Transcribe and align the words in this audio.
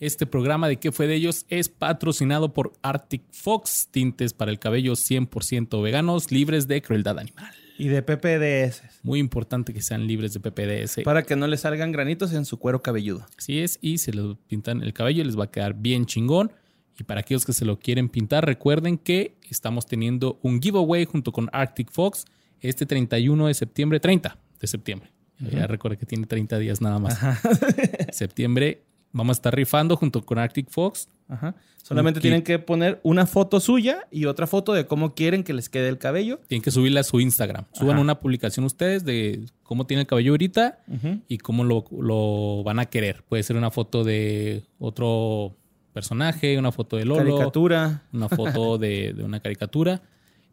Este 0.00 0.26
programa 0.26 0.68
de 0.68 0.76
¿Qué 0.76 0.92
fue 0.92 1.08
de 1.08 1.16
ellos? 1.16 1.44
es 1.48 1.68
patrocinado 1.68 2.54
por 2.54 2.72
Arctic 2.82 3.22
Fox, 3.32 3.88
tintes 3.90 4.32
para 4.32 4.52
el 4.52 4.60
cabello 4.60 4.92
100% 4.92 5.82
veganos, 5.82 6.30
libres 6.30 6.68
de 6.68 6.80
crueldad 6.82 7.18
animal. 7.18 7.52
Y 7.78 7.88
de 7.88 8.02
PPDS. 8.02 8.82
Muy 9.02 9.18
importante 9.18 9.74
que 9.74 9.82
sean 9.82 10.06
libres 10.06 10.32
de 10.34 10.40
PPDS. 10.40 11.02
Para 11.02 11.24
que 11.24 11.34
no 11.34 11.48
les 11.48 11.62
salgan 11.62 11.90
granitos 11.90 12.32
en 12.32 12.44
su 12.44 12.58
cuero 12.58 12.80
cabelludo. 12.80 13.26
Así 13.36 13.58
es, 13.58 13.78
y 13.80 13.98
se 13.98 14.12
les 14.12 14.36
pintan 14.46 14.84
el 14.84 14.92
cabello, 14.92 15.24
les 15.24 15.36
va 15.36 15.44
a 15.44 15.50
quedar 15.50 15.74
bien 15.74 16.06
chingón. 16.06 16.52
Y 16.96 17.02
para 17.02 17.20
aquellos 17.20 17.44
que 17.44 17.52
se 17.52 17.64
lo 17.64 17.80
quieren 17.80 18.08
pintar, 18.08 18.46
recuerden 18.46 18.98
que 18.98 19.36
estamos 19.50 19.86
teniendo 19.86 20.38
un 20.42 20.62
giveaway 20.62 21.06
junto 21.06 21.32
con 21.32 21.48
Arctic 21.52 21.90
Fox 21.90 22.24
este 22.60 22.86
31 22.86 23.48
de 23.48 23.54
septiembre, 23.54 23.98
30 23.98 24.38
de 24.60 24.66
septiembre. 24.66 25.10
Ya 25.40 25.66
recuerden 25.68 25.98
que 26.00 26.06
tiene 26.06 26.26
30 26.26 26.58
días 26.58 26.80
nada 26.80 26.98
más. 26.98 27.18
septiembre 28.12 28.82
Vamos 29.12 29.36
a 29.36 29.38
estar 29.38 29.54
rifando 29.54 29.96
junto 29.96 30.22
con 30.22 30.38
Arctic 30.38 30.70
Fox. 30.70 31.08
Ajá. 31.28 31.54
Solamente 31.88 32.20
tienen 32.20 32.42
que 32.42 32.58
poner 32.58 33.00
una 33.02 33.26
foto 33.26 33.60
suya 33.60 34.06
y 34.10 34.26
otra 34.26 34.46
foto 34.46 34.74
de 34.74 34.86
cómo 34.86 35.14
quieren 35.14 35.42
que 35.42 35.54
les 35.54 35.70
quede 35.70 35.88
el 35.88 35.96
cabello. 35.96 36.38
Tienen 36.46 36.62
que 36.62 36.70
subirla 36.70 37.00
a 37.00 37.02
su 37.02 37.18
Instagram. 37.18 37.64
Suban 37.72 37.98
una 37.98 38.20
publicación 38.20 38.66
ustedes 38.66 39.04
de 39.06 39.46
cómo 39.62 39.86
tiene 39.86 40.02
el 40.02 40.06
cabello 40.06 40.32
ahorita 40.32 40.80
y 41.28 41.38
cómo 41.38 41.64
lo, 41.64 42.62
van 42.62 42.78
a 42.78 42.86
querer. 42.86 43.24
Puede 43.26 43.42
ser 43.42 43.56
una 43.56 43.70
foto 43.70 44.04
de 44.04 44.64
otro 44.78 45.56
personaje, 45.94 46.58
una 46.58 46.72
foto 46.72 46.98
de 46.98 47.06
Lolo. 47.06 47.24
Caricatura. 47.24 48.02
Una 48.12 48.28
foto 48.28 48.76
de, 48.78 49.14
de 49.14 49.24
una 49.24 49.40
caricatura. 49.40 50.02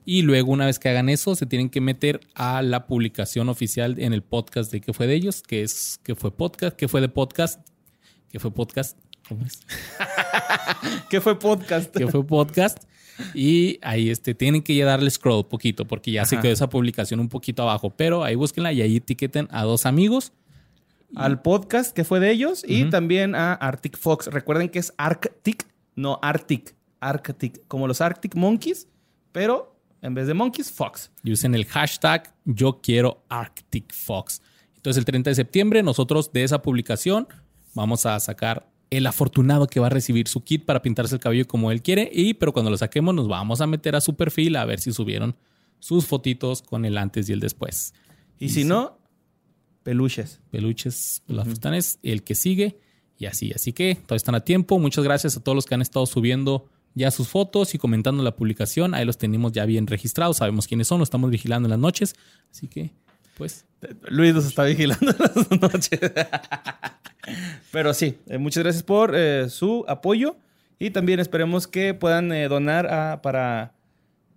Y 0.05 0.21
luego, 0.21 0.51
una 0.51 0.67
vez 0.67 0.79
que 0.79 0.87
hagan 0.87 1.09
eso, 1.09 1.35
se 1.35 1.47
tienen 1.47 1.69
que 1.69 1.81
meter 1.81 2.21
a 2.35 2.61
la 2.61 2.85
publicación 2.85 3.49
oficial 3.49 3.95
en 3.99 4.13
el 4.13 4.21
podcast 4.21 4.71
de 4.71 4.79
qué 4.79 4.93
fue 4.93 5.07
de 5.07 5.15
ellos, 5.15 5.41
que 5.41 5.63
es 5.63 5.99
qué 6.03 6.15
fue 6.15 6.31
podcast, 6.31 6.77
qué 6.77 6.87
fue 6.87 7.01
de 7.01 7.09
podcast, 7.09 7.59
que 8.35 8.39
fue 8.41 8.51
podcast. 8.51 8.99
¿Cómo 9.29 9.45
es? 9.45 9.61
que 11.09 11.21
fue 11.21 11.39
podcast. 11.39 11.95
que 11.95 12.05
fue 12.05 12.21
podcast. 12.27 12.83
Y 13.33 13.79
ahí 13.81 14.09
este, 14.09 14.35
tienen 14.35 14.61
que 14.61 14.75
ya 14.75 14.85
darle 14.85 15.09
scroll 15.09 15.47
poquito, 15.47 15.87
porque 15.87 16.11
ya 16.11 16.25
se 16.25 16.37
quedó 16.41 16.51
esa 16.51 16.67
publicación 16.67 17.21
un 17.21 17.29
poquito 17.29 17.63
abajo. 17.63 17.91
Pero 17.91 18.25
ahí 18.25 18.35
búsquenla 18.35 18.73
y 18.73 18.81
ahí 18.81 18.97
etiqueten 18.97 19.47
a 19.51 19.63
dos 19.63 19.85
amigos. 19.85 20.33
Al 21.15 21.41
podcast 21.41 21.95
que 21.95 22.03
fue 22.03 22.19
de 22.19 22.29
ellos 22.29 22.65
y 22.67 22.89
también 22.89 23.35
a 23.35 23.53
Arctic 23.53 23.97
Fox. 23.97 24.27
Recuerden 24.27 24.67
que 24.67 24.79
es 24.79 24.93
Arctic, 24.97 25.65
no 25.95 26.19
Arctic. 26.21 26.75
Arctic, 26.99 27.65
como 27.69 27.87
los 27.87 28.01
Arctic 28.01 28.35
Monkeys, 28.35 28.89
pero 29.31 29.79
en 30.01 30.13
vez 30.13 30.27
de 30.27 30.33
Monkeys, 30.33 30.73
Fox. 30.73 31.09
Y 31.23 31.31
usen 31.31 31.55
el 31.55 31.63
hashtag 31.67 32.35
yo 32.43 32.81
quiero 32.81 33.23
Arctic 33.29 33.93
Fox. 33.93 34.41
Entonces 34.75 34.99
el 34.99 35.05
30 35.05 35.29
de 35.29 35.35
septiembre 35.35 35.83
nosotros 35.83 36.33
de 36.33 36.43
esa 36.43 36.61
publicación 36.61 37.29
vamos 37.75 38.05
a 38.07 38.19
sacar 38.19 38.67
el 38.89 39.05
afortunado 39.07 39.67
que 39.67 39.79
va 39.79 39.87
a 39.87 39.91
recibir 39.91 40.27
su 40.27 40.43
kit 40.43 40.65
para 40.65 40.81
pintarse 40.81 41.15
el 41.15 41.21
cabello 41.21 41.45
como 41.45 41.71
él 41.71 41.81
quiere. 41.81 42.09
Y 42.11 42.33
pero 42.35 42.53
cuando 42.53 42.71
lo 42.71 42.77
saquemos, 42.77 43.13
nos 43.13 43.27
vamos 43.27 43.61
a 43.61 43.67
meter 43.67 43.95
a 43.95 44.01
su 44.01 44.15
perfil 44.15 44.55
a 44.55 44.65
ver 44.65 44.79
si 44.79 44.91
subieron 44.91 45.35
sus 45.79 46.05
fotitos 46.05 46.61
con 46.61 46.85
el 46.85 46.97
antes 46.97 47.29
y 47.29 47.33
el 47.33 47.39
después. 47.39 47.93
Y, 48.39 48.49
si 48.49 48.63
no, 48.63 48.97
peluches. 49.83 50.41
Peluches, 50.49 51.21
las 51.27 51.47
fustanes, 51.47 51.99
el 52.03 52.23
que 52.23 52.35
sigue 52.35 52.79
y 53.17 53.25
así. 53.25 53.51
Así 53.53 53.73
que 53.73 53.95
todavía 53.95 54.17
están 54.17 54.35
a 54.35 54.41
tiempo. 54.41 54.79
Muchas 54.79 55.03
gracias 55.03 55.37
a 55.37 55.43
todos 55.43 55.55
los 55.55 55.65
que 55.65 55.75
han 55.75 55.81
estado 55.81 56.05
subiendo 56.05 56.69
ya 56.95 57.11
sus 57.11 57.27
fotos 57.27 57.75
y 57.75 57.77
comentando 57.77 58.23
la 58.23 58.35
publicación. 58.35 58.93
Ahí 58.93 59.05
los 59.05 59.17
tenemos 59.17 59.51
ya 59.51 59.65
bien 59.65 59.87
registrados. 59.87 60.37
Sabemos 60.37 60.67
quiénes 60.67 60.87
son, 60.87 60.99
los 60.99 61.07
estamos 61.07 61.29
vigilando 61.29 61.67
en 61.67 61.71
las 61.71 61.79
noches. 61.79 62.15
Así 62.49 62.67
que, 62.67 62.93
pues. 63.35 63.65
Luis 64.07 64.33
nos 64.33 64.45
está 64.45 64.63
vigilando 64.63 65.13
las 65.19 65.61
noches. 65.61 65.99
Pero 67.71 67.93
sí, 67.93 68.17
eh, 68.27 68.37
muchas 68.37 68.63
gracias 68.63 68.83
por 68.83 69.15
eh, 69.15 69.49
su 69.49 69.85
apoyo 69.87 70.37
y 70.79 70.91
también 70.91 71.19
esperemos 71.19 71.67
que 71.67 71.93
puedan 71.93 72.31
eh, 72.31 72.47
donar 72.47 73.21
para 73.21 73.73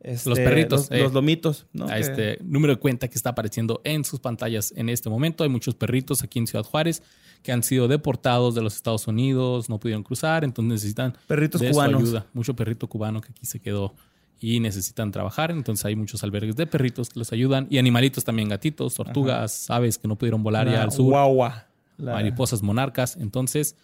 este, 0.01 0.29
los 0.31 0.39
perritos, 0.39 0.91
los, 0.91 1.13
lomitos. 1.13 1.67
A 1.89 1.99
este 1.99 2.39
número 2.43 2.75
de 2.75 2.81
cuenta 2.81 3.09
que 3.09 3.17
está 3.17 3.31
apareciendo 3.31 3.81
en 3.84 4.05
sus 4.05 4.21
pantallas 4.21 4.72
en 4.77 4.89
este 4.89 5.11
momento. 5.11 5.45
Hay 5.45 5.51
muchos 5.51 5.75
perritos 5.75 6.22
aquí 6.22 6.39
en 6.39 6.47
Ciudad 6.47 6.65
Juárez 6.65 7.03
que 7.43 7.53
han 7.53 7.62
sido 7.62 7.89
deportados 7.89 8.55
de 8.55 8.62
los 8.62 8.75
Estados 8.75 9.06
Unidos, 9.06 9.69
no 9.69 9.78
pudieron 9.78 10.03
cruzar, 10.03 10.43
entonces 10.43 10.72
necesitan 10.72 11.17
perritos 11.27 11.62
cubanos. 11.62 12.03
ayuda. 12.03 12.27
Mucho 12.33 12.55
perrito 12.55 12.89
cubano 12.89 13.21
que 13.21 13.31
aquí 13.31 13.47
se 13.47 13.61
quedó 13.61 13.95
y 14.41 14.60
necesitan 14.60 15.10
trabajar. 15.10 15.50
Entonces 15.50 15.84
hay 15.84 15.97
muchos 15.97 16.22
albergues 16.25 16.56
de 16.56 16.66
perritos 16.66 17.10
que 17.10 17.19
los 17.19 17.32
ayudan 17.32 17.66
y 17.71 17.78
animalitos 17.78 18.25
también, 18.25 18.49
gatitos, 18.49 18.94
tortugas, 18.94 19.71
aves 19.71 19.99
que 19.99 20.09
no 20.09 20.16
pudieron 20.16 20.43
volar 20.43 20.71
ya 20.71 20.82
al 20.82 20.93
sur. 20.93 21.06
Guagua 21.06 21.69
mariposas 21.99 22.62
monarcas. 22.62 23.16
Entonces, 23.16 23.77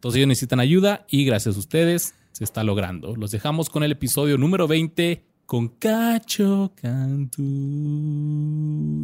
todos 0.00 0.16
ellos 0.16 0.28
necesitan 0.28 0.60
ayuda 0.60 1.04
y 1.08 1.24
gracias 1.24 1.56
a 1.56 1.58
ustedes 1.58 2.14
se 2.32 2.44
está 2.44 2.64
logrando. 2.64 3.14
Los 3.16 3.30
dejamos 3.30 3.70
con 3.70 3.82
el 3.82 3.92
episodio 3.92 4.38
número 4.38 4.66
20 4.66 5.24
con 5.46 5.68
Cacho 5.68 6.72
Cantú. 6.80 7.42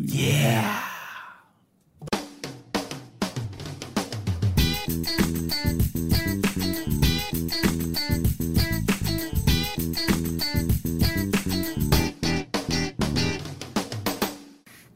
Yeah. 0.06 0.87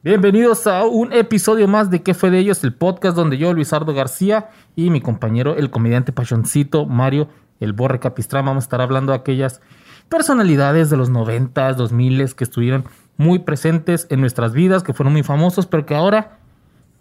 Bienvenidos 0.04 0.66
a 0.66 0.84
un 0.84 1.12
episodio 1.12 1.68
más 1.68 1.88
de 1.88 2.02
¿Qué 2.02 2.12
fue 2.12 2.32
de 2.32 2.40
ellos? 2.40 2.64
El 2.64 2.74
podcast 2.74 3.14
donde 3.14 3.38
yo, 3.38 3.52
Luisardo 3.52 3.94
García, 3.94 4.48
y 4.74 4.90
mi 4.90 5.00
compañero, 5.00 5.54
el 5.56 5.70
comediante 5.70 6.10
pachoncito 6.10 6.86
Mario, 6.86 7.28
el 7.60 7.72
Borre 7.72 8.00
Capistrán, 8.00 8.44
vamos 8.44 8.64
a 8.64 8.66
estar 8.66 8.80
hablando 8.80 9.12
de 9.12 9.18
aquellas 9.18 9.60
personalidades 10.08 10.90
de 10.90 10.96
los 10.96 11.12
90s, 11.12 11.76
2000 11.76 12.34
que 12.34 12.42
estuvieron 12.42 12.84
muy 13.16 13.38
presentes 13.38 14.08
en 14.10 14.20
nuestras 14.20 14.52
vidas, 14.54 14.82
que 14.82 14.92
fueron 14.92 15.12
muy 15.12 15.22
famosos, 15.22 15.66
pero 15.66 15.86
que 15.86 15.94
ahora 15.94 16.38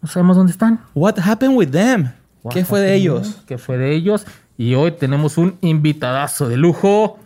no 0.04 0.08
sabemos 0.08 0.38
dónde 0.38 0.52
están. 0.52 0.82
What 0.94 1.16
happened 1.18 1.58
with 1.58 1.72
them? 1.72 2.12
¿Qué 2.52 2.64
fue 2.64 2.82
de 2.82 2.94
ellos? 2.94 3.42
¿Qué 3.48 3.58
fue 3.58 3.80
de 3.80 3.96
ellos? 3.96 4.28
Y 4.60 4.76
hoy 4.76 4.92
tenemos 4.92 5.40
un 5.40 5.58
invitadazo 5.62 6.48
de 6.48 6.58
lujo. 6.58 7.18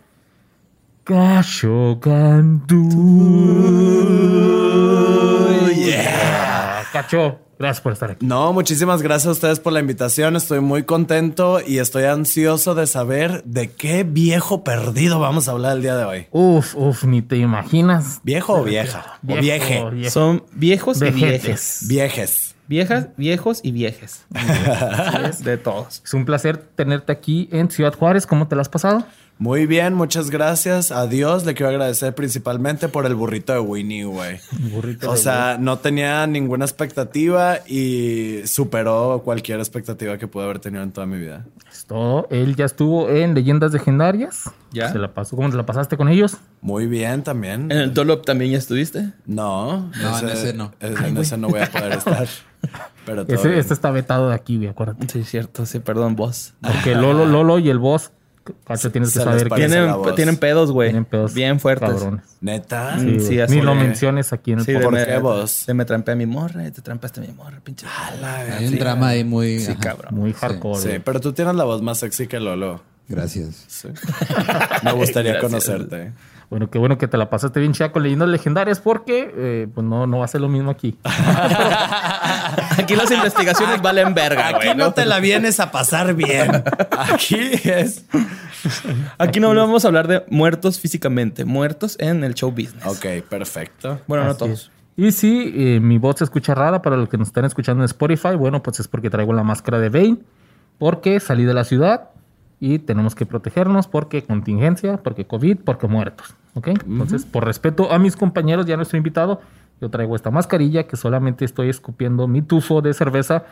Cacho 1.06 2.00
Yeah. 5.76 6.82
Cacho, 6.92 7.38
gracias 7.60 7.80
por 7.80 7.92
estar 7.92 8.10
aquí. 8.10 8.26
No, 8.26 8.52
muchísimas 8.52 9.02
gracias 9.02 9.28
a 9.28 9.30
ustedes 9.30 9.60
por 9.60 9.72
la 9.72 9.78
invitación. 9.78 10.34
Estoy 10.34 10.58
muy 10.58 10.82
contento 10.82 11.60
y 11.64 11.78
estoy 11.78 12.06
ansioso 12.06 12.74
de 12.74 12.88
saber 12.88 13.44
de 13.44 13.70
qué 13.70 14.02
viejo 14.02 14.64
perdido 14.64 15.20
vamos 15.20 15.46
a 15.46 15.52
hablar 15.52 15.76
el 15.76 15.82
día 15.82 15.96
de 15.96 16.04
hoy. 16.06 16.26
Uf, 16.32 16.74
uf, 16.74 17.04
ni 17.04 17.22
te 17.22 17.36
imaginas. 17.36 18.20
¿Viejo 18.24 18.54
o 18.54 18.64
vieja? 18.64 19.20
o 19.28 19.36
vieje. 19.36 20.10
Son 20.10 20.42
viejos 20.54 21.00
y 21.02 21.10
viejes. 21.12 21.84
Viejes. 21.86 22.56
Viejas, 22.66 23.10
viejos 23.16 23.60
y 23.62 23.70
viejes. 23.70 24.24
de 25.44 25.56
todos. 25.56 26.02
Es 26.04 26.14
un 26.14 26.24
placer 26.24 26.56
tenerte 26.56 27.12
aquí 27.12 27.48
en 27.52 27.70
Ciudad 27.70 27.94
Juárez. 27.94 28.26
¿Cómo 28.26 28.48
te 28.48 28.56
la 28.56 28.62
has 28.62 28.68
pasado? 28.68 29.06
Muy 29.38 29.66
bien, 29.66 29.92
muchas 29.92 30.30
gracias. 30.30 30.90
A 30.90 31.06
Dios 31.06 31.44
le 31.44 31.52
quiero 31.52 31.68
agradecer 31.68 32.14
principalmente 32.14 32.88
por 32.88 33.04
el 33.04 33.14
burrito 33.14 33.52
de 33.52 33.58
Winnie, 33.58 34.04
güey. 34.04 34.40
Burrito 34.72 35.10
o 35.10 35.16
sea, 35.16 35.58
no 35.60 35.78
tenía 35.78 36.26
ninguna 36.26 36.64
expectativa 36.64 37.58
y 37.66 38.40
superó 38.46 39.20
cualquier 39.22 39.58
expectativa 39.58 40.16
que 40.16 40.26
pude 40.26 40.44
haber 40.44 40.58
tenido 40.58 40.82
en 40.82 40.90
toda 40.90 41.06
mi 41.06 41.18
vida. 41.18 41.44
Esto, 41.70 42.26
él 42.30 42.56
ya 42.56 42.64
estuvo 42.64 43.10
en 43.10 43.34
Leyendas 43.34 43.72
Legendarias. 43.72 44.50
¿Ya? 44.72 44.90
Se 44.90 44.98
la 44.98 45.12
pasó. 45.12 45.36
¿Cómo 45.36 45.50
te 45.50 45.56
la 45.56 45.66
pasaste 45.66 45.98
con 45.98 46.08
ellos? 46.08 46.38
Muy 46.62 46.86
bien, 46.86 47.22
también. 47.22 47.70
¿En 47.70 47.78
el 47.78 47.92
Dolop 47.92 48.24
también 48.24 48.52
ya 48.52 48.58
estuviste? 48.58 49.12
No. 49.26 49.90
No, 50.00 50.18
en 50.18 50.28
ese 50.30 50.54
no. 50.54 50.72
En 50.80 51.18
ese 51.18 51.36
no 51.36 51.48
voy 51.48 51.60
a 51.60 51.70
poder 51.70 51.92
estar. 51.92 52.26
Pero 53.04 53.22
este 53.22 53.74
está 53.74 53.90
vetado 53.90 54.30
de 54.30 54.34
aquí, 54.34 54.56
güey, 54.56 54.68
acuérdate. 54.70 55.06
Sí, 55.08 55.24
cierto, 55.24 55.66
sí, 55.66 55.78
perdón, 55.78 56.16
vos. 56.16 56.54
Porque 56.62 56.94
Lolo, 56.94 57.26
Lolo 57.26 57.58
y 57.58 57.68
el 57.68 57.78
boss 57.78 58.10
Cacho, 58.64 58.90
tienes 58.90 59.12
que 59.12 59.20
saber 59.20 59.48
que 59.48 59.54
tienen, 59.54 59.94
tienen 60.14 60.36
pedos, 60.36 60.72
güey. 60.72 60.88
Tienen 60.90 61.04
pedos 61.04 61.34
bien 61.34 61.60
fuertes. 61.60 61.90
Cabrones. 61.90 62.24
¿Neta? 62.40 62.98
Sí, 62.98 63.20
sí 63.20 63.40
así 63.40 63.56
Ni 63.56 63.62
lo 63.62 63.74
menciones 63.74 64.32
aquí 64.32 64.52
en 64.52 64.60
el 64.60 64.64
sí, 64.64 64.72
podcast. 64.74 64.90
¿Por 64.92 65.06
qué 65.06 65.18
vos? 65.18 65.50
Se 65.50 65.74
me 65.74 65.84
trampé 65.84 66.12
a 66.12 66.16
mi 66.16 66.26
morra 66.26 66.66
y 66.66 66.70
te 66.70 66.82
trampaste 66.82 67.20
a 67.20 67.24
mi 67.24 67.32
morra, 67.32 67.60
pinche. 67.62 67.86
Hay 68.56 68.66
un 68.66 68.78
drama 68.78 69.08
ahí 69.08 69.24
muy... 69.24 69.60
Sí, 69.60 69.74
cabrón. 69.76 70.14
Muy 70.14 70.32
hardcore. 70.32 70.80
Sí, 70.80 70.98
pero 71.04 71.20
tú 71.20 71.32
tienes 71.32 71.54
la 71.54 71.64
voz 71.64 71.82
más 71.82 71.98
sexy 71.98 72.26
que 72.26 72.40
Lolo. 72.40 72.82
Gracias. 73.08 73.86
Me 74.82 74.92
gustaría 74.92 75.38
conocerte. 75.40 76.12
Bueno, 76.48 76.70
qué 76.70 76.78
bueno 76.78 76.96
que 76.96 77.08
te 77.08 77.16
la 77.16 77.28
pasaste 77.28 77.58
bien 77.58 77.72
chida 77.72 77.90
con 77.90 78.04
leyendas 78.04 78.28
legendarias 78.28 78.78
porque 78.78 79.32
eh, 79.36 79.68
pues 79.74 79.84
no, 79.84 80.06
no 80.06 80.18
va 80.18 80.26
a 80.26 80.28
ser 80.28 80.40
lo 80.40 80.48
mismo 80.48 80.70
aquí. 80.70 80.96
aquí 82.78 82.94
las 82.94 83.10
investigaciones 83.10 83.82
valen 83.82 84.14
verga. 84.14 84.48
Aquí 84.48 84.68
no 84.76 84.92
te 84.92 85.06
la 85.06 85.18
vienes 85.18 85.58
a 85.58 85.72
pasar 85.72 86.14
bien. 86.14 86.62
Aquí 86.90 87.36
es. 87.64 88.04
Aquí 89.18 89.40
no 89.40 89.54
vamos 89.54 89.84
a 89.84 89.88
hablar 89.88 90.06
de 90.06 90.24
muertos 90.28 90.78
físicamente, 90.78 91.44
muertos 91.44 91.96
en 91.98 92.22
el 92.22 92.34
show 92.34 92.50
business. 92.50 92.86
Ok, 92.86 93.28
perfecto. 93.28 94.00
Bueno, 94.06 94.24
no 94.24 94.36
todos. 94.36 94.70
Y 94.96 95.12
si 95.12 95.52
eh, 95.54 95.80
mi 95.80 95.98
voz 95.98 96.16
se 96.18 96.24
escucha 96.24 96.54
rara 96.54 96.80
para 96.80 96.96
los 96.96 97.08
que 97.08 97.18
nos 97.18 97.28
están 97.28 97.44
escuchando 97.44 97.82
en 97.82 97.86
Spotify, 97.86 98.36
bueno, 98.36 98.62
pues 98.62 98.80
es 98.80 98.88
porque 98.88 99.10
traigo 99.10 99.32
la 99.32 99.42
máscara 99.42 99.78
de 99.78 99.90
Bane, 99.90 100.18
porque 100.78 101.20
salí 101.20 101.44
de 101.44 101.54
la 101.54 101.64
ciudad 101.64 102.10
y 102.60 102.78
tenemos 102.78 103.14
que 103.14 103.26
protegernos 103.26 103.86
porque 103.86 104.24
contingencia, 104.24 104.98
porque 104.98 105.26
COVID, 105.26 105.58
porque 105.64 105.86
muertos. 105.86 106.34
¿Ok? 106.54 106.68
Entonces, 106.68 107.26
por 107.26 107.44
respeto 107.44 107.92
a 107.92 107.98
mis 107.98 108.16
compañeros 108.16 108.66
y 108.66 108.72
a 108.72 108.76
nuestro 108.76 108.96
invitado, 108.96 109.42
yo 109.80 109.90
traigo 109.90 110.16
esta 110.16 110.30
mascarilla 110.30 110.86
que 110.86 110.96
solamente 110.96 111.44
estoy 111.44 111.68
escupiendo 111.68 112.26
mi 112.26 112.40
tufo 112.40 112.80
de 112.80 112.94
cerveza 112.94 113.44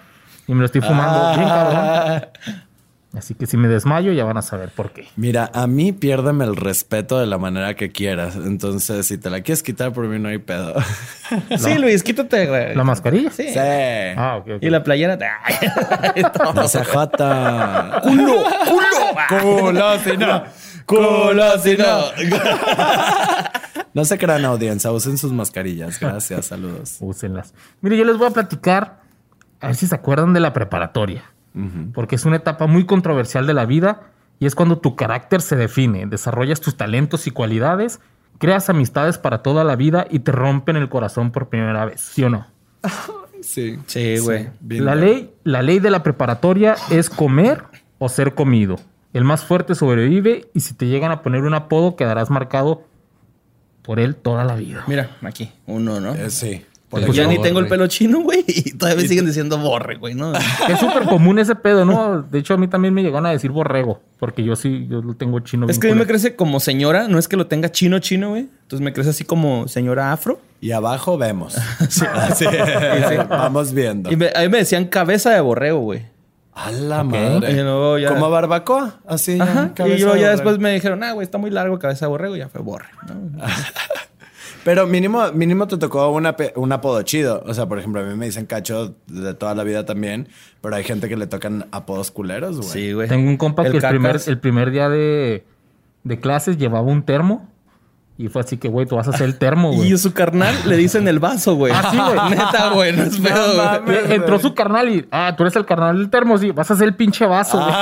y 0.46 0.54
me 0.54 0.60
lo 0.60 0.66
estoy 0.66 0.80
fumando 0.80 1.36
bien 1.36 1.48
cabrón. 1.48 2.22
Así 3.16 3.34
que 3.34 3.46
si 3.46 3.56
me 3.56 3.68
desmayo 3.68 4.12
ya 4.12 4.24
van 4.24 4.36
a 4.36 4.42
saber 4.42 4.70
por 4.70 4.90
qué. 4.90 5.06
Mira, 5.16 5.50
a 5.54 5.66
mí 5.68 5.92
piérdeme 5.92 6.44
el 6.44 6.56
respeto 6.56 7.18
de 7.18 7.26
la 7.26 7.38
manera 7.38 7.74
que 7.74 7.92
quieras. 7.92 8.34
Entonces, 8.36 9.06
si 9.06 9.18
te 9.18 9.30
la 9.30 9.40
quieres 9.42 9.62
quitar, 9.62 9.92
por 9.92 10.06
mí 10.08 10.18
no 10.18 10.28
hay 10.28 10.38
pedo. 10.38 10.74
Sí, 11.58 11.78
Luis, 11.78 12.02
quítate. 12.02 12.46
güey. 12.46 12.74
¿La 12.74 12.84
mascarilla? 12.84 13.30
Sí. 13.30 13.48
Sí. 13.48 13.58
Ah, 13.58 14.36
ok, 14.38 14.48
ok. 14.56 14.62
Y 14.62 14.70
la 14.70 14.82
playera. 14.82 15.16
No 16.54 16.68
se 16.68 16.84
jota. 16.84 18.00
culo, 18.02 18.34
culo. 18.68 19.40
Culo, 19.40 19.98
si 20.00 20.16
no. 20.16 20.44
Culo, 20.86 21.58
si 21.58 21.76
no. 21.76 22.04
No 23.94 24.04
se 24.04 24.18
crean 24.18 24.44
audiencia, 24.44 24.90
usen 24.90 25.16
sus 25.18 25.32
mascarillas. 25.32 26.00
Gracias, 26.00 26.46
saludos. 26.46 26.96
Úsenlas. 26.98 27.54
Mire, 27.80 27.96
yo 27.96 28.04
les 28.04 28.18
voy 28.18 28.26
a 28.26 28.30
platicar, 28.30 29.02
a 29.60 29.68
ver 29.68 29.76
si 29.76 29.86
se 29.86 29.94
acuerdan 29.94 30.32
de 30.34 30.40
la 30.40 30.52
preparatoria. 30.52 31.22
Porque 31.92 32.16
es 32.16 32.24
una 32.24 32.36
etapa 32.36 32.66
muy 32.66 32.84
controversial 32.84 33.46
de 33.46 33.54
la 33.54 33.64
vida 33.64 34.10
y 34.40 34.46
es 34.46 34.56
cuando 34.56 34.78
tu 34.78 34.96
carácter 34.96 35.40
se 35.40 35.54
define, 35.54 36.06
desarrollas 36.06 36.60
tus 36.60 36.76
talentos 36.76 37.28
y 37.28 37.30
cualidades, 37.30 38.00
creas 38.38 38.68
amistades 38.68 39.18
para 39.18 39.42
toda 39.42 39.62
la 39.62 39.76
vida 39.76 40.06
y 40.10 40.18
te 40.18 40.32
rompen 40.32 40.74
el 40.76 40.88
corazón 40.88 41.30
por 41.30 41.48
primera 41.48 41.84
vez, 41.84 42.00
¿sí 42.00 42.24
o 42.24 42.28
no? 42.28 42.46
Sí. 43.44 43.78
Sí, 43.86 44.18
güey. 44.20 44.48
La 44.68 44.94
ley, 44.94 45.30
la 45.44 45.60
ley 45.60 45.78
de 45.78 45.90
la 45.90 46.02
preparatoria 46.02 46.76
es 46.90 47.10
comer 47.10 47.64
o 47.98 48.08
ser 48.08 48.34
comido. 48.34 48.76
El 49.12 49.24
más 49.24 49.44
fuerte 49.44 49.74
sobrevive 49.74 50.48
y 50.54 50.60
si 50.60 50.72
te 50.72 50.86
llegan 50.86 51.12
a 51.12 51.20
poner 51.20 51.42
un 51.42 51.52
apodo 51.52 51.94
quedarás 51.94 52.30
marcado 52.30 52.84
por 53.82 54.00
él 54.00 54.16
toda 54.16 54.44
la 54.44 54.56
vida. 54.56 54.84
Mira, 54.86 55.10
aquí, 55.22 55.52
uno, 55.66 56.00
¿no? 56.00 56.14
Eh, 56.14 56.30
sí. 56.30 56.64
Por 57.00 57.06
Pues 57.06 57.16
ya 57.16 57.26
ni 57.26 57.36
borre. 57.36 57.48
tengo 57.48 57.60
el 57.60 57.68
pelo 57.68 57.86
chino, 57.86 58.20
güey. 58.22 58.44
Y 58.46 58.72
todavía 58.72 59.02
me 59.02 59.08
siguen 59.08 59.26
diciendo 59.26 59.58
borre, 59.58 59.96
güey, 59.96 60.14
¿no? 60.14 60.32
Es 60.68 60.78
súper 60.78 61.04
común 61.04 61.38
ese 61.38 61.54
pedo, 61.54 61.84
¿no? 61.84 62.22
De 62.22 62.38
hecho, 62.38 62.54
a 62.54 62.56
mí 62.56 62.68
también 62.68 62.94
me 62.94 63.02
llegaron 63.02 63.26
a 63.26 63.30
decir 63.30 63.50
borrego, 63.50 64.00
porque 64.18 64.42
yo 64.44 64.56
sí, 64.56 64.86
yo 64.88 65.02
lo 65.02 65.14
tengo 65.14 65.40
chino. 65.40 65.66
Es 65.68 65.78
que 65.78 65.90
a 65.90 65.92
mí 65.94 65.98
me 65.98 66.06
crece 66.06 66.36
como 66.36 66.60
señora, 66.60 67.08
no 67.08 67.18
es 67.18 67.28
que 67.28 67.36
lo 67.36 67.46
tenga 67.46 67.70
chino, 67.70 67.98
chino, 67.98 68.30
güey. 68.30 68.48
Entonces 68.62 68.80
me 68.84 68.92
crece 68.92 69.10
así 69.10 69.24
como 69.24 69.68
señora 69.68 70.12
afro. 70.12 70.40
Y 70.60 70.72
abajo 70.72 71.18
vemos. 71.18 71.54
Sí. 71.90 72.04
Vamos 73.28 73.72
viendo. 73.72 74.10
Y 74.10 74.16
me- 74.16 74.30
a 74.34 74.40
mí 74.40 74.48
me 74.48 74.58
decían 74.58 74.86
cabeza 74.86 75.30
de 75.30 75.40
borrego, 75.40 75.80
güey. 75.80 76.06
A 76.56 76.70
la 76.70 77.02
madre. 77.02 77.50
Y 77.52 77.54
luego 77.56 77.98
ya- 77.98 78.10
Como 78.10 78.30
barbacoa, 78.30 79.00
así. 79.08 79.38
Ajá. 79.40 79.72
Y 79.86 79.96
yo 79.96 80.14
ya 80.16 80.30
después 80.30 80.58
me 80.58 80.72
dijeron, 80.72 81.02
ah, 81.02 81.12
güey, 81.12 81.24
está 81.24 81.36
muy 81.36 81.50
largo 81.50 81.78
cabeza 81.80 82.06
de 82.06 82.10
borrego. 82.10 82.36
Y 82.36 82.38
ya 82.38 82.48
fue 82.48 82.60
borre. 82.62 82.86
¿no? 83.08 83.42
Pero 84.64 84.86
mínimo, 84.86 85.30
mínimo 85.32 85.68
te 85.68 85.76
tocó 85.76 86.08
una, 86.10 86.34
un 86.56 86.72
apodo 86.72 87.02
chido. 87.02 87.42
O 87.46 87.52
sea, 87.52 87.66
por 87.66 87.78
ejemplo, 87.78 88.00
a 88.00 88.04
mí 88.04 88.16
me 88.16 88.26
dicen 88.26 88.46
cacho 88.46 88.94
de 89.06 89.34
toda 89.34 89.54
la 89.54 89.62
vida 89.62 89.84
también. 89.84 90.28
Pero 90.60 90.76
hay 90.76 90.84
gente 90.84 91.08
que 91.08 91.16
le 91.16 91.26
tocan 91.26 91.66
apodos 91.70 92.10
culeros, 92.10 92.56
güey. 92.56 92.68
Sí, 92.68 92.92
güey. 92.92 93.08
Tengo 93.08 93.28
un 93.28 93.36
compa 93.36 93.62
que 93.62 93.76
el 93.76 93.82
primer, 93.82 94.20
el 94.26 94.38
primer 94.38 94.70
día 94.70 94.88
de, 94.88 95.44
de 96.02 96.20
clases 96.20 96.56
llevaba 96.56 96.86
un 96.86 97.04
termo 97.04 97.53
y 98.16 98.28
fue 98.28 98.42
así 98.42 98.58
que, 98.58 98.68
güey, 98.68 98.86
tú 98.86 98.94
vas 98.96 99.08
a 99.08 99.10
hacer 99.10 99.26
el 99.26 99.36
termo, 99.38 99.72
güey. 99.74 99.92
Y 99.92 99.98
su 99.98 100.12
carnal 100.12 100.54
le 100.66 100.76
dicen 100.76 101.08
el 101.08 101.18
vaso, 101.18 101.56
güey. 101.56 101.72
Ah, 101.74 101.88
sí, 101.90 101.96
güey. 101.98 102.30
Neta, 102.30 102.70
güey, 102.72 102.92
no 102.96 103.02
es 103.02 103.18
pedo, 103.18 103.56
mames. 103.56 103.96
Eh, 104.10 104.14
Entró 104.14 104.38
su 104.38 104.54
carnal 104.54 104.88
y, 104.88 105.06
ah, 105.10 105.34
tú 105.36 105.42
eres 105.42 105.56
el 105.56 105.66
carnal 105.66 105.96
del 105.98 106.10
termo, 106.10 106.38
sí, 106.38 106.50
vas 106.52 106.70
a 106.70 106.74
hacer 106.74 106.86
el 106.88 106.94
pinche 106.94 107.26
vaso, 107.26 107.58
güey. 107.58 107.74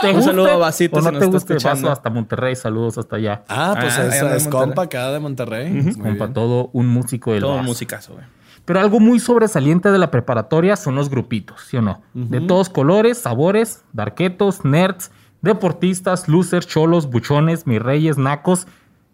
¿Te 0.00 0.08
Un 0.10 0.14
guste 0.14 0.30
saludo 0.30 0.50
a 0.52 0.56
Vasito, 0.58 0.96
o 0.98 1.00
si 1.00 1.04
no 1.06 1.10
nos 1.12 1.20
te 1.20 1.26
guste 1.26 1.52
escuchando. 1.54 1.82
vaso 1.88 1.92
hasta 1.92 2.10
Monterrey? 2.10 2.54
Saludos 2.54 2.98
hasta 2.98 3.16
allá. 3.16 3.42
Ah, 3.48 3.74
pues 3.80 3.98
Ah, 3.98 4.06
es, 4.06 4.42
es 4.42 4.48
compa 4.48 4.82
acá 4.82 5.10
de 5.10 5.18
Monterrey. 5.18 5.82
Compa, 5.94 6.08
bien. 6.26 6.32
todo 6.34 6.70
un 6.72 6.86
músico 6.86 7.32
del 7.32 7.40
Todo 7.40 7.50
un 7.52 7.56
vaso. 7.58 7.68
musicazo, 7.68 8.12
güey. 8.12 8.24
Pero 8.64 8.80
algo 8.80 9.00
muy 9.00 9.18
sobresaliente 9.18 9.90
de 9.90 9.98
la 9.98 10.10
preparatoria 10.10 10.76
son 10.76 10.94
los 10.94 11.08
grupitos, 11.08 11.62
¿sí 11.68 11.78
o 11.78 11.82
no? 11.82 12.02
De 12.14 12.40
todos 12.42 12.68
colores, 12.68 13.16
sabores, 13.18 13.82
darquetos, 13.94 14.62
nerds, 14.64 15.10
deportistas, 15.40 16.28
losers, 16.28 16.66
cholos, 16.66 17.08
buchones, 17.10 17.66
mis 17.66 17.80
reyes, 17.80 18.18
nacos 18.18 18.66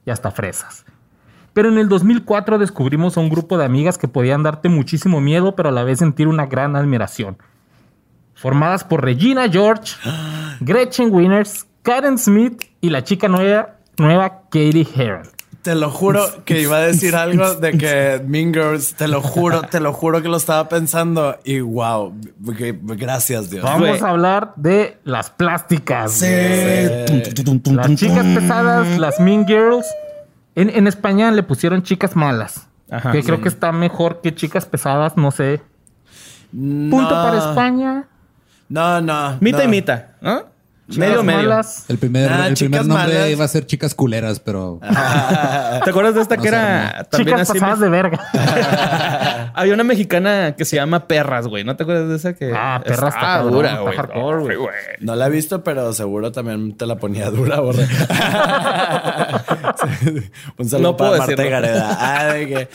y 0.07 0.11
hasta 0.11 0.31
fresas. 0.31 0.85
Pero 1.53 1.69
en 1.69 1.79
el 1.79 1.89
2004 1.89 2.59
descubrimos 2.59 3.17
a 3.17 3.21
un 3.21 3.31
grupo 3.31 3.57
de 3.57 3.65
amigas 3.65 3.97
que 3.97 4.09
podían 4.09 4.43
darte 4.43 4.69
muchísimo 4.69 5.21
miedo, 5.21 5.55
pero 5.55 5.69
a 5.69 5.73
la 5.73 5.85
vez 5.85 6.01
sentir 6.01 6.27
una 6.27 6.47
gran 6.47 6.75
admiración. 6.75 7.39
Formadas 8.35 8.83
por 8.83 9.05
Regina 9.05 9.49
George, 9.49 9.95
Gretchen 10.61 11.13
Winners, 11.13 11.67
Karen 11.83 12.19
Smith 12.19 12.65
y 12.81 12.91
la 12.91 13.05
chica 13.05 13.29
nueva, 13.29 13.77
nueva 13.97 14.43
Katie 14.51 14.87
Heron. 14.97 15.34
Te 15.65 15.75
lo 15.75 15.91
juro 15.91 16.27
que 16.45 16.61
iba 16.61 16.77
a 16.77 16.81
decir 16.81 17.17
algo 17.17 17.55
de 17.55 17.73
que 17.79 18.23
Mean 18.27 18.53
Girls, 18.53 18.95
te 18.95 19.09
lo 19.09 19.23
juro, 19.23 19.63
te 19.63 19.81
lo 19.81 19.95
juro 19.95 20.21
que 20.21 20.29
lo 20.29 20.37
estaba 20.37 20.69
pensando 20.69 21.39
y 21.43 21.61
wow, 21.61 22.15
gracias 22.39 23.49
Dios. 23.49 23.65
Vamos 23.65 23.89
Güey. 23.89 24.01
a 24.03 24.09
hablar 24.11 24.53
de 24.57 24.99
las 25.05 25.31
plásticas. 25.31 26.21
tum, 27.45 27.75
Las 27.75 27.95
chicas 27.95 28.27
pesadas, 28.27 28.99
las 28.99 29.19
Mean 29.19 29.47
Girls. 29.47 29.87
En, 30.55 30.69
en 30.69 30.87
España 30.87 31.31
le 31.31 31.43
pusieron 31.43 31.83
chicas 31.83 32.15
malas. 32.15 32.69
Ajá, 32.91 33.13
que 33.13 33.23
creo 33.23 33.37
sí. 33.37 33.43
que 33.45 33.49
está 33.49 33.73
mejor 33.73 34.21
que 34.21 34.35
chicas 34.35 34.67
pesadas, 34.67 35.17
no 35.17 35.31
sé. 35.31 35.63
Punto 36.53 37.09
para 37.09 37.39
España. 37.39 38.05
No, 38.69 39.01
no. 39.01 39.39
Mita 39.41 39.59
no. 39.59 39.65
y 39.65 39.69
mita, 39.69 40.17
¿no? 40.21 40.54
Chicas 40.87 40.99
medio, 40.99 41.23
medio. 41.23 41.39
malas. 41.49 41.87
El 41.89 41.97
primer, 41.97 42.31
Ah, 42.31 42.47
el 42.47 42.55
primer 42.55 42.85
nombre 42.87 43.15
malas. 43.15 43.31
iba 43.31 43.45
a 43.45 43.49
ser 43.49 43.65
Chicas 43.67 43.95
Culeras, 43.95 44.39
pero 44.41 44.81
¿Te 45.85 45.91
acuerdas 45.91 46.15
de 46.15 46.21
esta 46.21 46.37
que 46.37 46.51
No 46.51 46.57
era 46.57 47.07
también 47.11 47.37
Chicas 47.37 47.51
así? 47.51 47.59
pasadas 47.59 47.81
de 47.81 47.89
verga. 47.89 49.51
Había 49.55 49.73
una 49.75 49.85
mexicana 49.85 50.55
que 50.59 50.65
se 50.67 50.77
llama 50.77 51.07
Perras, 51.09 51.47
güey. 51.47 51.65
¿No 51.65 51.75
te 51.77 51.85
acuerdas 51.85 52.09
de 52.11 52.17
esa 52.17 52.35
que 52.35 52.53
Ah, 52.55 52.83
Perras 52.85 53.15
está 53.15 53.39
dura, 53.43 53.71
está 53.71 53.81
güey? 53.83 53.97
hardcore, 53.97 54.57
güey. 54.57 54.75
No 55.01 55.17
la 55.17 55.27
he 55.29 55.31
visto, 55.31 55.65
pero 55.65 55.93
seguro 55.95 56.33
también 56.33 56.77
te 56.77 56.87
la 56.87 56.97
ponía 56.97 57.31
dura, 57.31 57.61
borre. 57.61 57.87
Un 60.59 60.69
saludo 60.69 60.91
No 60.91 60.97
puedo 60.97 61.13
para 61.13 61.27
Marta 61.27 61.31
decirlo. 61.43 61.47
y 61.47 61.51
Gareda. 61.51 61.99
Ah, 62.01 62.25
de 62.33 62.47
que- 62.49 62.69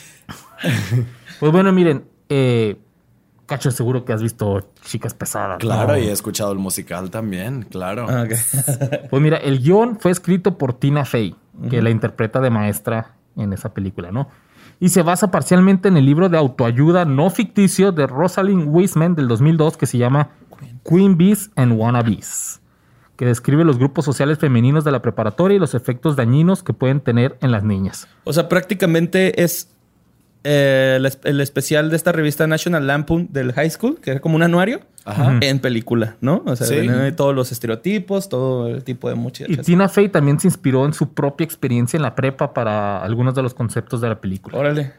Pues 1.40 1.52
bueno, 1.52 1.72
miren. 1.72 2.06
eh, 2.30 2.76
Cacho, 3.50 3.72
seguro 3.72 4.06
que 4.06 4.14
has 4.14 4.22
visto 4.22 4.70
chicas 4.84 5.16
pesadas. 5.16 5.58
Claro, 5.58 5.94
¿no? 5.94 5.98
y 5.98 6.04
he 6.04 6.12
escuchado 6.12 6.52
el 6.52 6.60
musical 6.60 7.10
también, 7.10 7.64
claro. 7.64 8.06
Ah. 8.08 8.28
Pues 9.10 9.22
mira, 9.24 9.38
el 9.38 9.60
guion 9.60 10.00
fue 10.00 10.12
escrito 10.12 10.56
por 10.60 10.74
Tina 10.74 11.04
Fey, 11.04 11.36
que 11.68 11.82
la 11.82 11.90
interpreta 11.90 12.40
de 12.42 12.52
maestra 12.52 13.16
en 13.36 13.52
esa 13.52 13.74
película, 13.74 14.12
¿no? 14.12 14.30
Y 14.80 14.90
se 14.90 15.02
basa 15.02 15.32
parcialmente 15.32 15.88
en 15.88 15.98
el 15.98 16.06
libro 16.06 16.30
de 16.30 16.38
autoayuda 16.38 17.06
no 17.06 17.32
ficticio 17.32 17.92
de 17.92 18.06
Rosalind 18.06 18.68
Wiseman 18.68 19.16
del 19.16 19.28
2002 19.28 19.78
que 19.78 19.88
se 19.88 19.98
llama 19.98 20.30
Queen 20.88 21.18
Bees 21.18 21.50
and 21.56 21.74
Wannabes, 21.74 22.62
que 23.16 23.26
describe 23.26 23.66
los 23.66 23.80
grupos 23.80 24.06
sociales 24.06 24.38
femeninos 24.38 24.84
de 24.84 24.92
la 24.92 25.02
preparatoria 25.02 25.56
y 25.56 25.60
los 25.60 25.74
efectos 25.74 26.16
dañinos 26.16 26.62
que 26.62 26.74
pueden 26.74 27.02
tener 27.02 27.36
en 27.42 27.52
las 27.52 27.64
niñas. 27.64 28.08
O 28.26 28.32
sea, 28.32 28.48
prácticamente 28.48 29.44
es 29.44 29.76
eh, 30.44 30.96
el, 30.98 31.06
es- 31.06 31.20
el 31.24 31.42
especial 31.42 31.90
de 31.90 31.96
esta 31.96 32.12
revista 32.12 32.48
National 32.48 32.88
Lampoon 32.88 33.28
del 33.32 33.54
High 33.54 33.70
School, 33.70 34.00
que 34.02 34.12
era 34.12 34.20
como 34.20 34.36
un 34.36 34.44
anuario, 34.44 34.80
en 35.42 35.60
película, 35.60 36.18
¿no? 36.22 36.44
O 36.46 36.56
sea, 36.56 36.68
Sí. 36.68 36.88
todos 37.16 37.34
los 37.34 37.52
estereotipos, 37.52 38.30
todo 38.30 38.68
el 38.68 38.84
tipo 38.84 39.10
de 39.10 39.16
Y 39.16 39.18
muchachas. 39.18 39.66
Tina 39.66 39.90
Fey 39.90 40.08
también 40.10 40.40
se 40.40 40.48
inspiró 40.48 40.86
en 40.86 40.94
su 40.94 41.14
propia 41.14 41.46
experiencia 41.46 41.98
en 41.98 42.04
la 42.04 42.14
prepa 42.14 42.54
para 42.54 43.02
algunos 43.04 43.34
de 43.34 43.42
los 43.42 43.54
conceptos 43.56 44.02
de 44.02 44.10
la 44.10 44.22
película. 44.22 44.58
Órale. 44.58 44.94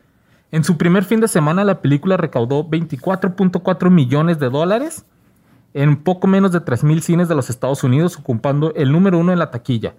En 0.53 0.65
su 0.65 0.77
primer 0.77 1.05
fin 1.05 1.21
de 1.21 1.29
semana, 1.29 1.63
la 1.65 1.81
película 1.81 2.17
recaudó 2.17 2.65
24.4 2.69 3.89
millones 3.91 4.39
de 4.41 4.51
dólares 4.51 5.05
en 5.75 5.97
poco 6.03 6.27
menos 6.27 6.51
de 6.51 6.59
3.000 6.61 7.01
cines 7.03 7.29
de 7.29 7.37
los 7.37 7.49
Estados 7.51 7.85
Unidos, 7.85 8.19
ocupando 8.19 8.73
el 8.75 8.91
número 8.91 9.17
uno 9.19 9.33
en 9.33 9.39
la 9.39 9.53
taquilla. 9.53 9.95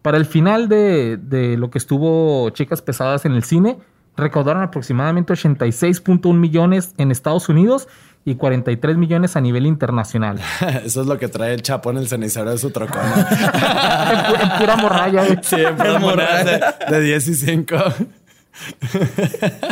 Para 0.00 0.16
el 0.16 0.24
final 0.24 0.70
de, 0.70 1.18
de 1.18 1.58
lo 1.58 1.70
que 1.70 1.76
estuvo 1.76 2.48
Chicas 2.50 2.80
Pesadas 2.80 3.26
en 3.26 3.32
el 3.32 3.44
cine, 3.44 3.76
recaudaron 4.16 4.62
aproximadamente 4.62 5.32
86.1 5.32 6.34
millones 6.34 6.94
en 6.98 7.10
Estados 7.10 7.48
Unidos 7.48 7.88
y 8.24 8.34
43 8.34 8.96
millones 8.98 9.34
a 9.36 9.40
nivel 9.40 9.64
internacional. 9.66 10.38
Eso 10.84 11.00
es 11.00 11.06
lo 11.06 11.18
que 11.18 11.28
trae 11.28 11.54
el 11.54 11.62
chapo 11.62 11.90
en 11.90 11.96
el 11.98 12.06
cenicero 12.08 12.50
de 12.50 12.58
su 12.58 12.70
trocón. 12.70 13.00
en, 13.16 13.24
pu- 13.24 14.42
en 14.42 14.58
pura 14.58 14.76
morralla. 14.76 15.24
güey. 15.24 15.38
Siempre 15.42 15.98
monedas 15.98 16.44
de, 16.44 16.60
de 16.96 17.00
10 17.02 17.28
y 17.28 17.34
5. 17.34 17.76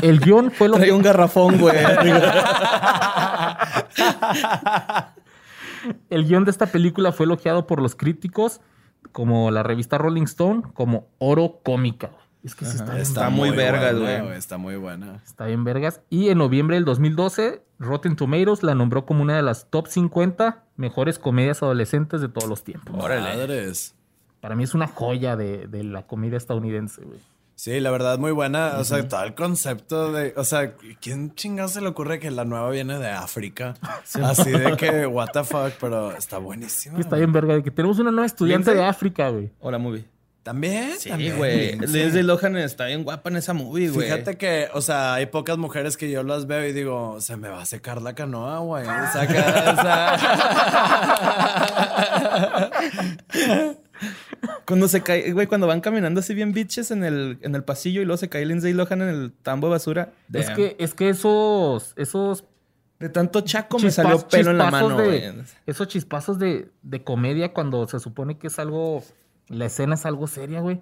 El 0.02 0.20
guion 0.20 0.50
fue 0.50 0.68
lo 0.68 0.76
Traía 0.76 0.94
un 0.94 1.02
garrafón, 1.02 1.58
güey. 1.58 1.76
El 6.10 6.26
guion 6.26 6.44
de 6.44 6.50
esta 6.50 6.66
película 6.66 7.12
fue 7.12 7.24
elogiado 7.26 7.66
por 7.66 7.80
los 7.80 7.94
críticos, 7.94 8.60
como 9.12 9.50
la 9.50 9.62
revista 9.62 9.98
Rolling 9.98 10.22
Stone, 10.24 10.62
como 10.74 11.08
oro 11.18 11.60
cómica. 11.62 12.10
Es 12.44 12.54
que 12.54 12.64
sí 12.64 12.76
está, 12.76 12.92
bien 12.92 13.02
Está 13.02 13.30
muy 13.30 13.50
vergas, 13.50 13.98
buena, 13.98 14.22
güey. 14.24 14.36
Está 14.38 14.58
muy 14.58 14.76
buena. 14.76 15.20
Está 15.26 15.46
bien 15.46 15.64
vergas. 15.64 16.00
Y 16.08 16.28
en 16.28 16.38
noviembre 16.38 16.76
del 16.76 16.84
2012, 16.84 17.62
Rotten 17.78 18.16
Tomatoes 18.16 18.62
la 18.62 18.74
nombró 18.74 19.04
como 19.06 19.22
una 19.22 19.36
de 19.36 19.42
las 19.42 19.68
top 19.70 19.88
50 19.88 20.64
mejores 20.76 21.18
comedias 21.18 21.62
adolescentes 21.62 22.20
de 22.20 22.28
todos 22.28 22.48
los 22.48 22.64
tiempos. 22.64 22.96
Madres. 22.96 23.94
Para 24.40 24.54
mí 24.54 24.64
es 24.64 24.74
una 24.74 24.86
joya 24.86 25.36
de, 25.36 25.66
de 25.66 25.82
la 25.82 26.06
comedia 26.06 26.36
estadounidense, 26.36 27.02
güey. 27.04 27.18
Sí, 27.58 27.80
la 27.80 27.90
verdad, 27.90 28.20
muy 28.20 28.30
buena. 28.30 28.78
O 28.78 28.84
sea, 28.84 29.08
todo 29.08 29.24
el 29.24 29.34
concepto 29.34 30.12
de. 30.12 30.32
O 30.36 30.44
sea, 30.44 30.76
¿quién 31.00 31.34
chingado 31.34 31.68
se 31.68 31.80
le 31.80 31.88
ocurre 31.88 32.20
que 32.20 32.30
la 32.30 32.44
nueva 32.44 32.70
viene 32.70 33.00
de 33.00 33.10
África? 33.10 33.74
Así 34.22 34.52
de 34.52 34.76
que, 34.76 35.08
what 35.08 35.30
the 35.32 35.42
fuck, 35.42 35.72
pero 35.80 36.12
está 36.12 36.38
buenísima. 36.38 37.00
Está 37.00 37.16
bien 37.16 37.32
verga. 37.32 37.54
de 37.54 37.64
Que 37.64 37.72
tenemos 37.72 37.98
una 37.98 38.12
nueva 38.12 38.26
estudiante 38.26 38.70
Lindsay. 38.70 38.84
de 38.84 38.88
África, 38.88 39.30
güey. 39.30 39.50
O 39.58 39.72
la 39.72 39.78
movie. 39.78 40.04
También. 40.48 40.92
Sí, 40.98 41.10
también. 41.10 41.36
güey. 41.36 41.72
Sí. 41.72 41.86
Lindsay 41.88 42.22
Lohan 42.22 42.56
está 42.56 42.86
bien 42.86 43.04
guapa 43.04 43.28
en 43.28 43.36
esa 43.36 43.52
movie, 43.52 43.90
güey. 43.90 44.06
Fíjate 44.08 44.38
que, 44.38 44.68
o 44.72 44.80
sea, 44.80 45.12
hay 45.12 45.26
pocas 45.26 45.58
mujeres 45.58 45.98
que 45.98 46.10
yo 46.10 46.22
las 46.22 46.46
veo 46.46 46.66
y 46.66 46.72
digo, 46.72 47.20
se 47.20 47.36
me 47.36 47.50
va 47.50 47.60
a 47.60 47.66
secar 47.66 48.00
la 48.00 48.14
canoa, 48.14 48.60
güey. 48.60 48.86
Saca, 48.86 49.74
o 49.76 49.82
sea, 49.82 50.18
Cuando 54.64 54.88
se 54.88 55.02
cae, 55.02 55.32
güey, 55.32 55.46
cuando 55.46 55.66
van 55.66 55.80
caminando 55.82 56.20
así 56.20 56.32
bien 56.32 56.52
bitches 56.52 56.90
en 56.92 57.04
el, 57.04 57.38
en 57.42 57.54
el 57.54 57.62
pasillo 57.64 58.00
y 58.00 58.04
luego 58.06 58.16
se 58.16 58.30
cae 58.30 58.46
Lindsay 58.46 58.72
Lohan 58.72 59.02
en 59.02 59.08
el 59.08 59.32
tambo 59.42 59.66
de 59.66 59.72
basura. 59.72 60.12
Es 60.32 60.48
que, 60.50 60.76
es 60.78 60.94
que 60.94 61.08
esos, 61.10 61.92
esos 61.96 62.44
De 63.00 63.08
tanto 63.10 63.40
chaco 63.42 63.78
me 63.78 63.90
salió 63.90 64.26
pelo 64.28 64.52
en 64.52 64.58
la 64.58 64.70
mano, 64.70 64.96
de- 64.96 65.04
güey. 65.04 65.22
Esos 65.66 65.88
chispazos 65.88 66.38
de, 66.38 66.68
de 66.82 67.04
comedia 67.04 67.52
cuando 67.52 67.86
se 67.86 67.98
supone 67.98 68.38
que 68.38 68.46
es 68.46 68.58
algo. 68.58 69.02
La 69.48 69.66
escena 69.66 69.94
es 69.94 70.04
algo 70.06 70.26
seria, 70.26 70.60
güey. 70.60 70.80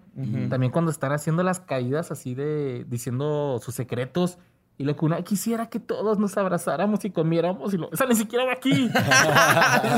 También 0.49 0.73
cuando 0.73 0.91
están 0.91 1.13
haciendo 1.13 1.43
las 1.43 1.61
caídas 1.61 2.11
así 2.11 2.35
de. 2.35 2.85
diciendo 2.89 3.61
sus 3.63 3.75
secretos. 3.75 4.39
Y 4.79 4.85
lo 4.85 4.95
que 4.95 5.07
una 5.07 5.23
quisiera 5.23 5.71
que 5.71 5.81
todos 5.81 6.19
nos 6.19 6.37
abrazáramos 6.37 7.03
y 7.07 7.11
comiéramos 7.11 7.73
y 7.73 7.79
lo. 7.79 7.89
O 7.89 7.97
sea, 7.97 8.07
ni 8.07 8.15
siquiera 8.15 8.45
va 8.45 8.53
aquí. 8.53 8.91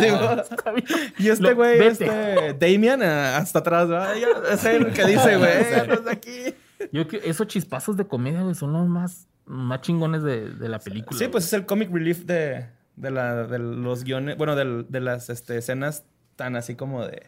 Y 1.18 1.28
este 1.28 1.54
güey, 1.54 1.78
este 1.80 2.54
Damian, 2.58 3.02
ah, 3.02 3.38
hasta 3.38 3.58
atrás, 3.60 3.88
¿verdad? 3.88 4.14
Ya, 4.16 4.54
Es 4.54 4.64
el 4.64 4.92
que 4.92 5.04
dice, 5.04 5.36
güey, 5.36 5.50
"Eh, 5.52 5.84
no 5.88 5.94
está 5.94 6.12
aquí. 6.12 6.54
Yo 6.92 7.08
que 7.08 7.20
esos 7.24 7.46
chispazos 7.48 7.96
de 7.96 8.06
comedia, 8.06 8.42
güey, 8.42 8.54
son 8.54 8.72
los 8.72 8.86
más, 8.86 9.26
más 9.46 9.80
chingones 9.80 10.22
de, 10.22 10.50
de 10.50 10.68
la 10.68 10.78
película. 10.78 11.18
Sí, 11.18 11.26
pues 11.28 11.44
es 11.44 11.52
el 11.52 11.66
comic 11.66 11.90
relief 11.92 12.24
de, 12.24 12.66
de, 12.96 13.10
la, 13.10 13.46
de 13.46 13.58
los 13.58 14.04
guiones, 14.04 14.36
bueno, 14.36 14.54
del- 14.54 14.86
de, 14.88 15.00
las 15.00 15.28
este, 15.28 15.58
escenas 15.58 16.04
tan 16.38 16.54
así 16.56 16.76
como 16.76 17.04
de, 17.04 17.26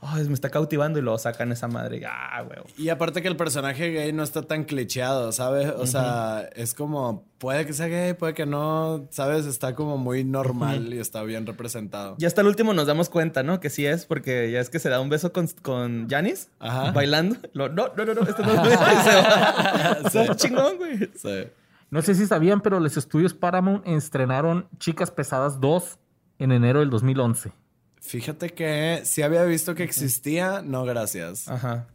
ay, 0.00 0.24
me 0.26 0.34
está 0.34 0.50
cautivando 0.50 0.98
y 0.98 1.02
luego 1.02 1.16
sacan 1.16 1.52
esa 1.52 1.68
madre. 1.68 1.98
y, 1.98 2.02
Ah, 2.04 2.42
güey. 2.42 2.58
y 2.76 2.88
aparte 2.88 3.22
que 3.22 3.28
el 3.28 3.36
personaje 3.36 3.92
gay 3.92 4.12
no 4.12 4.24
está 4.24 4.42
tan 4.42 4.64
clicheado, 4.64 5.30
¿sabes? 5.30 5.72
O 5.76 5.86
sea, 5.86 6.48
es 6.56 6.74
como, 6.74 7.24
puede 7.38 7.64
que 7.66 7.72
sea 7.72 7.86
gay, 7.86 8.14
puede 8.14 8.34
que 8.34 8.46
no, 8.46 9.06
¿sabes? 9.10 9.46
Está 9.46 9.74
como 9.76 9.96
muy 9.96 10.24
normal 10.24 10.92
y 10.92 10.98
está 10.98 11.22
bien 11.22 11.46
representado. 11.46 12.16
Ya 12.18 12.26
hasta 12.26 12.40
el 12.40 12.48
último 12.48 12.74
nos 12.74 12.88
damos 12.88 13.08
cuenta, 13.08 13.44
¿no? 13.44 13.60
Que 13.60 13.70
sí 13.70 13.86
es, 13.86 14.04
porque 14.06 14.50
ya 14.50 14.58
es 14.60 14.70
que 14.70 14.80
se 14.80 14.88
da 14.88 15.00
un 15.00 15.08
beso 15.08 15.32
con, 15.32 15.46
con 15.62 16.08
Janis 16.10 16.50
Ajá. 16.58 16.90
bailando. 16.90 17.36
Lo- 17.52 17.68
no, 17.68 17.92
no, 17.96 18.04
no, 18.04 18.14
no, 18.14 18.22
esto 18.22 18.42
no 18.42 18.52
es 18.64 18.68
se 18.70 18.76
va. 18.76 19.98
Está 20.04 20.34
chingón, 20.36 20.76
güey. 20.78 20.98
Sí. 21.14 21.44
No 21.90 22.02
sé 22.02 22.14
si 22.16 22.26
sabían, 22.26 22.60
pero 22.60 22.80
los 22.80 22.96
estudios 22.96 23.34
Paramount 23.34 23.86
estrenaron 23.86 24.66
Chicas 24.78 25.10
Pesadas 25.12 25.60
2 25.60 25.98
en 26.40 26.52
enero 26.52 26.80
del 26.80 26.90
2011. 26.90 27.52
Fíjate 28.00 28.50
que 28.50 29.02
si 29.04 29.22
había 29.22 29.44
visto 29.44 29.74
que 29.74 29.82
existía, 29.82 30.62
no 30.62 30.84
gracias. 30.84 31.48
Ajá. 31.48 31.86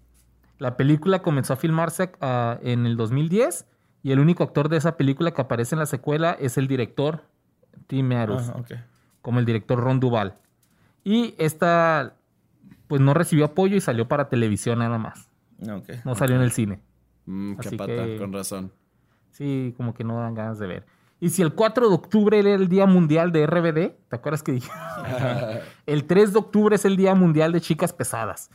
La 0.59 0.77
película 0.77 1.21
comenzó 1.21 1.53
a 1.53 1.55
filmarse 1.55 2.11
ah, 2.21 2.59
en 2.61 2.85
el 2.85 2.95
2010 2.97 3.65
y 4.03 4.11
el 4.11 4.19
único 4.19 4.43
actor 4.43 4.69
de 4.69 4.77
esa 4.77 4.97
película 4.97 5.31
que 5.31 5.41
aparece 5.41 5.75
en 5.75 5.79
la 5.79 5.85
secuela 5.85 6.37
es 6.39 6.57
el 6.57 6.67
director 6.67 7.23
Tim 7.87 8.07
Meadows, 8.07 8.49
Ajá, 8.49 8.59
ok. 8.59 8.71
como 9.21 9.39
el 9.39 9.45
director 9.45 9.79
Ron 9.79 9.99
Duval. 9.99 10.35
Y 11.03 11.35
esta, 11.37 12.15
pues 12.87 13.01
no 13.01 13.13
recibió 13.13 13.45
apoyo 13.45 13.75
y 13.75 13.81
salió 13.81 14.07
para 14.07 14.29
televisión 14.29 14.79
nada 14.79 14.97
más. 14.97 15.29
Ok. 15.61 15.89
No 16.05 16.15
salió 16.15 16.35
en 16.35 16.41
el 16.43 16.51
cine. 16.51 16.79
Mm, 17.25 17.55
qué 17.55 17.67
Así 17.69 17.77
pata, 17.77 17.93
que- 18.05 18.17
con 18.17 18.31
razón. 18.33 18.71
Sí, 19.31 19.73
como 19.77 19.93
que 19.93 20.03
no 20.03 20.17
dan 20.19 20.35
ganas 20.35 20.59
de 20.59 20.67
ver. 20.67 20.85
Y 21.23 21.29
si 21.29 21.41
el 21.41 21.53
4 21.53 21.87
de 21.87 21.95
octubre 21.95 22.37
era 22.37 22.53
el 22.53 22.67
Día 22.67 22.85
Mundial 22.85 23.31
de 23.31 23.47
RBD, 23.47 23.95
¿te 24.09 24.15
acuerdas 24.17 24.43
que 24.43 24.51
dije? 24.51 24.69
el 25.85 26.03
3 26.03 26.33
de 26.33 26.39
octubre 26.39 26.75
es 26.75 26.83
el 26.83 26.97
Día 26.97 27.15
Mundial 27.15 27.53
de 27.53 27.61
Chicas 27.61 27.93
Pesadas. 27.93 28.49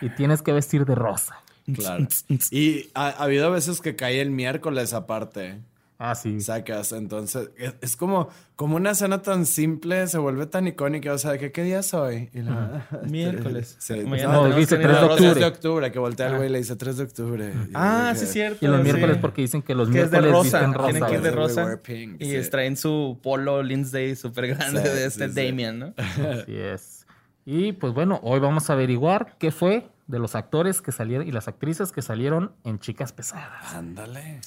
Y 0.00 0.08
tienes 0.10 0.40
que 0.40 0.52
vestir 0.52 0.84
de 0.84 0.94
rosa. 0.94 1.42
Claro. 1.74 2.06
Y 2.52 2.90
ha, 2.94 3.08
ha 3.08 3.24
habido 3.24 3.50
veces 3.50 3.80
que 3.80 3.96
cae 3.96 4.20
el 4.20 4.30
miércoles 4.30 4.92
aparte. 4.92 5.62
Ah, 6.04 6.14
sí. 6.16 6.40
Sacas, 6.40 6.90
entonces 6.92 7.50
es, 7.56 7.74
es 7.80 7.94
como, 7.96 8.28
como 8.56 8.74
una 8.76 8.90
escena 8.90 9.22
tan 9.22 9.46
simple 9.46 10.06
se 10.08 10.18
vuelve 10.18 10.46
tan 10.46 10.66
icónica. 10.66 11.12
O 11.12 11.18
sea, 11.18 11.38
¿qué, 11.38 11.52
qué 11.52 11.62
día 11.62 11.78
es 11.78 11.94
hoy? 11.94 12.28
Y 12.34 12.40
la- 12.42 12.86
Miércoles. 13.08 13.76
Sí. 13.80 13.94
Mañana 14.04 14.32
No, 14.32 14.42
tenemos 14.42 14.56
dice 14.56 14.78
que 14.78 14.86
venir 14.86 14.96
3 14.96 15.00
de 15.00 15.04
octubre. 15.12 15.30
3 15.30 15.36
de 15.36 15.44
octubre, 15.46 15.92
que 15.92 15.98
voltea 16.00 16.26
el 16.28 16.36
güey 16.36 16.48
y 16.48 16.52
le 16.52 16.58
dice 16.58 16.74
3 16.74 16.96
de 16.96 17.04
octubre. 17.04 17.52
Y 17.68 17.70
Ah, 17.74 18.12
sí, 18.16 18.24
es 18.24 18.32
cierto. 18.32 18.58
Y 18.64 18.68
los 18.68 18.78
sí. 18.78 18.82
miércoles 18.82 19.18
porque 19.20 19.42
dicen 19.42 19.62
que 19.62 19.74
los 19.76 19.88
Que 19.90 20.00
es 20.02 20.10
de 20.10 20.20
miércoles 20.20 20.44
rosa. 20.44 20.58
visten 20.58 20.74
rosa. 20.74 20.90
Tienen 20.90 21.08
que 21.08 21.14
ir 21.14 21.22
de 21.22 21.30
rosa. 21.30 21.82
pink, 21.82 22.20
y 22.20 22.42
sí. 22.42 22.50
traen 22.50 22.76
su 22.76 23.18
polo 23.22 23.62
Lindsay 23.62 24.16
súper 24.16 24.48
grande 24.48 24.82
Sí, 24.82 24.88
de 24.88 25.04
este. 25.06 25.28
Damian, 25.28 25.78
¿no? 25.78 25.94
Así 25.96 26.56
es. 26.56 27.06
Y 27.44 27.72
pues 27.74 27.92
bueno, 27.92 28.18
hoy 28.22 28.40
vamos 28.40 28.70
a 28.70 28.72
averiguar 28.72 29.36
qué 29.38 29.50
fue 29.52 29.88
de 30.08 30.18
los 30.18 30.34
actores 30.34 30.82
que 30.82 30.90
salieron 30.92 31.26
y 31.26 31.30
las 31.32 31.46
actrices 31.48 31.92
que 31.92 32.02
salieron 32.02 32.52
en 32.64 32.78
Chicas 32.80 33.12
Pesadas. 33.12 33.72
Ándale. 33.74 34.40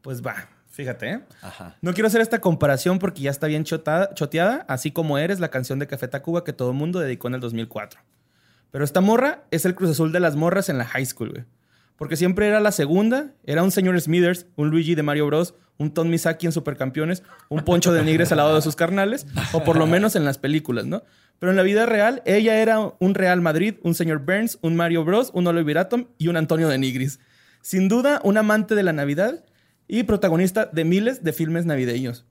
Pues 0.00 0.22
va, 0.24 0.34
fíjate, 0.72 1.10
¿eh? 1.10 1.20
Ajá. 1.42 1.76
No 1.80 1.94
quiero 1.94 2.08
hacer 2.08 2.20
esta 2.20 2.40
comparación 2.40 2.98
porque 2.98 3.22
ya 3.22 3.30
está 3.30 3.46
bien 3.46 3.62
chotada- 3.64 4.12
choteada, 4.14 4.64
así 4.68 4.90
como 4.90 5.18
eres 5.18 5.38
la 5.38 5.48
canción 5.48 5.78
de 5.78 5.86
Café 5.86 6.08
Tacuba 6.08 6.42
que 6.42 6.52
todo 6.52 6.70
el 6.70 6.76
mundo 6.76 6.98
dedicó 6.98 7.28
en 7.28 7.34
el 7.34 7.40
2004. 7.40 8.00
Pero 8.72 8.84
esta 8.84 9.00
morra 9.00 9.44
es 9.50 9.64
el 9.64 9.74
Cruz 9.74 9.90
Azul 9.90 10.12
de 10.12 10.20
las 10.20 10.34
morras 10.34 10.68
en 10.68 10.78
la 10.78 10.84
high 10.86 11.06
school, 11.06 11.30
güey. 11.30 11.44
Porque 11.96 12.16
siempre 12.16 12.48
era 12.48 12.58
la 12.58 12.72
segunda, 12.72 13.32
era 13.44 13.62
un 13.62 13.70
señor 13.70 14.00
Smithers, 14.00 14.46
un 14.56 14.70
Luigi 14.70 14.94
de 14.96 15.02
Mario 15.04 15.26
Bros, 15.26 15.54
un 15.78 15.92
Tom 15.94 16.08
Misaki 16.08 16.46
en 16.46 16.52
Supercampeones, 16.52 17.22
un 17.48 17.60
Poncho 17.64 17.92
de 17.92 18.02
Nigres 18.02 18.32
al 18.32 18.38
lado 18.38 18.54
de 18.56 18.62
sus 18.62 18.74
carnales, 18.76 19.26
o 19.52 19.62
por 19.62 19.76
lo 19.76 19.86
menos 19.86 20.16
en 20.16 20.24
las 20.24 20.38
películas, 20.38 20.86
¿no? 20.86 21.02
Pero 21.38 21.50
en 21.50 21.56
la 21.56 21.62
vida 21.62 21.86
real, 21.86 22.22
ella 22.24 22.56
era 22.60 22.78
un 22.98 23.14
Real 23.14 23.40
Madrid, 23.40 23.74
un 23.82 23.94
señor 23.94 24.20
Burns, 24.20 24.58
un 24.62 24.74
Mario 24.76 25.04
Bros, 25.04 25.30
un 25.34 25.46
Oliver 25.46 25.78
Atom 25.78 26.06
y 26.18 26.28
un 26.28 26.36
Antonio 26.36 26.68
de 26.68 26.78
Nigris. 26.78 27.20
Sin 27.60 27.88
duda, 27.88 28.20
un 28.24 28.36
amante 28.38 28.74
de 28.74 28.82
la 28.82 28.92
Navidad 28.92 29.44
y 29.94 30.04
protagonista 30.04 30.66
de 30.72 30.84
miles 30.84 31.22
de 31.22 31.32
filmes 31.34 31.66
navideños. 31.66 32.24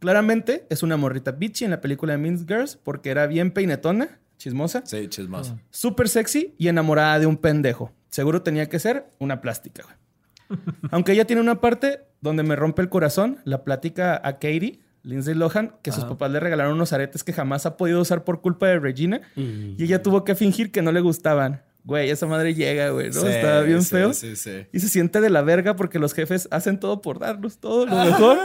Claramente 0.00 0.66
es 0.68 0.82
una 0.82 0.96
morrita 0.96 1.30
bitchy 1.32 1.64
en 1.64 1.70
la 1.70 1.80
película 1.80 2.12
de 2.12 2.18
Mean 2.18 2.38
Girls 2.46 2.76
porque 2.76 3.10
era 3.10 3.26
bien 3.26 3.52
peinetona, 3.52 4.18
chismosa, 4.36 4.82
Sí, 4.84 5.08
chismoso. 5.08 5.58
súper 5.70 6.08
sexy 6.08 6.54
y 6.58 6.68
enamorada 6.68 7.18
de 7.20 7.26
un 7.26 7.36
pendejo. 7.36 7.92
Seguro 8.08 8.42
tenía 8.42 8.68
que 8.68 8.78
ser 8.78 9.06
una 9.18 9.40
plástica. 9.40 9.84
güey. 9.84 10.60
Aunque 10.90 11.12
ella 11.12 11.24
tiene 11.24 11.40
una 11.40 11.60
parte 11.60 12.00
donde 12.20 12.42
me 12.42 12.56
rompe 12.56 12.82
el 12.82 12.88
corazón, 12.88 13.38
la 13.44 13.64
plática 13.64 14.20
a 14.22 14.34
Katie, 14.34 14.80
Lindsay 15.02 15.34
Lohan, 15.34 15.74
que 15.82 15.92
sus 15.92 16.04
papás 16.04 16.30
le 16.30 16.40
regalaron 16.40 16.74
unos 16.74 16.92
aretes 16.92 17.22
que 17.24 17.32
jamás 17.32 17.64
ha 17.66 17.76
podido 17.76 18.00
usar 18.00 18.24
por 18.24 18.40
culpa 18.40 18.66
de 18.66 18.78
Regina 18.80 19.20
y 19.36 19.82
ella 19.82 20.02
tuvo 20.02 20.24
que 20.24 20.34
fingir 20.34 20.72
que 20.72 20.82
no 20.82 20.92
le 20.92 21.00
gustaban. 21.00 21.62
Güey, 21.84 22.08
esa 22.08 22.26
madre 22.26 22.54
llega, 22.54 22.88
güey, 22.90 23.10
¿no? 23.10 23.20
Sí, 23.20 23.26
Está 23.26 23.60
bien 23.60 23.82
sí, 23.82 23.90
feo. 23.90 24.14
Sí, 24.14 24.36
sí. 24.36 24.66
Y 24.72 24.80
se 24.80 24.88
siente 24.88 25.20
de 25.20 25.28
la 25.28 25.42
verga 25.42 25.76
porque 25.76 25.98
los 25.98 26.14
jefes 26.14 26.48
hacen 26.50 26.80
todo 26.80 27.02
por 27.02 27.18
darnos 27.18 27.58
todo 27.58 27.84
lo 27.84 27.94
mejor. 28.04 28.38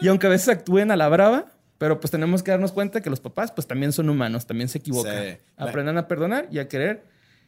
Y 0.00 0.08
aunque 0.08 0.26
a 0.26 0.30
veces 0.30 0.48
actúen 0.48 0.90
a 0.90 0.96
la 0.96 1.08
brava, 1.08 1.52
pero 1.76 2.00
pues 2.00 2.10
tenemos 2.10 2.42
que 2.42 2.52
darnos 2.52 2.72
cuenta 2.72 3.02
que 3.02 3.10
los 3.10 3.20
papás 3.20 3.52
pues 3.52 3.66
también 3.66 3.92
son 3.92 4.08
humanos, 4.08 4.46
también 4.46 4.68
se 4.68 4.78
equivocan. 4.78 5.24
Sí. 5.24 5.36
Aprendan 5.58 5.98
a 5.98 6.08
perdonar 6.08 6.48
y 6.50 6.58
a 6.58 6.68
querer. 6.68 7.04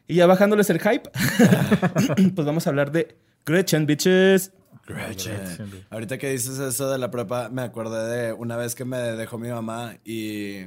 Y 0.06 0.16
ya 0.16 0.26
bajándoles 0.26 0.68
el 0.70 0.80
hype, 0.80 1.10
pues 2.34 2.46
vamos 2.46 2.66
a 2.66 2.70
hablar 2.70 2.92
de 2.92 3.16
Gretchen, 3.44 3.86
bitches. 3.86 4.52
Gretchen. 4.86 5.38
Ahorita 5.90 6.16
que 6.16 6.30
dices 6.30 6.58
eso 6.58 6.90
de 6.90 6.98
la 6.98 7.10
prepa, 7.10 7.50
me 7.50 7.62
acordé 7.62 8.06
de 8.06 8.32
una 8.32 8.56
vez 8.56 8.74
que 8.74 8.86
me 8.86 8.96
dejó 8.98 9.38
mi 9.38 9.48
mamá 9.48 9.96
y 10.04 10.60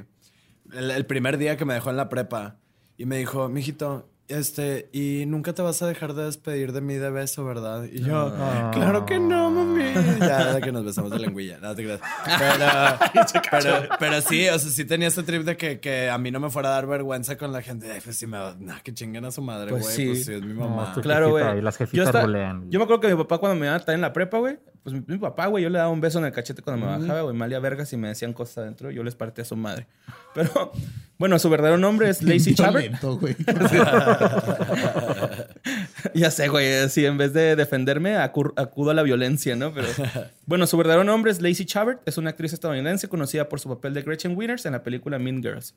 el, 0.72 0.90
el 0.92 1.06
primer 1.06 1.38
día 1.38 1.56
que 1.56 1.64
me 1.64 1.74
dejó 1.74 1.90
en 1.90 1.96
la 1.96 2.08
prepa 2.08 2.56
y 2.96 3.04
me 3.04 3.18
dijo, 3.18 3.48
mijito, 3.48 4.11
este, 4.28 4.88
y 4.92 5.24
nunca 5.26 5.52
te 5.52 5.62
vas 5.62 5.82
a 5.82 5.86
dejar 5.86 6.14
de 6.14 6.24
despedir 6.24 6.72
de 6.72 6.80
mí 6.80 6.94
de 6.94 7.10
beso, 7.10 7.44
¿verdad? 7.44 7.84
Y 7.84 8.02
yo, 8.02 8.32
claro 8.72 9.04
que 9.04 9.18
no, 9.20 9.50
mami. 9.50 9.84
Ya, 10.20 10.54
de 10.54 10.60
que 10.60 10.72
nos 10.72 10.84
besamos 10.84 11.10
de 11.10 11.18
lengüilla, 11.18 11.58
no 11.60 11.74
te 11.74 11.82
creas. 11.84 12.00
Pero, 12.38 13.32
pero, 13.50 13.88
pero 13.98 14.20
sí, 14.22 14.48
o 14.48 14.58
sea, 14.58 14.70
sí 14.70 14.84
tenía 14.84 15.08
este 15.08 15.22
trip 15.22 15.42
de 15.44 15.56
que, 15.56 15.80
que 15.80 16.08
a 16.08 16.18
mí 16.18 16.30
no 16.30 16.40
me 16.40 16.50
fuera 16.50 16.70
a 16.70 16.72
dar 16.72 16.86
vergüenza 16.86 17.36
con 17.36 17.52
la 17.52 17.62
gente. 17.62 17.90
Ay, 17.92 18.00
pues 18.02 18.16
sí 18.16 18.26
me 18.26 18.38
va, 18.38 18.56
nah, 18.58 18.78
que 18.80 18.94
chinguen 18.94 19.24
a 19.24 19.30
su 19.30 19.42
madre, 19.42 19.70
güey. 19.70 19.82
Pues 19.82 19.96
Pues 19.96 20.24
sí. 20.24 20.32
es 20.32 20.42
mi 20.42 20.54
mamá. 20.54 20.94
Claro, 21.02 21.30
güey. 21.30 21.58
y 21.58 21.60
las 21.60 21.74
Yo 21.74 21.78
jefitas 21.78 22.06
hasta- 22.08 22.22
rolean. 22.22 22.70
Yo 22.70 22.78
me 22.78 22.84
acuerdo 22.84 23.00
que 23.00 23.08
mi 23.08 23.16
papá 23.16 23.38
cuando 23.38 23.58
me 23.58 23.66
iba 23.66 23.74
a 23.74 23.78
estar 23.78 23.94
en 23.94 24.00
la 24.00 24.12
prepa, 24.12 24.38
güey, 24.38 24.58
pues 24.82 24.94
mi, 24.94 25.02
mi 25.06 25.18
papá, 25.18 25.46
güey, 25.46 25.62
yo 25.64 25.70
le 25.70 25.78
daba 25.78 25.90
un 25.90 26.00
beso 26.00 26.18
en 26.18 26.24
el 26.24 26.32
cachete 26.32 26.62
cuando 26.62 26.86
me 26.86 26.98
bajaba, 26.98 27.22
güey, 27.22 27.36
malía 27.36 27.60
vergas 27.60 27.92
y 27.92 27.96
me 27.96 28.08
decían 28.08 28.32
cosas 28.32 28.58
adentro, 28.58 28.90
yo 28.90 29.02
les 29.02 29.14
partía 29.14 29.42
a 29.42 29.44
su 29.44 29.56
madre. 29.56 29.86
Pero, 30.34 30.72
bueno, 31.18 31.38
su 31.38 31.48
verdadero 31.50 31.78
nombre 31.78 32.08
es 32.08 32.22
Lacey 32.22 32.54
Chabert. 32.54 32.94
Ya 36.14 36.30
sé, 36.30 36.48
güey. 36.48 36.88
Sí, 36.88 37.06
en 37.06 37.16
vez 37.16 37.32
de 37.32 37.56
defenderme, 37.56 38.16
acudo 38.16 38.90
a 38.90 38.94
la 38.94 39.02
violencia, 39.02 39.56
¿no? 39.56 39.72
Pero 39.72 39.88
bueno, 40.46 40.66
su 40.66 40.76
verdadero 40.76 41.04
nombre 41.04 41.30
es 41.30 41.40
Lacey 41.40 41.64
Chabert. 41.64 42.06
Es 42.06 42.18
una 42.18 42.30
actriz 42.30 42.52
estadounidense 42.52 43.08
conocida 43.08 43.48
por 43.48 43.60
su 43.60 43.68
papel 43.68 43.94
de 43.94 44.02
Gretchen 44.02 44.36
Winners 44.36 44.66
en 44.66 44.72
la 44.72 44.82
película 44.82 45.18
Mean 45.18 45.42
Girls. 45.42 45.74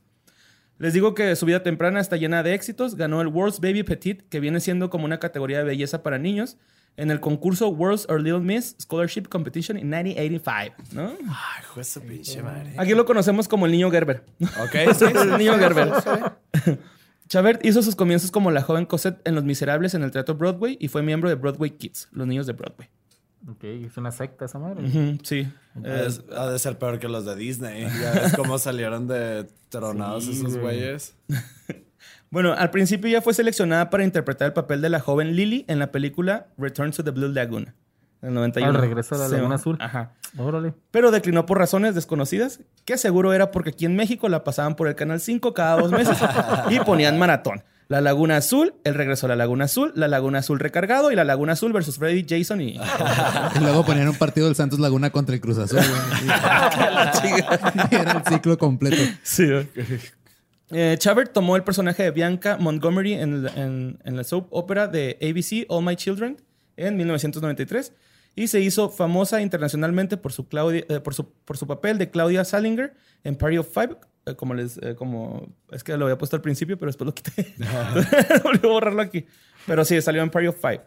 Les 0.78 0.94
digo 0.94 1.14
que 1.14 1.36
su 1.36 1.46
vida 1.46 1.64
temprana 1.64 2.02
está 2.02 2.18
llena 2.18 2.44
de 2.44 2.54
éxitos. 2.54 2.96
Ganó 2.96 3.22
el 3.22 3.28
World's 3.28 3.60
Baby 3.60 3.84
Petite, 3.84 4.26
que 4.30 4.40
viene 4.40 4.60
siendo 4.60 4.90
como 4.90 5.06
una 5.06 5.20
categoría 5.20 5.60
de 5.60 5.64
belleza 5.64 6.04
para 6.04 6.18
niños, 6.18 6.58
en 6.98 7.12
el 7.12 7.20
concurso 7.20 7.70
World's 7.70 8.06
or 8.10 8.22
Little 8.22 8.40
Miss 8.40 8.76
Scholarship 8.80 9.24
Competition 9.24 9.78
en 9.78 9.90
1985, 9.90 10.76
¿no? 10.94 11.14
Ay, 11.28 11.64
juez 11.74 12.00
pinche 12.08 12.42
madre. 12.42 12.74
Aquí 12.78 12.94
lo 12.94 13.06
conocemos 13.06 13.48
como 13.48 13.66
el 13.66 13.72
niño 13.72 13.92
Gerber. 13.92 14.24
Ok, 14.64 14.76
el 15.16 15.38
niño 15.38 15.58
Gerber. 15.58 15.92
Chavert 17.28 17.66
hizo 17.66 17.82
sus 17.82 17.96
comienzos 17.96 18.32
como 18.32 18.52
la 18.52 18.62
joven 18.62 18.86
Cosette 18.86 19.20
en 19.28 19.36
Los 19.36 19.44
Miserables 19.44 19.94
en 19.96 20.04
el 20.04 20.12
Teatro 20.12 20.36
Broadway 20.36 20.78
y 20.80 20.88
fue 20.90 21.02
miembro 21.02 21.28
de 21.28 21.36
Broadway 21.36 21.72
Kids, 21.72 22.08
los 22.12 22.28
niños 22.28 22.46
de 22.46 22.54
Broadway. 22.54 22.88
Ok, 23.50 23.64
es 23.64 23.98
una 23.98 24.12
secta 24.12 24.46
esa 24.46 24.58
madre. 24.60 25.18
sí. 25.24 25.48
ha 26.36 26.48
de 26.48 26.60
ser 26.60 26.78
peor 26.78 27.00
que 27.00 27.08
los 27.08 27.26
de 27.26 27.36
Disney. 27.36 27.88
Ya 28.02 28.12
ves 28.12 28.36
cómo 28.36 28.58
salieron 28.58 29.08
de 29.08 29.48
tronados 29.70 30.28
esos 30.28 30.58
güeyes. 30.58 31.16
bueno, 32.36 32.52
al 32.52 32.70
principio 32.70 33.10
ya 33.10 33.22
fue 33.22 33.34
seleccionada 33.34 33.90
para 33.90 34.04
interpretar 34.04 34.48
el 34.48 34.52
papel 34.52 34.82
de 34.82 34.90
la 34.90 35.00
joven 35.00 35.38
Lily 35.38 35.64
en 35.70 35.80
la 35.80 35.94
película 35.94 36.48
Return 36.58 36.92
to 36.92 37.02
the 37.02 37.12
Blue 37.12 37.30
Lagoon. 37.30 37.74
En 38.22 38.28
el 38.28 38.34
91. 38.34 38.72
Al 38.72 38.82
regreso 38.82 39.16
a 39.16 39.20
la 39.20 39.30
Laguna 39.30 39.56
Azul. 39.56 39.78
Ajá. 39.80 40.12
Órale. 40.38 40.74
Pero 40.92 41.12
declinó 41.12 41.46
por 41.46 41.60
razones 41.60 41.96
desconocidas, 41.96 42.60
que 42.84 42.98
seguro 42.98 43.32
era 43.32 43.52
porque 43.52 43.70
aquí 43.70 43.86
en 43.86 43.96
México 43.96 44.28
la 44.28 44.44
pasaban 44.44 44.76
por 44.76 44.90
el 44.90 44.96
Canal 44.96 45.22
5 45.22 45.54
cada 45.54 45.80
dos 45.80 45.92
meses 45.92 46.18
y 46.70 46.78
ponían 46.82 47.18
maratón. 47.18 47.64
La 47.88 48.02
Laguna 48.02 48.36
Azul, 48.36 48.74
el 48.84 48.96
regreso 48.96 49.28
a 49.28 49.30
la 49.30 49.38
Laguna 49.38 49.64
Azul, 49.64 49.94
la 49.96 50.10
Laguna 50.10 50.40
Azul 50.40 50.60
recargado 50.60 51.14
y 51.14 51.16
la 51.16 51.24
Laguna 51.24 51.54
Azul 51.54 51.72
versus 51.72 52.00
Freddy 52.00 52.26
Jason 52.28 52.60
y. 52.60 52.76
y 52.76 53.60
luego 53.62 53.86
ponían 53.86 54.10
un 54.10 54.18
partido 54.18 54.48
del 54.48 54.58
Santos 54.58 54.80
Laguna 54.80 55.10
contra 55.10 55.36
el 55.36 55.40
Cruz 55.40 55.58
Azul, 55.58 55.80
Era 57.92 58.12
el 58.12 58.26
ciclo 58.26 58.58
completo. 58.58 59.02
Sí. 59.24 59.48
Eh, 60.78 60.98
Chavert 60.98 61.32
tomó 61.32 61.56
el 61.56 61.64
personaje 61.64 62.04
de 62.04 62.12
Bianca 62.12 62.58
Montgomery 62.60 63.14
en, 63.14 63.48
en 64.04 64.18
la 64.18 64.24
soap 64.26 64.48
opera 64.50 64.88
de 64.88 65.18
ABC 65.22 65.66
All 65.70 65.86
My 65.86 65.96
Children 65.96 66.38
en 66.76 66.98
1993 66.98 67.94
y 68.36 68.48
se 68.48 68.60
hizo 68.60 68.90
famosa 68.90 69.42
internacionalmente 69.42 70.18
por 70.18 70.34
su, 70.34 70.46
eh, 70.74 71.00
por 71.00 71.14
su, 71.14 71.32
por 71.32 71.58
su 71.58 71.66
papel 71.66 71.98
de 71.98 72.10
Claudia 72.10 72.44
Salinger 72.44 72.94
en 73.24 73.36
Party 73.36 73.58
of 73.58 73.74
Five, 73.74 73.96
eh, 74.26 74.36
como 74.36 74.54
les, 74.54 74.78
eh, 74.78 74.96
como, 74.96 75.48
es 75.72 75.84
que 75.84 75.96
lo 75.96 76.06
había 76.06 76.18
puesto 76.18 76.36
al 76.36 76.42
principio, 76.42 76.78
pero 76.78 76.88
después 76.88 77.06
lo 77.06 77.16
quité. 77.16 77.54
Volví 78.44 78.60
a 78.64 78.68
borrarlo 78.68 79.02
aquí. 79.02 79.26
Pero 79.66 79.86
sí, 79.86 80.00
salió 80.02 80.22
en 80.22 80.30
Party 80.30 80.48
of 80.48 80.58
Five. 80.60 80.82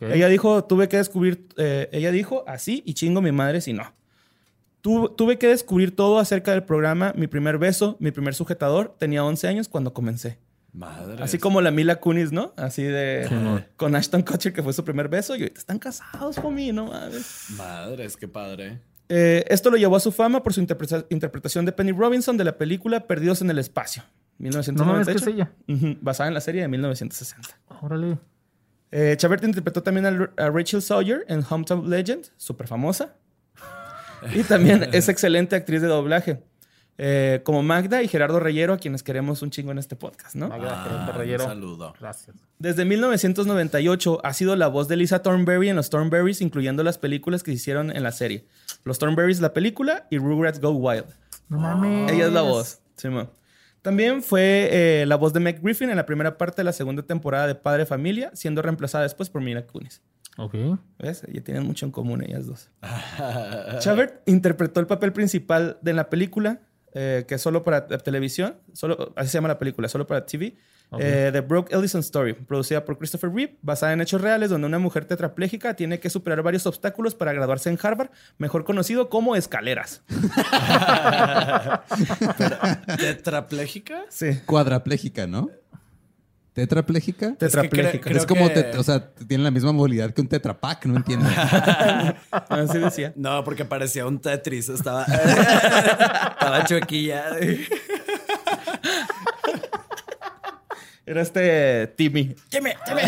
Ella 0.00 0.28
dijo, 0.28 0.64
tuve 0.64 0.86
que 0.86 0.98
descubrir, 0.98 1.46
ella 1.56 2.10
dijo, 2.10 2.44
así 2.46 2.82
y 2.84 2.92
chingo 2.92 3.22
mi 3.22 3.32
madre 3.32 3.62
si 3.62 3.72
no. 3.72 3.90
Tuve 5.16 5.38
que 5.38 5.48
descubrir 5.48 5.94
todo 5.94 6.18
acerca 6.18 6.52
del 6.52 6.64
programa 6.64 7.12
Mi 7.16 7.26
primer 7.26 7.58
beso, 7.58 7.96
mi 8.00 8.10
primer 8.10 8.34
sujetador. 8.34 8.94
Tenía 8.98 9.24
11 9.24 9.48
años 9.48 9.68
cuando 9.68 9.92
comencé. 9.92 10.38
Madre. 10.72 11.22
Así 11.22 11.38
como 11.38 11.60
la 11.60 11.70
Mila 11.70 11.96
Kunis, 11.96 12.30
¿no? 12.30 12.52
Así 12.56 12.82
de. 12.82 13.64
con 13.76 13.94
Ashton 13.94 14.22
Kutcher, 14.22 14.52
que 14.52 14.62
fue 14.62 14.72
su 14.72 14.84
primer 14.84 15.08
beso. 15.08 15.34
Y 15.34 15.40
ahorita 15.40 15.60
están 15.60 15.78
casados, 15.78 16.38
homie, 16.38 16.72
¿no 16.72 16.86
mames? 16.86 17.46
Madre, 17.56 18.08
qué 18.18 18.28
padre. 18.28 18.80
Eh, 19.08 19.44
esto 19.48 19.70
lo 19.70 19.76
llevó 19.76 19.96
a 19.96 20.00
su 20.00 20.12
fama 20.12 20.42
por 20.42 20.52
su 20.52 20.60
interpretación 20.60 21.64
de 21.64 21.72
Penny 21.72 21.92
Robinson 21.92 22.36
de 22.36 22.44
la 22.44 22.58
película 22.58 23.06
Perdidos 23.06 23.40
en 23.40 23.50
el 23.50 23.58
Espacio, 23.58 24.02
1998. 24.38 25.24
No, 25.24 25.32
es 25.32 25.34
ella. 25.34 25.98
basada 26.00 26.28
en 26.28 26.34
la 26.34 26.40
serie 26.40 26.62
de 26.62 26.68
1960. 26.68 27.58
Órale. 27.80 28.18
Eh, 28.90 29.14
Chavert 29.18 29.44
interpretó 29.44 29.82
también 29.82 30.06
a, 30.06 30.48
Rachel 30.48 30.82
Sawyer 30.82 31.24
en 31.28 31.42
Hometown 31.48 31.88
Legend, 31.88 32.26
súper 32.36 32.66
famosa. 32.66 33.14
Y 34.34 34.42
también 34.42 34.88
es 34.92 35.08
excelente 35.10 35.56
actriz 35.56 35.82
de 35.82 35.88
doblaje. 35.88 36.42
Eh, 37.00 37.42
como 37.44 37.62
Magda 37.62 38.02
y 38.02 38.08
Gerardo 38.08 38.40
Reyero, 38.40 38.72
a 38.72 38.78
quienes 38.78 39.04
queremos 39.04 39.40
un 39.42 39.50
chingo 39.50 39.70
en 39.70 39.78
este 39.78 39.94
podcast, 39.94 40.34
¿no? 40.34 40.48
Magda, 40.48 40.82
Gerardo 40.82 41.12
Reyero. 41.12 41.44
Un 41.44 41.50
saludo. 41.50 41.94
Gracias. 42.00 42.36
Desde 42.58 42.84
1998 42.84 44.20
ha 44.24 44.32
sido 44.32 44.56
la 44.56 44.66
voz 44.66 44.88
de 44.88 44.96
Lisa 44.96 45.22
Thornberry 45.22 45.68
en 45.68 45.76
los 45.76 45.90
Thornberries, 45.90 46.40
incluyendo 46.40 46.82
las 46.82 46.98
películas 46.98 47.44
que 47.44 47.52
se 47.52 47.56
hicieron 47.56 47.94
en 47.94 48.02
la 48.02 48.10
serie. 48.10 48.46
Los 48.82 48.98
Thornberries, 48.98 49.40
la 49.40 49.52
película, 49.52 50.08
y 50.10 50.18
Rugrats 50.18 50.60
Go 50.60 50.70
Wild. 50.70 51.04
No 51.48 51.60
mames. 51.60 52.10
Ella 52.10 52.26
es 52.26 52.32
la 52.32 52.42
voz. 52.42 52.80
Sí, 52.96 53.08
También 53.80 54.20
fue 54.24 54.68
eh, 54.72 55.06
la 55.06 55.14
voz 55.14 55.32
de 55.32 55.38
Meg 55.38 55.62
Griffin 55.62 55.90
en 55.90 55.96
la 55.96 56.04
primera 56.04 56.36
parte 56.36 56.56
de 56.56 56.64
la 56.64 56.72
segunda 56.72 57.04
temporada 57.04 57.46
de 57.46 57.54
Padre 57.54 57.86
Familia, 57.86 58.32
siendo 58.34 58.60
reemplazada 58.60 59.04
después 59.04 59.30
por 59.30 59.40
Mila 59.40 59.64
Kunis. 59.64 60.02
Ok. 60.38 60.54
¿Ves? 61.00 61.24
Ya 61.32 61.42
tienen 61.42 61.64
mucho 61.64 61.84
en 61.84 61.90
común 61.90 62.22
ellas 62.22 62.46
dos. 62.46 62.70
Chavert 63.80 64.26
interpretó 64.28 64.78
el 64.78 64.86
papel 64.86 65.12
principal 65.12 65.78
de 65.82 65.92
la 65.92 66.08
película, 66.08 66.60
eh, 66.94 67.24
que 67.26 67.34
es 67.34 67.42
solo 67.42 67.64
para 67.64 67.88
televisión, 67.88 68.56
solo, 68.72 69.12
así 69.16 69.30
se 69.30 69.38
llama 69.38 69.48
la 69.48 69.58
película, 69.58 69.88
solo 69.88 70.06
para 70.06 70.24
TV. 70.24 70.56
Eh, 70.98 71.28
The 71.32 71.40
Broke 71.40 71.74
Ellison 71.74 72.00
Story, 72.00 72.32
producida 72.32 72.84
por 72.84 72.96
Christopher 72.96 73.30
Reeve, 73.30 73.58
basada 73.60 73.92
en 73.92 74.00
hechos 74.00 74.22
reales 74.22 74.48
donde 74.48 74.66
una 74.66 74.78
mujer 74.78 75.04
tetrapléjica 75.04 75.74
tiene 75.74 76.00
que 76.00 76.08
superar 76.08 76.42
varios 76.42 76.64
obstáculos 76.66 77.14
para 77.14 77.32
graduarse 77.32 77.68
en 77.68 77.78
Harvard, 77.82 78.10
mejor 78.38 78.64
conocido 78.64 79.10
como 79.10 79.36
escaleras. 79.36 80.02
¿Tetrapléjica? 82.96 84.04
Sí. 84.08 84.40
Cuadrapléjica, 84.46 85.26
¿no? 85.26 85.50
¿Tetrapléjica? 86.58 87.36
Tetrapléjica. 87.36 88.10
Es, 88.10 88.26
como, 88.26 88.46
o 88.46 88.82
sea, 88.82 89.12
tiene 89.28 89.44
la 89.44 89.52
misma 89.52 89.70
movilidad 89.70 90.12
que 90.12 90.20
un 90.20 90.26
tetrapack, 90.26 90.86
no 90.86 90.96
entiendo. 90.96 91.24
Así 92.30 92.78
decía. 92.78 93.12
No, 93.14 93.44
porque 93.44 93.64
parecía 93.64 94.04
un 94.04 94.18
Tetris. 94.18 94.68
Estaba, 94.68 95.04
estaba 96.32 96.64
chuequilla. 96.64 97.26
Era 101.06 101.22
este 101.22 101.86
Timmy. 101.96 102.34
Timmy, 102.48 102.70
Timmy. 102.84 103.02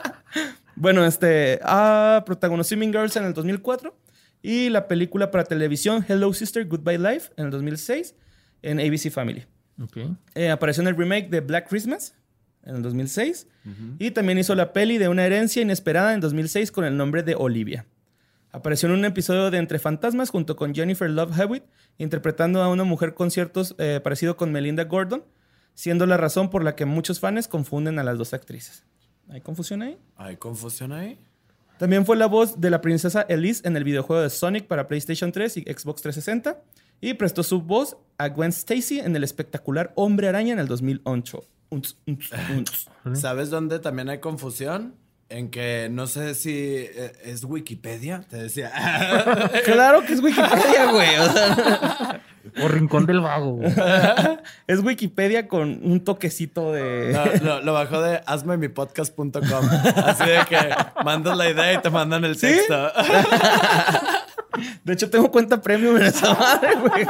bueno, 0.74 1.04
este 1.04 1.60
ah, 1.62 2.22
protagonizó 2.24 2.74
Mean 2.78 2.90
Girls 2.90 3.16
en 3.16 3.24
el 3.24 3.34
2004 3.34 3.94
y 4.40 4.70
la 4.70 4.88
película 4.88 5.30
para 5.30 5.44
televisión 5.44 6.02
Hello 6.08 6.32
Sister 6.32 6.66
Goodbye 6.66 6.96
Life 6.96 7.32
en 7.36 7.44
el 7.44 7.50
2006 7.50 8.14
en 8.62 8.80
ABC 8.80 9.10
Family. 9.10 9.44
Okay. 9.78 10.10
Eh, 10.34 10.48
apareció 10.48 10.80
en 10.80 10.88
el 10.88 10.96
remake 10.96 11.28
de 11.28 11.40
Black 11.40 11.68
Christmas 11.68 12.14
en 12.64 12.76
el 12.76 12.82
2006. 12.82 13.46
Y 13.98 14.12
también 14.12 14.38
hizo 14.38 14.54
la 14.54 14.72
peli 14.72 14.96
de 14.96 15.08
una 15.08 15.26
herencia 15.26 15.60
inesperada 15.60 16.14
en 16.14 16.20
2006 16.20 16.72
con 16.72 16.84
el 16.84 16.96
nombre 16.96 17.22
de 17.22 17.34
Olivia. 17.34 17.86
Apareció 18.50 18.88
en 18.88 18.94
un 18.94 19.04
episodio 19.04 19.50
de 19.50 19.58
Entre 19.58 19.78
Fantasmas 19.78 20.30
junto 20.30 20.56
con 20.56 20.74
Jennifer 20.74 21.10
Love 21.10 21.38
Hewitt, 21.38 21.64
interpretando 21.98 22.62
a 22.62 22.68
una 22.68 22.84
mujer 22.84 23.12
con 23.12 23.30
ciertos 23.30 23.74
eh, 23.78 24.00
parecido 24.02 24.38
con 24.38 24.52
Melinda 24.52 24.84
Gordon, 24.84 25.22
siendo 25.74 26.06
la 26.06 26.16
razón 26.16 26.48
por 26.48 26.64
la 26.64 26.74
que 26.74 26.86
muchos 26.86 27.20
fans 27.20 27.46
confunden 27.46 27.98
a 27.98 28.04
las 28.04 28.16
dos 28.16 28.32
actrices. 28.32 28.84
¿Hay 29.28 29.42
confusión 29.42 29.82
ahí? 29.82 29.98
¿Hay 30.16 30.36
confusión 30.38 30.92
ahí? 30.92 31.18
También 31.78 32.06
fue 32.06 32.16
la 32.16 32.26
voz 32.26 32.60
de 32.60 32.70
la 32.70 32.80
princesa 32.80 33.22
Elise 33.28 33.66
en 33.68 33.76
el 33.76 33.84
videojuego 33.84 34.22
de 34.22 34.30
Sonic 34.30 34.66
para 34.66 34.88
PlayStation 34.88 35.30
3 35.30 35.58
y 35.58 35.60
Xbox 35.62 36.02
360 36.02 36.60
y 37.00 37.14
prestó 37.14 37.42
su 37.42 37.60
voz 37.60 37.96
a 38.16 38.28
Gwen 38.28 38.48
Stacy 38.48 38.98
en 38.98 39.14
el 39.14 39.22
espectacular 39.22 39.92
Hombre 39.94 40.28
Araña 40.28 40.54
en 40.54 40.58
el 40.58 40.66
2008. 40.66 41.44
¿Sabes 43.14 43.50
dónde 43.50 43.78
también 43.78 44.08
hay 44.08 44.18
confusión? 44.18 44.94
En 45.30 45.50
que 45.50 45.88
no 45.90 46.06
sé 46.06 46.34
si 46.34 46.54
eh, 46.54 47.12
es 47.22 47.44
Wikipedia, 47.44 48.22
te 48.30 48.38
decía. 48.38 48.72
claro 49.66 50.02
que 50.02 50.14
es 50.14 50.22
Wikipedia, 50.22 50.90
güey. 50.90 51.08
O, 52.64 52.68
Rincón 52.68 53.04
del 53.04 53.20
Vago. 53.20 53.60
es 54.66 54.80
Wikipedia 54.80 55.46
con 55.46 55.80
un 55.82 56.02
toquecito 56.02 56.72
de. 56.72 57.40
No, 57.42 57.60
lo 57.60 57.74
bajó 57.74 58.00
de 58.00 58.22
hazmemipodcast.com. 58.24 59.68
Así 59.96 60.24
de 60.24 60.38
que 60.48 60.74
mandas 61.04 61.36
la 61.36 61.50
idea 61.50 61.74
y 61.74 61.82
te 61.82 61.90
mandan 61.90 62.24
el 62.24 62.40
texto. 62.40 62.90
de 64.82 64.92
hecho, 64.94 65.10
tengo 65.10 65.30
cuenta 65.30 65.60
premium 65.60 65.98
en 65.98 66.04
esa 66.04 66.32
madre, 66.32 66.74
güey. 66.76 67.06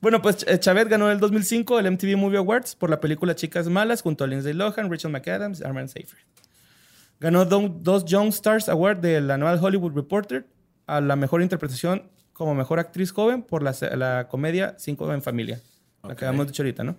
Bueno, 0.00 0.22
pues 0.22 0.46
Chávez 0.60 0.88
ganó 0.88 1.06
en 1.06 1.12
el 1.14 1.20
2005 1.20 1.78
el 1.80 1.90
MTV 1.90 2.16
Movie 2.16 2.38
Awards 2.38 2.76
por 2.76 2.88
la 2.88 3.00
película 3.00 3.34
Chicas 3.34 3.68
Malas 3.68 4.02
junto 4.02 4.22
a 4.22 4.28
Lindsay 4.28 4.52
Lohan, 4.52 4.90
Rachel 4.90 5.10
McAdams 5.10 5.60
y 5.60 5.64
Armand 5.64 5.88
Seyfried. 5.88 6.22
Ganó 7.18 7.44
dos 7.44 8.04
Young 8.04 8.28
Stars 8.28 8.68
Award 8.68 8.98
del 8.98 9.28
anual 9.28 9.58
Hollywood 9.60 9.92
Reporter 9.94 10.46
a 10.86 11.00
la 11.00 11.16
mejor 11.16 11.42
interpretación 11.42 12.08
como 12.32 12.54
mejor 12.54 12.78
actriz 12.78 13.10
joven 13.10 13.42
por 13.42 13.64
la, 13.64 14.28
comedia 14.28 14.76
Cinco 14.78 15.12
en 15.12 15.20
Familia, 15.20 15.60
la 16.04 16.14
que 16.14 16.24
habíamos 16.24 16.46
dicho 16.46 16.62
ahorita, 16.62 16.84
¿no? 16.84 16.96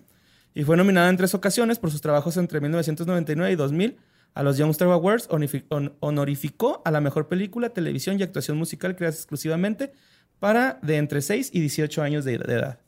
Y 0.52 0.64
fue 0.64 0.76
nominada 0.76 1.08
en 1.08 1.16
tres 1.16 1.34
ocasiones 1.34 1.78
por 1.78 1.90
sus 1.90 2.02
trabajos 2.02 2.36
entre 2.36 2.60
1999 2.60 3.50
y 3.50 3.56
2000 3.56 3.96
a 4.34 4.42
los 4.42 4.58
Young 4.58 4.70
Star 4.70 4.88
Awards, 4.88 5.28
honorificó 6.00 6.82
a 6.84 6.90
la 6.90 7.00
mejor 7.00 7.28
película, 7.28 7.70
televisión 7.70 8.20
y 8.20 8.22
actuación 8.22 8.58
musical 8.58 8.94
creadas 8.94 9.16
exclusivamente 9.16 9.92
para 10.38 10.78
de 10.82 10.98
entre 10.98 11.22
6 11.22 11.50
y 11.54 11.60
18 11.60 12.02
años 12.02 12.24
de 12.26 12.34
edad. 12.34 12.78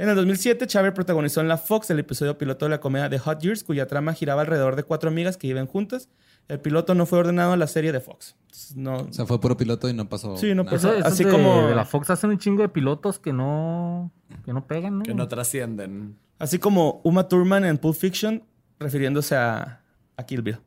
En 0.00 0.08
el 0.08 0.16
2007, 0.16 0.66
Chávez 0.66 0.92
protagonizó 0.94 1.42
en 1.42 1.48
la 1.48 1.58
Fox 1.58 1.90
el 1.90 1.98
episodio 1.98 2.38
piloto 2.38 2.64
de 2.64 2.70
la 2.70 2.80
comedia 2.80 3.10
The 3.10 3.18
Hot 3.18 3.40
Years, 3.42 3.62
cuya 3.64 3.86
trama 3.86 4.14
giraba 4.14 4.40
alrededor 4.40 4.74
de 4.74 4.82
cuatro 4.82 5.10
amigas 5.10 5.36
que 5.36 5.46
viven 5.46 5.66
juntas. 5.66 6.08
El 6.48 6.58
piloto 6.58 6.94
no 6.94 7.04
fue 7.04 7.18
ordenado 7.18 7.52
a 7.52 7.56
la 7.58 7.66
serie 7.66 7.92
de 7.92 8.00
Fox. 8.00 8.34
No, 8.74 8.96
O 8.96 9.12
sea, 9.12 9.26
fue 9.26 9.38
puro 9.40 9.58
piloto 9.58 9.90
y 9.90 9.92
no 9.92 10.08
pasó. 10.08 10.38
Sí, 10.38 10.54
no 10.54 10.64
nada. 10.64 10.70
pasó. 10.76 10.88
Eso- 10.92 10.98
eso 11.00 11.06
así 11.06 11.24
de, 11.24 11.30
como- 11.30 11.68
de 11.68 11.74
la 11.74 11.84
Fox 11.84 12.08
hacen 12.08 12.30
un 12.30 12.38
chingo 12.38 12.62
de 12.62 12.70
pilotos 12.70 13.18
que 13.18 13.34
no, 13.34 14.10
que 14.46 14.54
no 14.54 14.66
pegan, 14.66 14.98
¿no? 15.00 15.04
Que 15.04 15.12
no 15.14 15.28
trascienden. 15.28 16.16
así 16.38 16.58
como 16.58 17.02
Uma 17.04 17.28
Thurman 17.28 17.66
en 17.66 17.76
Pulp 17.76 17.94
Fiction, 17.96 18.42
refiriéndose 18.78 19.36
a, 19.36 19.82
a 20.16 20.22
Kill 20.24 20.40
Bill. 20.40 20.58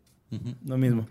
Lo 0.66 0.78
mismo. 0.78 1.08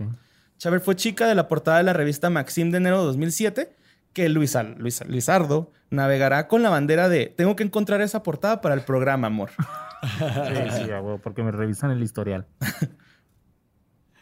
Chávez 0.59 0.81
fue 0.85 0.95
chica 0.95 1.27
de 1.27 1.35
la 1.35 1.49
portada 1.49 1.79
de 1.79 1.83
la 1.83 1.93
revista 1.93 2.31
Maxim 2.31 2.71
de 2.71 2.77
enero 2.79 3.01
de 3.01 3.07
2007, 3.07 3.75
que 4.13 4.29
Luis, 4.29 4.57
Luis, 4.77 5.05
Luisardo 5.07 5.73
navegará 5.91 6.49
con 6.49 6.63
la 6.63 6.71
bandera 6.71 7.09
de 7.09 7.27
tengo 7.27 7.57
que 7.57 7.63
encontrar 7.63 8.01
esa 8.01 8.23
portada 8.23 8.61
para 8.61 8.75
el 8.75 8.83
programa, 8.83 9.29
amor. 9.29 9.51
Sí, 10.03 10.85
sí, 10.85 10.91
porque 11.23 11.45
me 11.45 11.53
revisan 11.53 11.93
el 11.93 12.03
historial. 12.03 12.49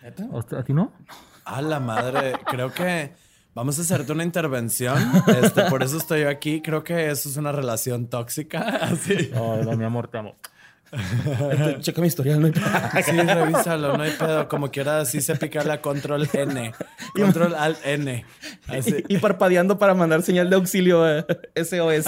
¿A, 0.03 0.63
ti 0.63 0.75
no? 0.75 0.93
A 1.47 1.63
la 1.63 1.81
madre, 1.81 2.35
creo 2.47 2.71
que 2.71 3.15
vamos 3.55 3.79
a 3.79 3.83
hacerte 3.83 4.13
una 4.13 4.25
intervención. 4.25 4.99
Este, 5.43 5.65
por 5.65 5.83
eso 5.83 5.97
estoy 5.97 6.25
aquí. 6.25 6.61
Creo 6.61 6.85
que 6.85 7.11
eso 7.11 7.31
es 7.31 7.37
una 7.39 7.53
relación 7.53 8.09
tóxica. 8.09 8.61
Así. 8.83 9.31
No, 9.33 9.63
no, 9.63 9.77
mi 9.77 9.85
amor, 9.85 10.09
te 10.09 10.19
amo. 10.19 10.37
Checa 11.81 12.01
mi 12.01 12.09
historial, 12.09 12.41
no 12.41 12.47
hay 12.47 12.53
problema. 12.53 12.91
Sí, 13.05 13.13
revísalo, 13.17 13.97
no 13.97 14.03
hay 14.03 14.13
pedo. 14.13 14.49
Como 14.49 14.71
quiera, 14.71 15.01
así 15.01 15.21
se 15.21 15.37
pica 15.37 15.63
la 15.65 15.81
control 15.81 16.29
N. 16.33 16.73
Control 17.15 17.55
alt 17.55 17.79
N. 17.85 18.25
Así. 18.69 19.05
Y 19.09 19.19
parpadeando 19.19 19.79
para 19.79 19.95
mandar 19.95 20.23
señal 20.23 20.51
de 20.51 20.57
auxilio 20.57 21.09
eh, 21.09 21.25
SOS. 21.57 22.07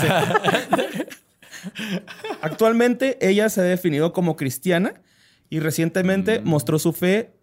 Actualmente 2.41 3.19
ella 3.21 3.49
se 3.49 3.61
ha 3.61 3.65
definido 3.65 4.13
como 4.13 4.37
cristiana 4.37 4.95
y 5.49 5.61
recientemente 5.61 6.41
mostró 6.41 6.79
su 6.79 6.93
fe 6.93 7.35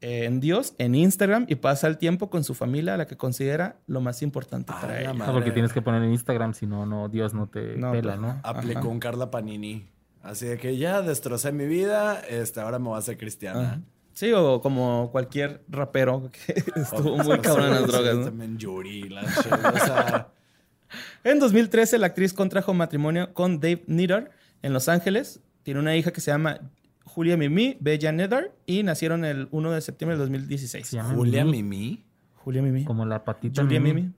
eh, 0.00 0.24
en 0.26 0.38
Dios 0.40 0.74
en 0.78 0.94
Instagram 0.94 1.46
y 1.48 1.56
pasa 1.56 1.86
el 1.86 1.98
tiempo 1.98 2.28
con 2.30 2.44
su 2.44 2.54
familia, 2.54 2.96
la 2.96 3.06
que 3.06 3.16
considera 3.16 3.76
lo 3.86 4.00
más 4.00 4.22
importante 4.22 4.72
Ah, 4.74 4.80
para 4.80 4.94
la 4.94 5.00
ella. 5.00 5.08
No, 5.12 5.18
madre. 5.20 5.32
porque 5.32 5.50
tienes 5.50 5.72
que 5.72 5.80
poner 5.82 6.02
en 6.02 6.12
Instagram, 6.12 6.54
si 6.54 6.66
no, 6.66 6.84
no, 6.86 7.08
Dios 7.08 7.32
no 7.34 7.46
te 7.48 7.76
No, 7.76 7.92
pela, 7.92 8.12
pues, 8.16 8.20
¿no? 8.20 8.40
Aplicó 8.42 8.88
un 8.88 9.00
Carla 9.00 9.30
Panini. 9.30 9.88
Así 10.24 10.46
de 10.46 10.56
que 10.56 10.76
ya 10.76 11.02
destrocé 11.02 11.52
mi 11.52 11.66
vida, 11.66 12.18
este, 12.20 12.60
ahora 12.60 12.78
me 12.78 12.86
voy 12.86 12.96
a 12.96 12.98
hacer 12.98 13.18
cristiana. 13.18 13.82
Sí, 14.14 14.32
o 14.32 14.60
como 14.60 15.10
cualquier 15.12 15.62
rapero 15.68 16.30
que 16.32 16.52
estuvo 16.80 17.18
muy 17.18 17.38
cabrón 17.40 17.66
en 17.66 17.72
las 17.72 17.86
drogas. 17.86 18.16
¿no? 18.16 18.24
También 18.24 18.56
Yuri, 18.56 19.08
la 19.10 19.22
shit, 19.22 19.52
o 19.52 19.84
sea, 19.84 20.28
En 21.24 21.38
2013, 21.40 21.98
la 21.98 22.06
actriz 22.06 22.32
contrajo 22.32 22.72
matrimonio 22.74 23.32
con 23.34 23.60
Dave 23.60 23.82
Niddar 23.86 24.30
en 24.62 24.72
Los 24.72 24.88
Ángeles. 24.88 25.40
Tiene 25.62 25.80
una 25.80 25.96
hija 25.96 26.12
que 26.12 26.20
se 26.20 26.30
llama 26.30 26.60
Julia 27.04 27.36
Mimi 27.36 27.76
Bella 27.80 28.12
Niddar 28.12 28.52
y 28.66 28.82
nacieron 28.82 29.24
el 29.24 29.48
1 29.50 29.72
de 29.72 29.80
septiembre 29.80 30.16
del 30.16 30.26
2016. 30.26 30.86
Se 30.86 30.96
llama 30.96 31.14
Julia 31.14 31.44
Mimi, 31.44 31.62
Mimi. 31.62 32.04
Julia 32.36 32.62
Mimi. 32.62 32.84
Como 32.84 33.04
la 33.04 33.24
patita 33.24 33.62
Julia 33.62 33.80
Mimi. 33.80 34.02
Mimi. 34.02 34.14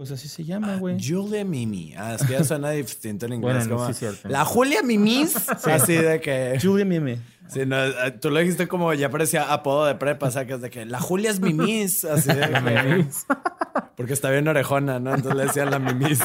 Pues 0.00 0.12
así 0.12 0.28
se 0.28 0.44
llama, 0.44 0.76
güey. 0.76 0.96
Julia 0.98 1.44
Mimi. 1.44 1.92
Ah, 1.94 2.14
es 2.14 2.22
que 2.26 2.32
ya 2.32 2.42
suena 2.42 2.70
distinto 2.70 3.26
en 3.26 3.34
inglés. 3.34 3.68
Bueno, 3.68 3.82
no, 3.82 3.86
sí, 3.88 3.92
cierto. 3.92 4.30
La 4.30 4.46
Julia 4.46 4.82
Mimis. 4.82 5.36
Así 5.66 5.92
de 5.92 6.22
que. 6.22 6.58
Julia 6.58 6.86
Mimi. 6.86 7.20
Sí, 7.48 7.66
no, 7.66 7.84
eh, 7.84 8.10
tú 8.12 8.30
lo 8.30 8.40
dijiste 8.40 8.66
como 8.66 8.94
ya 8.94 9.10
parecía 9.10 9.52
apodo 9.52 9.84
de 9.84 9.96
prepa, 9.96 10.28
o 10.28 10.30
sea, 10.30 10.46
que 10.46 10.54
es 10.54 10.62
de 10.62 10.70
que 10.70 10.86
la 10.86 11.00
Julia 11.00 11.30
es 11.30 11.40
Mimis. 11.40 12.06
Así 12.06 12.32
de 12.32 12.40
que. 12.40 13.06
Porque 13.98 14.14
está 14.14 14.30
bien 14.30 14.48
orejona, 14.48 15.00
¿no? 15.00 15.14
Entonces 15.14 15.36
le 15.36 15.44
decían 15.44 15.70
la 15.70 15.78
Mimis. 15.78 16.20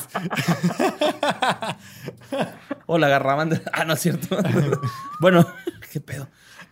O 2.85 2.97
la 2.97 3.07
agarraban 3.07 3.49
de... 3.49 3.61
Ah, 3.73 3.83
no 3.83 3.95
es 3.95 3.99
cierto. 3.99 4.38
bueno, 5.19 5.45
qué 5.91 5.99
pedo. 5.99 6.29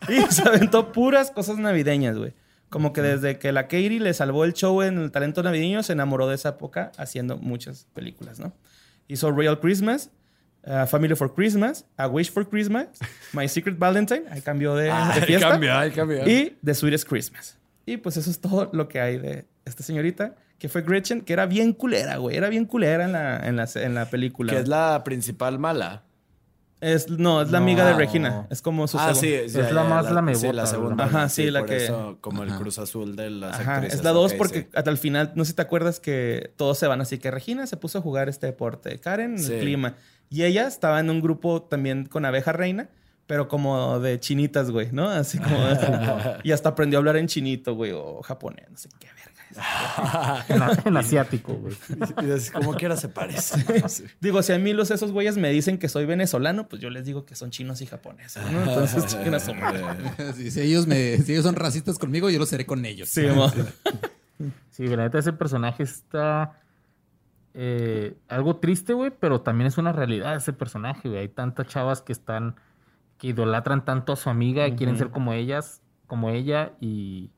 Y 0.08 0.22
se 0.32 0.48
aventó 0.48 0.94
puras 0.94 1.32
cosas 1.32 1.58
navideñas, 1.58 2.18
güey. 2.18 2.34
Como 2.74 2.92
que 2.92 3.04
desde 3.04 3.38
que 3.38 3.52
la 3.52 3.68
Katie 3.68 4.00
le 4.00 4.16
salvó 4.16 4.46
el 4.46 4.54
show 4.54 4.82
en 4.82 4.98
el 4.98 5.12
talento 5.12 5.44
navideño, 5.44 5.84
se 5.84 5.94
enamoró 5.94 6.28
de 6.28 6.34
esa 6.34 6.50
época 6.50 6.92
haciendo 6.98 7.38
muchas 7.38 7.86
películas, 7.94 8.40
¿no? 8.40 8.52
Hizo 9.08 9.32
Real 9.32 9.60
Christmas, 9.60 10.10
uh, 10.66 10.88
Family 10.88 11.14
for 11.16 11.36
Christmas, 11.36 11.86
A 11.98 12.08
Wish 12.08 12.32
for 12.32 12.50
Christmas, 12.50 12.88
My 13.34 13.48
Secret 13.48 13.78
Valentine, 13.78 14.24
ahí 14.32 14.42
cambió 14.42 14.74
de, 14.74 14.86
de 14.86 14.92
Ay, 14.92 15.22
fiesta. 15.22 15.50
cambió, 15.50 15.72
ay, 15.78 15.92
cambió. 15.92 16.28
Y 16.28 16.58
The 16.66 16.74
Sweetest 16.74 17.08
Christmas. 17.08 17.60
Y 17.86 17.98
pues 17.98 18.18
eso 18.18 18.32
es 18.32 18.42
todo 18.42 18.72
lo 18.74 18.88
que 18.88 19.00
hay 19.00 19.20
de 19.20 19.46
esta 19.66 19.84
señorita, 19.84 20.34
que 20.58 20.68
fue 20.68 20.82
Gretchen, 20.82 21.22
que 21.22 21.34
era 21.34 21.46
bien 21.46 21.74
culera, 21.74 22.18
güey. 22.18 22.36
Era 22.36 22.50
bien 22.50 22.66
culera 22.66 23.06
en 23.06 23.12
la, 23.12 23.38
en 23.38 23.56
la, 23.56 23.70
en 23.76 23.94
la 23.94 24.10
película. 24.10 24.52
Que 24.52 24.58
es 24.58 24.68
la 24.68 25.04
principal 25.04 25.60
mala. 25.60 26.06
Es- 26.84 27.10
no, 27.10 27.42
es 27.42 27.50
la 27.52 27.60
No. 27.60 27.64
amiga 27.66 27.86
de 27.86 27.94
Regina. 27.94 28.46
Es 28.50 28.62
como 28.62 28.88
su 28.88 29.00
Ah, 29.00 29.16
sí. 29.16 29.34
Es 29.34 29.54
la 29.56 29.84
más 29.86 30.08
Sí, 30.08 30.14
lamebota, 30.14 30.54
la 30.54 30.66
segunda. 30.66 31.06
Ajá, 31.06 31.30
sí, 31.30 31.50
la 31.50 31.62
por 31.62 31.70
que- 31.70 31.78
eso, 31.86 32.18
como 32.20 32.44
el 32.44 32.52
Cruz 32.56 32.78
Azul 32.78 33.16
de 33.16 33.30
las 33.30 33.60
Ajá, 33.60 33.76
actrices. 33.76 34.00
es 34.00 34.04
la 34.04 34.12
2 34.12 34.32
ok, 34.34 34.38
porque 34.38 34.60
sí. 34.64 34.68
hasta 34.76 34.90
el 34.90 34.98
final, 34.98 35.32
no 35.36 35.46
sé 35.46 35.52
si 35.52 35.56
te 35.56 35.62
acuerdas 35.62 36.00
que 36.00 36.52
todos 36.58 36.78
se 36.78 36.88
van 36.88 37.00
así 37.02 37.18
que 37.20 37.32
Regina 37.32 37.66
se 37.68 37.78
puso 37.78 38.00
a 38.00 38.02
jugar 38.02 38.28
este 38.30 38.48
deporte, 38.48 39.00
Karen 39.00 39.40
Sí. 39.40 39.54
el 39.54 39.60
clima 39.62 39.96
y 40.30 40.44
ella 40.44 40.68
estaba 40.68 41.00
en 41.00 41.10
un 41.10 41.22
grupo 41.22 41.62
también 41.64 42.06
con 42.06 42.26
abeja 42.26 42.52
reina, 42.52 42.90
pero 43.28 43.48
como 43.48 44.00
de 44.02 44.20
chinitas, 44.20 44.70
güey, 44.70 44.90
¿no? 44.92 45.10
Así 45.10 45.38
como 45.40 45.56
y 46.44 46.52
hasta 46.52 46.70
aprendió 46.70 46.98
a 46.98 47.00
hablar 47.00 47.16
en 47.18 47.28
chinito, 47.28 47.76
güey, 47.76 47.92
o 47.94 48.22
japonés, 48.24 48.70
no 48.70 48.78
sé 48.78 48.90
qué 49.00 49.08
verga. 49.08 49.33
En, 50.50 50.62
en 50.86 50.98
asiático, 50.98 51.54
güey. 51.54 51.76
Y 52.22 52.26
dices, 52.26 52.52
como 52.52 52.74
quiera 52.76 52.98
se 52.98 53.10
parece. 53.10 53.64
Digo, 54.22 54.42
si 54.42 54.54
a 54.54 54.60
mí 54.60 54.74
los 54.74 54.92
esos 54.92 55.12
güeyes 55.12 55.38
me 55.38 55.50
dicen 55.52 55.78
que 55.78 55.90
soy 55.90 56.06
venezolano, 56.06 56.68
pues 56.68 56.82
yo 56.82 56.90
les 56.90 57.06
digo 57.06 57.26
que 57.26 57.36
son 57.36 57.52
chinos 57.52 57.82
y 57.82 57.86
japoneses, 57.86 58.44
¿no? 58.52 58.60
Entonces, 58.60 59.04
a 59.34 59.40
su. 59.40 60.52
Si, 60.52 60.62
ellos 60.62 60.88
me, 60.88 61.18
si 61.18 61.34
ellos 61.34 61.44
son 61.44 61.56
racistas 61.56 61.98
conmigo, 61.98 62.30
yo 62.30 62.40
lo 62.40 62.46
seré 62.46 62.66
con 62.66 62.86
ellos. 62.86 63.10
Sí. 63.10 63.24
Sí, 64.72 64.88
la 64.88 65.04
neta, 65.04 65.20
ese 65.20 65.34
personaje 65.34 65.84
está 65.84 66.60
eh, 67.54 68.16
algo 68.28 68.56
triste, 68.58 68.94
güey, 68.94 69.12
pero 69.12 69.42
también 69.42 69.68
es 69.68 69.78
una 69.78 69.92
realidad 69.92 70.36
ese 70.36 70.54
personaje, 70.54 71.08
güey. 71.08 71.22
Hay 71.22 71.30
tantas 71.30 71.68
chavas 71.68 72.02
que 72.02 72.12
están, 72.12 72.56
que 73.18 73.28
idolatran 73.28 73.86
tanto 73.86 74.14
a 74.14 74.16
su 74.16 74.30
amiga 74.30 74.68
y 74.68 74.74
quieren 74.76 74.98
ser 74.98 75.12
como 75.12 75.34
ellas, 75.34 75.82
como 76.08 76.30
ella 76.30 76.74
y, 76.82 77.30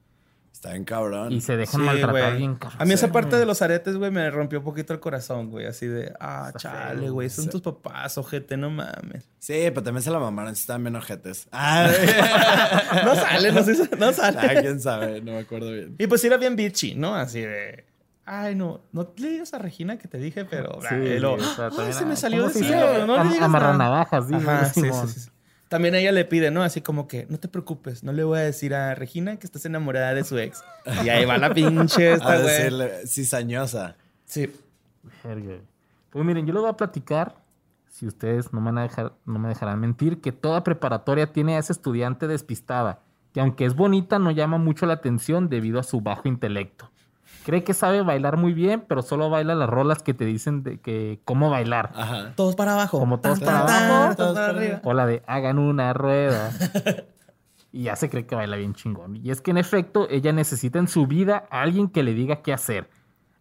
Está 0.66 0.74
bien 0.74 0.84
cabrón. 0.86 1.32
y 1.32 1.42
se 1.42 1.56
dejan 1.58 1.82
Sí, 1.82 1.86
maltratar 1.86 2.12
güey. 2.12 2.38
bien 2.38 2.56
cabrón. 2.56 2.82
A 2.82 2.86
mí 2.86 2.94
esa 2.94 3.06
Sí, 3.08 3.14
parte 3.14 3.36
de 3.38 3.46
los 3.46 3.62
aretes, 3.62 3.96
güey, 3.98 4.10
me 4.10 4.30
rompió 4.32 4.60
un 4.60 4.66
poquito 4.66 4.94
el 4.94 5.00
corazón, 5.00 5.52
güey. 5.52 5.68
Así 5.68 5.86
de, 5.86 6.12
ah, 6.20 6.46
Está 6.48 6.60
chale, 6.60 7.02
feo, 7.02 7.14
güey, 7.14 7.30
son 7.30 7.44
sí. 7.46 7.50
tus 7.52 7.62
papás, 7.62 8.18
ojete, 8.18 8.58
no 8.58 8.70
mames. 8.72 9.30
Sí, 9.40 9.54
pero 9.68 9.84
también 9.84 10.02
se 10.02 10.10
la 10.12 10.20
mamaron. 10.20 10.56
sí 10.56 10.62
Estaban 10.62 10.84
bien 10.84 10.96
ojetes. 10.96 11.48
Ah, 11.52 11.88
No 13.06 13.16
sale, 13.16 13.52
no, 13.52 13.62
no 14.00 14.14
sale. 14.14 14.38
ah, 14.42 14.62
quién 14.62 14.80
sabe. 14.82 15.22
No 15.22 15.34
me 15.34 15.40
acuerdo 15.40 15.72
bien. 15.72 15.96
Y 16.00 16.08
pues 16.08 16.24
era 16.26 16.38
bien 16.38 16.56
bitchy, 16.56 16.96
¿no? 16.96 17.14
Así 17.16 17.42
de, 17.42 17.86
ay, 18.26 18.56
no, 18.56 18.82
no 18.92 19.14
le 19.18 19.30
digas 19.30 19.54
a 19.54 19.60
Regina 19.60 19.98
que 20.00 20.08
te 20.08 20.18
dije, 20.18 20.46
pero... 20.46 20.80
Sí, 20.82 20.88
ah, 20.90 20.98
y 20.98 21.20
luego, 21.20 21.36
o 21.36 21.40
sea, 21.40 21.66
"Ay, 21.66 21.72
también, 21.76 21.94
se 21.94 22.06
me 22.06 22.16
salió 22.16 22.42
¿cómo 22.42 22.54
se 22.54 22.60
decirlo, 22.60 22.82
dice? 22.82 22.92
pero 22.94 23.06
no 23.08 23.18
le 23.24 23.30
digas 23.30 23.42
amarranavajas, 23.44 24.30
nada". 24.30 24.40
dice, 24.40 24.52
Ajá, 24.52 24.66
sí, 24.66 24.82
Simón. 24.82 25.08
sí, 25.10 25.20
sí. 25.20 25.30
También 25.68 25.96
ella 25.96 26.12
le 26.12 26.26
pide, 26.26 26.52
¿no? 26.52 26.64
Así 26.64 26.82
como 26.82 27.08
que, 27.08 27.26
no 27.30 27.40
te 27.40 27.48
preocupes, 27.48 28.04
no 28.04 28.14
le 28.14 28.24
voy 28.24 28.40
a 28.40 28.44
decir 28.44 28.76
a 28.76 28.94
Regina 28.94 29.38
que 29.38 29.48
estás 29.48 29.66
enamorada 29.66 30.14
de 30.14 30.24
su 30.24 30.38
ex. 30.38 30.64
Y 31.04 31.10
ahí 31.10 31.26
va 31.26 31.38
la 31.38 31.54
pinche 31.54 32.10
A 32.10 32.14
esta, 32.16 32.42
güey. 32.42 33.08
cizañosa. 33.08 33.96
Sí. 34.26 34.52
Pues 35.22 36.26
miren, 36.26 36.46
yo 36.46 36.54
les 36.54 36.62
voy 36.62 36.70
a 36.70 36.78
platicar, 36.78 37.36
si 37.90 38.06
ustedes 38.06 38.54
no 38.54 38.62
me, 38.62 38.66
van 38.66 38.78
a 38.78 38.82
dejar, 38.84 39.14
no 39.26 39.40
me 39.40 39.50
dejarán 39.50 39.80
mentir, 39.80 40.22
que 40.22 40.32
toda 40.32 40.64
preparatoria 40.64 41.34
tiene 41.34 41.56
a 41.56 41.60
esa 41.60 41.74
estudiante 41.74 42.28
despistada, 42.28 43.00
que 43.34 43.42
aunque 43.42 43.66
es 43.66 43.76
bonita, 43.76 44.20
no 44.20 44.32
llama 44.32 44.58
mucho 44.58 44.86
la 44.86 44.94
atención 44.94 45.50
debido 45.50 45.80
a 45.80 45.84
su 45.84 46.02
bajo 46.02 46.28
intelecto. 46.28 46.92
Cree 47.46 47.64
que 47.64 47.74
sabe 47.74 48.02
bailar 48.02 48.38
muy 48.38 48.54
bien, 48.54 48.84
pero 48.88 49.02
solo 49.02 49.30
baila 49.30 49.56
las 49.56 49.70
rolas 49.70 50.02
que 50.02 50.14
te 50.14 50.26
dicen 50.26 50.64
de 50.64 50.80
que 50.80 51.20
cómo 51.26 51.50
bailar. 51.50 51.92
Ajá. 51.96 52.34
Todos 52.36 52.56
para 52.56 52.74
abajo. 52.74 53.00
Como 53.00 53.20
todos 53.20 53.40
Tan, 53.40 53.48
para 53.48 53.66
tan, 53.66 53.92
abajo. 53.92 54.16
todos 54.16 54.34
para 54.36 54.50
arriba. 54.50 54.82
O 54.84 54.94
la 54.94 55.06
de 55.06 55.24
hagan 55.28 55.60
una 55.60 55.94
rueda. 55.94 56.52
Y 57.72 57.84
ya 57.84 57.98
se 57.98 58.10
cree 58.10 58.26
que 58.26 58.36
baila 58.36 58.56
bien 58.56 58.74
chingón. 58.74 59.18
Y 59.18 59.32
es 59.32 59.42
que 59.42 59.52
en 59.52 59.58
efecto, 59.58 60.08
ella 60.10 60.32
necesita 60.32 60.80
en 60.80 60.88
su 60.88 61.08
vida 61.08 61.46
a 61.50 61.62
alguien 61.62 61.90
que 61.90 62.04
le 62.04 62.14
diga 62.14 62.38
qué 62.38 62.54
hacer. 62.54 62.90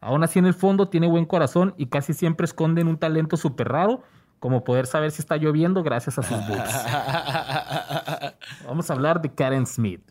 Aún 0.00 0.24
así, 0.24 0.40
en 0.40 0.46
el 0.46 0.54
fondo, 0.54 0.88
tiene 0.88 1.06
buen 1.06 1.24
corazón 1.24 1.72
y 1.78 1.86
casi 1.86 2.14
siempre 2.14 2.44
esconden 2.44 2.88
un 2.88 2.98
talento 2.98 3.36
súper 3.36 3.68
raro, 3.68 4.02
como 4.40 4.64
poder 4.64 4.86
saber 4.86 5.12
si 5.12 5.22
está 5.22 5.36
lloviendo 5.36 5.84
gracias 5.84 6.18
a 6.18 6.22
sus 6.24 6.36
boobs. 6.48 6.58
Vamos 8.66 8.90
a 8.90 8.92
hablar 8.92 9.22
de 9.22 9.32
Karen 9.32 9.66
Smith, 9.66 10.02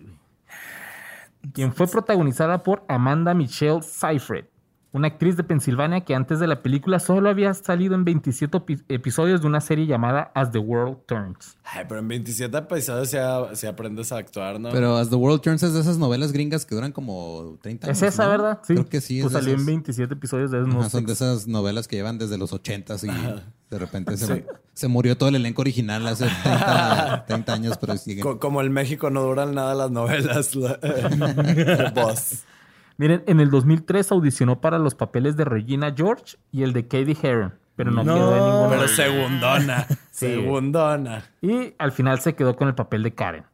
quien 1.51 1.73
fue 1.73 1.87
protagonizada 1.87 2.63
por 2.63 2.83
Amanda 2.87 3.33
Michelle 3.33 3.81
Seyfried. 3.81 4.45
Una 4.93 5.07
actriz 5.07 5.35
de 5.35 5.43
Pensilvania 5.43 6.01
que 6.01 6.15
antes 6.15 6.39
de 6.39 6.47
la 6.47 6.61
película 6.61 6.99
solo 6.99 7.29
había 7.29 7.53
salido 7.53 7.95
en 7.95 8.05
27 8.05 8.57
epi- 8.59 8.83
episodios 8.89 9.41
de 9.41 9.47
una 9.47 9.59
serie 9.59 9.85
llamada 9.87 10.31
As 10.35 10.51
the 10.51 10.59
World 10.59 10.99
Turns. 11.07 11.57
Ay, 11.65 11.85
pero 11.89 11.99
en 11.99 12.07
27 12.07 12.55
episodios 12.57 13.11
ya, 13.11 13.51
ya 13.53 13.69
aprendes 13.69 14.11
a 14.11 14.17
actuar, 14.17 14.59
¿no? 14.59 14.69
Pero 14.69 14.95
As 14.97 15.09
the 15.09 15.15
World 15.15 15.41
Turns 15.41 15.63
es 15.63 15.73
de 15.73 15.81
esas 15.81 15.97
novelas 15.97 16.31
gringas 16.31 16.65
que 16.65 16.75
duran 16.75 16.91
como 16.91 17.57
30 17.61 17.87
años. 17.87 17.97
Es 18.01 18.13
esa, 18.13 18.25
¿no? 18.25 18.29
¿verdad? 18.29 18.59
Sí. 18.63 18.73
Creo 18.75 18.87
que 18.87 19.01
sí. 19.01 19.21
Pues 19.21 19.33
salió 19.33 19.49
en 19.49 19.55
esas. 19.55 19.65
27 19.65 20.13
episodios 20.13 20.51
de 20.51 20.59
Ajá, 20.59 20.67
no 20.67 20.89
son 20.89 21.05
de 21.05 21.13
esas 21.13 21.47
novelas 21.47 21.87
que 21.87 21.95
llevan 21.95 22.17
desde 22.19 22.37
los 22.37 22.53
80 22.53 22.95
y 23.03 23.07
de 23.71 23.79
repente 23.79 24.15
se, 24.17 24.45
se 24.75 24.87
murió 24.87 25.17
todo 25.17 25.29
el 25.29 25.35
elenco 25.35 25.61
original 25.61 26.05
hace 26.05 26.25
30, 26.43 27.25
30 27.27 27.53
años, 27.53 27.77
pero 27.79 27.97
sigue. 27.97 28.21
Co- 28.21 28.37
como 28.39 28.61
en 28.61 28.71
México 28.71 29.09
no 29.09 29.23
duran 29.23 29.55
nada 29.55 29.73
las 29.73 29.89
novelas. 29.89 30.55
la- 30.55 31.91
voz. 31.95 32.43
Miren, 32.97 33.23
en 33.27 33.39
el 33.39 33.49
2003 33.49 34.11
audicionó 34.11 34.61
para 34.61 34.77
los 34.79 34.95
papeles 34.95 35.35
de 35.35 35.45
Regina 35.45 35.93
George 35.95 36.37
y 36.51 36.63
el 36.63 36.73
de 36.73 36.83
Katie 36.87 37.17
Heron, 37.21 37.53
pero 37.75 37.91
no, 37.91 38.03
No, 38.03 38.13
quedó 38.13 38.35
en 38.37 38.43
ninguno. 38.43 38.69
Pero 38.69 38.87
segundona. 38.87 39.87
Sí. 40.11 40.27
Segundona. 40.27 41.23
Y 41.41 41.73
al 41.79 41.91
final 41.91 42.19
se 42.19 42.35
quedó 42.35 42.55
con 42.55 42.67
el 42.67 42.75
papel 42.75 43.01
de 43.01 43.15
Karen. 43.15 43.45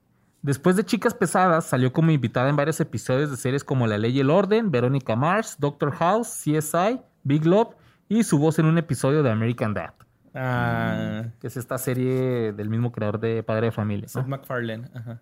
Después 0.41 0.75
de 0.75 0.83
Chicas 0.83 1.13
Pesadas, 1.13 1.65
salió 1.65 1.93
como 1.93 2.11
invitada 2.11 2.49
en 2.49 2.55
varios 2.57 2.79
episodios 2.81 3.31
de 3.31 3.37
series 3.37 3.63
como 3.63 3.87
La 3.87 3.97
Ley 3.97 4.11
y 4.17 4.19
el 4.19 4.29
Orden, 4.29 4.71
Verónica 4.71 5.15
Mars, 5.15 5.55
Doctor 5.59 5.91
House, 5.93 6.27
CSI, 6.27 6.99
Big 7.23 7.45
Love 7.45 7.75
y 8.09 8.23
su 8.23 8.39
voz 8.39 8.59
en 8.59 8.65
un 8.65 8.77
episodio 8.77 9.23
de 9.23 9.31
American 9.31 9.73
Dad, 9.73 9.93
Ah, 10.35 11.23
que 11.39 11.47
es 11.47 11.57
esta 11.57 11.77
serie 11.77 12.53
del 12.53 12.69
mismo 12.69 12.91
creador 12.91 13.19
de 13.19 13.41
Padre 13.43 13.67
de 13.67 13.71
Familia. 13.71 14.03
¿no? 14.03 14.21
Seth 14.21 14.27
MacFarlane. 14.27 14.89
Ajá. 14.93 15.21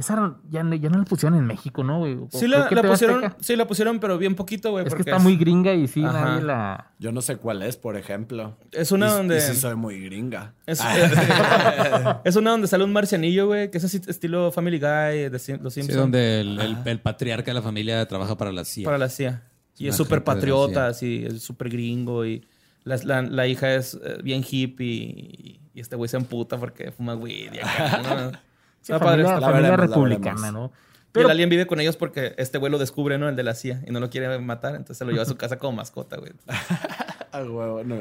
Esa 0.00 0.34
ya, 0.50 0.62
no- 0.62 0.74
ya 0.74 0.88
no 0.88 0.98
la 0.98 1.04
pusieron 1.04 1.38
en 1.38 1.46
México, 1.46 1.84
¿no? 1.84 1.98
güey? 1.98 2.16
Sí 2.30 2.48
la, 2.48 2.68
pusieron, 2.82 3.34
sí 3.40 3.54
la 3.54 3.66
pusieron, 3.66 4.00
pero 4.00 4.16
bien 4.18 4.34
poquito, 4.34 4.70
güey. 4.70 4.86
Es 4.86 4.94
que 4.94 5.02
está 5.02 5.18
muy 5.18 5.36
gringa 5.36 5.74
y 5.74 5.86
sí, 5.88 6.02
Ajá. 6.04 6.24
nadie 6.24 6.42
la... 6.42 6.86
Yo 6.98 7.12
no 7.12 7.20
sé 7.22 7.36
cuál 7.36 7.62
es, 7.62 7.76
por 7.76 7.96
ejemplo. 7.96 8.56
Es 8.72 8.92
una 8.92 9.08
Y- 9.08 9.10
donde- 9.12 9.36
Y 9.38 9.40
sí 9.42 9.54
soy 9.56 9.76
muy 9.76 10.00
gringa. 10.00 10.54
Es, 10.66 10.80
es 12.24 12.36
una 12.36 12.50
donde 12.52 12.66
sale 12.66 12.84
un 12.84 12.92
marcianillo, 12.92 13.46
güey, 13.46 13.70
que 13.70 13.78
es 13.78 13.84
así 13.84 14.00
estilo 14.06 14.50
Family 14.52 14.78
Guy, 14.78 15.28
de 15.28 15.30
Los 15.30 15.42
Sí, 15.74 15.80
Simpsons. 15.82 15.94
donde 15.94 16.40
el, 16.40 16.58
el- 16.60 16.76
el 16.84 17.00
patriarca 17.00 17.50
de 17.50 17.54
la 17.54 17.62
familia 17.62 18.06
trabaja 18.06 18.36
para 18.36 18.52
la 18.52 18.64
CIA. 18.64 18.84
Para 18.84 18.98
la 18.98 19.08
CIA. 19.08 19.42
Y 19.78 19.88
es 19.88 19.96
súper 19.96 20.24
patriota, 20.24 20.88
así, 20.88 21.24
es 21.26 21.42
súper 21.42 21.68
gringo. 21.70 22.24
Y 22.26 22.44
la, 22.84 22.96
la- 23.04 23.22
la 23.22 23.46
hija 23.46 23.74
es 23.74 23.98
eh, 24.02 24.18
bien 24.22 24.42
hippie. 24.48 24.86
Y, 24.86 25.60
y 25.74 25.80
este 25.80 25.96
güey 25.96 26.08
se 26.08 26.16
emputa 26.16 26.58
porque 26.58 26.90
fuma 26.90 27.14
weed. 27.14 27.54
Y 27.54 27.58
acá, 27.58 28.00
¿no? 28.32 28.49
Sí, 28.80 28.92
Está 28.92 28.98
padre, 29.04 29.24
familia, 29.24 29.34
está 29.34 29.40
la 29.40 29.46
familia 29.48 29.70
veremos, 29.70 29.94
republicana. 29.96 30.52
¿no? 30.52 30.66
Y 30.66 31.12
Pero 31.12 31.26
el 31.26 31.32
alien 31.32 31.50
vive 31.50 31.66
con 31.66 31.80
ellos 31.80 31.96
porque 31.96 32.34
este 32.38 32.58
güey 32.58 32.70
lo 32.70 32.78
descubre, 32.78 33.18
¿no? 33.18 33.28
El 33.28 33.36
de 33.36 33.42
la 33.42 33.54
CIA. 33.54 33.82
Y 33.86 33.90
no 33.90 34.00
lo 34.00 34.10
quiere 34.10 34.38
matar. 34.38 34.72
Entonces 34.76 34.98
se 34.98 35.04
lo 35.04 35.10
lleva 35.10 35.24
a 35.24 35.26
su 35.26 35.36
casa 35.36 35.58
como 35.58 35.76
mascota, 35.76 36.16
güey. 36.18 36.32
Ah, 37.32 37.42
huevo, 37.44 37.84
no. 37.84 37.96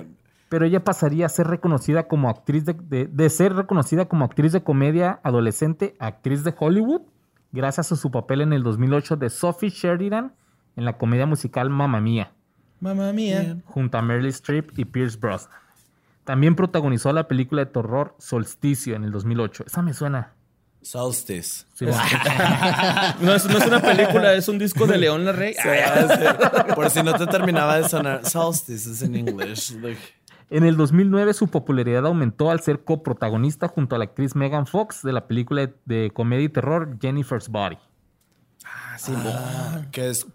pero 0.50 0.66
ella 0.66 0.84
pasaría 0.84 1.28
a 1.28 1.30
ser 1.30 1.46
reconocida 1.46 2.08
como 2.08 2.30
actriz 2.32 2.66
de, 2.66 2.74
de- 2.74 3.06
de 3.06 3.30
ser 3.30 3.54
reconocida 3.56 4.06
como 4.06 4.26
actriz 4.26 4.52
de 4.54 4.64
comedia 4.64 5.20
adolescente, 5.24 5.94
a 6.00 6.08
actriz 6.08 6.44
de 6.44 6.56
Hollywood, 6.58 7.02
gracias 7.52 7.92
a 7.92 7.96
su 7.96 8.10
papel 8.10 8.42
en 8.42 8.54
el 8.54 8.64
2008 8.64 9.18
de 9.18 9.30
Sophie 9.30 9.70
Sheridan 9.70 10.34
en 10.76 10.86
la 10.86 10.98
comedia 10.98 11.28
musical 11.28 11.70
Mamma 11.70 12.02
Mía, 12.02 12.32
Mamma 12.80 13.14
mía. 13.14 13.58
junto 13.66 14.00
a 14.00 14.02
Meryl 14.02 14.26
Streep 14.28 14.72
y 14.80 14.86
Pierce 14.86 15.18
Brosnan. 15.20 15.60
También 16.24 16.56
protagonizó 16.56 17.14
la 17.14 17.28
película 17.28 17.66
de 17.66 17.72
terror 17.72 18.16
Solsticio 18.18 18.96
en 18.96 19.04
el 19.04 19.12
2008. 19.12 19.66
Esa 19.68 19.84
me 19.84 19.94
suena. 19.94 20.34
Solstice. 20.82 21.66
Sí. 21.74 21.86
No 23.22 23.34
es, 23.36 23.46
no 23.46 23.58
es 23.58 23.66
una 23.68 23.82
película, 23.82 24.34
es 24.34 24.48
un 24.48 24.58
disco 24.58 24.88
de 24.88 24.98
León 24.98 25.26
la 25.26 25.32
Rey. 25.34 25.54
Por 26.76 26.90
si 26.90 27.04
no 27.04 27.14
te 27.14 27.28
terminaba 27.28 27.78
de 27.78 27.90
sonar. 27.90 28.26
Solstice 28.30 28.92
es 28.92 29.02
en 29.02 29.16
inglés. 29.16 29.76
En 30.50 30.64
el 30.64 30.78
2009 30.78 31.34
su 31.34 31.48
popularidad 31.48 32.06
aumentó 32.08 32.50
al 32.50 32.62
ser 32.62 32.84
coprotagonista 32.84 33.68
junto 33.68 33.96
a 33.96 34.00
la 34.00 34.06
actriz 34.06 34.36
Megan 34.36 34.66
Fox 34.68 35.04
de 35.04 35.14
la 35.14 35.28
película 35.28 35.62
de, 35.68 35.74
de 35.86 36.12
comedia 36.12 36.46
y 36.46 36.50
terror 36.50 36.98
Jennifer's 37.02 37.50
Body. 37.50 37.78
ah, 38.64 39.82
que 39.92 40.10
es. 40.10 40.26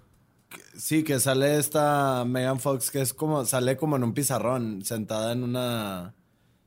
que- 0.49 0.61
sí, 0.79 1.03
que 1.05 1.19
sale 1.21 1.59
esta 1.59 2.25
Megan 2.27 2.61
Fox, 2.61 2.91
que 2.91 3.01
es 3.01 3.13
como. 3.15 3.45
Sale 3.45 3.77
como 3.77 3.97
en 3.97 4.05
un 4.05 4.15
pizarrón, 4.15 4.85
sentada 4.85 5.33
en 5.33 5.43
una. 5.43 6.15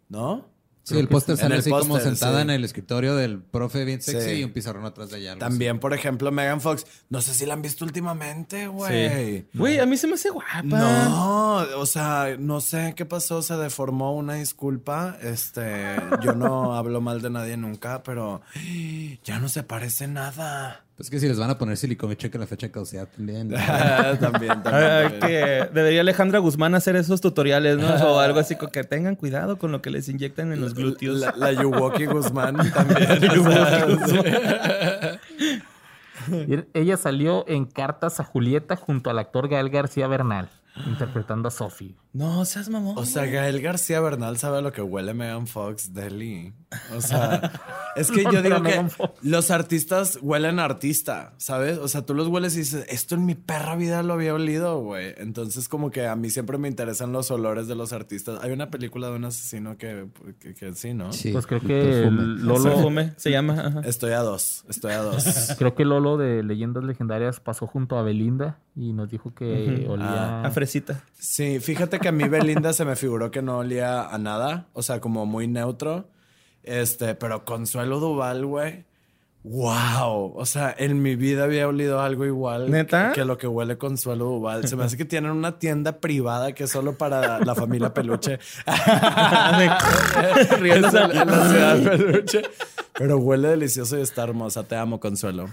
¿No? 0.10 0.46
Sí, 0.88 0.98
el 0.98 1.10
póster 1.10 1.34
En 1.34 1.38
sale 1.40 1.56
el 1.56 1.60
así 1.60 1.70
como 1.70 1.96
póster, 1.96 2.14
sentada 2.16 2.38
sí. 2.38 2.42
en 2.44 2.50
el 2.50 2.64
escritorio 2.64 3.16
del 3.18 3.42
profe 3.42 3.84
bien 3.84 4.02
sexy 4.02 4.30
Sí. 4.30 4.32
y 4.40 4.44
un 4.46 4.52
pizarrón 4.54 4.86
atrás 4.86 5.10
de 5.10 5.20
ella. 5.20 5.38
También, 5.38 5.80
por 5.80 5.94
ejemplo, 5.94 6.32
Megan 6.32 6.62
Fox. 6.62 6.86
No 7.10 7.20
sé 7.22 7.34
si 7.34 7.46
la 7.46 7.56
han 7.56 7.62
visto 7.62 7.84
últimamente, 7.84 8.68
güey. 8.68 9.10
Sí. 9.42 9.48
Güey, 9.54 9.80
a 9.80 9.86
mí 9.86 9.98
se 9.98 10.08
me 10.08 10.14
hace 10.14 10.30
guapa. 10.30 10.62
No, 10.64 11.58
o 11.78 11.86
sea, 11.86 12.38
no 12.40 12.62
sé 12.62 12.94
qué 12.96 13.06
pasó, 13.06 13.42
se 13.42 13.56
deformó 13.58 14.16
una 14.16 14.36
disculpa. 14.36 15.18
Este, 15.22 15.96
yo 16.24 16.34
no 16.34 16.76
hablo 16.76 17.02
mal 17.02 17.22
de 17.22 17.32
nadie 17.32 17.58
nunca, 17.58 18.02
pero 18.04 18.42
ya 19.26 19.40
no 19.40 19.50
se 19.50 19.64
parece 19.64 20.08
nada. 20.08 20.86
Pues 20.98 21.12
que 21.12 21.20
si 21.20 21.28
les 21.28 21.38
van 21.38 21.52
a 21.52 21.60
poner 21.60 21.78
silicona, 21.78 22.16
chequen 22.16 22.42
la 22.42 22.48
fecha 22.48 22.66
de 22.66 22.72
caducidad 22.72 23.08
también. 23.16 23.50
también, 24.20 24.20
también. 24.20 24.64
También. 24.64 25.20
que, 25.20 25.70
debería 25.72 26.02
Alejandra 26.02 26.40
Guzmán 26.40 26.74
hacer 26.74 26.96
esos 26.96 27.22
tutoriales, 27.22 27.78
¿no? 27.78 27.88
O 27.88 28.20
algo 28.20 28.40
así, 28.40 28.56
con 28.56 28.72
que 28.72 28.84
tengan 28.84 29.16
cuidado 29.16 29.60
con 29.60 29.72
lo 29.72 29.84
que 29.84 29.92
les 29.92 30.10
inyectan 30.10 30.52
en 30.52 30.60
los 30.60 30.74
glúteos. 30.74 31.20
La, 31.20 31.36
la 31.38 31.52
Yuwoki 31.52 32.08
Guzmán 32.08 32.56
también. 32.74 33.30
o 33.30 34.08
sea, 34.08 35.20
Y 36.48 36.66
Ella 36.74 36.98
salió 36.98 37.48
en 37.48 37.66
Cartas 37.66 38.20
a 38.20 38.24
Julieta 38.24 38.76
junto 38.76 39.12
al 39.12 39.20
actor 39.20 39.50
Gael 39.50 39.70
García 39.70 40.08
Bernal, 40.08 40.50
interpretando 40.86 41.48
a 41.48 41.52
Sophie. 41.52 41.96
No, 42.14 42.46
seas 42.46 42.70
mamón. 42.70 42.98
O 42.98 43.06
sea, 43.06 43.26
Gael 43.26 43.62
García 43.62 44.00
Bernal 44.00 44.38
sabe 44.38 44.58
a 44.58 44.62
lo 44.62 44.72
que 44.72 44.82
huele 44.82 45.14
Megan 45.14 45.48
Fox 45.48 45.94
Deli. 45.94 46.54
O 46.96 47.02
sea, 47.02 47.52
es 47.96 48.10
que 48.12 48.24
No, 48.24 48.32
yo 48.32 48.42
digo 48.42 48.62
que 48.64 48.86
los 49.22 49.52
artistas 49.52 50.18
huelen 50.22 50.60
a 50.60 50.66
artista, 50.66 51.34
¿sabes? 51.38 51.78
O 51.78 51.88
sea, 51.88 52.06
tú 52.06 52.14
los 52.14 52.28
hueles 52.28 52.56
y 52.56 52.60
dices, 52.60 52.86
esto 52.90 53.16
en 53.16 53.26
mi 53.26 53.36
perra 53.36 53.76
vida 53.76 54.02
lo 54.04 54.14
había 54.14 54.34
olido, 54.34 54.80
güey. 54.82 55.14
Entonces, 55.18 55.70
como 55.70 55.92
que 55.92 56.08
a 56.08 56.16
mí 56.16 56.30
siempre 56.30 56.58
me 56.58 56.68
interesan 56.68 57.12
los 57.12 57.30
olores 57.30 57.68
de 57.68 57.76
los 57.76 57.94
artistas. 57.94 58.40
Hay 58.42 58.52
una 58.52 58.70
película 58.72 59.10
de 59.10 59.16
un 59.16 59.26
asesino 59.26 59.78
que, 59.78 60.08
que, 60.40 60.54
que 60.56 60.74
sí, 60.74 60.94
¿no? 60.94 61.14
Sí, 61.14 61.32
Pues 61.32 61.46
creo 61.46 61.62
que. 61.62 62.10
Lolo, 62.12 62.64
Perfume, 62.64 63.14
se 63.18 63.30
llama. 63.32 63.54
ajá. 63.68 63.82
Estoy 63.86 64.12
a 64.14 64.20
dos, 64.22 64.66
estoy 64.70 64.94
a 64.94 65.02
dos. 65.04 65.56
creo 65.58 65.76
que 65.76 65.86
Lolo 65.86 66.18
de 66.18 66.44
Leyendas 66.44 66.84
Legendarias 66.84 67.40
pasó 67.40 67.68
junto 67.68 67.98
a 67.98 68.02
Belinda 68.04 68.60
y 68.76 68.94
nos 68.94 69.10
dijo 69.10 69.34
que 69.34 69.86
olía 69.90 70.42
A 70.44 70.52
Sí, 71.18 71.60
fíjate 71.60 72.00
que 72.00 72.10
a 72.10 72.12
mí 72.12 72.28
Belinda 72.28 72.74
se 72.74 72.86
me 72.86 72.96
figuró 72.96 73.32
que 73.32 73.42
no 73.42 73.60
olía 73.60 74.08
a 74.08 74.18
nada, 74.18 74.68
o 74.74 74.84
sea, 74.84 75.00
como 75.02 75.26
muy 75.26 75.48
neutro. 75.48 76.10
Este, 76.64 77.16
pero 77.16 77.46
Consuelo 77.46 78.00
Duval, 78.00 78.46
güey. 78.46 78.86
Wow, 79.44 80.34
o 80.36 80.46
sea, 80.46 80.76
en 80.78 81.02
mi 81.02 81.16
vida 81.16 81.46
había 81.46 81.70
olido 81.70 82.02
algo 82.02 82.26
igual 82.26 82.70
¿Neta? 82.70 83.10
Que, 83.14 83.22
que 83.22 83.26
lo 83.26 83.38
que 83.38 83.48
huele 83.48 83.78
Consuelo 83.78 84.26
Duval. 84.26 84.68
Se 84.68 84.76
me 84.76 84.84
hace 84.84 84.98
que 84.98 85.06
tienen 85.06 85.32
una 85.32 85.58
tienda 85.58 86.02
privada 86.02 86.52
que 86.52 86.66
es 86.66 86.72
solo 86.72 86.98
para 86.98 87.40
la 87.40 87.56
familia 87.56 87.94
Peluche. 87.94 88.40
Riéndose. 90.60 90.98
en, 90.98 91.12
en 91.12 91.28
la 91.28 91.50
ciudad 91.50 91.84
Peluche. 91.84 92.42
Pero 92.94 93.18
huele 93.20 93.48
delicioso 93.50 93.98
y 93.98 94.02
está 94.02 94.24
hermosa. 94.24 94.64
Te 94.64 94.76
amo, 94.76 95.00
Consuelo. 95.00 95.48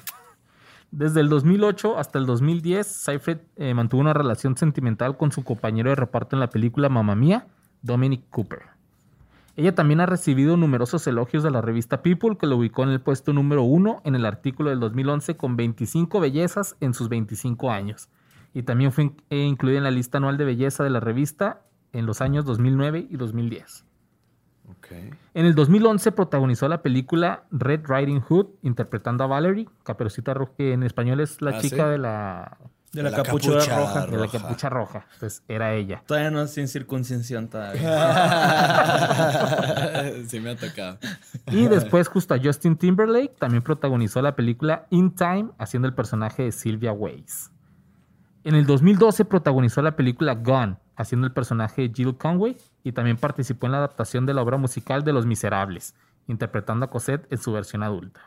Desde 0.96 1.20
el 1.22 1.28
2008 1.28 1.98
hasta 1.98 2.20
el 2.20 2.26
2010, 2.26 2.86
Seyfried 2.86 3.38
eh, 3.56 3.74
mantuvo 3.74 4.00
una 4.00 4.12
relación 4.12 4.56
sentimental 4.56 5.16
con 5.16 5.32
su 5.32 5.42
compañero 5.42 5.90
de 5.90 5.96
reparto 5.96 6.36
en 6.36 6.40
la 6.40 6.50
película 6.50 6.88
Mamma 6.88 7.16
Mía, 7.16 7.48
Dominic 7.82 8.30
Cooper. 8.30 8.62
Ella 9.56 9.74
también 9.74 9.98
ha 9.98 10.06
recibido 10.06 10.56
numerosos 10.56 11.04
elogios 11.08 11.42
de 11.42 11.50
la 11.50 11.60
revista 11.60 12.00
People, 12.00 12.36
que 12.36 12.46
lo 12.46 12.58
ubicó 12.58 12.84
en 12.84 12.90
el 12.90 13.00
puesto 13.00 13.32
número 13.32 13.64
uno 13.64 14.02
en 14.04 14.14
el 14.14 14.24
artículo 14.24 14.70
del 14.70 14.78
2011 14.78 15.36
con 15.36 15.56
25 15.56 16.20
bellezas 16.20 16.76
en 16.78 16.94
sus 16.94 17.08
25 17.08 17.72
años. 17.72 18.08
Y 18.52 18.62
también 18.62 18.92
fue 18.92 19.10
eh, 19.30 19.38
incluida 19.38 19.78
en 19.78 19.84
la 19.84 19.90
lista 19.90 20.18
anual 20.18 20.38
de 20.38 20.44
belleza 20.44 20.84
de 20.84 20.90
la 20.90 21.00
revista 21.00 21.62
en 21.92 22.06
los 22.06 22.20
años 22.20 22.44
2009 22.44 23.08
y 23.10 23.16
2010. 23.16 23.84
En 25.34 25.46
el 25.46 25.54
2011 25.54 26.12
protagonizó 26.12 26.68
la 26.68 26.82
película 26.82 27.44
Red 27.50 27.82
Riding 27.88 28.20
Hood, 28.20 28.46
interpretando 28.62 29.24
a 29.24 29.26
Valerie, 29.26 29.68
Caperucita 29.82 30.34
Roja, 30.34 30.52
que 30.56 30.72
en 30.72 30.82
español 30.82 31.20
es 31.20 31.40
la 31.42 31.56
Ah, 31.56 31.60
chica 31.60 31.84
¿sí? 31.84 31.90
de 31.90 31.98
la, 31.98 32.58
De 32.92 33.02
la, 33.02 33.10
De 33.10 33.16
la 33.16 33.22
capucha, 33.22 33.50
capucha 33.52 33.78
roja. 33.78 34.06
de 34.06 34.16
la 34.18 34.28
capucha 34.28 34.68
roja. 34.68 35.06
Entonces 35.14 35.42
era 35.48 35.74
ella. 35.74 36.02
Todavía 36.06 36.30
no 36.30 36.46
sin 36.46 36.68
circuncisión 36.68 37.48
todavía. 37.48 37.82
sí 40.28 40.40
me 40.40 40.50
ha 40.50 40.56
tocado. 40.56 40.98
Y 41.50 41.66
después, 41.66 42.08
justo 42.08 42.34
a 42.34 42.38
Justin 42.42 42.76
Timberlake, 42.76 43.34
también 43.38 43.62
protagonizó 43.62 44.22
la 44.22 44.36
película 44.36 44.86
In 44.90 45.14
Time, 45.14 45.48
haciendo 45.58 45.88
el 45.88 45.94
personaje 45.94 46.44
de 46.44 46.52
Sylvia 46.52 46.92
Weiss. 46.92 47.50
En 48.44 48.54
el 48.54 48.66
2012 48.66 49.24
protagonizó 49.24 49.82
la 49.82 49.96
película 49.96 50.34
Gone, 50.34 50.76
haciendo 50.96 51.26
el 51.26 51.32
personaje 51.32 51.82
de 51.88 51.92
Jill 51.94 52.16
Conway, 52.16 52.56
y 52.84 52.92
también 52.92 53.16
participó 53.16 53.66
en 53.66 53.72
la 53.72 53.78
adaptación 53.78 54.26
de 54.26 54.34
la 54.34 54.42
obra 54.42 54.56
musical 54.58 55.02
de 55.02 55.12
Los 55.12 55.26
Miserables, 55.26 55.94
interpretando 56.28 56.84
a 56.86 56.90
Cosette 56.90 57.26
en 57.32 57.38
su 57.38 57.52
versión 57.52 57.82
adulta. 57.82 58.20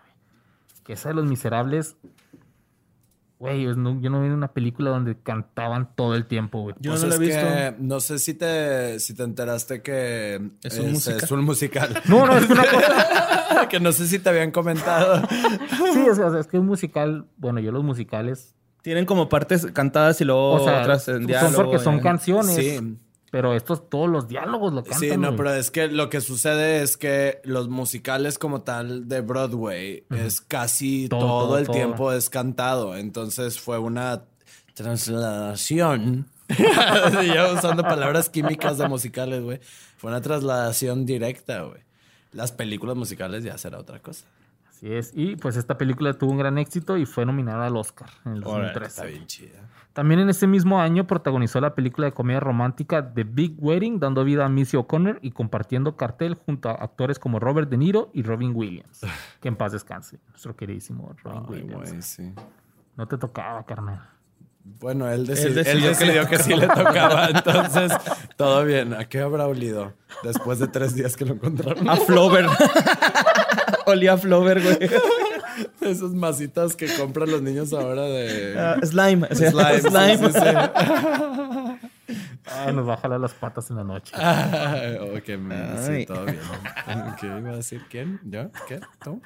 Que 0.83 0.93
esa 0.93 1.09
de 1.09 1.15
Los 1.15 1.25
Miserables 1.25 1.95
Güey, 3.39 3.63
yo 3.65 3.75
no, 3.75 4.01
yo 4.01 4.09
no 4.09 4.19
vi 4.21 4.29
una 4.29 4.47
película 4.47 4.89
donde 4.89 5.15
cantaban 5.15 5.93
todo 5.95 6.15
el 6.15 6.25
tiempo, 6.25 6.61
güey. 6.63 6.75
Yo 6.79 6.91
Pues 6.91 7.03
no 7.03 7.09
lo 7.09 7.15
he 7.15 7.19
visto. 7.19 7.39
que 7.39 7.75
no 7.77 7.99
sé 7.99 8.17
si 8.17 8.33
te, 8.33 8.99
si 8.99 9.13
te 9.13 9.21
enteraste 9.21 9.83
que 9.83 10.41
Es 10.63 10.79
un 10.79 10.91
musical. 10.93 11.19
es 11.23 11.31
un 11.31 11.43
musical. 11.43 12.01
No, 12.07 12.25
no, 12.25 12.35
es 12.35 12.47
que 12.47 12.53
una 12.53 12.63
cosa. 12.65 13.67
que 13.69 13.79
no 13.79 13.91
sé 13.91 14.07
si 14.07 14.17
te 14.17 14.29
habían 14.29 14.49
comentado. 14.51 15.21
Sí, 15.93 16.09
o 16.09 16.15
sea, 16.15 16.39
es 16.39 16.47
que 16.47 16.57
un 16.57 16.65
musical, 16.65 17.27
bueno, 17.37 17.59
yo 17.59 17.71
los 17.71 17.83
musicales, 17.83 18.55
Tienen 18.81 19.05
como 19.05 19.29
partes 19.29 19.67
cantadas 19.67 20.19
y 20.21 20.25
luego 20.25 20.53
o 20.53 20.63
sea, 20.63 20.81
otras 20.81 21.07
en 21.07 21.15
son 21.17 21.27
diálogo. 21.27 21.55
porque 21.63 21.79
son 21.79 21.99
canciones. 21.99 22.55
Sí. 22.55 22.97
Pero 23.29 23.53
estos, 23.53 23.89
todos 23.89 24.09
los 24.09 24.27
diálogos 24.27 24.73
lo 24.73 24.83
cantan. 24.83 24.99
Sí, 24.99 25.17
no, 25.17 25.35
pero 25.35 25.53
es 25.53 25.69
que 25.69 25.87
lo 25.87 26.09
que 26.09 26.21
sucede 26.21 26.81
es 26.81 26.95
que 26.95 27.41
los 27.43 27.67
musicales 27.67 28.39
como 28.39 28.61
tal 28.61 29.09
de 29.09 29.19
Broadway 29.19 30.05
es 30.09 30.39
casi 30.39 31.09
Todo, 31.09 31.19
todo, 31.19 31.45
todo, 31.47 31.57
el 31.57 31.65
todo. 31.65 31.75
tiempo 31.75 32.11
es 32.13 32.29
cantado. 32.29 32.95
Entonces 32.95 33.59
fue 33.59 33.79
una 33.79 34.23
trasladación. 34.73 36.27
ya 36.57 37.51
usando 37.53 37.83
palabras 37.83 38.29
químicas 38.29 38.77
de 38.77 38.87
musicales, 38.87 39.43
güey. 39.43 39.59
Fue 39.97 40.09
una 40.09 40.21
trasladación 40.21 41.05
directa, 41.05 41.63
güey. 41.63 41.81
Las 42.31 42.53
películas 42.53 42.95
musicales 42.95 43.43
ya 43.43 43.57
será 43.57 43.79
otra 43.79 43.99
cosa. 43.99 44.25
Así 44.77 44.93
es. 44.93 45.11
Y 45.15 45.35
pues 45.37 45.57
esta 45.57 45.75
película 45.77 46.13
tuvo 46.13 46.31
un 46.31 46.37
gran 46.37 46.57
éxito 46.59 46.97
y 46.97 47.05
fue 47.07 47.25
nominada 47.25 47.65
al 47.65 47.75
Oscar 47.75 48.09
en 48.25 48.33
el 48.33 48.43
Órale, 48.43 48.65
2013. 48.73 48.87
Está 48.87 49.05
bien 49.05 49.25
chida. 49.25 49.59
También 49.93 50.19
en 50.19 50.29
ese 50.29 50.45
mismo 50.45 50.79
año 50.79 51.07
protagonizó 51.07 51.59
la 51.59 51.73
película 51.73 52.05
de 52.05 52.13
comedia 52.13 52.39
romántica 52.39 53.11
The 53.11 53.23
Big 53.23 53.55
Wedding, 53.57 53.99
dando 53.99 54.23
vida 54.23 54.45
a 54.45 54.49
Missy 54.49 54.77
O'Connor 54.77 55.17
y 55.23 55.31
compartiendo 55.31 55.95
cartel 55.97 56.35
junto 56.35 56.69
a 56.69 56.73
actores 56.73 57.17
como 57.17 57.39
Robert 57.39 57.67
De 57.71 57.77
Niro 57.77 58.11
y 58.13 58.21
Robin 58.21 58.51
Williams. 58.55 59.01
Que 59.41 59.47
en 59.47 59.55
paz 59.55 59.71
descanse, 59.71 60.19
nuestro 60.29 60.55
queridísimo 60.55 61.15
Robin 61.23 61.43
Ay, 61.49 61.63
Williams. 61.63 62.05
sí. 62.05 62.33
No 62.95 63.07
te 63.07 63.17
tocaba, 63.17 63.65
carnal. 63.65 64.07
Bueno, 64.81 65.09
él, 65.09 65.25
decidi- 65.25 65.45
Él 65.45 65.57
él 65.59 65.81
decidió 65.81 65.87
decidió, 65.89 66.23
que 66.27 66.37
que, 66.37 66.43
sí 66.43 66.53
le 66.55 66.67
tocaba. 66.67 67.27
Entonces, 67.33 67.93
todo 68.35 68.65
bien. 68.65 68.93
¿A 68.93 69.05
qué 69.05 69.21
habrá 69.21 69.47
olido? 69.47 69.93
Después 70.23 70.59
de 70.59 70.67
tres 70.67 70.93
días 70.93 71.15
que 71.15 71.23
lo 71.25 71.35
encontraron. 71.35 71.87
A 71.89 71.95
Flover. 71.95 72.45
Olía 73.85 74.13
a 74.13 74.17
Flover, 74.17 74.61
güey. 74.61 74.77
Esas 75.81 76.11
masitas 76.11 76.75
que 76.75 76.87
compran 76.97 77.31
los 77.31 77.41
niños 77.41 77.73
ahora 77.73 78.03
de... 78.03 78.55
Ah, 78.59 78.77
slime. 78.83 79.27
o 79.29 79.35
sea, 79.35 79.49
Slime. 79.51 79.79
slime. 79.81 80.17
sí, 80.17 80.25
sí, 80.25 80.39
sí. 80.39 80.39
Ay, 82.49 82.73
nos 82.73 82.87
va 82.87 82.93
a 82.93 82.97
jalar 82.97 83.19
las 83.19 83.33
patas 83.33 83.69
en 83.71 83.75
la 83.77 83.83
noche. 83.83 84.13
Ay, 84.15 84.95
ok, 84.95 85.37
me- 85.39 85.77
sí, 85.79 86.05
todo 86.05 86.23
bien. 86.25 86.37
¿Qué 87.19 87.27
iba 87.27 87.49
a 87.49 87.55
decir? 87.57 87.81
¿Quién? 87.89 88.19
¿Yo? 88.23 88.49
¿Qué? 88.67 88.79
¿Tú? 89.03 89.21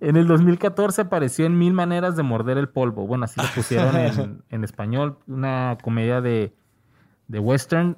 En 0.00 0.16
el 0.16 0.26
2014 0.26 1.02
apareció 1.02 1.46
en 1.46 1.56
Mil 1.56 1.72
Maneras 1.72 2.16
de 2.16 2.22
Morder 2.24 2.58
el 2.58 2.68
Polvo. 2.68 3.06
Bueno, 3.06 3.26
así 3.26 3.40
lo 3.40 3.46
pusieron 3.54 3.96
en, 3.96 4.42
en 4.50 4.64
español. 4.64 5.18
Una 5.28 5.78
comedia 5.82 6.20
de, 6.20 6.52
de 7.28 7.38
western 7.38 7.96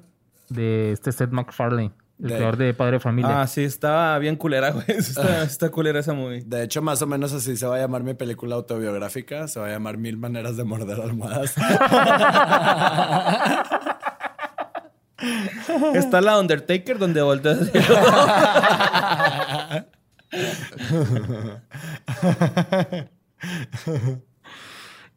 de 0.49 0.91
este 0.91 1.11
Seth 1.11 1.31
MacFarlane, 1.31 1.91
el 2.19 2.27
De- 2.29 2.35
creador 2.35 2.57
de 2.57 2.73
Padre 2.73 2.93
de 2.93 2.99
Familia. 2.99 3.41
Ah, 3.41 3.47
sí, 3.47 3.63
estaba 3.63 4.17
bien 4.19 4.35
culera, 4.35 4.71
güey. 4.71 4.85
Está, 4.89 5.43
está 5.43 5.69
culera 5.69 5.99
esa 5.99 6.13
movie. 6.13 6.43
De 6.45 6.63
hecho, 6.63 6.81
más 6.81 7.01
o 7.01 7.07
menos 7.07 7.31
así 7.33 7.55
se 7.57 7.65
va 7.67 7.75
a 7.75 7.79
llamar 7.79 8.03
mi 8.03 8.13
película 8.15 8.55
autobiográfica. 8.55 9.47
Se 9.47 9.59
va 9.59 9.67
a 9.67 9.69
llamar 9.69 9.97
Mil 9.97 10.17
Maneras 10.17 10.57
de 10.57 10.63
Morder 10.63 10.99
Almohadas. 11.01 11.55
Está 15.95 16.21
la 16.21 16.39
Undertaker 16.39 16.97
donde 16.99 17.21
voltea. 17.21 17.57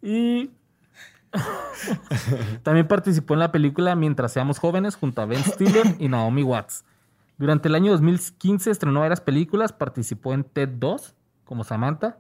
Y 0.03 0.51
también 2.63 2.87
participó 2.89 3.35
en 3.35 3.41
la 3.41 3.53
película 3.53 3.95
Mientras 3.95 4.33
seamos 4.33 4.59
jóvenes 4.59 4.97
junto 4.97 5.23
a 5.23 5.27
Ben 5.27 5.43
Stiller 5.45 5.97
y 5.99 6.09
Naomi 6.09 6.43
Watts. 6.43 6.85
Durante 7.39 7.69
el 7.69 7.75
año 7.75 7.93
2015 7.93 8.71
estrenó 8.71 9.01
varias 9.01 9.21
películas, 9.21 9.73
participó 9.73 10.35
en 10.35 10.45
Ted 10.45 10.69
2 10.79 11.15
como 11.45 11.65
Samantha. 11.65 12.19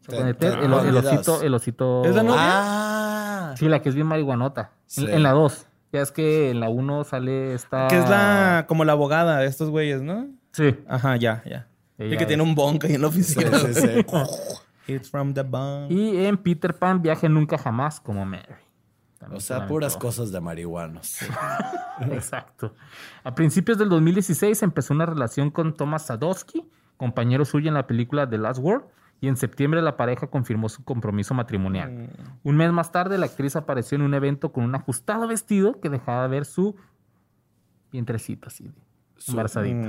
¿Se 0.00 0.06
acuerdan 0.12 0.26
de 0.28 0.34
Ted- 0.34 0.52
Ted? 0.54 0.64
El, 0.64 0.72
el 0.88 0.96
osito, 0.96 1.32
2. 1.32 1.42
el 1.42 1.54
osito. 1.54 2.04
¿Es 2.04 2.14
la 2.14 2.22
novia? 2.22 2.40
ah. 2.40 3.54
Sí, 3.58 3.68
la 3.68 3.82
que 3.82 3.88
es 3.90 3.94
bien 3.94 4.06
marihuanota. 4.06 4.62
En- 4.62 4.68
Sí. 4.86 5.06
En, 5.10 5.22
la 5.22 5.32
2. 5.32 5.66
Ya 5.92 6.00
es 6.00 6.12
que 6.12 6.50
en 6.50 6.60
la 6.60 6.68
1 6.70 7.04
sale 7.04 7.54
esta. 7.54 7.88
Que 7.88 7.98
es 7.98 8.08
la 8.08 8.64
como 8.68 8.84
la 8.84 8.92
abogada 8.92 9.38
de 9.38 9.46
estos 9.46 9.68
güeyes, 9.70 10.00
¿no? 10.02 10.26
Sí. 10.52 10.76
Ajá, 10.88 11.16
ya, 11.16 11.42
ya. 11.44 11.66
Y 11.98 12.16
que 12.16 12.24
tiene 12.26 12.42
un 12.42 12.54
bonk 12.54 12.84
ahí 12.84 12.94
en 12.94 13.02
la 13.02 13.10
Sí, 13.10 13.20
oficina. 13.20 13.58
sí, 13.58 13.74
sí. 13.74 13.88
It's 14.88 15.10
from 15.10 15.34
the 15.34 15.42
bone. 15.42 15.86
Y 15.90 16.24
en 16.24 16.38
Peter 16.38 16.74
Pan, 16.74 17.02
Viaje 17.02 17.28
Nunca 17.28 17.58
Jamás 17.58 18.00
como 18.00 18.24
Mary. 18.24 18.54
También 19.18 19.36
O 19.36 19.40
se 19.40 19.48
sea, 19.48 19.66
puras 19.66 19.96
cosas 19.96 20.32
de 20.32 20.40
marihuanos. 20.40 21.18
Exacto. 22.00 22.74
A 23.22 23.34
principios 23.34 23.76
del 23.76 23.90
2016 23.90 24.62
empezó 24.62 24.94
una 24.94 25.06
relación 25.06 25.50
con 25.50 25.74
Thomas 25.74 26.06
Sadowski, 26.06 26.64
compañero 26.96 27.44
suyo 27.44 27.68
en 27.68 27.74
la 27.74 27.86
película 27.86 28.28
The 28.28 28.38
Last 28.38 28.60
Word, 28.60 28.84
y 29.20 29.28
en 29.28 29.36
septiembre 29.36 29.82
la 29.82 29.96
pareja 29.96 30.28
confirmó 30.28 30.68
su 30.68 30.84
compromiso 30.84 31.34
matrimonial. 31.34 32.10
Un 32.44 32.56
mes 32.56 32.72
más 32.72 32.92
tarde, 32.92 33.18
la 33.18 33.26
actriz 33.26 33.56
apareció 33.56 33.96
en 33.96 34.02
un 34.02 34.14
evento 34.14 34.52
con 34.52 34.64
un 34.64 34.74
ajustado 34.74 35.26
vestido 35.26 35.80
que 35.80 35.90
dejaba 35.90 36.26
ver 36.28 36.44
su 36.44 36.76
vientrecito 37.90 38.46
así, 38.46 38.70
embarazadita. 39.26 39.88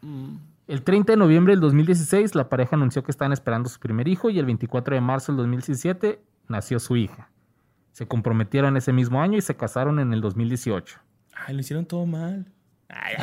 Mm. 0.00 0.51
El 0.72 0.84
30 0.84 1.12
de 1.12 1.16
noviembre 1.18 1.52
del 1.52 1.60
2016, 1.60 2.34
la 2.34 2.48
pareja 2.48 2.76
anunció 2.76 3.02
que 3.02 3.10
estaban 3.10 3.34
esperando 3.34 3.68
su 3.68 3.78
primer 3.78 4.08
hijo 4.08 4.30
y 4.30 4.38
el 4.38 4.46
24 4.46 4.94
de 4.94 5.02
marzo 5.02 5.30
del 5.30 5.36
2017 5.36 6.18
nació 6.48 6.80
su 6.80 6.96
hija. 6.96 7.28
Se 7.92 8.08
comprometieron 8.08 8.78
ese 8.78 8.90
mismo 8.90 9.20
año 9.20 9.36
y 9.36 9.42
se 9.42 9.54
casaron 9.54 9.98
en 10.00 10.14
el 10.14 10.22
2018. 10.22 10.98
Ay, 11.34 11.54
lo 11.56 11.60
hicieron 11.60 11.84
todo 11.84 12.06
mal. 12.06 12.46
Ay, 12.88 13.16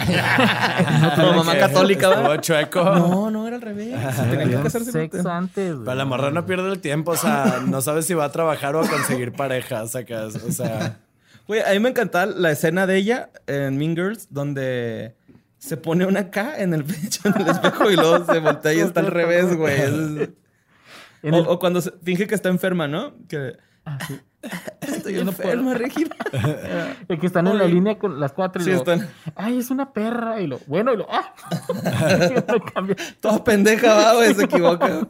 Como 1.15 1.33
mamá 1.37 1.57
católica, 1.57 2.09
¿verdad? 2.09 2.39
chueco. 2.39 2.83
No, 2.83 3.31
no 3.31 3.47
era 3.47 3.55
al 3.55 3.63
revés. 3.63 3.95
Tenían 4.29 4.49
que 4.51 4.61
casarse. 4.61 4.91
sexo 4.91 5.27
antes. 5.31 5.73
güey. 5.73 5.85
Pero 5.85 5.95
la 5.95 6.05
morra 6.05 6.29
no 6.29 6.45
pierde 6.45 6.71
el 6.71 6.79
tiempo, 6.79 7.13
o 7.13 7.17
sea, 7.17 7.63
no 7.65 7.81
sabe 7.81 8.03
si 8.03 8.13
va 8.13 8.25
a 8.25 8.31
trabajar 8.31 8.75
o 8.75 8.81
a 8.81 8.87
conseguir 8.87 9.31
pareja, 9.31 9.87
sacas, 9.87 10.35
o 10.35 10.51
sea, 10.51 10.99
Güey, 11.47 11.61
a 11.61 11.71
mí 11.71 11.79
me 11.79 11.89
encantaba 11.89 12.27
la 12.27 12.51
escena 12.51 12.85
de 12.85 12.95
ella 12.97 13.31
en 13.47 13.75
Mean 13.79 13.95
Girls 13.95 14.27
donde 14.29 15.15
se 15.59 15.77
pone 15.77 16.05
una 16.07 16.31
K 16.31 16.57
en 16.59 16.73
el 16.73 16.83
pecho, 16.83 17.21
en 17.25 17.39
el 17.41 17.47
espejo 17.49 17.91
y 17.91 17.95
luego 17.95 18.25
se 18.25 18.39
voltea 18.39 18.73
y 18.73 18.79
está 18.79 19.01
al 19.01 19.07
revés, 19.07 19.55
güey. 19.55 19.79
Es- 19.79 20.29
O, 21.21 21.27
el- 21.27 21.45
o 21.47 21.59
cuando 21.59 21.81
se- 21.81 21.91
finge 22.03 22.25
que 22.27 22.33
está 22.35 22.49
enferma, 22.49 22.87
¿no? 22.87 23.13
Que 23.27 23.57
estoy 24.81 25.15
Yo 25.15 25.25
no 25.25 25.31
puedo. 25.33 25.49
enferma, 25.51 25.73
Regina. 25.73 26.15
el 27.09 27.19
que 27.19 27.27
están 27.27 27.45
en 27.47 27.57
la 27.57 27.65
línea 27.65 27.97
con 27.99 28.19
las 28.19 28.31
cuatro 28.31 28.61
y 28.61 28.65
Sí, 28.65 28.71
lo, 28.71 28.77
están. 28.77 29.09
ay, 29.35 29.57
es 29.59 29.69
una 29.69 29.91
perra. 29.91 30.39
Y 30.41 30.47
lo, 30.47 30.59
bueno, 30.67 30.93
y 30.93 30.97
lo, 30.97 31.07
ah. 31.11 31.33
Lo. 32.75 32.95
Toda 33.19 33.43
pendeja, 33.43 33.93
va, 33.95 34.13
güey, 34.15 34.33
se 34.33 34.45
equivoca, 34.45 34.87
güey. 34.87 35.07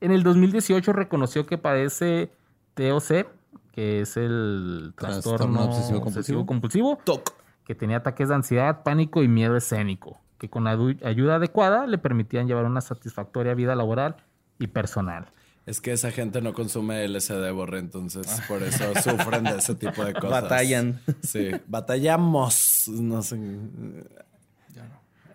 En 0.00 0.10
el 0.10 0.22
2018 0.22 0.92
reconoció 0.92 1.46
que 1.46 1.56
padece 1.56 2.30
TOC, 2.74 3.26
que 3.72 4.02
es 4.02 4.16
el 4.18 4.92
Trastorno 4.96 5.56
trastorno 5.56 5.64
obsesivo 5.64 6.00
compulsivo. 6.02 6.18
obsesivo 6.20 6.46
compulsivo, 6.46 6.98
Toc. 7.04 7.32
Que 7.64 7.74
tenía 7.74 7.98
ataques 7.98 8.28
de 8.28 8.34
ansiedad, 8.34 8.82
pánico 8.82 9.22
y 9.22 9.28
miedo 9.28 9.56
escénico, 9.56 10.20
que 10.38 10.48
con 10.50 10.66
ayuda 10.66 11.36
adecuada 11.36 11.86
le 11.86 11.98
permitían 11.98 12.46
llevar 12.46 12.64
una 12.66 12.80
satisfactoria 12.80 13.54
vida 13.54 13.74
laboral 13.74 14.16
y 14.58 14.68
personal. 14.68 15.26
es 15.66 15.80
que 15.80 15.92
esa 15.92 16.10
gente 16.10 16.42
no 16.42 16.52
consume 16.52 17.06
LSD, 17.08 17.50
borre, 17.52 17.78
entonces 17.78 18.26
por 18.46 18.62
eso 18.62 18.84
sufren 19.02 19.44
de 19.44 19.56
ese 19.58 19.74
tipo 19.84 20.04
de 20.04 20.12
cosas. 20.12 20.42
Batallan. 20.42 21.00
Sí, 21.22 21.50
batallamos, 21.66 22.88
no 22.88 23.22
sé. 23.22 23.38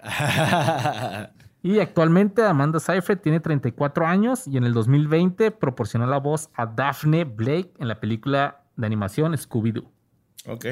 Y 1.62 1.80
actualmente 1.80 2.42
Amanda 2.42 2.80
Seyfried 2.80 3.18
tiene 3.18 3.42
34 3.42 4.08
años 4.08 4.48
y 4.48 4.56
en 4.56 4.64
el 4.64 4.74
2020 4.74 5.52
proporcionó 5.52 6.08
la 6.08 6.18
voz 6.18 6.50
a 6.54 6.66
Daphne 6.66 7.26
Blake 7.26 7.74
en 7.80 7.90
la 7.90 8.00
película 8.00 8.64
de 8.78 8.86
animación 8.86 9.34
Scooby-Doo. 9.34 9.86
Ok. 10.48 10.66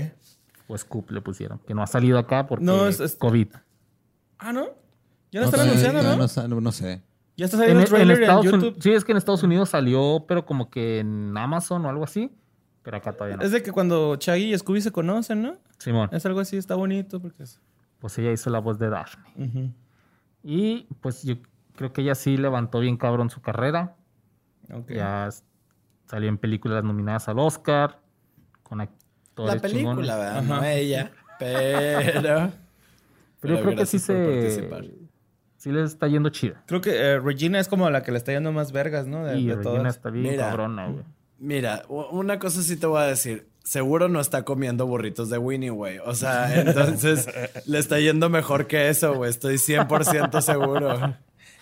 O 0.68 0.78
Scoop 0.78 1.12
le 1.12 1.22
pusieron, 1.22 1.60
que 1.60 1.74
no 1.74 1.82
ha 1.82 1.88
salido 1.88 2.18
acá 2.20 2.46
porque 2.48 2.66
No, 2.66 2.88
es- 2.88 3.00
es- 3.00 3.16
COVID. 3.16 3.48
Ah, 4.40 4.52
¿no? 4.54 4.66
Ya 5.32 5.42
lo 5.42 5.46
No 5.48 5.52
están 5.52 5.60
sé, 5.66 5.70
anunciando, 5.70 6.04
no, 6.04 6.10
¿no? 6.10 6.16
no 6.18 6.28
sé, 6.28 6.48
no 6.48 6.72
sé. 6.72 7.02
Ya 7.38 7.46
está 7.46 7.58
En, 7.58 7.62
saliendo 7.62 7.80
el 7.82 7.86
en 7.86 7.90
trailer 7.94 8.18
en, 8.18 8.24
Estados 8.24 8.46
YouTube. 8.46 8.60
Unidos, 8.60 8.78
sí, 8.84 8.92
es 8.94 9.04
que 9.06 9.12
en 9.12 9.18
Estados 9.18 9.44
Unidos 9.44 9.70
salió, 9.70 10.26
pero 10.28 10.46
como 10.46 10.70
que 10.70 11.00
en 11.00 11.38
Amazon 11.38 11.86
o 11.86 11.90
algo 11.90 12.04
así, 12.04 12.32
pero 12.84 12.98
acá 12.98 13.14
todavía 13.14 13.38
no. 13.38 13.44
Es 13.44 13.52
de 13.52 13.62
que 13.64 13.72
cuando 13.72 14.16
Chaggy 14.16 14.54
y 14.54 14.58
Scooby 14.58 14.82
se 14.82 14.92
conocen, 14.92 15.42
¿no? 15.44 15.58
Simón, 15.78 16.10
Es 16.12 16.26
algo 16.26 16.40
así, 16.40 16.58
está 16.58 16.76
bonito 16.76 17.20
porque 17.22 17.44
es... 17.44 17.60
pues 18.00 18.18
ella 18.18 18.32
hizo 18.32 18.50
la 18.50 18.60
voz 18.60 18.80
de 18.80 18.90
Daphne. 18.90 19.74
Y 20.44 20.88
pues 21.02 21.24
yo 21.24 21.36
creo 21.76 21.94
que 21.94 22.02
ella 22.02 22.16
sí 22.16 22.38
levantó 22.38 22.80
bien 22.80 22.98
cabrón 22.98 23.30
su 23.30 23.42
carrera. 23.42 23.96
Ok. 24.74 24.92
Ya 24.92 25.30
salió 26.06 26.30
en 26.30 26.38
películas 26.38 26.84
nominadas 26.84 27.28
al 27.30 27.40
Oscar, 27.40 28.00
con 28.64 28.82
La 29.38 29.60
película. 29.60 30.18
¿verdad? 30.18 30.44
No 30.44 30.64
ella, 30.64 31.12
pero... 31.40 32.52
Pero 33.40 33.56
yo 33.56 33.64
creo 33.64 33.76
que 33.76 33.86
sí 33.86 34.00
se... 34.00 34.14
participar. 34.14 34.86
Sí 35.58 35.72
les 35.72 35.92
está 35.92 36.08
yendo 36.08 36.30
chida. 36.30 36.64
Creo 36.68 36.82
que 36.82 36.92
eh, 36.96 37.20
Regina 37.20 37.60
es 37.60 37.68
como 37.68 37.90
la 37.90 38.04
que 38.04 38.12
le 38.12 38.18
está 38.18 38.32
yendo 38.32 38.52
más 38.52 38.72
vergas, 38.72 39.08
¿no? 39.08 39.26
De, 39.26 39.40
y 39.40 39.48
de 39.48 39.56
Regina 39.56 39.78
todas. 39.80 39.96
está 39.96 40.10
bien 40.10 40.32
Mira. 40.32 40.50
cabrona, 40.50 40.88
güey. 40.88 41.04
Mira, 41.40 41.84
una 41.88 42.40
cosa 42.40 42.62
sí 42.62 42.78
te 42.78 42.88
voy 42.88 43.02
a 43.02 43.06
decir. 43.06 43.48
Seguro 43.64 44.08
no 44.08 44.22
está 44.22 44.44
comiendo 44.44 44.88
burritos 44.88 45.30
de 45.30 45.38
Winnie, 45.38 45.70
güey. 45.70 46.00
O 46.00 46.16
sea, 46.16 46.62
entonces 46.62 47.28
le 47.66 47.80
está 47.80 48.00
yendo 48.00 48.30
mejor 48.30 48.68
que 48.68 48.90
eso, 48.90 49.14
güey. 49.16 49.30
Estoy 49.30 49.56
100% 49.56 50.42
seguro. 50.42 51.16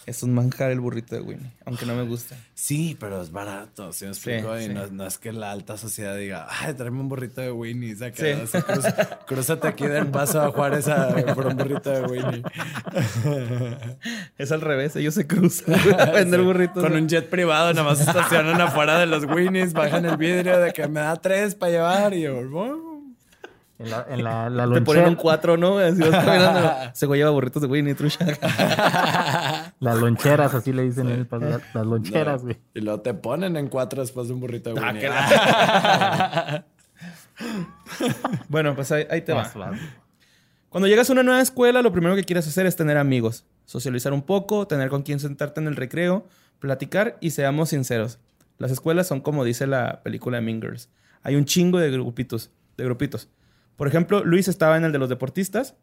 Es 0.08 0.22
un 0.22 0.36
manjar 0.36 0.70
el 0.70 0.80
burrito 0.80 1.16
de 1.16 1.22
Winnie, 1.22 1.52
aunque 1.66 1.86
no 1.88 1.96
me 1.96 2.04
gusta. 2.04 2.36
Sí, 2.54 2.96
pero 3.00 3.22
es 3.24 3.32
barato, 3.32 3.92
¿sí 3.92 4.06
me 4.06 4.12
explico? 4.12 4.56
Sí, 4.56 4.66
y 4.66 4.68
sí. 4.68 4.74
No, 4.76 4.86
no 4.88 5.08
es 5.08 5.18
que 5.18 5.32
la 5.34 5.52
alta 5.52 5.78
sociedad 5.78 6.16
diga, 6.16 6.46
ay, 6.48 6.76
tráeme 6.76 7.00
un 7.00 7.10
burrito 7.10 7.42
de 7.42 7.52
Winnie. 7.52 7.96
Saca, 7.96 8.16
Sí. 8.24 8.32
o 8.34 8.46
sea, 8.46 8.62
cruza- 8.62 9.20
crúzate 9.26 9.68
aquí 9.68 9.88
del 9.88 10.06
paso 10.08 10.42
a 10.44 10.52
Juárez 10.52 10.88
a, 10.90 11.08
por 11.34 11.48
un 11.48 11.58
burrito 11.58 11.90
de 11.90 12.02
Winnie. 12.04 12.44
Es 14.38 14.52
al 14.52 14.62
revés, 14.62 14.96
ellos 14.96 15.14
se 15.16 15.26
cruzan 15.26 15.74
a 16.00 16.12
vender 16.12 16.42
burritos. 16.42 16.84
Con 16.84 16.94
un 16.94 17.08
jet 17.08 17.28
privado, 17.30 17.74
nada 17.74 17.88
más 17.90 18.00
estacionan 18.00 18.60
afuera 18.62 19.00
de 19.00 19.08
los 19.08 19.24
Winnies, 19.26 19.74
bajan 19.74 20.06
el 20.06 20.18
vidrio 20.18 20.60
de 20.60 20.72
que 20.72 20.88
me 20.88 21.00
da 21.00 21.16
tres 21.16 21.56
para 21.56 21.72
llevar 21.72 22.14
y 22.14 22.22
yo. 22.22 22.42
En 23.78 23.90
la, 23.92 24.06
en 24.10 24.24
la, 24.24 24.50
la 24.50 24.74
Te 24.74 24.82
ponen 24.82 25.06
un 25.10 25.16
cuatro, 25.16 25.58
¿no? 25.58 25.80
Así 25.80 26.00
vas 26.00 26.24
caminando. 26.24 26.72
Se 26.94 27.08
lleva 27.08 27.30
burritos 27.32 27.62
de 27.62 27.68
Winnie, 27.68 27.94
trucha. 27.94 28.26
las 29.80 29.98
loncheras, 30.00 30.54
así 30.54 30.72
le 30.72 30.84
dicen 30.84 31.08
en 31.10 31.20
el 31.20 31.26
país, 31.28 31.44
las- 31.74 31.86
loncheras, 31.86 32.44
güey. 32.44 32.58
Y 32.74 32.80
luego 32.82 33.02
te 33.02 33.14
ponen 33.14 33.58
en 33.58 33.68
cuatro 33.68 34.02
después 34.02 34.28
de 34.30 34.34
un 34.34 34.40
burrito 34.40 34.74
de 34.74 34.80
Ah, 34.80 34.86
Winnie. 34.88 35.02
que 35.02 35.10
la- 35.10 36.66
bueno, 38.50 38.76
pues 38.76 38.92
ahí, 38.92 39.06
ahí 39.10 39.22
te 39.22 39.34
va. 39.34 39.44
Vas, 39.44 39.54
vas. 39.56 39.80
Cuando 40.70 40.88
llegas 40.88 41.10
a 41.10 41.14
una 41.14 41.24
nueva 41.24 41.42
escuela, 41.42 41.82
lo 41.82 41.92
primero 41.92 42.16
que 42.16 42.24
quieres 42.24 42.48
hacer 42.48 42.66
es 42.66 42.76
tener 42.76 42.98
amigos, 42.98 43.46
socializar 43.66 44.14
un 44.14 44.22
poco, 44.22 44.68
tener 44.68 44.90
con 44.90 45.04
quién 45.04 45.20
sentarte 45.20 45.60
en 45.62 45.68
el 45.68 45.76
recreo, 45.76 46.26
platicar 46.60 47.18
y 47.22 47.32
seamos 47.32 47.70
sinceros. 47.70 48.20
Las 48.58 48.72
escuelas 48.72 49.08
son 49.08 49.22
como 49.22 49.44
dice 49.44 49.68
la 49.68 50.02
película 50.04 50.38
de 50.38 50.42
Mean 50.44 50.62
Girls. 50.62 50.90
Hay 51.24 51.36
un 51.36 51.46
chingo 51.46 51.80
de 51.80 51.92
grupitos, 51.92 52.52
de 52.78 52.84
grupitos. 52.86 53.30
Por 53.76 53.88
ejemplo, 53.88 54.24
Luis 54.24 54.48
estaba 54.48 54.78
en 54.78 54.86
el 54.86 54.92
de 54.92 55.00
los 55.00 55.10
deportistas, 55.10 55.76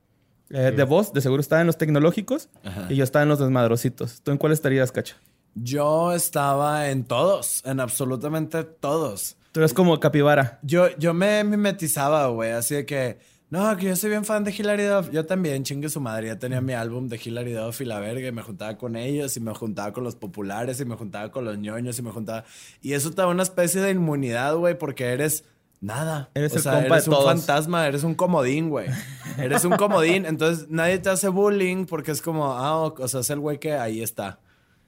eh, 0.51 0.73
de 0.77 0.85
vos, 0.85 1.13
de 1.13 1.21
seguro 1.21 1.41
estaba 1.41 1.61
en 1.61 1.67
los 1.67 1.79
tecnológicos 1.79 2.51
Ajá. 2.65 2.87
y 2.91 2.97
yo 2.97 3.05
estaba 3.05 3.23
en 3.23 3.31
los 3.31 3.39
desmadrositos. 3.39 4.21
¿Tú 4.23 4.33
en 4.33 4.39
cuál 4.39 4.53
estarías, 4.53 4.93
Cacho? 4.93 5.17
Yo 5.55 6.13
estaba 6.13 6.91
en 6.91 7.05
todos, 7.05 7.63
en 7.65 7.81
absolutamente 7.81 8.65
todos. 8.65 9.37
Tú 9.53 9.61
eres 9.61 9.75
como 9.75 9.99
capibara. 10.01 10.59
Yo, 10.63 10.89
yo 10.97 11.13
me 11.13 11.45
mimetizaba, 11.45 12.27
güey, 12.29 12.53
así 12.53 12.75
de 12.75 12.87
que, 12.87 13.19
no, 13.51 13.77
que 13.77 13.87
yo 13.87 13.97
soy 13.97 14.09
bien 14.09 14.25
fan 14.25 14.45
de 14.45 14.51
Hilary 14.51 14.85
Duff. 14.85 15.11
Yo 15.11 15.27
también, 15.27 15.63
chingue 15.63 15.91
su 15.91 16.01
madre, 16.01 16.29
ya 16.29 16.39
tenía 16.39 16.63
mi 16.63 16.73
álbum 16.73 17.09
de 17.09 17.21
Hilary 17.23 17.53
Duff 17.53 17.83
y 17.83 17.85
la 17.85 18.01
verga, 18.01 18.27
y 18.27 18.33
me 18.33 18.41
juntaba 18.41 18.79
con 18.79 18.97
ellos, 18.97 19.37
y 19.37 19.41
me 19.41 19.53
juntaba 19.53 19.93
con 19.93 20.05
los 20.05 20.17
populares, 20.17 20.81
y 20.81 20.87
me 20.87 20.97
juntaba 20.97 21.31
con 21.31 21.45
los 21.45 21.59
ñoños, 21.59 21.99
y 21.99 22.03
me 22.03 22.11
juntaba... 22.11 22.45
Y 22.81 22.95
eso 22.95 23.11
te 23.11 23.17
da 23.17 23.27
una 23.27 23.43
especie 23.43 23.83
de 23.83 23.91
inmunidad, 23.91 24.57
güey, 24.57 24.79
porque 24.79 25.05
eres 25.13 25.45
nada. 25.83 26.31
Eres 26.33 26.53
o 26.55 26.57
el 26.57 26.63
sea, 26.63 26.73
compa 26.73 26.95
eres 26.95 27.05
de 27.05 27.11
un 27.11 27.17
todos. 27.17 27.27
fantasma, 27.31 27.87
eres 27.87 28.03
un 28.05 28.15
comodín, 28.15 28.71
güey. 28.71 28.89
Eres 29.37 29.65
un 29.67 29.77
comodín, 29.77 30.25
entonces 30.25 30.69
nadie 30.71 30.99
te 30.99 31.11
hace 31.11 31.29
bullying 31.29 31.85
porque 31.85 32.11
es 32.13 32.23
como, 32.23 32.47
ah, 32.55 32.79
o 32.79 32.95
o 32.99 33.09
sea, 33.09 33.21
es 33.21 33.29
el 33.29 33.41
güey 33.41 33.59
que 33.59 33.75
ahí 33.75 34.01
está. 34.01 34.41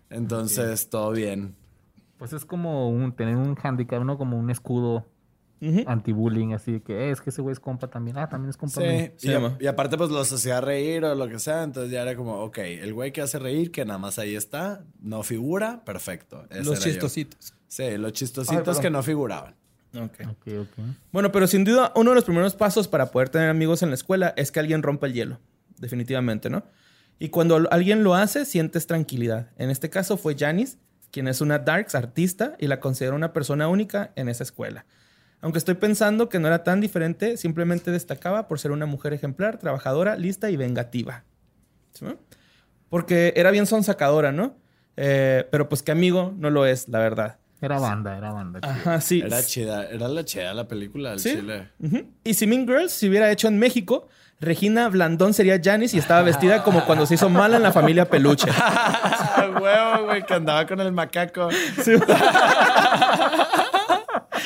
Entonces, 0.09 0.89
todo 0.89 1.11
bien. 1.13 1.55
Pues 2.19 2.33
es 2.33 2.45
como 2.47 2.89
un, 2.89 3.13
tener 3.13 3.37
un 3.37 3.57
handicap, 3.63 4.03
¿no? 4.05 4.17
Como 4.17 4.39
un 4.39 4.49
escudo 4.51 5.07
anti-bullying, 5.87 6.53
así 6.53 6.73
de 6.73 6.83
que 6.83 7.09
"Eh, 7.09 7.11
es 7.11 7.23
que 7.23 7.31
ese 7.31 7.41
güey 7.41 7.55
es 7.55 7.61
compa 7.61 7.89
también. 7.89 8.19
Ah, 8.19 8.29
también 8.29 8.51
es 8.51 8.57
compa 8.59 8.81
mío. 8.81 9.13
Sí, 9.17 9.31
y, 9.31 9.65
y 9.65 9.67
aparte 9.67 9.97
pues 9.97 10.11
los 10.11 10.31
hacía 10.31 10.61
reír 10.61 11.05
o 11.07 11.15
lo 11.15 11.27
que 11.27 11.39
sea, 11.39 11.63
entonces 11.63 11.91
ya 11.91 12.03
era 12.03 12.15
como, 12.17 12.35
ok, 12.43 12.59
el 12.59 12.93
güey 12.93 13.13
que 13.13 13.23
hace 13.23 13.39
reír, 13.39 13.71
que 13.73 13.83
nada 13.87 13.99
más 13.99 14.19
ahí 14.19 14.37
está, 14.37 14.85
no 15.01 15.23
figura, 15.23 15.83
perfecto. 15.85 16.45
Ese 16.51 16.65
Los 16.65 16.81
yo. 16.81 16.85
chistositos. 16.91 17.55
Sí, 17.67 17.97
los 17.97 18.13
chistositos 18.13 18.79
que 18.79 18.91
no 18.91 19.03
figuraban. 19.03 19.55
Ok. 19.97 20.21
Ok, 20.29 20.49
ok. 20.61 20.85
Bueno, 21.13 21.31
pero 21.33 21.47
sin 21.47 21.65
duda, 21.65 21.93
uno 21.95 22.11
de 22.11 22.17
los 22.17 22.25
primeros 22.25 22.55
pasos 22.55 22.89
para 22.89 23.11
poder 23.11 23.29
tener 23.29 23.49
amigos 23.49 23.83
en 23.83 23.91
la 23.91 23.95
escuela 23.95 24.35
es 24.37 24.51
que 24.51 24.61
alguien 24.61 24.83
rompa 24.83 25.07
el 25.07 25.13
hielo. 25.13 25.41
Definitivamente, 25.79 26.51
¿no? 26.51 26.65
Y 27.19 27.29
cuando 27.29 27.69
alguien 27.71 28.03
lo 28.03 28.15
hace, 28.15 28.45
sientes 28.45 28.87
tranquilidad. 28.87 29.51
En 29.57 29.71
este 29.71 29.91
caso 29.91 30.17
fue 30.17 30.37
Janice, 30.37 30.79
quien 31.11 31.29
es 31.29 31.41
una 31.41 31.61
Darks 31.61 31.95
artista 31.95 32.57
y 32.59 32.67
la 32.67 32.81
considero 32.81 33.15
una 33.15 33.33
persona 33.33 33.69
única 33.69 34.13
en 34.17 34.29
esa 34.29 34.43
escuela. 34.43 34.85
Aunque 35.41 35.59
estoy 35.59 35.75
pensando 35.75 36.29
que 36.29 36.39
no 36.41 36.49
era 36.49 36.65
tan 36.65 36.81
diferente, 36.81 37.37
simplemente 37.37 37.91
destacaba 37.91 38.49
por 38.49 38.59
ser 38.59 38.73
una 38.73 38.87
mujer 38.87 39.13
ejemplar, 39.13 39.59
trabajadora, 39.59 40.17
lista 40.17 40.51
y 40.51 40.57
vengativa. 40.57 41.25
¿Sí? 41.93 42.07
Porque 42.89 43.33
era 43.37 43.51
bien 43.51 43.67
sonsacadora, 43.67 44.33
¿no? 44.33 44.57
Eh, 44.97 45.47
pero 45.51 45.69
pues 45.69 45.83
que 45.83 45.93
amigo 45.93 46.33
no 46.37 46.51
lo 46.51 46.67
es, 46.67 46.89
la 46.89 46.99
verdad. 46.99 47.39
Era 47.65 47.79
banda, 47.79 48.17
era 48.17 48.33
banda. 48.33 48.61
Ajá, 48.63 49.01
sí. 49.01 49.23
Era 49.25 49.43
chida, 49.43 49.87
era 49.89 50.09
la 50.09 50.25
chida 50.25 50.53
la 50.55 50.69
película 50.69 51.11
del 51.11 51.19
Sí. 51.21 51.37
Chile. 51.37 51.69
Y 52.23 52.35
si 52.35 52.47
Mean 52.47 52.67
Girls 52.67 52.93
se 52.93 53.09
hubiera 53.09 53.31
hecho 53.31 53.49
en 53.49 53.59
México, 53.59 54.09
Regina 54.41 54.89
Blandón 54.89 55.33
sería 55.33 55.59
Janice 55.63 55.97
y 55.97 56.01
estaba 56.01 56.23
vestida 56.23 56.63
como 56.63 56.85
cuando 56.85 57.07
se 57.07 57.15
hizo 57.15 57.29
mala 57.31 57.57
en 57.57 57.63
la 57.63 57.73
familia 57.73 58.05
Peluche. 58.11 58.51
Huevo, 59.61 60.05
güey, 60.07 60.25
que 60.27 60.35
andaba 60.35 60.67
con 60.67 60.81
el 60.81 60.93
macaco. 60.93 61.49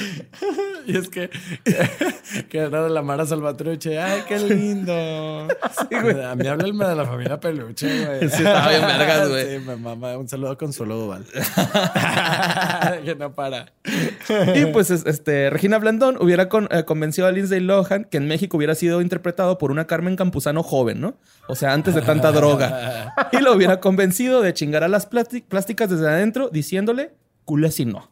y 0.86 0.96
es 0.96 1.08
que, 1.08 1.30
que 2.48 2.58
era 2.58 2.82
de 2.84 2.90
la 2.90 3.02
Mara 3.02 3.26
Salvatruche. 3.26 3.98
Ay, 3.98 4.22
qué 4.28 4.38
lindo. 4.38 4.92
A 4.92 6.34
mí 6.36 6.46
háblenme 6.46 6.86
de 6.86 6.94
la 6.94 7.04
familia 7.06 7.38
Peluche, 7.40 8.06
güey. 8.06 8.20
Sí, 8.30 8.36
estaba 8.38 8.68
bien 8.68 8.82
vergas, 8.82 9.28
güey. 9.28 9.58
Sí, 9.58 9.64
me 9.66 9.76
mama. 9.76 10.16
Un 10.16 10.28
saludo 10.28 10.56
con 10.56 10.68
Consuelo 10.68 10.96
Duval. 10.98 11.24
que 13.04 13.14
no 13.14 13.34
para. 13.34 13.72
Y 14.54 14.66
pues 14.66 14.90
es- 14.90 15.06
este, 15.06 15.50
Regina 15.50 15.78
Blandón 15.78 16.16
hubiera 16.20 16.48
con- 16.48 16.68
eh, 16.70 16.84
convencido 16.84 17.26
a 17.26 17.32
Lindsay 17.32 17.60
Lohan 17.60 18.04
que 18.04 18.16
en 18.18 18.26
México 18.28 18.56
hubiera 18.56 18.74
sido 18.74 19.00
interpretado 19.00 19.58
por 19.58 19.70
una 19.70 19.86
Carmen 19.86 20.16
Campuzano 20.16 20.62
joven, 20.62 21.00
¿no? 21.00 21.16
O 21.48 21.54
sea, 21.54 21.72
antes 21.72 21.94
de 21.94 22.02
tanta 22.02 22.32
droga. 22.32 23.14
Y 23.32 23.38
lo 23.38 23.54
hubiera 23.54 23.80
convencido 23.80 24.42
de 24.42 24.52
chingar 24.52 24.84
a 24.84 24.88
las 24.88 25.06
plásticas 25.06 25.90
desde 25.90 26.08
adentro 26.08 26.50
diciéndole, 26.50 27.12
culé 27.44 27.70
si 27.70 27.84
no. 27.86 28.10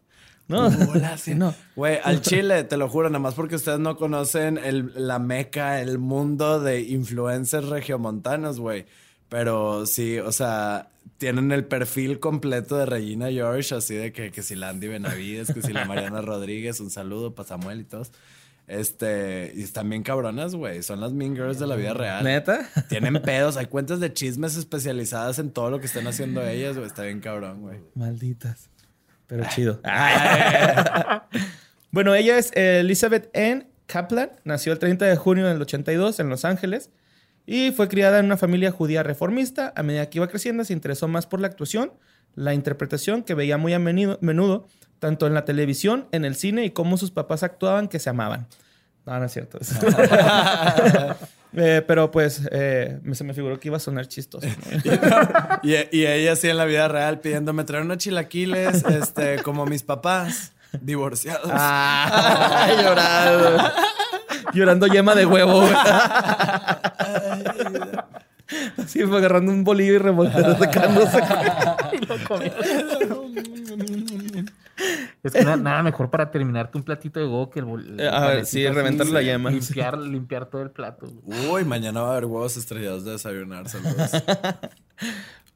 ¿No? 0.48 0.70
No. 1.34 1.54
Güey, 1.74 1.98
al 2.04 2.20
Chile, 2.20 2.64
te 2.64 2.76
lo 2.76 2.88
juro, 2.88 3.08
nada 3.10 3.18
más 3.18 3.34
porque 3.34 3.56
ustedes 3.56 3.78
no 3.80 3.96
conocen 3.96 4.58
el- 4.58 4.92
la 4.94 5.18
meca, 5.18 5.80
el 5.80 5.98
mundo 5.98 6.60
de 6.60 6.82
influencers 6.82 7.68
regiomontanos, 7.68 8.60
güey. 8.60 8.86
Pero 9.28 9.86
sí, 9.86 10.18
o 10.20 10.30
sea, 10.30 10.88
tienen 11.18 11.50
el 11.50 11.64
perfil 11.64 12.20
completo 12.20 12.76
de 12.76 12.86
Regina 12.86 13.28
George, 13.30 13.74
así 13.74 13.94
de 13.96 14.12
que, 14.12 14.30
que 14.30 14.42
si 14.42 14.54
la 14.54 14.68
Andy 14.68 14.86
Benavides, 14.86 15.52
que 15.52 15.62
si 15.62 15.72
la 15.72 15.84
Mariana 15.84 16.20
Rodríguez, 16.22 16.78
un 16.78 16.90
saludo 16.90 17.34
para 17.34 17.48
Samuel 17.48 17.80
y 17.80 17.84
todos. 17.84 18.12
Este, 18.68 19.52
y 19.54 19.62
están 19.62 19.88
bien 19.88 20.02
cabronas, 20.02 20.54
güey. 20.54 20.82
Son 20.82 21.00
las 21.00 21.12
Mean 21.12 21.34
Girls 21.36 21.58
de 21.58 21.66
la 21.66 21.76
vida 21.76 21.94
real. 21.94 22.24
¿Neta? 22.24 22.68
Tienen 22.88 23.14
pedos, 23.22 23.56
hay 23.56 23.66
cuentas 23.66 24.00
de 24.00 24.12
chismes 24.12 24.56
especializadas 24.56 25.38
en 25.38 25.50
todo 25.50 25.70
lo 25.70 25.78
que 25.80 25.86
están 25.86 26.06
haciendo 26.06 26.44
ellas, 26.46 26.74
güey. 26.76 26.86
Está 26.86 27.02
bien 27.02 27.20
cabrón, 27.20 27.62
güey. 27.62 27.78
Malditas. 27.94 28.68
Pero 29.26 29.44
chido. 29.48 29.80
bueno, 31.90 32.14
ella 32.14 32.38
es 32.38 32.52
Elizabeth 32.54 33.34
Ann 33.36 33.66
Kaplan. 33.86 34.30
Nació 34.44 34.72
el 34.72 34.78
30 34.78 35.06
de 35.06 35.16
junio 35.16 35.46
del 35.46 35.60
82 35.60 36.20
en 36.20 36.28
Los 36.28 36.44
Ángeles. 36.44 36.90
Y 37.46 37.70
fue 37.70 37.88
criada 37.88 38.18
en 38.18 38.26
una 38.26 38.36
familia 38.36 38.72
judía 38.72 39.02
reformista. 39.02 39.72
A 39.76 39.82
medida 39.82 40.10
que 40.10 40.18
iba 40.18 40.28
creciendo, 40.28 40.64
se 40.64 40.72
interesó 40.72 41.08
más 41.08 41.26
por 41.26 41.40
la 41.40 41.46
actuación, 41.46 41.92
la 42.34 42.54
interpretación 42.54 43.22
que 43.22 43.34
veía 43.34 43.56
muy 43.56 43.72
a 43.72 43.78
menudo, 43.78 44.18
menudo, 44.20 44.66
tanto 44.98 45.26
en 45.26 45.34
la 45.34 45.44
televisión, 45.44 46.08
en 46.10 46.24
el 46.24 46.34
cine 46.34 46.64
y 46.64 46.70
cómo 46.70 46.96
sus 46.96 47.12
papás 47.12 47.44
actuaban 47.44 47.88
que 47.88 48.00
se 48.00 48.10
amaban. 48.10 48.48
No, 49.06 49.18
no 49.18 49.24
es 49.24 49.32
cierto. 49.32 49.58
Eh, 51.58 51.82
pero 51.86 52.10
pues 52.10 52.46
eh, 52.52 52.98
se 53.12 53.24
me 53.24 53.32
figuró 53.32 53.58
que 53.58 53.68
iba 53.68 53.78
a 53.78 53.80
sonar 53.80 54.06
chistoso. 54.08 54.46
¿no? 54.46 55.60
Y, 55.62 55.74
y 55.90 56.04
ella 56.04 56.32
así 56.32 56.50
en 56.50 56.58
la 56.58 56.66
vida 56.66 56.86
real 56.86 57.20
pidiéndome 57.20 57.64
traer 57.64 57.84
unos 57.84 57.96
chilaquiles, 57.96 58.84
este, 58.84 59.42
como 59.42 59.64
mis 59.64 59.82
papás, 59.82 60.52
divorciados. 60.82 61.50
Ah, 61.50 62.68
llorando. 62.82 63.72
Llorando 64.52 64.86
yema 64.88 65.14
de 65.14 65.24
huevo. 65.24 65.60
güey. 65.62 65.72
Así 68.76 69.02
fue 69.04 69.16
agarrando 69.16 69.50
un 69.50 69.64
bolillo 69.64 69.94
y 69.94 69.98
revolviendo, 69.98 70.58
sacándose. 70.58 71.22
Es 75.26 75.32
que 75.32 75.44
nada, 75.44 75.56
nada 75.56 75.82
mejor 75.82 76.10
para 76.10 76.30
terminarte 76.30 76.78
un 76.78 76.84
platito 76.84 77.20
de 77.20 77.26
go 77.26 77.50
que 77.50 77.60
el 77.60 77.64
bol- 77.66 78.00
Eh, 78.00 78.08
a 78.08 78.26
ver, 78.28 78.46
sí, 78.46 78.66
reventar 78.68 79.06
la 79.06 79.22
llama. 79.22 79.50
Limpiar, 79.50 79.98
limpiar 79.98 80.46
todo 80.46 80.62
el 80.62 80.70
plato. 80.70 81.06
güey. 81.24 81.48
Uy, 81.50 81.64
mañana 81.64 82.02
va 82.02 82.08
a 82.08 82.12
haber 82.12 82.24
huevos 82.26 82.56
estrellados 82.56 83.04
de 83.04 83.12
desayunar, 83.12 83.68
saludos. 83.68 84.10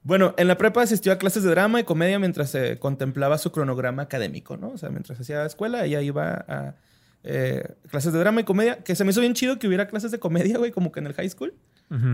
Bueno, 0.02 0.34
en 0.38 0.48
la 0.48 0.56
prepa 0.56 0.80
asistió 0.82 1.12
a 1.12 1.16
clases 1.18 1.42
de 1.42 1.50
drama 1.50 1.78
y 1.80 1.84
comedia 1.84 2.18
mientras 2.18 2.50
se 2.50 2.78
contemplaba 2.78 3.36
su 3.36 3.52
cronograma 3.52 4.02
académico, 4.02 4.56
¿no? 4.56 4.70
O 4.70 4.78
sea, 4.78 4.88
mientras 4.88 5.20
hacía 5.20 5.44
escuela, 5.44 5.84
ella 5.84 6.00
iba 6.00 6.42
a 6.48 6.74
eh, 7.22 7.74
clases 7.90 8.14
de 8.14 8.18
drama 8.18 8.40
y 8.40 8.44
comedia, 8.44 8.78
que 8.82 8.94
se 8.96 9.04
me 9.04 9.10
hizo 9.10 9.20
bien 9.20 9.34
chido 9.34 9.58
que 9.58 9.66
hubiera 9.66 9.88
clases 9.88 10.10
de 10.10 10.18
comedia, 10.18 10.56
güey, 10.56 10.70
como 10.70 10.90
que 10.90 11.00
en 11.00 11.06
el 11.06 11.12
high 11.12 11.28
school. 11.28 11.52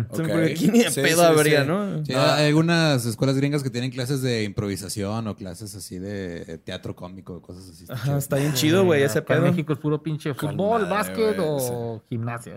Porque 0.08 0.32
aquí 0.52 0.68
ni 0.68 0.82
de 0.82 0.90
pedo 0.90 1.22
habría, 1.22 1.64
¿no? 1.64 2.02
hay 2.08 2.46
algunas 2.46 3.04
escuelas 3.04 3.36
gringas 3.36 3.62
que 3.62 3.70
tienen 3.70 3.90
clases 3.90 4.22
de 4.22 4.44
improvisación 4.44 5.26
o 5.28 5.36
clases 5.36 5.74
así 5.74 5.98
de 5.98 6.58
teatro 6.64 6.96
cómico, 6.96 7.42
cosas 7.42 7.68
así. 7.68 7.84
Ajá, 7.88 8.16
está 8.16 8.36
bien 8.36 8.54
chido, 8.54 8.84
güey, 8.84 9.02
ese 9.02 9.20
pedo. 9.22 9.44
En 9.44 9.50
México 9.50 9.74
es 9.74 9.78
puro 9.78 10.02
pinche 10.02 10.32
fútbol, 10.34 10.86
básquet 10.86 11.36
o 11.38 12.02
gimnasia. 12.08 12.56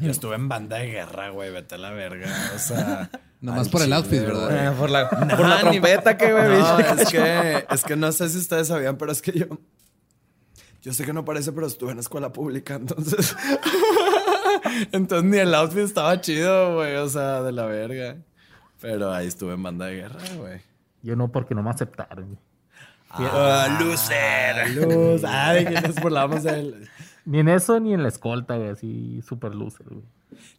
Yo 0.00 0.10
estuve 0.10 0.34
en 0.34 0.48
banda 0.48 0.76
de 0.76 0.86
guerra, 0.88 1.30
güey, 1.30 1.50
vete 1.50 1.76
a 1.76 1.78
la 1.78 1.90
verga. 1.90 2.28
O 2.54 2.58
sea... 2.58 3.10
Nomás 3.40 3.68
por 3.68 3.82
el 3.82 3.92
outfit, 3.92 4.20
¿verdad? 4.20 4.68
Ah, 4.68 4.74
por 4.76 4.90
la, 4.90 5.08
por 5.36 5.48
la 5.48 5.60
trompeta 5.60 6.16
que, 6.16 6.32
güey. 6.32 6.58
No, 6.58 6.78
es 6.98 7.08
que, 7.08 7.66
es 7.70 7.84
que 7.84 7.96
no 7.96 8.10
sé 8.10 8.28
si 8.28 8.38
ustedes 8.38 8.68
sabían, 8.68 8.96
pero 8.96 9.12
es 9.12 9.22
que 9.22 9.32
yo... 9.32 9.46
Yo 10.80 10.92
sé 10.92 11.04
que 11.04 11.12
no 11.12 11.24
parece, 11.24 11.52
pero 11.52 11.66
estuve 11.66 11.92
en 11.92 11.98
escuela 11.98 12.32
pública, 12.32 12.76
entonces... 12.76 13.36
entonces 14.92 15.30
ni 15.30 15.38
el 15.38 15.54
outfit 15.54 15.80
estaba 15.80 16.20
chido, 16.20 16.76
güey. 16.76 16.96
O 16.96 17.08
sea, 17.08 17.42
de 17.42 17.52
la 17.52 17.66
verga. 17.66 18.16
Pero 18.80 19.12
ahí 19.12 19.26
estuve 19.26 19.54
en 19.54 19.62
banda 19.62 19.86
de 19.86 19.96
guerra, 19.96 20.20
güey. 20.36 20.60
Yo 21.02 21.16
no, 21.16 21.30
porque 21.30 21.54
no 21.54 21.62
me 21.62 21.70
aceptaron. 21.70 22.38
Ah, 23.10 23.78
loser. 23.80 24.70
Luz. 24.70 25.24
Ay, 25.24 25.64
que 25.64 25.80
nos 25.80 25.96
burlamos 25.96 26.42
de 26.42 26.60
él. 26.60 26.88
Ni 27.28 27.40
en 27.40 27.48
eso 27.48 27.78
ni 27.78 27.92
en 27.92 28.02
la 28.02 28.08
escolta, 28.08 28.56
güey. 28.56 28.70
Así, 28.70 29.20
súper 29.20 29.54
loser, 29.54 29.86
güey. 29.90 30.04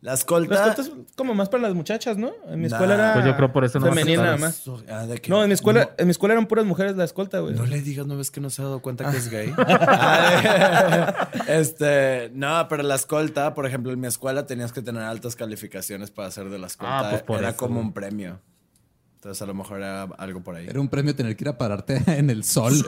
La 0.01 0.13
escolta. 0.13 0.53
La 0.53 0.71
escolta 0.71 0.81
es 0.83 1.15
como 1.15 1.33
más 1.33 1.49
para 1.49 1.63
las 1.63 1.73
muchachas, 1.73 2.15
¿no? 2.19 2.31
En 2.47 2.59
mi 2.59 2.67
escuela 2.67 2.93
era. 2.93 3.13
Pues 3.13 3.25
yo 3.25 3.35
creo 3.35 3.51
por 3.51 3.65
eso 3.65 3.79
no 3.79 3.87
Femenina 3.87 4.21
nada 4.21 4.37
más. 4.37 4.67
Ah. 4.87 5.07
No, 5.27 5.41
en 5.41 5.47
mi 5.47 5.55
escuela, 5.55 5.95
en 5.97 6.05
mi 6.05 6.11
escuela 6.11 6.35
eran 6.35 6.45
puras 6.45 6.65
mujeres 6.65 6.95
la 6.95 7.05
escolta, 7.05 7.39
güey. 7.39 7.55
No 7.55 7.65
le 7.65 7.81
digas, 7.81 8.05
no 8.05 8.17
ves 8.17 8.29
que 8.29 8.39
no 8.39 8.51
se 8.51 8.61
ha 8.61 8.65
dado 8.65 8.83
cuenta 8.83 9.09
que 9.09 9.17
es 9.17 9.29
gay. 9.29 9.51
Ah, 9.91 11.29
este, 11.47 12.29
no, 12.35 12.67
pero 12.69 12.83
la 12.83 12.95
escolta, 12.95 13.55
por 13.55 13.65
ejemplo, 13.65 13.91
en 13.91 13.99
mi 13.99 14.07
escuela 14.07 14.45
tenías 14.45 14.71
que 14.71 14.83
tener 14.83 15.01
altas 15.01 15.35
calificaciones 15.35 16.11
para 16.11 16.27
hacer 16.27 16.49
de 16.49 16.59
la 16.59 16.67
escolta. 16.67 16.99
Ah, 16.99 17.09
pues 17.09 17.23
por 17.23 17.39
era 17.39 17.49
eso, 17.49 17.57
como 17.57 17.79
un 17.79 17.93
premio. 17.93 18.39
Entonces 19.19 19.41
a 19.41 19.45
lo 19.47 19.53
mejor 19.53 19.79
era 19.79 20.03
algo 20.03 20.39
por 20.41 20.55
ahí. 20.55 20.67
Era 20.67 20.79
un 20.79 20.87
premio 20.87 21.13
tener 21.13 21.35
que 21.35 21.43
ir 21.43 21.49
a 21.49 21.57
pararte 21.57 22.01
en 22.07 22.29
el 22.29 22.45
sol 22.45 22.73
Sí, 22.73 22.83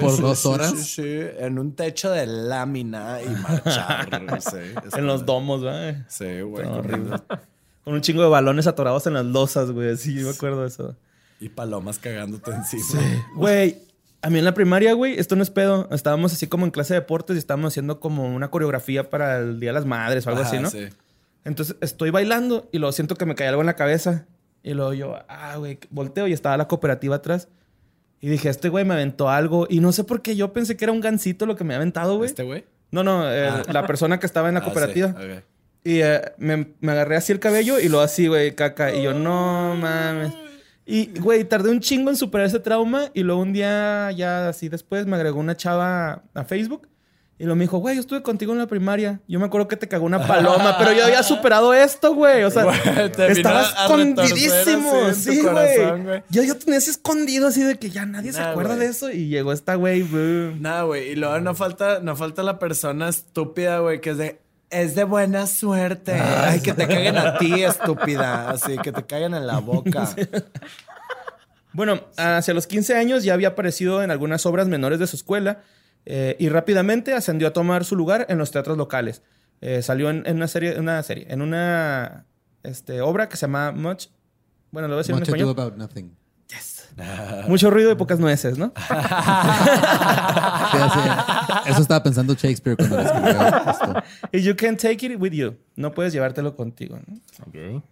por 0.00 0.16
sí, 0.16 0.22
dos 0.22 0.40
sí, 0.40 0.48
horas. 0.48 0.72
Sí, 0.72 0.82
sí, 0.82 1.18
en 1.38 1.60
un 1.60 1.76
techo 1.76 2.10
de 2.10 2.26
lámina 2.26 3.20
y 3.22 3.28
marchar. 3.28 4.08
En 4.96 5.06
los 5.06 5.24
domos, 5.24 5.62
güey. 5.62 5.96
Sí, 6.08 6.40
güey. 6.40 6.66
Horrible. 6.66 7.08
corriendo. 7.08 7.24
Con 7.84 7.94
un 7.94 8.00
chingo 8.00 8.22
de 8.22 8.28
balones 8.28 8.66
atorados 8.66 9.06
en 9.06 9.14
las 9.14 9.26
losas, 9.26 9.70
güey. 9.70 9.96
Sí, 9.96 10.12
yo 10.14 10.24
me 10.26 10.30
acuerdo 10.30 10.62
de 10.62 10.66
eso. 10.68 10.96
Y 11.38 11.50
palomas 11.50 12.00
cagándote 12.00 12.50
encima. 12.50 13.00
Güey, 13.36 13.78
a 14.22 14.28
mí 14.28 14.40
en 14.40 14.44
la 14.44 14.54
primaria, 14.54 14.92
güey, 14.92 15.16
esto 15.20 15.36
no 15.36 15.44
es 15.44 15.50
pedo. 15.50 15.88
Estábamos 15.92 16.32
así 16.32 16.48
como 16.48 16.64
en 16.64 16.72
clase 16.72 16.94
de 16.94 17.00
deportes 17.00 17.36
y 17.36 17.38
estábamos 17.38 17.72
haciendo 17.72 18.00
como 18.00 18.26
una 18.34 18.50
coreografía 18.50 19.08
para 19.08 19.38
el 19.38 19.60
Día 19.60 19.68
de 19.70 19.74
las 19.74 19.86
Madres 19.86 20.26
o 20.26 20.30
algo 20.30 20.42
Ajá, 20.42 20.50
así, 20.50 20.58
¿no? 20.58 20.68
sí. 20.68 20.88
Entonces 21.44 21.76
estoy 21.80 22.10
bailando 22.10 22.68
y 22.72 22.78
luego 22.78 22.90
siento 22.90 23.14
que 23.14 23.24
me 23.24 23.36
cae 23.36 23.46
algo 23.46 23.62
en 23.62 23.66
la 23.66 23.76
cabeza. 23.76 24.26
Y 24.66 24.74
luego 24.74 24.92
yo, 24.94 25.14
ah, 25.28 25.54
güey, 25.58 25.78
volteo 25.90 26.26
y 26.26 26.32
estaba 26.32 26.56
la 26.56 26.66
cooperativa 26.66 27.14
atrás. 27.14 27.46
Y 28.20 28.28
dije, 28.28 28.48
este 28.48 28.68
güey 28.68 28.84
me 28.84 28.94
aventó 28.94 29.28
algo. 29.30 29.68
Y 29.70 29.78
no 29.78 29.92
sé 29.92 30.02
por 30.02 30.22
qué 30.22 30.34
yo 30.34 30.52
pensé 30.52 30.76
que 30.76 30.84
era 30.84 30.90
un 30.92 31.00
gancito 31.00 31.46
lo 31.46 31.54
que 31.54 31.62
me 31.62 31.74
había 31.74 31.82
aventado, 31.82 32.16
güey. 32.16 32.26
¿Este 32.28 32.42
güey? 32.42 32.64
No, 32.90 33.04
no, 33.04 33.30
eh, 33.32 33.48
la 33.70 33.86
persona 33.86 34.18
que 34.18 34.26
estaba 34.26 34.48
en 34.48 34.54
la 34.54 34.60
Ah, 34.62 34.64
cooperativa. 34.64 35.08
sí, 35.16 35.24
ok. 35.24 35.44
Y 35.84 36.00
eh, 36.00 36.20
me, 36.38 36.74
me 36.80 36.90
agarré 36.92 37.14
así 37.14 37.30
el 37.32 37.38
cabello 37.38 37.78
y 37.78 37.88
luego 37.88 38.02
así, 38.02 38.26
güey, 38.26 38.56
caca. 38.56 38.92
Y 38.92 39.04
yo, 39.04 39.14
no 39.14 39.76
mames. 39.76 40.32
Y, 40.84 41.16
güey, 41.20 41.44
tardé 41.44 41.70
un 41.70 41.78
chingo 41.78 42.10
en 42.10 42.16
superar 42.16 42.48
ese 42.48 42.58
trauma. 42.58 43.10
Y 43.14 43.22
luego 43.22 43.40
un 43.42 43.52
día, 43.52 44.10
ya 44.10 44.48
así 44.48 44.68
después, 44.68 45.06
me 45.06 45.14
agregó 45.14 45.38
una 45.38 45.56
chava 45.56 46.24
a 46.34 46.42
Facebook. 46.44 46.88
Y 47.38 47.44
luego 47.44 47.56
me 47.56 47.64
dijo, 47.64 47.78
güey, 47.78 47.96
yo 47.96 48.00
estuve 48.00 48.22
contigo 48.22 48.52
en 48.54 48.58
la 48.58 48.66
primaria. 48.66 49.20
Yo 49.28 49.38
me 49.38 49.44
acuerdo 49.44 49.68
que 49.68 49.76
te 49.76 49.88
cagó 49.88 50.06
una 50.06 50.26
paloma, 50.26 50.76
pero 50.78 50.92
yo 50.94 51.04
había 51.04 51.22
superado 51.24 51.74
esto, 51.74 52.14
güey. 52.14 52.44
O 52.44 52.50
sea, 52.50 52.64
Güey, 52.64 53.12
te 53.12 53.30
escondidísimo. 53.30 54.92
así 55.10 55.32
Sí, 55.36 55.42
corazón, 55.42 56.04
güey. 56.04 56.22
Yo, 56.30 56.42
yo 56.42 56.56
tenía 56.56 56.78
así 56.78 56.90
escondido, 56.90 57.48
así 57.48 57.62
de 57.62 57.78
que 57.78 57.90
ya 57.90 58.06
nadie 58.06 58.32
se 58.32 58.40
acuerda 58.40 58.74
güey. 58.76 58.86
de 58.86 58.90
eso. 58.92 59.10
Y 59.10 59.28
llegó 59.28 59.52
esta 59.52 59.74
güey. 59.74 60.02
Nada, 60.60 60.82
güey. 60.84 61.10
Y 61.10 61.16
luego 61.16 61.38
no 61.40 61.54
falta, 61.54 62.00
no 62.00 62.16
falta 62.16 62.42
la 62.42 62.58
persona 62.58 63.08
estúpida, 63.10 63.80
güey, 63.80 64.00
que 64.00 64.10
es 64.10 64.18
de. 64.18 64.40
Es 64.70 64.94
de 64.94 65.04
buena 65.04 65.46
suerte. 65.46 66.12
Ay, 66.14 66.60
que 66.60 66.72
te 66.72 66.88
caguen 66.88 67.18
a 67.18 67.36
ti, 67.38 67.62
estúpida. 67.62 68.48
Así, 68.50 68.78
que 68.78 68.92
te 68.92 69.04
caigan 69.04 69.34
en 69.34 69.46
la 69.46 69.58
boca. 69.58 70.08
Bueno, 71.72 72.00
hacia 72.16 72.54
los 72.54 72.66
15 72.66 72.94
años 72.96 73.22
ya 73.22 73.34
había 73.34 73.48
aparecido 73.48 74.02
en 74.02 74.10
algunas 74.10 74.46
obras 74.46 74.66
menores 74.66 74.98
de 74.98 75.06
su 75.06 75.16
escuela 75.16 75.60
eh, 76.06 76.36
y 76.38 76.48
rápidamente 76.48 77.12
ascendió 77.14 77.48
a 77.48 77.52
tomar 77.52 77.84
su 77.84 77.96
lugar 77.96 78.26
en 78.28 78.38
los 78.38 78.50
teatros 78.50 78.78
locales. 78.78 79.22
Eh, 79.60 79.82
salió 79.82 80.10
en, 80.10 80.22
en 80.26 80.36
una 80.36 80.48
serie, 80.48 80.78
una 80.78 81.02
serie, 81.02 81.26
en 81.28 81.42
una 81.42 82.26
este, 82.62 83.00
obra 83.00 83.28
que 83.28 83.36
se 83.36 83.42
llama 83.42 83.72
Much. 83.72 84.06
Bueno, 84.70 84.88
lo 84.88 84.94
voy 84.94 85.00
a 85.00 85.02
decir 85.02 85.14
Much 85.14 85.28
en 85.28 85.34
español. 85.34 85.50
about 85.50 85.76
nothing. 85.76 86.16
Mucho 87.48 87.70
ruido 87.70 87.92
y 87.92 87.94
pocas 87.94 88.18
nueces, 88.18 88.56
¿no? 88.56 88.72
Sí, 90.66 91.70
eso 91.70 91.82
estaba 91.82 92.02
pensando 92.02 92.34
Shakespeare 92.34 92.76
cuando 92.76 92.96
lo 92.96 93.02
escribió 93.02 93.30
esto. 93.70 94.02
Y 94.32 94.42
you 94.42 94.56
can 94.56 94.76
take 94.76 95.06
it 95.06 95.20
with 95.20 95.32
you. 95.32 95.56
No 95.74 95.92
puedes 95.92 96.12
llevártelo 96.12 96.56
contigo, 96.56 96.98
¿no? 97.06 97.16
Ok. 97.46 97.82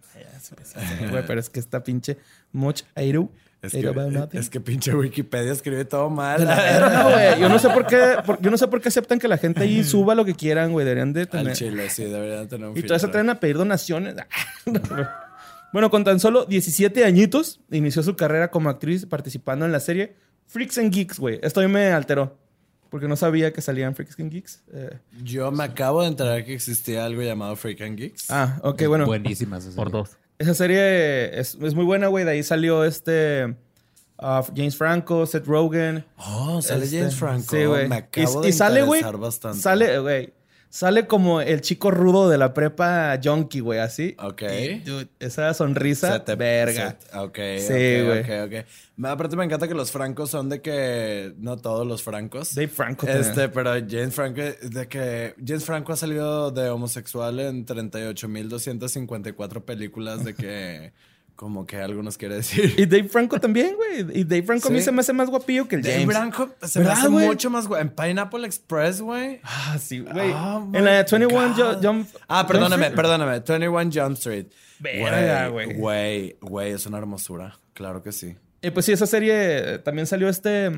Pero 1.27 1.39
es 1.39 1.49
que 1.49 1.59
esta 1.59 1.83
pinche 1.83 2.17
Much 2.51 2.83
ado. 2.95 3.29
Es 3.65 3.73
que, 3.73 3.87
about 3.87 4.11
nothing. 4.11 4.39
es 4.39 4.49
que 4.49 4.59
pinche 4.59 4.93
Wikipedia 4.93 5.51
escribe 5.51 5.85
todo 5.85 6.09
mal. 6.09 6.39
Verga, 6.45 7.03
güey. 7.11 7.39
Yo 7.41 7.49
no 7.49 7.59
sé 7.59 7.69
por 7.69 7.85
qué, 7.87 8.15
por- 8.25 8.41
yo 8.41 8.51
no 8.51 8.57
sé 8.57 8.67
por 8.67 8.81
qué 8.81 8.87
aceptan 8.89 9.19
que 9.19 9.27
la 9.27 9.37
gente 9.37 9.61
ahí 9.63 9.83
suba 9.83 10.15
lo 10.15 10.25
que 10.25 10.33
quieran, 10.35 10.71
güey. 10.71 10.85
Deberían 10.85 11.13
de 11.13 11.21
Al 11.21 11.29
tener. 11.29 11.53
chile, 11.53 11.89
sí, 11.89 12.03
deberían 12.05 12.47
tener 12.47 12.67
un 12.69 12.77
Y 12.77 12.81
todavía 12.81 12.99
se 12.99 13.07
traen 13.07 13.29
a 13.29 13.39
pedir 13.39 13.57
donaciones. 13.57 14.15
bueno, 15.73 15.89
con 15.89 16.03
tan 16.03 16.19
solo 16.19 16.45
17 16.45 17.03
añitos, 17.05 17.59
inició 17.71 18.01
su 18.03 18.15
carrera 18.15 18.49
como 18.51 18.69
actriz 18.69 19.05
participando 19.05 19.65
en 19.65 19.71
la 19.71 19.79
serie 19.79 20.15
Freaks 20.47 20.77
and 20.77 20.93
Geeks, 20.93 21.19
güey. 21.19 21.39
Esto 21.43 21.59
a 21.59 21.63
mí 21.63 21.69
me 21.71 21.87
alteró. 21.87 22.37
Porque 22.89 23.07
no 23.09 23.15
sabía 23.17 23.51
que 23.51 23.61
salían 23.61 23.93
Freaks 23.93 24.17
and 24.19 24.31
Geeks. 24.31 24.63
Eh, 24.71 24.97
Yo 25.23 25.51
me 25.51 25.63
acabo 25.65 26.01
de 26.03 26.07
enterar 26.07 26.45
que 26.45 26.53
existía 26.53 27.03
algo 27.03 27.21
llamado 27.23 27.55
Freak 27.57 27.81
and 27.81 27.97
Geeks. 27.97 28.31
ah, 28.31 28.59
ok, 28.63 28.83
bueno. 28.87 29.05
Buenísimas. 29.05 29.65
Por 29.75 29.91
dos. 29.91 30.11
Esa 30.37 30.53
serie 30.53 31.39
es, 31.39 31.55
es 31.55 31.75
muy 31.75 31.85
buena, 31.85 32.07
güey. 32.07 32.25
De 32.25 32.31
ahí 32.31 32.43
salió 32.43 32.83
este... 32.83 33.55
ah, 34.17 34.43
James 34.55 34.75
Franco, 34.75 35.25
Seth 35.25 35.45
Rogen. 35.47 36.05
Oh, 36.17 36.61
sale 36.61 36.85
Este, 36.85 36.99
James 36.99 37.15
Franco. 37.15 37.47
Sí, 37.49 37.65
güey. 37.65 37.87
Me 37.87 37.95
acabo 37.97 38.41
y, 38.41 38.43
de 38.43 38.49
y 38.49 38.53
sale, 38.53 38.83
güey. 38.83 39.01
Sale, 39.53 39.99
güey. 39.99 40.33
Sale 40.75 41.07
como 41.07 41.39
el 41.39 41.61
chico 41.61 41.89
rudo 41.89 42.27
de 42.27 42.37
la 42.37 42.53
prepa 42.53 43.17
junkie, 43.23 43.61
güey, 43.61 43.79
así. 43.79 44.13
Ok. 44.19 44.41
Y, 44.41 44.79
dude, 44.79 45.07
esa 45.19 45.53
sonrisa, 45.53 46.11
Se 46.11 46.19
te- 46.19 46.35
verga. 46.35 46.97
se- 46.99 47.17
ok, 47.17 47.37
Sí, 47.59 48.03
güey. 48.05 48.19
ok, 48.19 48.29
ok. 48.47 48.65
Me- 48.97 49.07
Aparte 49.07 49.37
me 49.37 49.45
encanta 49.45 49.69
que 49.69 49.73
los 49.73 49.89
francos 49.93 50.29
son 50.31 50.49
de 50.49 50.61
que... 50.61 51.33
No 51.37 51.55
todos 51.55 51.87
los 51.87 52.03
francos. 52.03 52.53
Dave 52.55 52.67
Franco. 52.67 53.07
Este, 53.07 53.47
también. 53.47 53.51
pero 53.53 53.71
James 53.89 54.13
Franco, 54.13 54.41
de 54.41 54.87
que 54.89 55.33
James 55.47 55.63
Franco 55.63 55.93
ha 55.93 55.95
salido 55.95 56.51
de 56.51 56.69
homosexual 56.69 57.39
en 57.39 57.65
38.254 57.65 59.63
películas 59.63 60.25
de 60.25 60.33
que 60.35 60.91
como 61.35 61.65
que 61.65 61.77
algunos 61.77 62.17
quiere 62.17 62.35
decir. 62.35 62.73
Y 62.77 62.85
Dave 62.85 63.09
Franco 63.09 63.39
también, 63.39 63.75
güey. 63.75 64.19
Y 64.19 64.23
Dave 64.23 64.43
Franco 64.43 64.67
a 64.69 64.71
mí 64.71 64.81
se 64.81 64.91
me 64.91 65.01
hace 65.01 65.13
más 65.13 65.29
guapillo 65.29 65.67
que 65.67 65.75
el 65.75 65.81
Dave 65.81 65.99
James. 66.01 66.15
Franco 66.15 66.49
se 66.63 66.79
me 66.79 66.85
¿Verdad, 66.85 66.99
hace 66.99 67.09
mucho 67.09 67.49
más 67.49 67.67
guay. 67.67 67.81
En 67.81 67.89
Pineapple 67.89 68.45
Express, 68.45 69.01
güey. 69.01 69.39
Ah, 69.43 69.77
sí, 69.79 69.99
güey. 69.99 70.31
Oh, 70.31 70.69
en 70.73 70.85
la 70.85 70.91
my 70.91 70.97
21 71.11 71.27
God. 71.29 71.55
Ju- 71.57 71.79
Jump... 71.85 72.07
Ah, 72.27 72.47
perdóname, 72.47 72.87
Jump- 72.87 72.95
perdóname. 72.95 73.39
21 73.39 73.89
Jump 73.93 74.13
Street. 74.17 74.45
Verga, 74.79 75.47
güey. 75.49 75.73
Güey, 75.73 76.37
güey, 76.41 76.71
es 76.71 76.85
una 76.85 76.97
hermosura. 76.97 77.59
Claro 77.73 78.01
que 78.01 78.11
sí. 78.11 78.35
Y 78.61 78.71
pues 78.71 78.85
sí, 78.85 78.93
esa 78.93 79.05
serie 79.05 79.33
eh, 79.75 79.79
también 79.79 80.07
salió 80.07 80.29
este... 80.29 80.71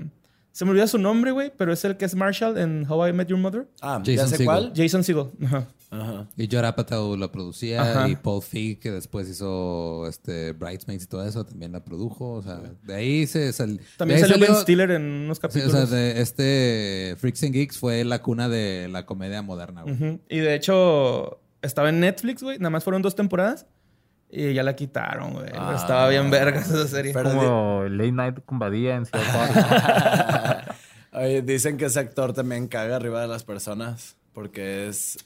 Se 0.51 0.65
me 0.65 0.71
olvidó 0.71 0.87
su 0.87 0.97
nombre, 0.97 1.29
güey, 1.31 1.51
pero 1.55 1.71
es 1.71 1.85
el 1.85 1.97
que 1.97 2.05
es 2.05 2.15
Marshall 2.15 2.57
en 2.57 2.85
How 2.89 3.09
I 3.09 3.13
Met 3.13 3.27
Your 3.27 3.37
Mother. 3.39 3.67
Ah, 3.79 4.01
¿ya 4.03 4.13
Jason 4.13 4.29
sé 4.29 4.37
Segel. 4.37 4.45
cuál? 4.45 4.73
Jason 4.75 5.03
Segel. 5.03 5.27
Ajá. 5.45 5.67
Ajá. 5.89 6.27
Y 6.35 6.47
Judd 6.47 6.65
Apatow 6.65 7.15
la 7.15 7.31
producía 7.31 7.81
Ajá. 7.81 8.09
y 8.09 8.17
Paul 8.17 8.41
Feig 8.41 8.79
que 8.79 8.91
después 8.91 9.29
hizo 9.29 10.05
este 10.07 10.51
Bridesmaids 10.51 11.05
y 11.05 11.07
todo 11.07 11.25
eso 11.25 11.45
también 11.45 11.71
la 11.71 11.83
produjo, 11.83 12.33
o 12.33 12.41
sea, 12.41 12.59
de 12.83 12.93
ahí 12.93 13.25
se 13.25 13.53
sal- 13.53 13.79
También 13.97 14.19
de 14.19 14.25
ahí 14.25 14.29
salió 14.31 14.45
Ben 14.47 14.55
Stiller 14.61 14.91
en 14.91 15.03
unos 15.03 15.37
Sí, 15.37 15.41
capítulos. 15.41 15.73
o 15.75 15.87
sea, 15.87 15.97
de 15.97 16.21
este 16.21 17.15
Freaks 17.17 17.43
and 17.43 17.53
Geeks 17.53 17.77
fue 17.77 18.03
la 18.03 18.21
cuna 18.21 18.49
de 18.49 18.89
la 18.91 19.05
comedia 19.05 19.41
moderna, 19.41 19.83
güey. 19.83 19.93
Ujú. 19.95 20.19
Y 20.27 20.39
de 20.39 20.55
hecho, 20.55 21.39
estaba 21.61 21.87
en 21.89 22.01
Netflix, 22.01 22.43
güey. 22.43 22.57
Nada 22.59 22.69
más 22.69 22.83
fueron 22.83 23.01
dos 23.01 23.15
temporadas. 23.15 23.65
Y 24.29 24.53
ya 24.53 24.61
la 24.63 24.75
quitaron, 24.75 25.35
güey. 25.35 25.45
Ah. 25.55 25.73
estaba 25.77 26.09
bien 26.09 26.29
verga 26.29 26.59
esa 26.59 26.85
serie. 26.85 27.13
Pero- 27.13 27.29
Como 27.29 27.83
Late 27.87 28.11
Night 28.11 28.35
con 28.45 28.59
Badía 28.59 28.97
en. 28.97 29.05
Oye, 31.13 31.41
dicen 31.41 31.77
que 31.77 31.85
ese 31.85 31.99
actor 31.99 32.33
también 32.33 32.67
caga 32.67 32.97
arriba 32.97 33.21
de 33.21 33.27
las 33.27 33.43
personas 33.43 34.17
porque 34.33 34.87
es 34.89 35.17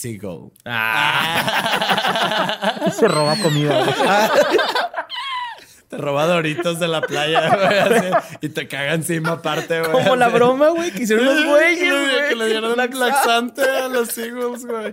Seagull. 0.00 0.52
Ah. 0.66 2.90
Se 2.98 3.08
roba 3.08 3.34
comida. 3.42 3.82
güey. 3.82 3.94
Te 5.88 5.96
roba 5.96 6.26
doritos 6.26 6.78
de 6.80 6.88
la 6.88 7.00
playa, 7.00 7.48
güey, 7.48 7.78
así, 7.78 8.06
y 8.42 8.48
te 8.48 8.66
caga 8.66 8.94
encima 8.94 9.30
aparte, 9.34 9.78
güey. 9.80 9.92
Como 9.92 10.16
la 10.16 10.26
broma, 10.28 10.70
güey, 10.70 10.90
que 10.90 11.04
hicieron 11.04 11.24
los 11.24 11.44
güeyes, 11.46 11.78
Que 11.78 11.84
le- 11.84 11.90
güey. 12.16 12.28
Que 12.28 12.34
le 12.34 12.46
dieron 12.48 12.76
Laxa- 12.76 12.98
laxante 12.98 13.62
a 13.62 13.86
los 13.88 14.08
Seagulls, 14.08 14.66
güey. 14.66 14.92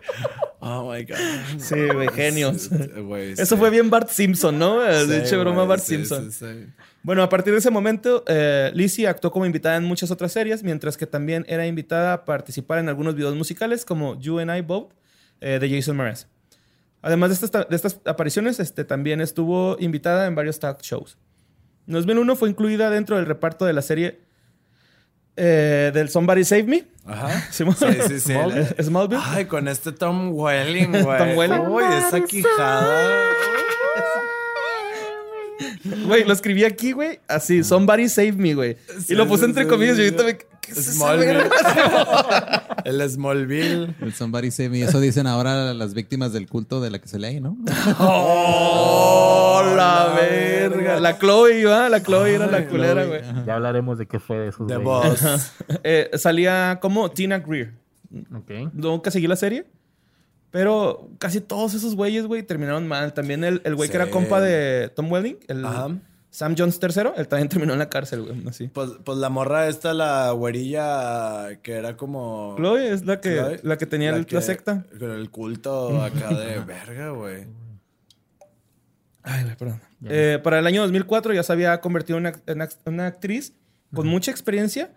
Oh 0.60 0.92
my 0.92 1.04
God. 1.04 1.18
Sí, 1.58 1.80
güey, 1.94 2.10
genios. 2.10 2.70
Güey, 2.70 3.32
Eso 3.34 3.46
sí. 3.46 3.56
fue 3.58 3.72
bien 3.72 3.90
Bart 3.90 4.08
Simpson, 4.10 4.60
¿no? 4.60 4.82
De 4.82 5.18
hecho, 5.18 5.30
Sí, 5.30 5.36
broma 5.36 5.56
güey, 5.64 5.68
Bart 5.68 5.82
sí, 5.82 5.96
Simpson. 5.96 6.32
sí, 6.32 6.46
sí. 6.46 6.68
Bueno, 7.04 7.22
a 7.22 7.28
partir 7.28 7.52
de 7.52 7.60
ese 7.60 7.70
momento, 7.70 8.24
eh, 8.28 8.72
Lizzie 8.74 9.08
actuó 9.08 9.30
como 9.30 9.46
invitada 9.46 9.76
en 9.76 9.84
muchas 9.84 10.10
otras 10.10 10.32
series, 10.32 10.64
mientras 10.64 10.96
que 10.96 11.06
también 11.06 11.46
era 11.50 11.68
invitada 11.68 12.14
a 12.14 12.26
participar 12.26 12.80
en 12.80 12.88
algunos 12.88 13.16
videos 13.16 13.36
musicales 13.36 13.84
como 13.84 14.18
You 14.20 14.40
and 14.40 14.56
I 14.56 14.62
Both 14.62 14.94
eh, 15.42 15.60
de 15.60 15.70
Jason 15.70 15.98
Mraz. 15.98 16.28
Además 17.02 17.30
de 17.30 17.46
estas, 17.46 17.70
de 17.70 17.76
estas 17.76 18.00
apariciones, 18.06 18.62
este, 18.62 18.86
también 18.86 19.20
estuvo 19.20 19.76
invitada 19.80 20.26
en 20.28 20.36
varios 20.36 20.60
talk 20.60 20.82
shows. 20.82 21.18
En 21.88 21.94
2001 21.96 22.36
fue 22.38 22.50
incluida 22.50 22.90
dentro 22.90 23.18
del 23.18 23.26
reparto 23.26 23.66
de 23.66 23.74
la 23.74 23.82
serie 23.82 24.22
eh, 25.36 25.92
del 25.94 26.08
Somebody 26.08 26.46
Save 26.46 26.64
Me. 26.64 26.86
Ajá. 27.06 27.44
Sí, 27.52 27.66
sí, 28.08 28.20
sí. 28.20 28.32
Smallville. 28.32 28.82
Smallville. 28.82 29.22
Ay, 29.26 29.46
con 29.46 29.68
este 29.68 29.92
Tom 29.92 30.32
Welling, 30.32 30.92
güey. 31.04 31.18
Tom 31.18 31.38
Welling. 31.38 31.68
Uy, 31.68 31.84
esa 31.84 32.22
quijada. 32.22 33.28
Güey, 35.84 36.24
lo 36.24 36.34
escribí 36.34 36.64
aquí, 36.64 36.92
güey. 36.92 37.20
Así, 37.28 37.64
Somebody 37.64 38.10
Save 38.10 38.34
Me, 38.34 38.54
güey. 38.54 38.78
Sí, 39.00 39.14
y 39.14 39.16
lo 39.16 39.28
puse 39.28 39.46
entre 39.46 39.68
comillas 39.68 39.98
y 39.98 40.04
ahorita 40.04 40.24
me... 40.24 40.38
¿Qué 40.64 40.72
es 40.72 40.94
Smallville. 40.94 41.44
El 42.86 43.10
Smallville. 43.10 43.96
El 44.02 44.14
somebody 44.14 44.50
save 44.50 44.70
me. 44.70 44.82
Eso 44.82 45.02
dicen 45.02 45.28
ahora 45.28 45.74
las 45.74 45.94
víctimas 45.94 46.32
del 46.32 46.48
culto 46.48 46.80
de 46.80 46.90
la 46.90 47.00
que 47.00 47.08
se 47.10 47.20
lee 47.20 47.42
¿no? 47.42 47.58
¡Oh, 48.00 49.62
la 49.76 50.14
verga! 50.16 51.02
La 51.02 51.20
Chloe, 51.20 51.66
¿va? 51.66 51.90
La 51.90 52.02
Chloe 52.02 52.36
era 52.36 52.48
la 52.48 52.66
culera, 52.68 53.04
güey. 53.06 53.22
Ya 53.46 53.56
hablaremos 53.56 53.98
de 53.98 54.06
qué 54.06 54.20
fue 54.20 54.38
de 54.38 54.48
esos 54.50 54.68
The. 54.68 54.78
Boss. 54.78 55.52
Eh, 55.84 56.12
salía 56.14 56.80
como 56.82 57.12
Tina 57.12 57.40
Greer. 57.40 57.74
Ok. 58.34 58.72
Nunca 58.74 59.12
seguí 59.12 59.28
la 59.28 59.36
serie. 59.36 59.66
Pero 60.54 61.10
casi 61.18 61.42
todos 61.42 61.74
esos 61.74 61.96
güeyes, 61.96 62.28
güey, 62.28 62.44
terminaron 62.44 62.88
mal. 62.88 63.14
También 63.14 63.44
el 63.44 63.60
el 63.66 63.74
güey 63.76 63.90
que 63.90 63.96
era 63.98 64.10
compa 64.12 64.40
de 64.40 64.88
Tom 64.96 65.12
Welling, 65.12 65.38
el 65.48 65.66
Ajá. 65.66 65.90
Sam 66.30 66.54
Jones 66.58 66.80
III, 66.82 67.10
él 67.18 67.28
también 67.28 67.50
terminó 67.50 67.74
en 67.74 67.80
la 67.80 67.90
cárcel, 67.90 68.22
güey. 68.22 68.48
Así. 68.48 68.68
Pues, 68.68 68.92
pues 69.04 69.18
la 69.18 69.30
morra 69.30 69.68
esta, 69.68 69.94
la 69.96 70.32
güerilla 70.32 71.60
que 71.64 71.74
era 71.74 71.98
como... 71.98 72.54
Chloe 72.58 72.92
es 72.92 73.04
la 73.06 73.20
que, 73.20 73.36
Chloe, 73.36 73.60
la 73.64 73.78
que 73.80 73.86
tenía 73.88 74.12
el- 74.12 74.20
la, 74.20 74.26
que- 74.26 74.42
secta. 74.42 74.86
El 75.02 75.30
culto 75.32 76.02
acá 76.04 76.30
de 76.30 76.60
verga, 76.66 77.10
güey. 77.10 77.48
Ay, 79.24 79.44
güey, 79.44 79.56
perdón. 79.56 79.82
Eh, 80.06 80.40
para 80.44 80.60
el 80.60 80.68
año 80.68 80.82
2004 80.84 81.34
ya 81.34 81.44
se 81.44 81.52
había 81.54 81.80
convertido 81.82 82.18
en 82.20 82.28
una, 82.28 82.36
en 82.46 82.60
act- 82.62 82.78
una 82.86 83.08
actriz 83.08 83.54
con 83.94 84.08
mucha 84.08 84.32
experiencia, 84.32 84.92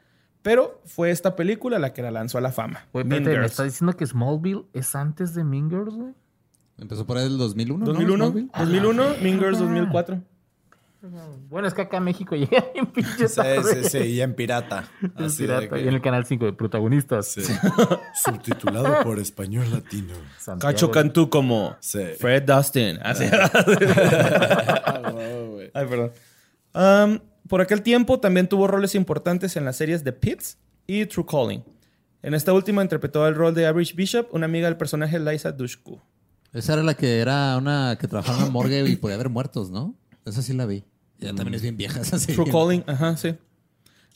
pero 0.47 0.81
fue 0.85 1.11
esta 1.11 1.35
película 1.35 1.81
la 1.81 1.93
que 1.93 2.03
la 2.03 2.13
lanzó 2.13 2.39
a 2.39 2.41
la 2.41 2.53
fama. 2.53 2.87
Güey, 2.93 3.05
Mean 3.05 3.23
espérate, 3.23 3.41
¿me 3.41 3.47
está 3.47 3.65
diciendo 3.65 3.97
que 3.97 4.07
Smallville 4.07 4.67
es 4.73 4.95
antes 4.95 5.35
de 5.35 5.43
Mean 5.43 5.69
Girls, 5.69 5.95
güey? 5.97 6.15
Empezó 6.79 7.05
por 7.05 7.17
ahí 7.19 7.27
el 7.27 7.37
2001, 7.37 7.79
¿no? 7.85 7.85
2001, 7.93 8.25
Smallville. 8.27 8.51
2001, 8.57 9.05
Mean 9.23 9.39
Girls 9.41 9.59
2004. 9.59 10.23
Bueno, 11.49 11.69
es 11.69 11.75
que 11.75 11.83
acá 11.83 11.97
en 11.99 12.05
México 12.05 12.35
llega 12.37 12.65
bien 12.73 12.87
pinche 12.87 13.27
Sí, 13.29 13.37
tarde. 13.37 13.85
sí, 13.85 13.91
sí. 13.91 13.99
Y 13.99 14.21
en 14.21 14.35
pirata. 14.35 14.89
De 15.01 15.29
pirata. 15.37 15.69
que- 15.69 15.81
Y 15.83 15.89
en 15.89 15.95
el 15.95 16.01
canal 16.01 16.25
5 16.27 16.45
de 16.45 16.53
protagonistas. 16.53 17.27
Sí. 17.27 17.43
Subtitulado 18.25 19.03
por 19.05 19.19
español 19.19 19.71
latino. 19.71 20.15
Santiago. 20.39 20.73
Cacho 20.73 20.91
Cantú 20.93 21.29
como 21.29 21.77
Sí. 21.81 22.01
Fred 22.19 22.43
Dustin. 22.45 22.99
Así. 23.03 23.25
güey. 25.51 25.71
Ay, 25.75 25.87
perdón. 25.87 26.13
Um, 26.75 27.19
por 27.49 27.61
aquel 27.61 27.83
tiempo 27.83 28.21
también 28.21 28.49
tuvo 28.49 28.67
roles 28.67 28.95
importantes 28.95 29.57
en 29.57 29.65
las 29.65 29.77
series 29.77 30.05
The 30.05 30.13
Pits 30.13 30.59
y 30.87 31.07
True 31.07 31.27
Calling. 31.29 31.65
En 32.23 32.35
esta 32.35 32.53
última 32.53 32.83
interpretó 32.83 33.27
el 33.27 33.35
rol 33.35 33.55
de 33.55 33.67
Average 33.67 33.95
Bishop, 33.95 34.29
una 34.33 34.47
amiga 34.47 34.67
del 34.67 34.77
personaje 34.77 35.19
Liza 35.19 35.53
Dushku. 35.53 36.01
Esa 36.53 36.73
era 36.73 36.83
la 36.83 36.95
que 36.95 37.21
era 37.21 37.57
una 37.57 37.97
que 38.01 38.09
trabajaba 38.09 38.47
en 38.47 38.53
morgue 38.53 38.89
y 38.89 38.97
podía 38.97 39.15
haber 39.15 39.29
muertos, 39.29 39.71
¿no? 39.71 39.95
Esa 40.25 40.43
sí 40.43 40.53
la 40.53 40.67
vi. 40.67 40.85
Ya 41.19 41.35
también 41.35 41.55
es 41.55 41.63
bien 41.63 41.77
vieja 41.77 42.01
esa 42.01 42.19
serie. 42.19 42.35
True 42.35 42.51
Calling, 42.51 42.85
ajá, 42.87 43.17
sí. 43.17 43.37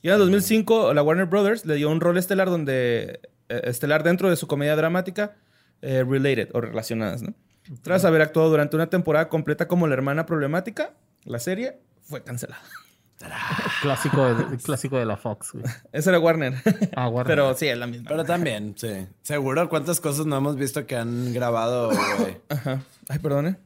Y 0.02 0.08
en 0.08 0.14
el 0.14 0.20
2005, 0.20 0.94
la 0.94 1.02
Warner 1.02 1.26
Brothers 1.26 1.66
le 1.66 1.74
dio 1.76 1.90
un 1.90 2.00
rol 2.00 2.16
estelar 2.16 2.48
donde 2.48 3.20
eh, 3.48 3.60
estelar 3.64 4.02
dentro 4.02 4.30
de 4.30 4.36
su 4.36 4.46
comedia 4.46 4.74
dramática 4.76 5.36
eh, 5.82 6.04
Related 6.04 6.48
o 6.54 6.60
Relacionadas, 6.60 7.22
¿no? 7.22 7.34
Tras 7.82 8.04
haber 8.04 8.22
actuado 8.22 8.50
durante 8.50 8.74
una 8.74 8.88
temporada 8.88 9.28
completa 9.28 9.68
como 9.68 9.86
la 9.86 9.94
hermana 9.94 10.26
problemática, 10.26 10.94
la 11.24 11.38
serie 11.38 11.78
fue 12.02 12.24
cancelada. 12.24 12.62
Clásico 13.82 14.34
de, 14.34 14.56
clásico 14.58 14.96
de 14.98 15.04
la 15.04 15.16
Fox, 15.16 15.52
güey. 15.52 15.64
Esa 15.92 16.10
era 16.10 16.18
Warner. 16.18 16.54
Ah, 16.96 17.08
Warner. 17.08 17.26
Pero 17.36 17.54
sí, 17.56 17.66
es 17.68 17.76
la 17.78 17.86
misma. 17.86 18.08
Pero 18.08 18.24
también, 18.24 18.74
sí. 18.76 19.06
Seguro 19.22 19.68
cuántas 19.68 20.00
cosas 20.00 20.26
no 20.26 20.36
hemos 20.36 20.56
visto 20.56 20.86
que 20.86 20.96
han 20.96 21.32
grabado, 21.32 21.90
güey. 22.18 22.38
Ajá. 22.48 22.80
Ay, 23.08 23.18
perdone. 23.18 23.56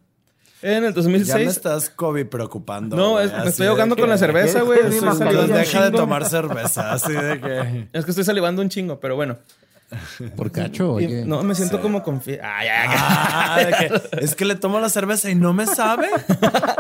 En 0.63 0.77
el 0.77 0.81
Ya 0.83 0.87
me 0.87 0.93
2006... 1.19 1.49
estás 1.51 1.91
COVID 1.91 2.27
preocupando. 2.27 2.97
No, 2.97 3.21
es- 3.21 3.31
me 3.33 3.49
estoy 3.49 3.67
ahogando 3.67 3.97
que- 3.97 4.03
con 4.03 4.09
la 4.11 4.17
cerveza, 4.19 4.63
güey. 4.63 4.81
Deja 5.49 5.85
de 5.85 5.91
tomar 5.91 6.25
cerveza, 6.25 6.93
así 6.93 7.13
de 7.13 7.41
que... 7.41 7.89
Es 7.93 8.05
que 8.05 8.11
estoy 8.13 8.25
salivando 8.25 8.63
un 8.63 8.71
chingo, 8.71 8.99
pero 8.99 9.15
bueno. 9.15 9.37
Por 10.37 10.51
cacho, 10.51 11.01
Y- 11.01 11.05
oye. 11.07 11.25
no, 11.25 11.43
me 11.43 11.55
siento 11.55 11.81
como 11.81 12.03
confi... 12.03 12.33
Ay, 12.33 12.69
ay, 12.69 12.89
ay. 12.89 12.89
Ah, 12.91 13.67
que, 13.79 14.25
es 14.25 14.35
que 14.35 14.45
le 14.45 14.55
tomo 14.57 14.81
la 14.81 14.89
cerveza 14.89 15.31
y 15.31 15.35
no 15.35 15.53
me 15.53 15.67
sabe. 15.67 16.09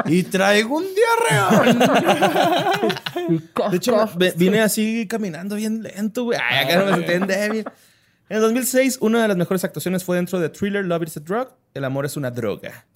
Y 0.07 0.23
traigo 0.25 0.79
un 0.79 0.85
diarreón. 0.85 1.79
De 3.71 3.77
hecho, 3.77 4.09
vine 4.37 4.61
así 4.61 5.07
caminando 5.09 5.57
bien 5.57 5.83
lento, 5.83 6.25
güey. 6.25 6.39
Ay, 6.43 6.65
acá 6.65 6.79
no 6.79 6.87
me 6.97 7.07
sentí 7.07 7.27
débil. 7.27 7.65
En 8.29 8.37
el 8.37 8.41
2006, 8.43 8.99
una 9.01 9.23
de 9.23 9.29
las 9.29 9.37
mejores 9.37 9.65
actuaciones 9.65 10.03
fue 10.03 10.17
dentro 10.17 10.41
de 10.41 10.49
Thriller 10.49 10.85
Love 10.85 11.05
is 11.05 11.17
a 11.17 11.21
Drug. 11.21 11.49
El 11.75 11.85
amor 11.85 12.07
es 12.07 12.17
una 12.17 12.31
droga. 12.31 12.87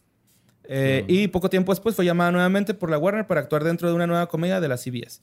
Eh, 0.65 1.05
Y 1.09 1.29
poco 1.29 1.49
tiempo 1.49 1.73
después 1.73 1.95
fue 1.95 2.05
llamada 2.05 2.31
nuevamente 2.31 2.75
por 2.75 2.91
la 2.91 2.99
Warner 2.99 3.27
para 3.27 3.41
actuar 3.41 3.65
dentro 3.65 3.89
de 3.89 3.95
una 3.95 4.07
nueva 4.07 4.27
comedia 4.29 4.61
de 4.61 4.69
la 4.69 4.77
CBS. 4.77 5.21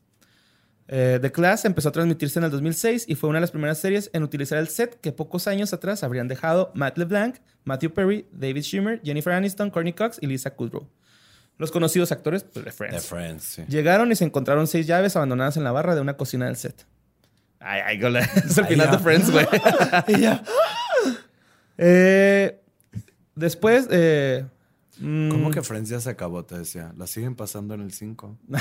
Eh, 0.88 1.18
The 1.20 1.32
Class 1.32 1.66
empezó 1.66 1.90
a 1.90 1.92
transmitirse 1.92 2.38
en 2.40 2.46
el 2.46 2.52
2006 2.52 3.06
y 3.08 3.16
fue 3.16 3.30
una 3.30 3.38
de 3.38 3.42
las 3.42 3.52
primeras 3.52 3.80
series 3.80 4.12
en 4.14 4.24
utilizar 4.24 4.60
el 4.60 4.68
set 4.68 5.00
que 5.02 5.12
pocos 5.12 5.48
años 5.48 5.74
atrás 5.74 6.04
habrían 6.04 6.28
dejado 6.28 6.72
Matt 6.76 6.98
LeBlanc, 6.98 7.38
Matthew 7.64 7.94
Perry, 7.94 8.28
David 8.32 8.62
Schwimmer, 8.62 9.02
Jennifer 9.04 9.34
Aniston, 9.34 9.72
Courtney 9.72 9.94
Cox 9.94 10.20
y 10.22 10.28
Lisa 10.28 10.52
Kudrow. 10.52 10.88
Los 11.58 11.72
conocidos 11.72 12.12
actores 12.12 12.44
pues, 12.44 12.66
de 12.66 12.72
Friends. 12.72 12.96
De 12.96 13.02
Friends, 13.02 13.44
sí. 13.44 13.64
Llegaron 13.68 14.12
y 14.12 14.16
se 14.16 14.26
encontraron 14.26 14.68
seis 14.68 14.86
llaves 14.86 15.16
abandonadas 15.16 15.58
en 15.58 15.64
la 15.64 15.72
barra 15.72 15.96
de 15.96 16.02
una 16.02 16.18
cocina 16.18 16.46
del 16.46 16.58
set. 16.58 16.86
Ay, 17.60 17.82
ay. 17.86 18.18
Es 18.46 18.58
el 18.58 18.68
final 18.68 18.92
de 18.92 19.00
Friends, 19.00 19.32
güey. 19.32 19.48
Y 20.08 20.20
ya. 20.20 20.44
Eh, 21.78 22.62
después, 23.36 23.88
eh, 23.90 24.46
mm, 25.00 25.30
¿Cómo 25.30 25.52
que 25.52 25.62
Friends 25.62 25.90
ya 25.90 26.00
se 26.00 26.10
acabó? 26.10 26.46
Te 26.46 26.58
decía. 26.58 26.94
La 26.98 27.08
siguen 27.08 27.36
pasando 27.36 27.74
en 27.74 27.82
el 27.82 27.92
5. 27.92 28.38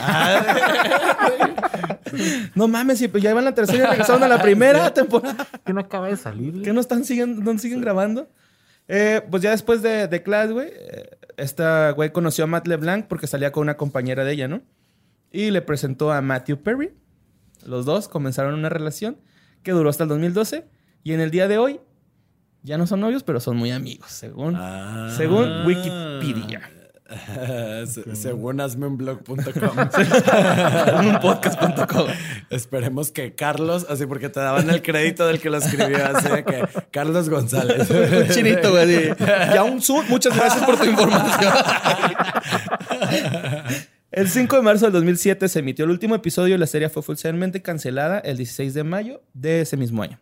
No 2.54 2.68
mames, 2.68 2.98
si 2.98 3.08
ya 3.08 3.30
iban 3.30 3.44
a 3.44 3.50
la 3.50 3.54
tercera 3.54 3.84
y 3.84 3.90
regresaron 3.90 4.22
a 4.22 4.28
la 4.28 4.40
primera 4.42 4.92
temporada. 4.94 5.46
Que 5.64 5.72
no 5.72 5.80
acaba 5.80 6.08
de 6.08 6.16
salir, 6.16 6.52
güey. 6.52 6.62
¿Qué 6.62 6.72
no 6.72 6.80
están 6.80 7.04
siguen, 7.04 7.42
no 7.42 7.58
siguen 7.58 7.80
grabando? 7.80 8.28
Eh, 8.86 9.22
pues 9.30 9.42
ya 9.42 9.50
después 9.50 9.82
de, 9.82 10.08
de 10.08 10.22
Class, 10.22 10.52
güey, 10.52 10.68
eh, 10.72 11.10
esta 11.36 11.90
güey 11.90 12.12
conoció 12.12 12.44
a 12.44 12.46
Matt 12.46 12.66
LeBlanc 12.66 13.06
porque 13.06 13.26
salía 13.26 13.50
con 13.50 13.62
una 13.62 13.76
compañera 13.76 14.24
de 14.24 14.32
ella, 14.32 14.48
¿no? 14.48 14.62
Y 15.32 15.50
le 15.50 15.62
presentó 15.62 16.12
a 16.12 16.20
Matthew 16.20 16.62
Perry. 16.62 16.94
Los 17.64 17.86
dos 17.86 18.08
comenzaron 18.08 18.54
una 18.54 18.68
relación 18.68 19.18
que 19.62 19.72
duró 19.72 19.90
hasta 19.90 20.04
el 20.04 20.10
2012. 20.10 20.66
Y 21.02 21.12
en 21.12 21.20
el 21.20 21.30
día 21.30 21.48
de 21.48 21.58
hoy, 21.58 21.80
ya 22.64 22.76
no 22.78 22.86
son 22.88 22.98
novios, 23.00 23.22
pero 23.22 23.38
son 23.38 23.56
muy 23.56 23.70
amigos, 23.70 24.10
según, 24.10 24.56
Ah. 24.56 25.12
según 25.16 25.64
Wikipedia. 25.66 26.62
Se- 27.86 28.16
Según 28.16 28.60
hazmeunblog.com. 28.60 29.36
un 31.06 31.20
podcast.com. 31.20 32.06
Esperemos 32.48 33.12
que 33.12 33.34
Carlos, 33.34 33.86
así 33.90 34.06
porque 34.06 34.30
te 34.30 34.40
daban 34.40 34.68
el 34.70 34.80
crédito 34.82 35.26
del 35.26 35.38
que 35.38 35.50
lo 35.50 35.58
escribió, 35.58 35.98
así 36.06 36.28
de 36.30 36.44
que 36.44 36.64
Carlos 36.90 37.28
González. 37.28 37.88
Un 37.90 38.28
chinito, 38.34 38.70
güey. 38.72 39.10
Ya 39.18 39.62
un 39.62 39.82
sur. 39.82 40.02
Muchas 40.08 40.34
gracias 40.34 40.64
por 40.64 40.76
tu 40.78 40.84
información. 40.86 41.52
El 44.10 44.28
5 44.28 44.56
de 44.56 44.62
marzo 44.62 44.86
del 44.86 44.92
2007 44.94 45.48
se 45.48 45.58
emitió 45.58 45.84
el 45.84 45.90
último 45.90 46.14
episodio 46.14 46.54
y 46.54 46.58
la 46.58 46.66
serie 46.66 46.88
fue 46.88 47.00
oficialmente 47.00 47.62
cancelada 47.62 48.18
el 48.20 48.36
16 48.38 48.72
de 48.74 48.82
mayo 48.84 49.22
de 49.34 49.60
ese 49.60 49.76
mismo 49.76 50.02
año. 50.02 50.18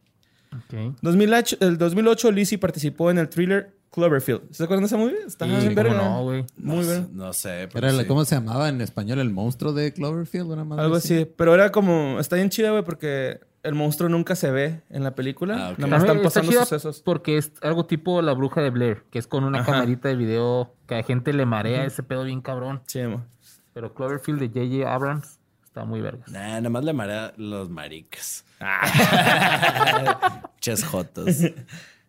Ok. 0.72 0.96
2008, 1.02 1.56
el 1.60 1.78
2008 1.78 2.30
Lizzie 2.32 2.58
participó 2.58 3.10
en 3.10 3.18
el 3.18 3.28
thriller 3.28 3.74
Cloverfield. 3.90 4.50
¿Se 4.52 4.64
acuerdan 4.64 4.82
de 4.84 4.86
esa 4.86 4.96
movie? 4.96 5.16
Está 5.26 5.44
Sí, 5.60 5.68
verga. 5.74 5.94
no, 5.94 6.22
güey. 6.22 6.44
Muy 6.56 6.76
no, 6.78 6.82
bien. 6.82 7.08
No 7.12 7.32
sé. 7.34 7.68
pero 7.72 7.86
Era 7.86 7.96
la- 7.96 8.02
sí. 8.02 8.08
¿Cómo 8.08 8.24
se 8.24 8.34
llamaba 8.36 8.68
en 8.70 8.80
español? 8.80 9.18
¿El 9.18 9.30
monstruo 9.30 9.72
de 9.74 9.92
Cloverfield? 9.92 10.50
Una 10.50 10.64
madre 10.64 10.82
Algo 10.84 10.96
así. 10.96 11.26
Pero 11.36 11.54
era 11.54 11.70
como... 11.72 12.18
Está 12.18 12.36
bien 12.36 12.48
chida, 12.48 12.70
güey, 12.70 12.82
porque 12.84 13.40
el 13.62 13.74
monstruo 13.74 14.08
nunca 14.08 14.34
se 14.34 14.50
ve 14.50 14.80
en 14.88 15.04
la 15.04 15.14
película. 15.14 15.68
Ah, 15.68 15.70
ok. 15.72 15.78
Nada 15.78 15.90
más 15.90 16.00
están 16.02 16.16
está 16.16 16.28
pasando 16.28 16.50
chida 16.52 16.60
sucesos. 16.64 17.02
Porque 17.04 17.36
es 17.36 17.52
algo 17.60 17.84
tipo 17.84 18.22
la 18.22 18.32
bruja 18.32 18.62
de 18.62 18.70
Blair, 18.70 19.04
que 19.10 19.18
es 19.18 19.26
con 19.26 19.44
una 19.44 19.60
Ajá. 19.60 19.72
camarita 19.72 20.08
de 20.08 20.16
video 20.16 20.74
que 20.86 20.94
a 20.94 20.98
la 20.98 21.02
gente 21.04 21.32
le 21.34 21.44
marea 21.44 21.84
ese 21.84 22.02
pedo 22.02 22.24
bien 22.24 22.40
cabrón. 22.40 22.80
Sí, 22.86 23.02
mo. 23.02 23.24
Pero 23.74 23.92
Cloverfield 23.94 24.40
de 24.40 24.48
J.J. 24.48 24.92
Abrams 24.94 25.38
está 25.72 25.86
muy 25.86 26.02
vergas. 26.02 26.30
Nah, 26.30 26.60
nada 26.60 26.68
más 26.68 26.84
le 26.84 26.92
marea 26.92 27.32
los 27.38 27.70
maricas. 27.70 28.44
Ches 30.60 30.84
jotos. 30.84 31.26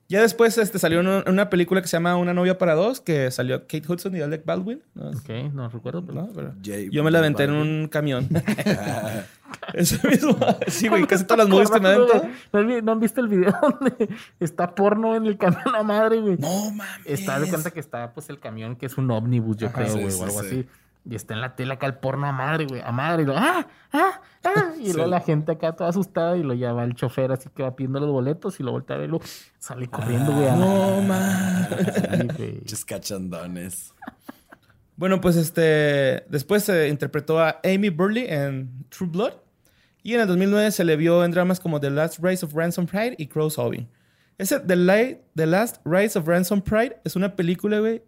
Ya 0.10 0.22
después 0.22 0.56
este, 0.60 0.78
salió 0.78 1.00
una, 1.00 1.24
una 1.26 1.50
película 1.50 1.82
que 1.82 1.88
se 1.88 1.96
llama 1.96 2.18
Una 2.18 2.36
novia 2.36 2.58
para 2.60 2.76
dos, 2.76 3.00
que 3.00 3.32
salió 3.32 3.62
Kate 3.62 3.84
Hudson 3.88 4.16
y 4.16 4.22
Alec 4.22 4.46
Baldwin. 4.46 4.84
¿no? 4.94 5.10
Ok, 5.10 5.30
no 5.54 5.70
recuerdo. 5.70 6.06
Pero... 6.06 6.22
¿No? 6.22 6.30
Pero 6.34 6.54
yo 6.62 7.04
me 7.04 7.10
la 7.10 7.20
aventé 7.20 7.46
en 7.46 7.54
un 7.54 7.88
camión. 7.88 8.30
Eso 9.74 9.98
mismo. 10.08 10.38
Sí, 10.68 10.90
güey, 10.90 11.08
casi 11.08 11.24
todas 11.24 11.40
las 11.40 11.48
movies 11.48 11.72
que 11.72 11.80
me 11.80 11.98
güey. 11.98 12.10
¿No, 12.52 12.60
han- 12.60 12.86
¿No 12.86 12.92
han 12.92 13.00
visto 13.00 13.22
el 13.22 13.28
video 13.28 13.56
donde 13.62 14.10
está 14.40 14.76
porno 14.76 15.16
en 15.16 15.26
el 15.26 15.38
camión 15.38 15.72
la 15.72 15.84
madre, 15.84 16.20
güey? 16.20 16.38
No 16.38 16.70
mames. 16.72 17.06
Está 17.06 17.40
de 17.40 17.50
cuenta 17.50 17.72
que 17.72 17.80
está, 17.80 18.14
pues, 18.14 18.30
el 18.30 18.40
camión 18.40 18.76
que 18.76 18.86
es 18.86 18.98
un 18.98 19.10
ómnibus, 19.10 19.58
yo 19.58 19.72
creo, 19.72 19.88
sí, 19.88 20.00
güey, 20.00 20.12
sí, 20.12 20.20
o 20.20 20.24
algo 20.26 20.42
sí. 20.42 20.48
así. 20.48 20.68
Y 21.06 21.16
está 21.16 21.34
en 21.34 21.42
la 21.42 21.56
tela 21.56 21.74
acá 21.74 21.86
el 21.86 21.96
porno 21.96 22.28
a 22.28 22.32
madre, 22.32 22.66
güey, 22.66 22.82
a 22.82 22.92
madre. 22.94 23.24
Y 23.24 23.26
lo, 23.26 23.38
¡ah! 23.38 23.68
¡ah! 23.92 24.22
¡ah! 24.46 24.74
Y 24.80 24.94
luego 24.94 25.10
la 25.10 25.20
gente 25.22 25.52
acá 25.52 25.74
toda 25.76 25.90
asustada 25.90 26.38
y 26.38 26.44
lo 26.44 26.54
lleva 26.54 26.84
el 26.84 26.96
chofer 26.96 27.32
así 27.32 27.50
que 27.54 27.62
va 27.64 27.76
pidiendo 27.76 28.00
los 28.00 28.10
boletos 28.12 28.60
y 28.60 28.64
lo 28.64 28.72
voltea 28.72 28.96
a 28.96 29.00
ver 29.00 29.10
y 29.10 29.12
lo 29.12 29.22
sale 29.60 29.88
corriendo, 29.88 30.32
güey. 30.32 30.48
a- 30.48 30.56
No. 30.56 31.02
Pinches 32.38 32.86
cachandones. 32.86 33.94
Bueno, 34.96 35.20
pues 35.22 35.36
este. 35.36 36.24
Después 36.30 36.64
se 36.64 36.88
interpretó 36.88 37.40
a 37.40 37.60
Amy 37.64 37.90
Burley 37.90 38.26
en 38.30 38.86
True 38.90 39.10
Blood. 39.10 39.34
Y 40.04 40.14
en 40.16 40.22
el 40.22 40.28
2009 40.28 40.72
se 40.72 40.84
le 40.84 40.96
vio 40.98 41.24
en 41.24 41.32
dramas 41.32 41.60
como 41.60 41.80
The 41.80 41.90
Last 41.90 42.20
Rise 42.22 42.46
of 42.46 42.54
Ransom 42.54 42.86
Pride 42.86 43.16
y 43.18 43.28
Crow 43.28 43.50
Solving. 43.50 43.88
Ese 44.38 44.60
The, 44.60 44.76
Light, 44.76 45.20
The 45.36 45.46
Last 45.48 45.78
Rise 45.86 46.20
of 46.20 46.28
Ransom 46.28 46.62
Pride 46.62 46.98
es 47.06 47.16
una 47.16 47.36
película, 47.36 47.80
güey, 47.80 48.04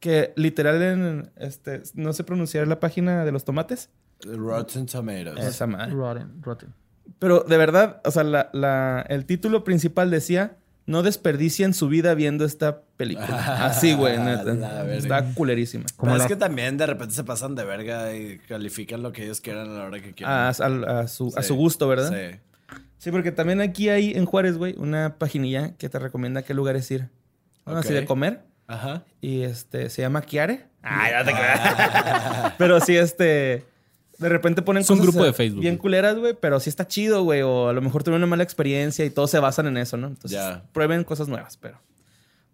que 0.00 0.32
literal 0.36 0.82
en. 0.82 1.30
Este, 1.36 1.82
no 1.94 2.12
sé 2.12 2.24
pronunciar 2.24 2.66
la 2.66 2.80
página 2.80 3.24
de 3.24 3.32
los 3.32 3.44
tomates. 3.44 3.90
Rotten 4.24 4.86
Tomatoes. 4.86 5.44
Esa 5.44 5.66
madre. 5.66 5.92
Rotten, 5.92 6.42
rotten. 6.42 6.74
Pero 7.18 7.40
de 7.40 7.56
verdad, 7.56 8.00
o 8.04 8.10
sea, 8.10 8.22
la- 8.24 8.50
la- 8.52 9.04
el 9.08 9.24
título 9.26 9.64
principal 9.64 10.10
decía: 10.10 10.56
No 10.86 11.02
desperdicien 11.02 11.72
su 11.74 11.88
vida 11.88 12.14
viendo 12.14 12.44
esta 12.44 12.82
película. 12.96 13.26
Así, 13.66 13.94
güey. 13.94 14.16
Está 14.96 15.24
culerísima. 15.34 15.84
Como 15.96 16.12
Pero 16.12 16.18
la- 16.18 16.24
es 16.24 16.28
que 16.28 16.36
también 16.36 16.76
de 16.76 16.86
repente 16.86 17.14
se 17.14 17.24
pasan 17.24 17.54
de 17.54 17.64
verga 17.64 18.14
y 18.16 18.38
califican 18.38 19.02
lo 19.02 19.12
que 19.12 19.24
ellos 19.24 19.40
quieran 19.40 19.68
a 19.70 19.72
la 19.78 19.84
hora 19.84 20.00
que 20.00 20.12
quieran. 20.12 20.34
A, 20.34 20.48
a- 20.48 21.00
a 21.00 21.08
su, 21.08 21.32
a 21.36 21.42
su 21.42 21.54
gusto, 21.54 21.88
¿verdad? 21.88 22.10
Sí. 22.10 22.38
Sí, 22.98 23.10
porque 23.10 23.32
también 23.32 23.60
aquí 23.62 23.88
hay 23.88 24.12
en 24.12 24.26
Juárez, 24.26 24.58
güey, 24.58 24.74
una 24.76 25.16
paginilla 25.18 25.74
que 25.78 25.88
te 25.88 25.98
recomienda 25.98 26.42
qué 26.42 26.52
lugares 26.52 26.90
ir. 26.90 27.08
¿no? 27.66 27.76
Así 27.78 27.88
Ok. 27.88 27.94
de 28.00 28.04
comer. 28.04 28.42
Ajá. 28.70 29.02
Y 29.20 29.42
este, 29.42 29.90
se 29.90 30.02
llama 30.02 30.22
Kiare. 30.22 30.66
Ay, 30.82 31.12
no 31.18 31.24
te 31.24 31.32
creas. 31.32 32.52
pero 32.58 32.80
sí, 32.80 32.96
este. 32.96 33.66
De 34.18 34.28
repente 34.28 34.60
ponen 34.62 34.82
Es 34.82 34.90
un 34.90 34.98
cosas 34.98 35.12
grupo 35.12 35.24
de 35.24 35.30
eh, 35.30 35.32
Facebook, 35.32 35.62
Bien 35.62 35.76
culeras, 35.78 36.16
güey, 36.16 36.34
pero 36.38 36.60
sí 36.60 36.68
está 36.68 36.86
chido, 36.86 37.24
güey. 37.24 37.42
O 37.42 37.68
a 37.68 37.72
lo 37.72 37.80
mejor 37.80 38.04
tuvieron 38.04 38.20
una 38.22 38.30
mala 38.30 38.42
experiencia 38.42 39.04
y 39.04 39.10
todos 39.10 39.30
se 39.30 39.38
basan 39.38 39.66
en 39.66 39.76
eso, 39.78 39.96
¿no? 39.96 40.08
Entonces, 40.08 40.32
Ya. 40.38 40.62
prueben 40.72 41.04
cosas 41.04 41.26
nuevas, 41.26 41.56
pero. 41.56 41.80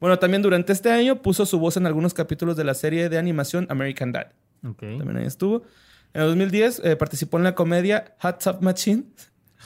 Bueno, 0.00 0.18
también 0.18 0.42
durante 0.42 0.72
este 0.72 0.90
año 0.90 1.22
puso 1.22 1.44
su 1.44 1.58
voz 1.58 1.76
en 1.76 1.86
algunos 1.86 2.14
capítulos 2.14 2.56
de 2.56 2.64
la 2.64 2.74
serie 2.74 3.08
de 3.08 3.18
animación 3.18 3.66
American 3.68 4.12
Dad. 4.12 4.28
Ok. 4.66 4.80
También 4.80 5.16
ahí 5.18 5.26
estuvo. 5.26 5.64
En 6.14 6.22
el 6.22 6.28
2010 6.28 6.80
eh, 6.84 6.96
participó 6.96 7.36
en 7.38 7.44
la 7.44 7.54
comedia 7.54 8.14
Hot 8.20 8.42
Tub 8.42 8.62
Machine. 8.62 9.04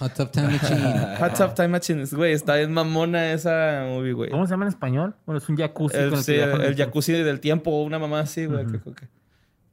Hot 0.00 0.14
Tub 0.14 0.30
Time 0.32 0.48
Machine. 0.48 1.16
Hot 1.20 1.34
Tub 1.36 1.54
Time 1.54 1.68
Machine. 1.68 2.04
Güey, 2.10 2.32
está 2.32 2.56
bien 2.56 2.72
mamona 2.72 3.32
esa 3.32 3.84
movie, 3.86 4.12
güey. 4.12 4.30
¿Cómo 4.30 4.46
se 4.46 4.50
llama 4.50 4.64
en 4.64 4.70
español? 4.70 5.14
Bueno, 5.26 5.38
es 5.38 5.48
un 5.48 5.56
jacuzzi. 5.56 5.96
El, 5.96 6.10
con 6.10 6.18
el 6.18 6.24
sí, 6.24 6.34
el 6.34 6.74
jacuzzi 6.76 7.12
del 7.12 7.38
tiempo 7.40 7.70
o 7.70 7.84
una 7.84 7.98
mamá 7.98 8.20
así, 8.20 8.46
güey. 8.46 8.66
que- 8.66 8.80
que- 8.80 9.08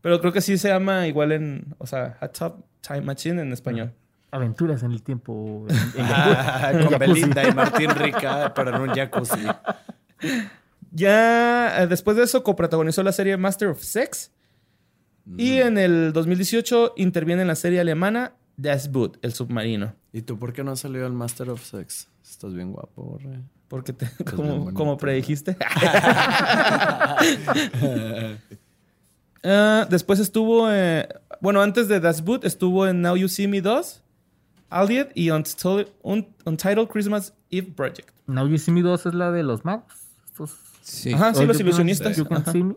Pero 0.01 0.19
creo 0.21 0.31
que 0.31 0.41
sí 0.41 0.57
se 0.57 0.67
llama 0.69 1.07
igual 1.07 1.31
en... 1.31 1.73
O 1.79 1.87
sea, 1.87 2.17
Hot 2.19 2.37
Tub 2.37 2.65
Time 2.81 3.01
Machine 3.01 3.41
en 3.41 3.51
español. 3.53 3.91
Aventuras 4.29 4.83
en 4.83 4.91
el 4.91 5.01
tiempo. 5.01 5.65
en- 5.69 5.75
en 6.01 6.05
Ah, 6.11 6.69
con 6.73 6.81
jacuzzi. 6.89 6.97
Belinda 6.99 7.47
y 7.47 7.53
Martín 7.53 7.89
Rica, 7.95 8.53
pero 8.53 8.75
en 8.75 8.81
un 8.81 8.89
jacuzzi. 8.95 9.45
Ya 10.91 11.81
eh, 11.83 11.87
después 11.87 12.17
de 12.17 12.23
eso 12.23 12.43
coprotagonizó 12.43 13.03
la 13.03 13.11
serie 13.11 13.37
Master 13.37 13.69
of 13.69 13.81
Sex. 13.81 14.31
Y 15.37 15.57
en 15.59 15.77
el 15.77 16.13
2018 16.13 16.93
interviene 16.95 17.41
en 17.41 17.49
la 17.49 17.55
serie 17.55 17.81
alemana 17.81 18.31
Das 18.57 18.91
Boot, 18.91 19.17
el 19.21 19.33
submarino. 19.33 19.93
¿Y 20.11 20.23
tú 20.23 20.39
por 20.39 20.51
qué 20.51 20.63
no 20.63 20.75
salió 20.75 21.05
el 21.05 21.13
Master 21.13 21.49
of 21.51 21.63
Sex? 21.63 22.07
Estás 22.27 22.53
bien 22.53 22.71
guapo, 22.73 23.03
borre. 23.03 23.39
Porque 23.67 23.93
te- 23.93 24.09
como, 24.35 24.57
bonito. 24.57 24.73
como 24.73 24.97
predijiste. 24.97 25.55
Ah, 29.43 29.85
después 29.89 30.19
estuvo, 30.19 30.69
eh, 30.71 31.07
bueno, 31.41 31.61
antes 31.61 31.87
de 31.87 31.99
Das 31.99 32.23
Boot 32.23 32.43
estuvo 32.43 32.87
en 32.87 33.01
Now 33.01 33.15
You 33.15 33.29
See 33.29 33.47
Me 33.47 33.61
2, 33.61 34.01
Aliet 34.69 35.11
y 35.13 35.29
Untitled, 35.29 35.87
Un- 36.01 36.27
Untitled 36.43 36.87
Christmas 36.89 37.33
Eve 37.51 37.71
Project. 37.73 38.09
Now 38.25 38.47
You 38.47 38.57
See 38.57 38.73
Me 38.73 38.81
2 38.81 39.05
es 39.05 39.13
la 39.13 39.31
de 39.31 39.43
los 39.43 39.63
magos. 39.63 39.93
Estos... 40.25 40.55
Sí. 40.81 41.13
Ajá, 41.13 41.33
sí, 41.33 41.43
Oh, 41.43 41.45
los 41.45 41.57
you 41.57 41.59
can- 41.59 41.67
ilusionistas. 41.67 42.17
You 42.17 42.25
can 42.25 42.37
Ajá. 42.41 42.51
see 42.51 42.63
me. 42.63 42.75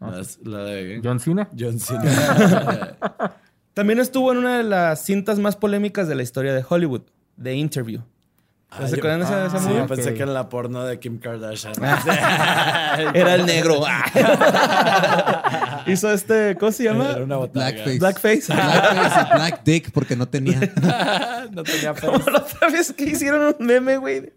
La, 0.00 0.22
la 0.44 0.58
de 0.64 1.00
John 1.02 1.20
Cena. 1.20 1.48
John 1.58 1.78
Cena. 1.78 2.96
También 3.74 3.98
estuvo 4.00 4.32
en 4.32 4.38
una 4.38 4.58
de 4.58 4.64
las 4.64 5.04
cintas 5.04 5.38
más 5.38 5.56
polémicas 5.56 6.08
de 6.08 6.14
la 6.14 6.22
historia 6.22 6.54
de 6.54 6.64
Hollywood, 6.68 7.02
The 7.42 7.54
Interview. 7.54 8.02
Ah, 8.72 8.86
¿Se 8.86 8.96
acuerdan 8.96 9.18
de 9.20 9.24
esa, 9.26 9.46
esa 9.46 9.58
Sí, 9.58 9.68
movie? 9.68 9.88
pensé 9.88 10.14
que 10.14 10.22
en 10.22 10.32
la 10.32 10.48
porno 10.48 10.84
de 10.84 11.00
Kim 11.00 11.18
Kardashian. 11.18 11.72
Era 13.14 13.34
el 13.34 13.44
negro. 13.44 13.80
Hizo 15.86 16.12
este, 16.12 16.56
¿cómo 16.56 16.70
se 16.70 16.84
llama? 16.84 17.10
Era 17.10 17.24
una. 17.24 17.38
Blackface. 17.38 17.98
Blackface. 17.98 18.52
Blackface 18.52 19.20
y 19.20 19.34
Black 19.34 19.64
Dick 19.64 19.90
porque 19.90 20.14
no 20.14 20.28
tenía. 20.28 20.60
no 21.50 21.64
tenía 21.64 21.94
face. 21.94 22.06
Como 22.06 22.30
la 22.30 22.38
otra 22.38 22.68
vez 22.70 22.92
que 22.92 23.04
hicieron 23.04 23.56
un 23.58 23.66
meme, 23.66 23.96
güey. 23.96 24.32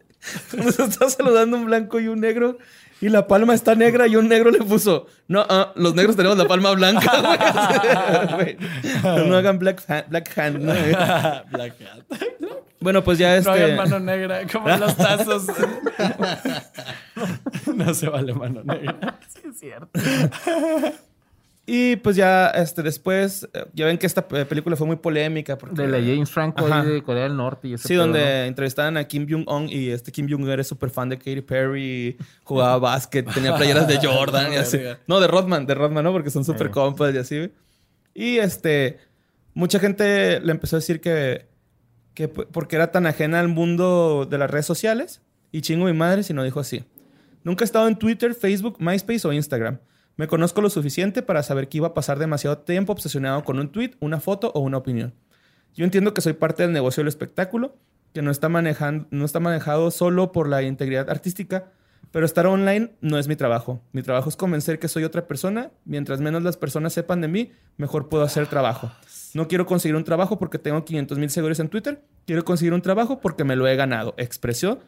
Se 0.50 0.84
está 0.84 1.10
saludando 1.10 1.58
un 1.58 1.66
blanco 1.66 2.00
y 2.00 2.08
un 2.08 2.20
negro. 2.22 2.58
Y 3.04 3.10
la 3.10 3.28
palma 3.28 3.54
está 3.54 3.76
negra 3.76 4.08
y 4.08 4.16
un 4.16 4.30
negro 4.30 4.50
le 4.50 4.60
puso. 4.60 5.08
No, 5.28 5.46
ah, 5.50 5.74
los 5.76 5.94
negros 5.94 6.16
tenemos 6.16 6.38
la 6.38 6.48
palma 6.48 6.72
blanca, 6.72 7.12
güey. 8.36 8.56
No 9.28 9.36
hagan 9.36 9.60
black, 9.60 9.84
ha- 9.90 10.06
black 10.08 10.38
hand. 10.38 10.60
¿no? 10.62 10.72
Black 11.52 11.74
Hat. 11.82 12.20
Bueno, 12.80 13.04
pues 13.04 13.18
ya 13.18 13.42
No 13.42 13.52
hagan 13.52 13.72
este. 13.72 13.76
mano 13.76 14.00
negra 14.00 14.48
como 14.50 14.70
en 14.70 14.80
los 14.80 14.96
tazos. 14.96 15.48
no 17.76 17.94
se 17.94 18.08
vale 18.08 18.34
mano 18.34 18.64
negra. 18.64 19.20
Sí, 19.28 19.42
es 19.50 19.60
cierto. 19.60 19.90
Y 21.66 21.96
pues 21.98 22.18
ya 22.18 22.48
este, 22.50 22.84
después. 22.84 23.48
eh, 23.54 23.66
Ya 23.74 23.86
ven 23.86 23.98
que 23.98 24.06
esta 24.06 24.26
eh, 24.32 24.44
película 24.46 24.76
fue 24.76 24.86
muy 24.86 24.98
polémica. 24.98 25.58
Porque, 25.58 25.82
De 25.84 25.88
la 25.88 25.98
James 26.00 26.30
Franco 26.30 26.66
Ajá. 26.66 26.84
de 26.84 27.02
Corea 27.04 27.24
del 27.24 27.38
Norte. 27.38 27.70
Y 27.70 27.74
ese 27.76 27.88
Sí, 27.88 27.94
pedo, 27.94 28.02
donde 28.04 28.48
entrevistaban 28.48 28.98
a 28.98 29.06
Kim 29.06 29.26
Jong-un 29.30 29.70
y 29.70 29.88
este 29.90 30.12
Kim 30.12 30.28
Jong-un 30.30 30.50
era 30.50 30.64
súper 30.64 30.90
fan 30.90 31.08
de 31.08 31.18
Katy 31.18 31.42
Perry, 31.42 32.18
jugaba 32.44 32.78
básquet, 32.80 33.32
tenía 33.34 33.56
playeras 33.56 33.88
de 33.88 33.98
Jordan 34.06 34.52
y 34.52 34.56
así. 34.58 34.78
Verga. 34.78 35.00
No, 35.08 35.22
de 35.22 35.28
Rodman, 35.28 35.66
de 35.66 35.74
Rodman, 35.74 36.04
¿no? 36.04 36.12
Porque 36.12 36.30
son 36.32 36.44
súper 36.44 36.68
Sí. 36.68 36.74
compas 36.74 37.16
y 37.16 37.18
así. 37.18 37.52
Y 38.14 38.38
este, 38.40 39.00
mucha 39.54 39.80
gente 39.80 40.42
le 40.42 40.52
empezó 40.52 40.76
a 40.76 40.80
decir 40.80 41.00
que, 41.00 41.48
que 42.14 42.28
porque 42.28 42.76
era 42.76 42.92
tan 42.92 43.06
ajena 43.08 43.40
al 43.40 43.48
mundo 43.48 44.28
de 44.30 44.38
las 44.38 44.52
redes 44.52 44.66
sociales 44.66 45.22
y 45.54 45.62
chingo 45.62 45.86
mi 45.86 45.94
madre 45.94 46.24
si 46.24 46.34
no 46.34 46.44
dijo 46.44 46.60
así. 46.60 46.84
Nunca 47.46 47.64
he 47.64 47.66
estado 47.66 47.88
en 47.88 47.98
Twitter, 47.98 48.36
Facebook, 48.36 48.76
MySpace 48.80 49.26
o 49.28 49.32
Instagram. 49.32 49.80
Me 50.16 50.28
conozco 50.28 50.62
lo 50.62 50.70
suficiente 50.70 51.24
para 51.24 51.42
saber 51.42 51.70
que 51.70 51.78
iba 51.78 51.88
a 51.88 51.94
pasar 51.94 52.20
demasiado 52.20 52.60
tiempo 52.60 52.94
obsesionado 52.94 53.44
con 53.44 53.58
un 53.58 53.72
tweet, 53.72 53.92
una 54.00 54.20
foto 54.20 54.52
o 54.54 54.60
una 54.60 54.78
opinión. 54.78 55.14
Yo 55.76 55.86
entiendo 55.86 56.14
que 56.14 56.22
soy 56.22 56.34
parte 56.34 56.64
del 56.64 56.72
negocio 56.72 57.02
del 57.02 57.08
espectáculo, 57.08 57.76
que 58.14 58.22
no 58.22 58.30
está, 58.30 58.48
manejado 58.48 59.90
solo 59.90 60.32
por 60.32 60.48
la 60.48 60.62
integridad 60.62 61.10
artística, 61.10 61.72
pero 62.12 62.28
estar 62.28 62.46
online 62.46 62.92
no 63.02 63.18
es 63.18 63.28
mi 63.28 63.36
trabajo. 63.36 63.82
Mi 63.92 64.04
trabajo 64.04 64.30
es 64.30 64.36
convencer 64.36 64.78
que 64.78 64.88
soy 64.88 65.04
otra 65.04 65.26
persona. 65.26 65.72
Mientras 65.84 66.22
menos 66.22 66.44
las 66.44 66.58
personas 66.58 66.94
sepan 66.94 67.22
de 67.22 67.28
mí, 67.28 67.52
mejor 67.78 68.08
puedo 68.08 68.24
hacer 68.24 68.46
trabajo. 68.46 68.92
No 69.34 69.48
quiero 69.48 69.66
conseguir 69.66 69.96
un 69.96 70.04
trabajo 70.04 70.38
porque 70.38 70.60
tengo 70.60 70.86
500 70.86 71.18
mil 71.18 71.32
seguidores 71.32 71.60
en 71.60 71.70
Twitter. 71.70 72.04
Quiero 72.28 72.46
conseguir 72.46 72.76
un 72.76 72.84
trabajo 72.84 73.20
porque 73.20 73.44
me 73.44 73.56
lo 73.56 73.66
he 73.66 73.76
ganado. 73.76 74.14
Expresó. 74.18 74.80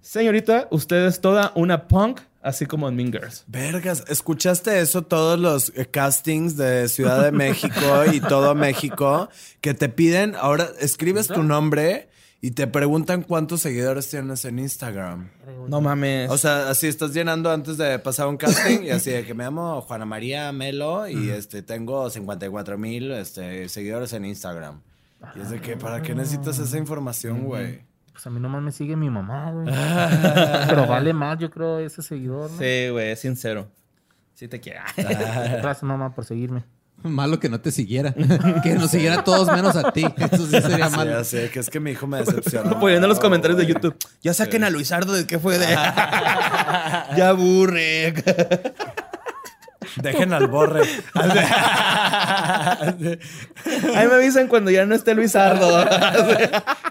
Señorita, 0.00 0.68
usted 0.70 1.06
es 1.06 1.20
toda 1.20 1.50
una 1.56 1.88
punk, 1.88 2.20
así 2.46 2.64
como 2.66 2.88
en 2.88 2.94
Mean 2.94 3.12
Girls. 3.12 3.44
Vergas, 3.48 4.04
¿escuchaste 4.08 4.80
eso 4.80 5.02
todos 5.02 5.38
los 5.38 5.72
eh, 5.74 5.86
castings 5.86 6.56
de 6.56 6.88
Ciudad 6.88 7.22
de 7.22 7.32
México 7.32 8.04
y 8.12 8.20
todo 8.20 8.54
México 8.54 9.28
que 9.60 9.74
te 9.74 9.88
piden, 9.88 10.36
ahora 10.36 10.68
escribes 10.78 11.26
tu 11.26 11.42
nombre 11.42 12.08
y 12.40 12.52
te 12.52 12.68
preguntan 12.68 13.22
cuántos 13.22 13.62
seguidores 13.62 14.08
tienes 14.08 14.44
en 14.44 14.60
Instagram? 14.60 15.30
No 15.68 15.80
mames. 15.80 16.30
O 16.30 16.38
sea, 16.38 16.70
así 16.70 16.86
estás 16.86 17.12
llenando 17.12 17.50
antes 17.50 17.76
de 17.78 17.98
pasar 17.98 18.28
un 18.28 18.36
casting 18.36 18.84
y 18.84 18.90
así 18.90 19.10
de 19.10 19.24
que 19.24 19.34
me 19.34 19.42
llamo 19.42 19.80
Juana 19.80 20.04
María 20.04 20.52
Melo 20.52 21.08
y 21.08 21.30
este 21.30 21.62
tengo 21.62 22.08
54 22.08 22.78
mil 22.78 23.10
este, 23.10 23.68
seguidores 23.68 24.12
en 24.12 24.24
Instagram. 24.24 24.80
Y 25.34 25.40
es 25.40 25.50
de 25.50 25.60
que, 25.60 25.76
¿para 25.76 26.02
qué 26.02 26.14
necesitas 26.14 26.58
esa 26.60 26.78
información, 26.78 27.44
güey? 27.44 27.80
Pues 28.16 28.26
a 28.26 28.30
mí 28.30 28.40
nomás 28.40 28.62
me 28.62 28.72
sigue 28.72 28.96
mi 28.96 29.10
mamá, 29.10 29.50
güey. 29.50 29.66
Pero 30.70 30.86
vale 30.86 31.12
más, 31.12 31.38
yo 31.38 31.50
creo, 31.50 31.80
ese 31.80 32.00
seguidor, 32.00 32.50
¿no? 32.50 32.56
Sí, 32.58 32.88
güey, 32.88 33.10
es 33.10 33.20
sincero. 33.20 33.68
Sí 34.32 34.48
te 34.48 34.58
quiero. 34.58 34.80
Gracias, 34.96 35.82
mamá, 35.82 36.14
por 36.14 36.24
seguirme. 36.24 36.64
Malo 37.02 37.38
que 37.38 37.50
no 37.50 37.60
te 37.60 37.70
siguiera. 37.70 38.14
que 38.62 38.74
nos 38.74 38.90
siguiera 38.90 39.22
todos 39.22 39.48
menos 39.54 39.76
a 39.76 39.92
ti. 39.92 40.06
Eso 40.16 40.46
sí 40.46 40.62
sería 40.62 40.88
Sí, 40.88 40.96
malo. 40.96 41.18
así 41.18 41.36
que 41.52 41.58
es 41.58 41.68
que 41.68 41.78
mi 41.78 41.90
hijo 41.90 42.06
me 42.06 42.16
decepcionó. 42.16 42.80
Poniendo 42.80 43.04
en 43.04 43.10
los 43.10 43.20
comentarios 43.20 43.58
de 43.58 43.66
YouTube. 43.66 43.94
Ya 44.22 44.32
saquen 44.32 44.64
a 44.64 44.70
Luisardo 44.70 45.12
de 45.12 45.26
qué 45.26 45.38
fue 45.38 45.58
de. 45.58 45.66
ya 45.66 47.28
aburre. 47.28 48.14
Dejen 50.02 50.32
al 50.32 50.46
borre. 50.48 50.82
Ahí 53.94 54.06
me 54.08 54.14
avisan 54.14 54.48
cuando 54.48 54.70
ya 54.70 54.84
no 54.86 54.94
esté 54.94 55.14
Luisardo. 55.14 55.66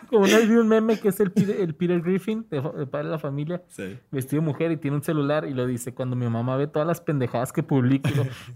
Como 0.09 0.25
una 0.25 0.37
vez 0.37 0.47
vi 0.49 0.55
un 0.55 0.67
meme 0.67 0.99
que 0.99 1.09
es 1.09 1.19
el 1.19 1.31
Peter, 1.31 1.55
el 1.59 1.75
Peter 1.75 2.01
Griffin, 2.01 2.45
de, 2.49 2.61
de 2.61 2.87
padre 2.87 3.05
de 3.07 3.11
la 3.11 3.19
familia, 3.19 3.61
Sí. 3.69 3.97
vestido 4.11 4.41
de 4.41 4.47
mujer 4.47 4.71
y 4.71 4.77
tiene 4.77 4.97
un 4.97 5.03
celular 5.03 5.45
y 5.45 5.53
lo 5.53 5.65
dice 5.67 5.93
cuando 5.93 6.15
mi 6.15 6.27
mamá 6.27 6.57
ve 6.57 6.67
todas 6.67 6.87
las 6.87 7.01
pendejadas 7.01 7.51
que 7.51 7.63
publico, 7.63 8.09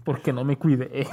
porque 0.04 0.32
no 0.32 0.44
me 0.44 0.56
cuidé. 0.56 1.06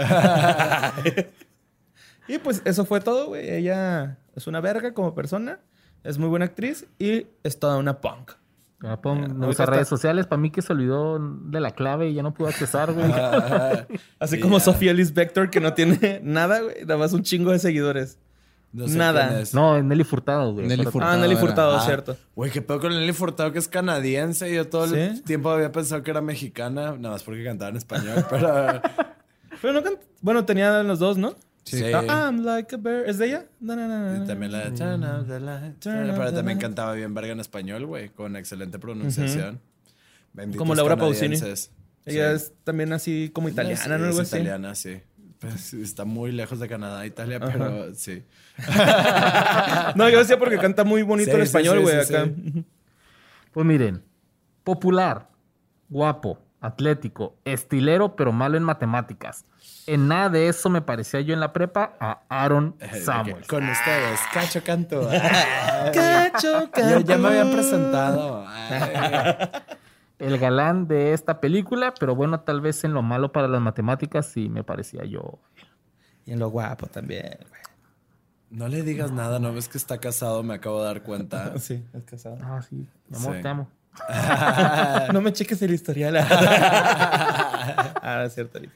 Y 2.27 2.37
pues 2.39 2.61
eso 2.65 2.85
fue 2.85 2.99
todo, 2.99 3.27
güey. 3.27 3.49
Ella 3.49 4.17
es 4.35 4.47
una 4.47 4.59
verga 4.59 4.93
como 4.93 5.15
persona. 5.15 5.59
Es 6.03 6.17
muy 6.17 6.27
buena 6.29 6.45
actriz 6.45 6.85
y 6.99 7.27
es 7.43 7.59
toda 7.59 7.77
una 7.77 7.99
punk. 8.01 8.31
Ya 8.81 9.01
pon- 9.01 9.39
no 9.39 9.49
está- 9.49 9.65
redes 9.65 9.87
sociales, 9.87 10.27
para 10.27 10.39
mí 10.39 10.51
que 10.51 10.61
se 10.61 10.71
olvidó 10.73 11.17
de 11.19 11.59
la 11.59 11.71
clave 11.71 12.09
y 12.09 12.13
ya 12.13 12.21
no 12.21 12.33
pudo 12.33 12.47
accesar, 12.47 12.93
güey. 12.93 13.11
Así 14.19 14.35
Sí, 14.35 14.41
como 14.41 14.59
ya. 14.59 14.63
Sofía 14.65 14.93
Liz 14.93 15.13
Vector, 15.13 15.49
que 15.49 15.59
no 15.59 15.73
tiene 15.73 16.19
nada, 16.23 16.61
güey. 16.61 16.81
Nada 16.81 16.97
más 16.97 17.13
un 17.13 17.23
chingo 17.23 17.51
de 17.51 17.59
seguidores. 17.59 18.19
No 18.73 18.87
sé 18.87 18.97
Nada. 18.97 19.41
No, 19.53 19.81
Nelly 19.81 20.03
Furtado, 20.03 20.53
güey. 20.53 20.67
Nelly 20.67 20.83
Furtado. 20.85 21.11
Ah, 21.13 21.17
Nelly. 21.17 21.35
Furtado, 21.37 21.77
Ah, 21.77 21.81
cierto. 21.85 22.17
Güey, 22.35 22.51
qué 22.51 22.61
pedo 22.61 22.79
con 22.79 22.91
Nelly 22.91 23.13
Furtado 23.13 23.51
que 23.51 23.59
es 23.59 23.67
canadiense. 23.67 24.53
Yo 24.53 24.67
todo 24.67 24.93
el 24.93 25.15
¿Sí? 25.15 25.23
tiempo 25.23 25.49
había 25.49 25.71
pensado 25.71 26.03
que 26.03 26.11
era 26.11 26.21
mexicana, 26.21 26.91
nada 26.97 27.11
más 27.15 27.23
porque 27.23 27.43
cantaba 27.43 27.69
en 27.71 27.77
español, 27.77 28.25
pero 28.29 28.81
Pero 29.61 29.73
no 29.73 29.81
canta- 29.83 30.01
Bueno, 30.21 30.45
tenía 30.45 30.83
los 30.83 30.99
dos, 30.99 31.17
¿no? 31.17 31.33
Sí. 31.69 31.83
Ah, 31.93 32.25
I'm 32.29 32.43
like 32.45 32.73
a 32.75 32.77
bear. 32.77 33.07
¿Es 33.09 33.17
de 33.17 33.27
ella? 33.27 33.45
No, 33.59 33.75
no, 33.75 33.87
no, 33.87 34.23
Y 34.23 34.27
también 34.27 34.51
la 34.51 34.69
de 34.69 34.77
Turn 34.77 35.03
up 35.03 35.27
the 35.27 35.39
light, 35.39 35.79
turn 35.79 36.09
up, 36.09 36.15
Pero 36.17 36.33
también 36.33 36.57
cantaba 36.59 36.93
bien 36.93 37.13
verga 37.13 37.31
en 37.33 37.39
español, 37.39 37.85
güey, 37.85 38.09
con 38.09 38.35
excelente 38.35 38.79
pronunciación. 38.79 39.59
Benditos 40.33 40.59
Como 40.59 40.75
Laura 40.75 40.95
Pausini. 40.97 41.35
Ella 41.35 41.57
Sí. 42.05 42.17
es 42.35 42.53
también 42.63 42.93
así 42.93 43.31
como 43.33 43.49
italiana, 43.49 43.81
Sí, 43.83 43.89
¿no? 43.89 43.95
Algo 43.95 44.09
es 44.09 44.19
así. 44.19 44.35
italiana, 44.37 44.75
sí. 44.75 45.01
Pues, 45.39 45.73
está 45.73 46.05
muy 46.05 46.31
lejos 46.31 46.59
de 46.59 46.67
Canadá, 46.67 47.05
Italia, 47.05 47.39
pero 47.39 47.93
sí. 47.93 48.23
No, 49.95 50.09
yo 50.09 50.19
decía 50.19 50.37
porque 50.39 50.57
canta 50.57 50.83
muy 50.83 51.01
bonito 51.03 51.31
sí, 51.35 51.41
español, 51.41 51.77
sí, 51.77 51.83
güey, 51.83 52.05
sí, 52.05 52.13
acá. 52.15 52.25
sí. 52.25 52.65
Pues 53.51 53.65
miren, 53.65 54.03
popular, 54.63 55.29
guapo, 55.89 56.39
atlético, 56.61 57.35
estilero, 57.45 58.15
pero 58.15 58.31
malo 58.31 58.57
en 58.57 58.63
matemáticas. 58.63 59.45
En 59.87 60.07
nada 60.09 60.29
de 60.29 60.49
eso 60.49 60.69
me 60.69 60.81
parecía 60.81 61.21
yo 61.21 61.33
en 61.33 61.39
la 61.39 61.53
prepa 61.53 61.93
a 61.99 62.19
Aaron 62.29 62.75
Eh, 62.81 62.99
Samuel. 63.01 63.47
Con 63.47 63.67
ustedes, 63.69 64.19
Cacho 64.33 64.61
Canto. 64.63 65.09
Cacho, 65.93 66.69
ya, 66.75 66.99
ya 66.99 67.17
me 67.17 67.29
habían 67.29 67.51
presentado. 67.51 68.45
El 70.19 70.37
galán 70.39 70.87
de 70.87 71.13
esta 71.13 71.39
película, 71.39 71.93
pero 71.99 72.15
bueno, 72.15 72.39
tal 72.41 72.59
vez 72.59 72.83
en 72.83 72.93
lo 72.93 73.01
malo 73.03 73.31
para 73.31 73.47
las 73.47 73.61
matemáticas 73.61 74.25
sí 74.25 74.49
me 74.49 74.63
parecía 74.63 75.05
yo. 75.05 75.39
Y 76.25 76.31
en 76.33 76.39
lo 76.39 76.49
guapo 76.49 76.87
también, 76.87 77.37
güey. 77.49 77.61
No 78.49 78.67
le 78.67 78.81
digas 78.81 79.11
nada, 79.11 79.39
¿no 79.39 79.53
ves 79.53 79.67
que 79.69 79.77
está 79.77 79.99
casado? 79.99 80.41
Me 80.41 80.55
acabo 80.55 80.79
de 80.81 80.85
dar 80.87 81.03
cuenta. 81.03 81.57
Sí, 81.59 81.85
es 81.93 82.03
casado. 82.03 82.37
Ah, 82.41 82.61
sí, 82.67 82.87
mi 83.09 83.17
amor, 83.17 83.35
Sí. 83.35 83.41
te 83.41 83.47
amo. 83.47 83.69
no 85.13 85.21
me 85.21 85.31
cheques 85.33 85.61
el 85.61 85.73
historial. 85.73 86.17
ah, 88.01 88.23
es 88.25 88.33
cierto. 88.33 88.59
Lick. 88.59 88.71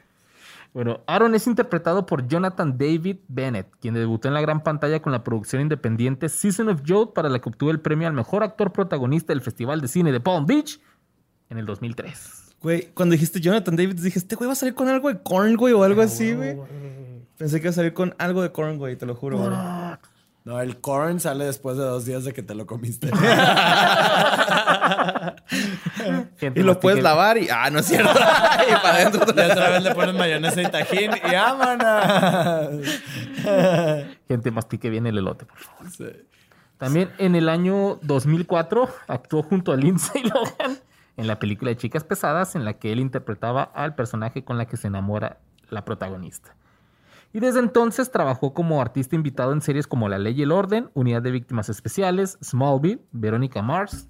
Bueno, 0.74 1.02
Aaron 1.06 1.36
es 1.36 1.48
interpretado 1.48 2.06
por 2.06 2.28
Jonathan 2.28 2.78
David 2.78 3.18
Bennett, 3.28 3.68
quien 3.82 3.94
debutó 3.94 4.30
en 4.30 4.34
la 4.34 4.42
gran 4.42 4.64
pantalla 4.64 5.02
con 5.02 5.12
la 5.12 5.24
producción 5.24 5.62
independiente 5.62 6.30
Season 6.30 6.70
of 6.70 6.82
Joe, 6.88 7.08
para 7.14 7.28
la 7.28 7.40
que 7.40 7.50
obtuvo 7.50 7.72
el 7.72 7.82
premio 7.82 8.08
al 8.08 8.14
mejor 8.14 8.44
actor 8.44 8.72
protagonista 8.72 9.34
del 9.34 9.42
Festival 9.42 9.82
de 9.82 9.90
Cine 9.90 10.14
de 10.14 10.22
Palm 10.22 10.46
Beach 10.46 10.80
en 11.50 11.58
el 11.58 11.66
2003. 11.66 12.56
Güey, 12.62 12.90
cuando 12.94 13.14
dijiste 13.14 13.42
Jonathan 13.42 13.76
David, 13.76 13.96
dije, 13.96 14.20
este 14.20 14.36
güey 14.36 14.48
va 14.48 14.54
a 14.54 14.56
salir 14.56 14.74
con 14.74 14.88
algo 14.88 15.10
de 15.10 15.22
corn, 15.22 15.58
güey, 15.58 15.74
o 15.74 15.84
algo 15.84 16.02
así, 16.02 16.34
güey. 16.34 16.58
Pensé 17.38 17.60
que 17.60 17.68
iba 17.68 17.72
a 17.72 17.74
salir 17.74 17.94
con 17.94 18.16
algo 18.18 18.42
de 18.42 18.52
corn, 18.52 18.78
güey, 18.78 18.96
te 18.96 19.06
lo 19.06 19.16
juro, 19.16 19.40
güey. 19.40 19.52
No, 20.44 20.60
el 20.60 20.80
corn 20.80 21.20
sale 21.20 21.46
después 21.46 21.78
de 21.78 21.84
dos 21.84 22.06
días 22.06 22.24
de 22.24 22.34
que 22.34 22.44
te 22.44 22.56
lo 22.56 22.66
comiste. 22.66 23.12
Y 26.56 26.62
lo 26.62 26.80
puedes 26.80 27.04
lavar 27.04 27.38
y... 27.38 27.50
Ah, 27.50 27.70
no 27.70 27.80
es 27.80 27.86
cierto. 27.86 28.12
y 28.70 28.74
para 28.74 28.96
adentro. 28.96 29.22
y 29.28 29.30
otra 29.30 29.70
vez 29.70 29.84
le 29.84 29.94
pones 29.94 30.16
mayonesa 30.16 30.62
y 30.62 30.66
tajín 30.66 31.12
y 31.12 31.34
vámonos. 31.34 32.88
Gente, 34.28 34.52
mastique 34.52 34.90
bien 34.90 35.08
el 35.08 35.18
elote, 35.18 35.46
por 35.46 35.58
favor. 35.58 35.90
Sí. 35.92 36.06
También 36.82 37.12
en 37.20 37.36
el 37.36 37.48
año 37.48 38.00
2004 38.02 38.90
actuó 39.08 39.44
junto 39.44 39.72
a 39.72 39.76
Lindsay 39.76 40.24
Lohan 40.34 40.80
en 41.16 41.28
la 41.28 41.38
película 41.38 41.70
de 41.70 41.78
Chicas 41.78 42.04
Pesadas, 42.04 42.56
en 42.56 42.66
la 42.66 42.80
que 42.80 42.92
él 42.92 43.00
interpretaba 43.00 43.62
al 43.62 43.94
personaje 43.94 44.44
con 44.44 44.58
la 44.58 44.66
que 44.66 44.78
se 44.78 44.88
enamora 44.88 45.38
la 45.70 45.86
protagonista. 45.86 46.56
Y 47.34 47.40
desde 47.40 47.60
entonces 47.60 48.12
trabajó 48.12 48.56
como 48.56 48.82
artista 48.82 49.16
invitado 49.16 49.54
en 49.54 49.62
series 49.62 49.86
como 49.86 50.10
La 50.10 50.18
Ley 50.18 50.34
y 50.40 50.42
el 50.42 50.52
Orden, 50.52 50.90
Unidad 50.96 51.22
de 51.22 51.30
Víctimas 51.30 51.70
Especiales, 51.70 52.40
Smallville, 52.44 53.06
Verónica 53.12 53.62
Mars 53.62 54.10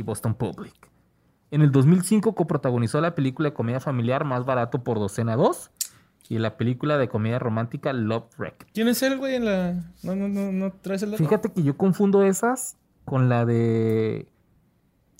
y 0.00 0.02
Boston 0.02 0.34
Public. 0.34 0.74
En 1.50 1.62
el 1.62 1.70
2005 1.72 2.34
coprotagonizó 2.34 3.00
la 3.00 3.14
película 3.14 3.50
de 3.50 3.54
comedia 3.54 3.80
familiar 3.80 4.24
Más 4.24 4.44
Barato 4.44 4.82
por 4.82 4.98
Docena 4.98 5.36
2 5.36 5.70
y 6.28 6.38
la 6.38 6.56
película 6.56 6.96
de 6.96 7.08
comedia 7.08 7.38
romántica 7.38 7.92
Love 7.92 8.24
Wreck. 8.38 8.66
¿Quién 8.72 8.88
es 8.88 9.02
él, 9.02 9.18
güey, 9.18 9.34
en 9.34 9.44
la... 9.44 9.72
No, 10.02 10.14
no, 10.14 10.28
no, 10.28 10.52
no 10.52 10.72
traes 10.80 11.02
el 11.02 11.10
dato? 11.10 11.22
Fíjate 11.22 11.52
que 11.52 11.62
yo 11.62 11.76
confundo 11.76 12.22
esas 12.22 12.76
con 13.04 13.28
la 13.28 13.44
de. 13.44 14.28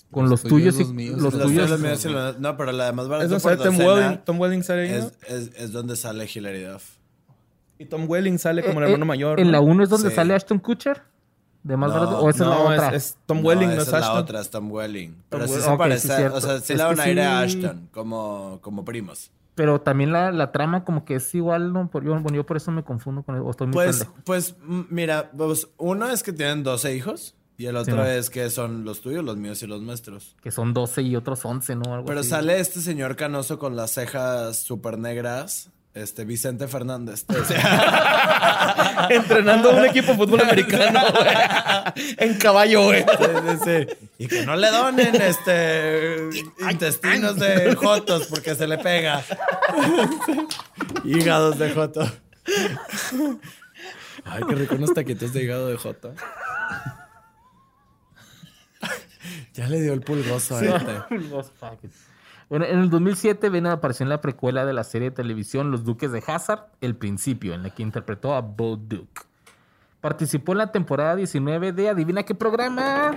Con 0.09 0.23
Los 0.29 0.43
los, 0.43 0.43
tuyos, 0.43 0.75
tuyos, 0.75 0.79
y 0.79 0.83
los 0.83 0.93
míos, 0.93 1.21
los 1.21 1.33
Los 1.33 1.43
tuyos. 1.43 1.79
míos 1.79 2.37
No, 2.39 2.55
pero 2.57 2.71
la 2.71 2.85
de 2.85 2.91
más 2.93 3.05
Es 3.05 3.09
barata 3.09 3.27
donde 3.29 3.41
por 3.43 3.57
sale 3.57 3.63
Tom 3.77 3.85
Welling. 3.85 4.17
Tom 4.25 4.39
Welling 4.39 4.63
sale 4.63 4.81
ahí, 4.83 4.89
¿no? 5.01 5.07
es, 5.07 5.13
es, 5.27 5.51
es 5.55 5.71
donde 5.73 5.95
sale 5.95 6.29
Hilary 6.33 6.63
Duff. 6.63 6.95
Y 7.77 7.85
Tom 7.85 8.05
Welling 8.09 8.37
sale 8.37 8.61
como 8.63 8.79
el 8.79 8.85
Eh, 8.85 8.91
hermano 8.91 9.05
eh, 9.05 9.07
mayor. 9.07 9.39
En 9.39 9.47
¿no? 9.47 9.51
la 9.53 9.59
1 9.61 9.83
es 9.83 9.89
donde 9.89 10.09
Sí. 10.09 10.15
sale 10.15 10.33
Ashton 10.33 10.59
Kutcher. 10.59 11.01
De 11.63 11.77
más 11.77 11.89
No, 11.91 11.99
barato. 11.99 12.19
O 12.21 12.29
esa 12.29 12.45
no, 12.45 12.51
es 12.51 12.57
la 12.79 12.85
otra. 12.85 12.97
es, 12.97 13.05
es 13.05 13.17
Tom 13.25 13.45
Welling, 13.45 13.67
no, 13.67 13.73
esa 13.73 13.81
es 13.81 13.87
es 13.87 13.91
la 13.93 13.99
Ashton. 13.99 14.17
otra, 14.17 14.41
es 14.41 14.49
Tom 14.49 14.71
Welling. 14.71 15.23
Pero 15.29 15.47
sí 15.47 15.53
Wel- 15.53 15.59
se 15.61 15.77
parece, 15.77 16.07
sí, 16.17 16.23
o 16.23 16.41
sea, 16.41 16.59
sí 16.59 16.73
Es 16.73 16.77
le 16.79 16.83
da 16.83 16.89
un 16.89 16.99
aire 16.99 17.23
a 17.23 17.47
sí- 17.47 17.57
Ashton, 17.57 17.89
como, 17.93 18.59
como 18.61 18.83
primos. 18.83 19.31
Pero 19.53 19.79
también 19.81 20.11
la, 20.11 20.31
la 20.31 20.51
trama, 20.51 20.83
como 20.85 21.05
que 21.05 21.15
es 21.15 21.35
igual. 21.35 21.71
¿no? 21.73 21.87
Por, 21.89 22.03
yo, 22.03 22.11
bueno, 22.19 22.35
yo 22.35 22.45
por 22.45 22.57
eso 22.57 22.71
me 22.71 22.83
confundo 22.83 23.21
con. 23.23 23.35
el- 23.35 23.41
O 23.41 23.51
estoy 23.51 23.67
muy 23.67 23.73
Pues, 23.75 23.99
pendejo. 23.99 24.15
pues, 24.23 24.55
mira, 24.89 25.29
pues, 25.37 25.67
uno 25.77 26.09
es 26.09 26.23
que 26.23 26.33
tienen 26.33 26.63
12 26.63 26.95
hijos 26.95 27.35
y 27.57 27.67
el 27.67 27.75
otro 27.75 27.97
no. 27.97 28.05
es 28.05 28.31
que 28.31 28.49
son 28.49 28.83
los 28.85 29.01
tuyos, 29.01 29.23
los 29.23 29.37
míos 29.37 29.61
y 29.61 29.67
los 29.67 29.81
nuestros. 29.83 30.35
Que 30.41 30.49
son 30.49 30.73
12 30.73 31.03
y 31.03 31.15
otros 31.15 31.45
11, 31.45 31.75
¿no? 31.75 31.93
Algo 31.93 32.05
Pero 32.07 32.21
así. 32.21 32.29
sale 32.29 32.59
este 32.59 32.79
señor 32.79 33.15
canoso 33.15 33.59
con 33.59 33.75
las 33.75 33.91
cejas 33.91 34.57
súper 34.57 34.97
negras, 34.97 35.69
este 35.93 36.25
Vicente 36.25 36.67
Fernández. 36.67 37.25
Entrenando 39.09 39.71
a 39.71 39.75
un 39.75 39.85
equipo 39.85 40.11
de 40.11 40.17
fútbol 40.17 40.41
americano, 40.41 41.01
güey. 41.11 42.15
En 42.17 42.35
caballo, 42.35 42.85
güey. 42.85 43.03
sí, 43.03 43.25
sí, 43.49 43.57
sí. 43.65 44.07
Y 44.19 44.27
que 44.27 44.45
no 44.45 44.55
le 44.55 44.69
donen 44.69 45.15
este 45.21 46.29
intestinos 46.69 47.37
de 47.37 47.75
jotos 47.75 48.27
porque 48.27 48.55
se 48.55 48.67
le 48.67 48.77
pega. 48.77 49.23
Hígados 51.03 51.57
de 51.57 51.71
joto. 51.71 52.09
Ay, 54.23 54.43
qué 54.47 54.55
rico 54.55 54.75
unos 54.75 54.93
taquitos 54.93 55.33
de 55.33 55.43
hígado 55.43 55.67
de 55.67 55.77
joto. 55.77 56.13
Ya 59.53 59.67
le 59.67 59.81
dio 59.81 59.93
el 59.93 60.01
pulgoso 60.01 60.55
a 60.55 60.65
este. 60.65 60.93
Bueno, 62.51 62.65
en 62.65 62.79
el 62.79 62.89
2007 62.89 63.47
Bennett 63.49 63.71
apareció 63.71 64.03
en 64.03 64.09
la 64.09 64.19
precuela 64.19 64.65
de 64.65 64.73
la 64.73 64.83
serie 64.83 65.09
de 65.09 65.15
televisión 65.15 65.71
Los 65.71 65.85
Duques 65.85 66.11
de 66.11 66.21
Hazard, 66.27 66.65
El 66.81 66.97
Principio, 66.97 67.53
en 67.53 67.63
la 67.63 67.69
que 67.69 67.81
interpretó 67.81 68.35
a 68.35 68.41
Bo 68.41 68.75
Duke. 68.75 69.21
Participó 70.01 70.51
en 70.51 70.57
la 70.57 70.71
temporada 70.73 71.15
19 71.15 71.71
de 71.71 71.87
Adivina 71.87 72.23
qué 72.23 72.35
programa, 72.35 73.15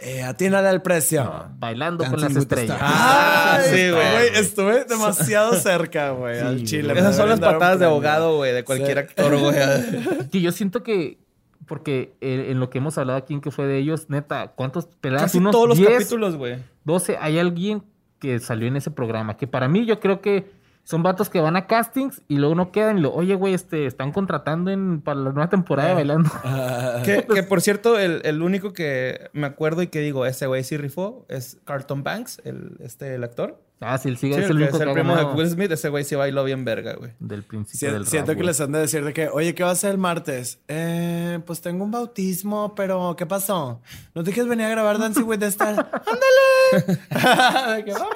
Eh, 0.00 0.24
atínale 0.24 0.66
al 0.66 0.82
precio. 0.82 1.46
Bailando 1.60 2.02
con 2.04 2.20
Dancing 2.20 2.34
las 2.34 2.42
with 2.44 2.48
the 2.48 2.54
Estrellas. 2.62 2.76
Stars. 2.76 2.92
Ah, 2.96 3.58
sí, 3.64 3.90
güey. 3.90 4.28
Estuve 4.42 4.84
demasiado 4.84 5.54
cerca, 5.54 6.10
güey, 6.10 6.40
al 6.40 6.64
chile. 6.64 6.94
Esas 6.98 7.14
son 7.16 7.28
las 7.28 7.38
patadas 7.38 7.78
de 7.78 7.84
abogado, 7.86 8.36
güey, 8.36 8.52
de 8.52 8.64
cualquier 8.64 8.94
Sí. 8.94 8.98
actor, 8.98 9.38
güey. 9.38 9.54
Que 10.32 10.40
yo 10.40 10.50
siento 10.50 10.82
que, 10.82 11.18
porque 11.66 12.14
eh, 12.20 12.46
en 12.50 12.58
lo 12.58 12.68
que 12.68 12.78
hemos 12.78 12.98
hablado 12.98 13.16
aquí, 13.16 13.34
en 13.34 13.40
que 13.40 13.52
fue 13.52 13.66
de 13.66 13.78
ellos, 13.78 14.08
neta, 14.10 14.48
¿cuántos 14.56 14.86
peladas? 14.86 15.26
Casi 15.30 15.38
Unos 15.38 15.52
todos 15.52 15.68
los 15.68 15.78
10, 15.78 15.90
capítulos, 15.90 16.36
güey. 16.36 16.58
12. 16.84 17.16
Hay 17.20 17.38
alguien 17.38 17.82
que 18.18 18.38
salió 18.40 18.68
en 18.68 18.76
ese 18.76 18.90
programa, 18.90 19.36
que 19.36 19.46
para 19.46 19.68
mí 19.68 19.86
yo 19.86 20.00
creo 20.00 20.20
que 20.20 20.50
Son 20.88 21.02
vatos 21.02 21.28
que 21.28 21.38
van 21.38 21.54
a 21.54 21.66
castings 21.66 22.22
y 22.28 22.36
luego 22.38 22.54
no 22.54 22.72
quedan 22.72 22.96
y 22.96 23.02
lo, 23.02 23.12
oye, 23.12 23.34
güey, 23.34 23.52
este, 23.52 23.84
están 23.84 24.10
contratando 24.10 24.70
en, 24.70 25.02
para 25.02 25.20
la 25.20 25.32
nueva 25.32 25.50
temporada 25.50 25.90
de 25.90 25.94
bailando. 25.96 26.30
Que, 27.04 27.26
que, 27.26 27.42
por 27.42 27.60
cierto, 27.60 27.98
el, 27.98 28.22
el 28.24 28.40
único 28.40 28.72
que 28.72 29.28
me 29.34 29.46
acuerdo 29.46 29.82
y 29.82 29.88
que 29.88 30.00
digo, 30.00 30.24
ese 30.24 30.46
güey 30.46 30.64
sí 30.64 30.78
rifó, 30.78 31.26
es 31.28 31.58
Carlton 31.66 32.02
Banks, 32.02 32.40
el, 32.44 32.78
este, 32.80 33.14
el 33.16 33.22
actor. 33.22 33.60
Ah, 33.80 33.98
sí, 33.98 34.08
él 34.08 34.16
sigue, 34.16 34.34
Sí, 34.36 34.40
es 34.40 34.46
el, 34.50 34.52
el 34.52 34.56
que 34.56 34.62
único 34.64 34.76
es 34.78 34.82
el 34.88 34.92
primo 34.94 35.14
de 35.14 35.24
Will 35.24 35.50
Smith, 35.50 35.70
ese 35.70 35.90
güey 35.90 36.04
sí 36.04 36.14
bailó 36.16 36.42
bien 36.42 36.64
verga, 36.64 36.94
güey. 36.94 37.12
del 37.20 37.42
principio 37.44 37.78
Si- 37.78 37.92
del 37.92 38.04
rap, 38.04 38.10
siento 38.10 38.34
que 38.34 38.42
les 38.44 38.58
han 38.62 38.72
de 38.72 38.78
decir 38.78 39.04
de 39.04 39.12
que, 39.12 39.28
oye, 39.28 39.54
¿qué 39.54 39.62
va 39.64 39.72
a 39.72 39.74
ser 39.74 39.90
el 39.90 39.98
martes? 39.98 40.58
Eh, 40.68 41.38
pues 41.46 41.60
tengo 41.60 41.84
un 41.84 41.90
bautismo, 41.90 42.74
pero 42.74 43.14
¿qué 43.14 43.26
pasó? 43.26 43.82
¿No 44.14 44.24
te 44.24 44.32
quieres 44.32 44.48
venir 44.48 44.64
a 44.64 44.70
grabar 44.70 44.98
Dancing 44.98 45.24
with 45.24 45.38
the 45.38 45.46
Stars? 45.48 45.78
¡Ándale! 46.72 47.76
de 47.76 47.84
que 47.84 47.92
vamos. 47.92 48.08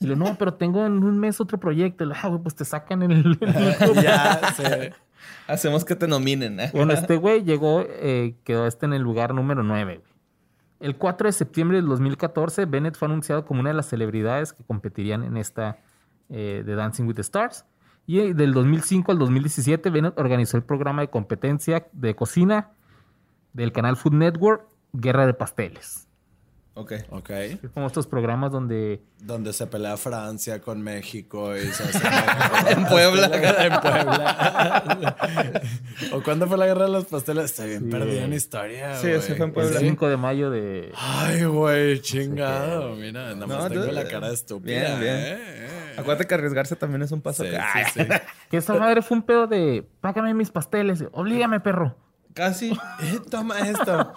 Y 0.00 0.06
lo, 0.06 0.16
no, 0.16 0.36
pero 0.38 0.54
tengo 0.54 0.84
en 0.84 1.02
un 1.04 1.18
mes 1.18 1.40
otro 1.40 1.58
proyecto. 1.58 2.04
Y 2.04 2.08
lo, 2.08 2.14
ah, 2.14 2.28
güey, 2.28 2.42
pues 2.42 2.54
te 2.54 2.64
sacan 2.64 3.02
en 3.02 3.12
el... 3.12 3.38
ya, 4.02 4.40
sí. 4.56 4.62
Hacemos 5.46 5.84
que 5.84 5.96
te 5.96 6.06
nominen, 6.06 6.58
¿eh? 6.60 6.70
Bueno, 6.72 6.92
este 6.92 7.16
güey 7.16 7.42
llegó, 7.42 7.84
eh, 7.86 8.36
quedó 8.44 8.66
este 8.66 8.86
en 8.86 8.92
el 8.92 9.02
lugar 9.02 9.34
número 9.34 9.62
9. 9.62 9.98
güey. 9.98 10.12
El 10.80 10.96
4 10.96 11.28
de 11.28 11.32
septiembre 11.32 11.76
del 11.76 11.86
2014, 11.86 12.64
Bennett 12.66 12.96
fue 12.96 13.06
anunciado 13.06 13.44
como 13.44 13.60
una 13.60 13.70
de 13.70 13.74
las 13.74 13.86
celebridades 13.88 14.52
que 14.52 14.64
competirían 14.64 15.22
en 15.22 15.36
esta 15.36 15.78
eh, 16.28 16.64
de 16.66 16.74
Dancing 16.74 17.04
with 17.06 17.14
the 17.14 17.22
Stars. 17.22 17.64
Y 18.04 18.18
eh, 18.18 18.34
del 18.34 18.52
2005 18.52 19.12
al 19.12 19.18
2017, 19.18 19.90
Bennett 19.90 20.18
organizó 20.18 20.56
el 20.56 20.64
programa 20.64 21.02
de 21.02 21.08
competencia 21.08 21.86
de 21.92 22.16
cocina 22.16 22.70
del 23.52 23.70
canal 23.70 23.96
Food 23.96 24.14
Network, 24.14 24.66
Guerra 24.92 25.26
de 25.26 25.34
Pasteles. 25.34 26.08
Ok. 26.74 26.92
Ok. 27.10 27.30
Es 27.30 27.58
como 27.74 27.86
estos 27.86 28.06
programas 28.06 28.50
donde 28.50 29.02
Donde 29.18 29.52
se 29.52 29.66
pelea 29.66 29.98
Francia 29.98 30.60
con 30.62 30.80
México 30.80 31.54
y 31.54 31.66
se 31.66 31.82
hace 31.82 31.98
En 32.72 32.86
Puebla. 32.86 33.26
en 33.66 33.80
Puebla. 33.80 35.60
¿O 36.12 36.22
cuándo 36.22 36.46
fue 36.46 36.56
la 36.56 36.66
guerra 36.66 36.86
de 36.86 36.92
los 36.92 37.04
pasteles? 37.04 37.44
Estoy 37.46 37.68
bien 37.70 37.84
Sí, 37.84 37.90
perdido 37.90 38.22
en 38.24 38.32
historia. 38.32 38.96
Sí, 38.96 39.08
ese 39.08 39.34
fue 39.34 39.36
en 39.36 39.42
el 39.50 39.52
Puebla. 39.52 39.80
5 39.80 40.08
de 40.08 40.16
mayo 40.16 40.50
de... 40.50 40.92
Ay, 40.96 41.44
güey, 41.44 42.00
chingado. 42.00 42.94
Mira, 42.96 43.34
nada 43.34 43.46
más 43.46 43.58
No, 43.64 43.68
tengo 43.68 43.84
tú- 43.86 43.92
la 43.92 44.04
cara 44.08 44.30
estúpida. 44.32 44.80
Bien, 44.96 45.00
bien. 45.00 45.14
eh, 45.16 45.36
eh. 45.38 45.94
Acuérdate 45.98 46.26
que 46.26 46.34
arriesgarse 46.34 46.74
también 46.76 47.02
es 47.02 47.12
un 47.12 47.20
paso. 47.20 47.44
Sí, 47.44 47.50
que- 47.50 47.56
sí, 47.56 47.62
Ay, 47.74 47.84
sí. 47.92 48.00
Que 48.50 48.56
esa 48.56 48.74
madre 48.74 49.02
fue 49.02 49.18
un 49.18 49.22
pedo 49.24 49.46
de... 49.46 49.86
Págame 50.00 50.32
mis 50.32 50.50
pasteles. 50.50 51.04
Oblígame, 51.12 51.60
perro. 51.60 51.96
Casi. 52.32 52.70
Eh, 52.70 53.20
toma 53.30 53.58
esto. 53.68 54.14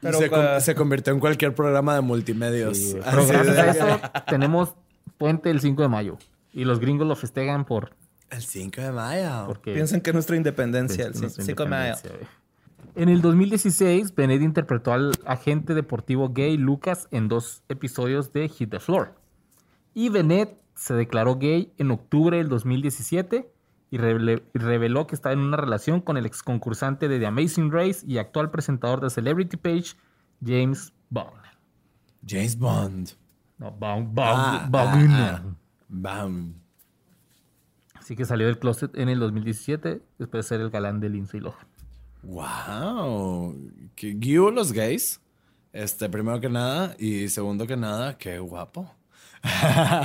Pero 0.00 0.18
se, 0.18 0.30
cua- 0.30 0.52
con- 0.52 0.60
se 0.60 0.74
convirtió 0.74 1.12
en 1.12 1.20
cualquier 1.20 1.54
programa 1.54 1.94
de 1.94 2.00
multimedios. 2.02 2.76
Sí, 2.78 2.90
güey. 2.92 3.02
Así 3.04 3.16
Pero 3.16 3.26
gracias 3.44 3.56
de 3.56 3.60
a 3.60 3.64
que- 3.72 3.78
eso 3.78 4.00
tenemos 4.28 4.74
puente 5.16 5.50
el 5.50 5.60
5 5.60 5.82
de 5.82 5.88
mayo. 5.88 6.18
Y 6.52 6.64
los 6.64 6.78
gringos 6.80 7.06
lo 7.06 7.16
festejan 7.16 7.64
por... 7.64 7.94
El 8.30 8.42
5 8.42 8.80
de 8.80 8.92
mayo. 8.92 9.44
Porque 9.46 9.72
Piensan 9.74 10.00
que 10.00 10.10
es 10.10 10.14
nuestra 10.14 10.36
independencia, 10.36 11.06
el 11.06 11.18
nuestra 11.18 11.44
5 11.44 11.64
de 11.64 11.68
mayo. 11.68 11.94
En 12.94 13.08
el 13.08 13.22
2016, 13.22 14.14
Bennett 14.14 14.42
interpretó 14.42 14.92
al 14.92 15.12
agente 15.24 15.74
deportivo 15.74 16.30
gay 16.30 16.56
Lucas 16.56 17.06
en 17.10 17.28
dos 17.28 17.62
episodios 17.68 18.32
de 18.32 18.48
Hit 18.48 18.70
the 18.70 18.80
Floor. 18.80 19.14
Y 19.94 20.08
Bennett 20.10 20.56
se 20.74 20.94
declaró 20.94 21.36
gay 21.36 21.72
en 21.78 21.90
octubre 21.90 22.36
del 22.38 22.48
2017 22.48 23.50
y 23.90 23.96
reveló 23.98 25.06
que 25.06 25.14
estaba 25.14 25.32
en 25.32 25.38
una 25.40 25.56
relación 25.56 26.00
con 26.00 26.16
el 26.16 26.26
ex 26.26 26.42
concursante 26.42 27.08
de 27.08 27.18
The 27.18 27.26
Amazing 27.26 27.70
Race 27.72 28.04
y 28.06 28.18
actual 28.18 28.50
presentador 28.50 29.00
de 29.00 29.10
Celebrity 29.10 29.56
Page, 29.56 29.94
James 30.44 30.92
Bond. 31.10 31.42
James 32.26 32.58
Bond. 32.58 33.10
No, 33.58 33.70
Bond, 33.72 34.14
Bond, 34.14 34.18
Ah, 34.18 34.68
Bond. 34.70 35.10
ah, 35.12 35.42
ah. 35.44 35.54
Bam. 35.88 36.54
Así 37.94 38.14
que 38.14 38.24
salió 38.24 38.46
del 38.46 38.58
closet 38.58 38.96
en 38.96 39.08
el 39.08 39.18
2017 39.20 40.02
después 40.18 40.44
de 40.44 40.48
ser 40.48 40.60
el 40.60 40.70
galán 40.70 41.00
de 41.00 41.08
Lindsay 41.08 41.40
Lohan. 41.40 41.66
Wow. 42.22 43.54
Que 43.94 44.14
guió 44.14 44.50
los 44.50 44.72
gays. 44.72 45.20
Este, 45.72 46.08
primero 46.08 46.40
que 46.40 46.48
nada. 46.48 46.94
Y 46.98 47.28
segundo 47.28 47.66
que 47.66 47.76
nada, 47.76 48.16
qué 48.18 48.38
guapo. 48.38 48.94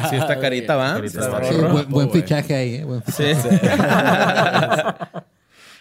Sí, 0.09 0.15
esta 0.15 0.39
carita 0.41 0.75
va. 0.75 0.93
Carita 0.93 1.19
Está 1.19 1.39
va. 1.39 1.43
Sí, 1.43 1.55
rorro. 1.57 1.86
buen, 1.88 2.11
fichaje 2.11 2.55
ahí, 2.55 2.75
¿eh? 2.75 2.84
Buen 2.84 3.03
fichaje. 3.03 3.36
Sí. 3.36 3.57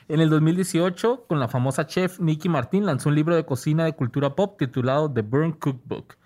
En 0.08 0.20
el 0.20 0.28
2018, 0.28 1.24
con 1.26 1.40
la 1.40 1.48
famosa 1.48 1.86
chef 1.86 2.18
Nicky 2.20 2.48
Martín, 2.48 2.84
lanzó 2.84 3.08
un 3.08 3.14
libro 3.14 3.36
de 3.36 3.46
cocina 3.46 3.84
de 3.84 3.94
cultura 3.94 4.34
pop 4.34 4.58
titulado 4.58 5.10
The 5.10 5.22
Burn 5.22 5.52
Cookbook. 5.52 6.16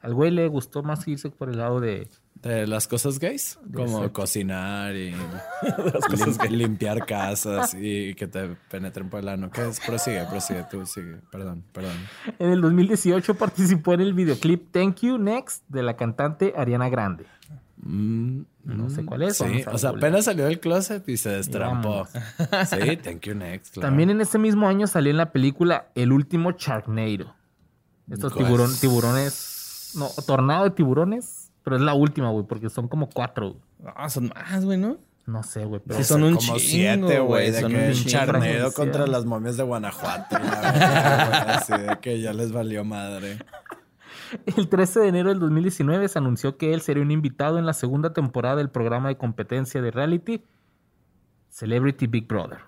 Al 0.00 0.14
güey 0.14 0.30
le 0.30 0.46
gustó 0.48 0.82
más 0.82 1.06
irse 1.08 1.28
por 1.30 1.50
el 1.50 1.58
lado 1.58 1.80
de... 1.80 2.08
De 2.42 2.66
las 2.66 2.86
cosas 2.86 3.18
gays. 3.18 3.58
Como 3.74 3.86
Exacto. 3.98 4.12
cocinar 4.12 4.94
y 4.94 5.12
lim- 5.62 6.50
limpiar 6.50 7.04
casas 7.06 7.74
y 7.80 8.14
que 8.14 8.26
te 8.28 8.56
penetren 8.70 9.08
por 9.08 9.20
el 9.20 9.28
ano. 9.28 9.50
¿Qué 9.50 9.66
es? 9.68 9.80
Prosigue, 9.80 10.24
prosigue, 10.30 10.64
tú 10.70 10.84
sigue. 10.86 11.16
Perdón, 11.32 11.64
perdón. 11.72 11.96
En 12.38 12.50
el 12.50 12.60
2018 12.60 13.34
participó 13.36 13.94
en 13.94 14.02
el 14.02 14.12
videoclip 14.14 14.70
Thank 14.70 15.00
You 15.00 15.18
Next 15.18 15.64
de 15.68 15.82
la 15.82 15.96
cantante 15.96 16.52
Ariana 16.56 16.88
Grande. 16.88 17.24
Mm, 17.78 18.42
No 18.64 18.90
sé 18.90 19.04
cuál 19.04 19.22
es. 19.22 19.38
Sí, 19.38 19.64
o 19.70 19.78
sea, 19.78 19.90
apenas 19.90 20.26
salió 20.26 20.44
del 20.44 20.60
closet 20.60 21.08
y 21.08 21.16
se 21.16 21.30
destrampó. 21.30 22.06
Sí, 22.66 22.96
thank 23.02 23.22
you 23.22 23.34
next. 23.34 23.74
claro. 23.74 23.88
También 23.88 24.10
en 24.10 24.20
ese 24.20 24.38
mismo 24.38 24.68
año 24.68 24.86
salió 24.86 25.10
en 25.10 25.16
la 25.16 25.32
película 25.32 25.88
El 25.94 26.12
último 26.12 26.52
Sharknado. 26.52 27.34
Estos 28.10 28.34
tiburones... 28.80 29.92
No, 29.96 30.08
tornado 30.26 30.64
de 30.64 30.70
tiburones. 30.70 31.45
Pero 31.66 31.78
es 31.78 31.82
la 31.82 31.94
última, 31.94 32.30
güey, 32.30 32.46
porque 32.46 32.70
son 32.70 32.86
como 32.86 33.08
cuatro. 33.08 33.56
Ah, 33.96 34.08
son 34.08 34.28
más, 34.32 34.64
güey, 34.64 34.78
¿no? 34.78 34.98
No 35.26 35.42
sé, 35.42 35.64
güey. 35.64 35.80
Pero 35.84 35.98
Sí, 35.98 36.04
son 36.04 36.22
un 36.22 36.36
como 36.36 36.40
chingo, 36.40 36.58
siete, 36.60 37.18
güey. 37.18 37.52
son 37.52 37.72
que 37.72 37.76
un 37.76 37.84
un 37.86 37.92
chingo. 37.92 38.24
Franquicia. 38.24 38.70
contra 38.70 39.06
las 39.08 39.24
momias 39.24 39.56
de 39.56 39.64
Guanajuato. 39.64 40.38
la 40.38 41.56
Así 41.56 41.72
de 41.72 41.98
que 42.00 42.20
ya 42.20 42.32
les 42.32 42.52
valió 42.52 42.84
madre. 42.84 43.38
El 44.56 44.68
13 44.68 45.00
de 45.00 45.08
enero 45.08 45.30
del 45.30 45.40
2019 45.40 46.06
se 46.06 46.18
anunció 46.20 46.56
que 46.56 46.72
él 46.72 46.82
sería 46.82 47.02
un 47.02 47.10
invitado 47.10 47.58
en 47.58 47.66
la 47.66 47.72
segunda 47.72 48.12
temporada 48.12 48.54
del 48.54 48.70
programa 48.70 49.08
de 49.08 49.16
competencia 49.16 49.82
de 49.82 49.90
reality 49.90 50.44
Celebrity 51.50 52.06
Big 52.06 52.28
Brother. 52.28 52.58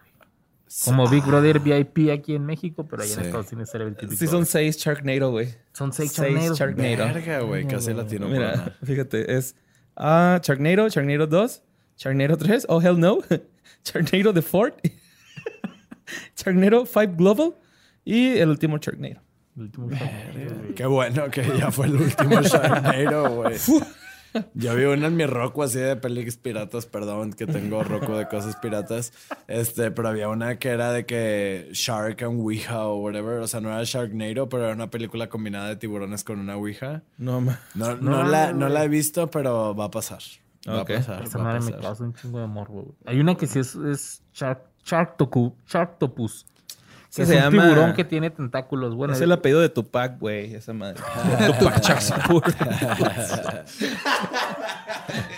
Como 0.84 1.08
Big 1.08 1.24
Brother 1.24 1.60
VIP 1.60 2.10
aquí 2.12 2.34
en 2.34 2.44
México, 2.46 2.86
pero 2.88 3.02
allá 3.02 3.14
en 3.14 3.20
Sí. 3.20 3.26
Estados 3.26 3.52
Unidos 3.52 3.70
Celebrity 3.70 4.06
Big 4.06 4.18
Sí, 4.18 4.24
Brother. 4.26 4.38
son 4.38 4.46
seis 4.46 4.76
Sharknado, 4.76 5.30
güey. 5.30 5.54
Son 5.72 5.92
seis 5.92 6.12
seis. 6.12 6.52
Sharknado. 6.52 6.96
Verga, 7.14 7.40
güey. 7.40 7.66
Casi 7.66 7.92
latino. 7.94 8.28
Mira, 8.28 8.76
fíjate, 8.84 9.36
es 9.36 9.54
ah, 9.96 10.40
Sharknado, 10.42 10.88
Sharknado 10.88 11.26
2, 11.26 11.62
Sharknado 11.96 12.36
3, 12.36 12.66
oh 12.68 12.80
hell 12.80 12.98
no, 13.00 13.18
Sharknado 13.84 14.32
The 14.34 14.42
Fort, 14.42 14.78
Sharknado 16.36 16.86
5 16.86 17.14
Global 17.16 17.54
y 18.04 18.36
el 18.38 18.48
último 18.50 18.78
Sharknado. 18.78 19.20
El 19.56 19.62
último 19.62 19.90
Sharknado, 19.90 20.54
güey. 20.62 20.74
Qué 20.74 20.86
bueno 20.86 21.30
que 21.30 21.42
ya 21.58 21.70
fue 21.72 21.86
el 21.86 21.96
último 21.96 22.40
Sharknado, 22.42 23.30
güey. 23.30 23.56
Yo 24.54 24.74
vi 24.74 24.84
una 24.84 25.06
en 25.06 25.16
mi 25.16 25.26
roco 25.26 25.62
así 25.62 25.78
de 25.78 25.96
películas 25.96 26.36
piratas, 26.36 26.86
perdón, 26.86 27.32
que 27.32 27.46
tengo 27.46 27.82
roco 27.82 28.16
de 28.16 28.28
cosas 28.28 28.56
piratas. 28.56 29.12
Este, 29.46 29.90
pero 29.90 30.08
había 30.08 30.28
una 30.28 30.58
que 30.58 30.68
era 30.68 30.92
de 30.92 31.06
que 31.06 31.68
Shark 31.72 32.22
and 32.22 32.40
Ouija 32.40 32.86
o 32.86 32.98
whatever. 32.98 33.40
O 33.40 33.46
sea, 33.48 33.60
no 33.60 33.68
era 33.70 33.82
Sharknado, 33.84 34.48
pero 34.48 34.64
era 34.64 34.74
una 34.74 34.90
película 34.90 35.28
combinada 35.28 35.68
de 35.68 35.76
tiburones 35.76 36.24
con 36.24 36.38
una 36.38 36.56
Ouija. 36.56 37.02
No, 37.16 37.40
ma. 37.40 37.58
No, 37.74 37.96
No, 37.96 38.22
no, 38.22 38.24
la, 38.24 38.52
no 38.52 38.68
la 38.68 38.84
he 38.84 38.88
visto, 38.88 39.30
pero 39.30 39.74
va 39.74 39.86
a 39.86 39.90
pasar. 39.90 40.20
Va 40.68 40.82
Ok. 40.82 40.90
a 40.90 40.94
pasar. 40.96 41.22
Esa 41.22 41.38
va 41.38 41.44
a 41.50 41.54
madre 41.60 41.72
me 41.72 41.80
causa 41.80 42.04
un 42.04 42.14
chingo 42.14 42.38
de 42.38 42.44
amor, 42.44 42.68
güey. 42.68 42.86
Hay 43.06 43.20
una 43.20 43.34
que 43.36 43.46
sí 43.46 43.58
es, 43.58 43.74
es 43.74 44.22
Shark, 44.34 44.62
Sharktopus. 44.84 46.46
Que 47.14 47.24
se 47.26 47.36
es 47.38 47.44
un 47.44 47.50
llama- 47.52 47.62
tiburón 47.68 47.92
que 47.94 48.04
tiene 48.04 48.30
tentáculos. 48.30 48.94
Bueno, 48.94 49.14
Es 49.14 49.20
el 49.20 49.32
apellido 49.32 49.60
de 49.60 49.68
Tupac, 49.70 50.18
güey, 50.18 50.54
esa 50.54 50.72
madre. 50.74 51.00
Tupac 51.58 51.80
Shakur. 51.82 52.42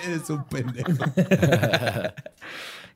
Eres 0.07 0.29
un 0.31 0.45
pendejo. 0.45 0.91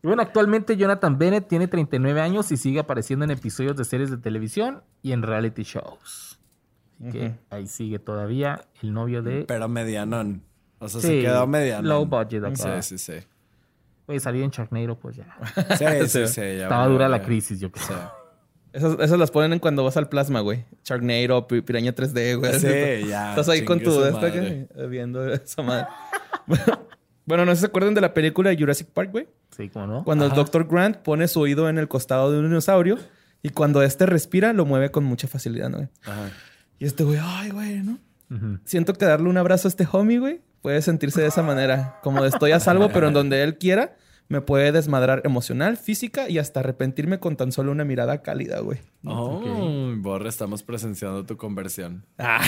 Y 0.03 0.07
bueno, 0.07 0.23
actualmente 0.23 0.77
Jonathan 0.77 1.17
Bennett 1.19 1.49
tiene 1.49 1.67
39 1.69 2.21
años 2.21 2.51
y 2.53 2.57
sigue 2.57 2.81
apareciendo 2.81 3.25
en 3.25 3.31
episodios 3.31 3.77
de 3.77 3.85
series 3.85 4.11
de 4.11 4.19
televisión 4.19 4.83
y 5.03 5.13
en 5.13 5.23
reality 5.23 5.63
shows. 5.63 6.39
Así 7.01 7.11
que 7.11 7.35
ahí 7.51 7.67
sigue 7.67 7.99
todavía 7.99 8.61
el 8.83 8.93
novio 8.93 9.23
de... 9.23 9.45
Pero 9.47 9.69
medianón. 9.69 10.43
O 10.79 10.89
sea, 10.89 11.01
Sí, 11.01 11.07
se 11.09 11.21
quedó 11.23 11.47
medianón. 11.47 11.89
low 11.89 12.07
budget 12.07 12.45
acá. 12.45 12.83
Sí, 12.83 12.99
sí, 12.99 13.13
sí. 13.21 13.27
Oye, 14.07 14.21
salió 14.21 14.45
en 14.45 14.51
Sharknado, 14.51 14.97
pues 14.99 15.17
ya. 15.17 15.27
Sí, 15.79 15.87
sí, 16.09 16.27
sí. 16.29 16.41
ya 16.41 16.65
Estaba 16.65 16.87
dura 16.87 17.09
la 17.09 17.23
crisis, 17.23 17.59
yo 17.61 17.71
creo. 17.73 18.24
Esas, 18.75 18.99
esas 18.99 19.19
las 19.19 19.31
ponen 19.31 19.53
en 19.53 19.59
cuando 19.61 19.85
vas 19.85 19.97
al 19.97 20.09
plasma, 20.09 20.41
güey. 20.41 20.65
Sharknado, 20.85 21.47
pi- 21.47 21.61
Piraña 21.63 21.95
3D, 21.95 22.37
güey. 22.39 22.59
Sí, 22.59 23.09
ya, 23.09 23.31
Estás 23.31 23.49
ahí 23.49 23.65
con 23.65 23.81
tu 23.81 24.05
esta 24.05 24.33
que- 24.33 24.67
viendo 24.89 25.27
esa 25.33 25.63
madre. 25.63 25.87
bueno, 27.27 27.45
no 27.45 27.55
se 27.57 27.67
acuerdan 27.67 27.95
de 27.95 28.01
la 28.01 28.13
película 28.13 28.51
de 28.51 28.57
Jurassic 28.59 28.89
Park, 28.89 29.11
güey. 29.13 29.29
Sí, 29.57 29.69
¿cómo 29.69 29.87
no? 29.87 30.05
Cuando 30.05 30.27
el 30.27 30.33
Dr. 30.33 30.67
Grant 30.67 30.97
pone 30.99 31.29
su 31.29 31.41
oído 31.41 31.69
en 31.69 31.79
el 31.79 31.89
costado 31.89 32.33
de 32.33 32.39
un 32.39 32.49
dinosaurio 32.49 32.99
y 33.43 33.51
cuando 33.51 33.83
este 33.83 34.07
respira, 34.07 34.53
lo 34.53 34.65
mueve 34.67 34.91
con 34.91 35.05
mucha 35.05 35.29
facilidad, 35.29 35.69
¿no? 35.71 35.77
güey? 35.79 35.89
Ajá. 36.05 36.31
Y 36.79 36.87
este 36.87 37.05
güey, 37.05 37.19
ay, 37.23 37.51
güey, 37.51 37.77
¿no? 37.83 37.99
Siento 38.65 38.95
que 38.95 39.05
darle 39.05 39.29
un 39.29 39.37
abrazo 39.37 39.69
a 39.69 39.71
este 39.71 39.87
homie, 39.93 40.19
güey, 40.19 40.41
puede 40.61 40.83
sentirse 40.83 41.21
de 41.21 41.29
esa 41.29 41.43
manera. 41.45 42.01
Como 42.03 42.21
de 42.23 42.29
estoy 42.31 42.51
a 42.51 42.59
salvo, 42.59 42.89
pero 42.93 43.07
en 43.07 43.15
donde 43.15 43.45
él 43.45 43.59
quiera 43.59 43.97
me 44.29 44.41
puede 44.41 44.73
desmadrar 44.73 45.23
emocional, 45.25 45.77
física 45.77 46.29
y 46.29 46.39
hasta 46.39 46.61
arrepentirme 46.61 47.21
con 47.21 47.37
tan 47.37 47.53
solo 47.53 47.73
una 47.73 47.85
mirada 47.85 48.23
cálida, 48.23 48.61
güey. 48.61 48.79
Oh, 49.05 49.93
Borre, 49.99 50.29
estamos 50.29 50.63
presenciando 50.63 51.25
tu 51.27 51.37
conversión. 51.37 52.05
Ah. 52.19 52.41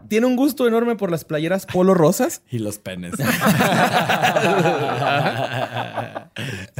Tiene 0.08 0.26
un 0.26 0.36
gusto 0.36 0.66
enorme 0.68 0.96
por 0.96 1.10
las 1.10 1.24
playeras 1.24 1.66
polo 1.66 1.94
rosas. 1.94 2.42
y 2.50 2.58
los 2.60 2.78
penes. 2.78 3.14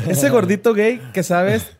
Ese 0.08 0.30
gordito 0.30 0.74
gay 0.74 1.00
que 1.12 1.22
sabes, 1.22 1.76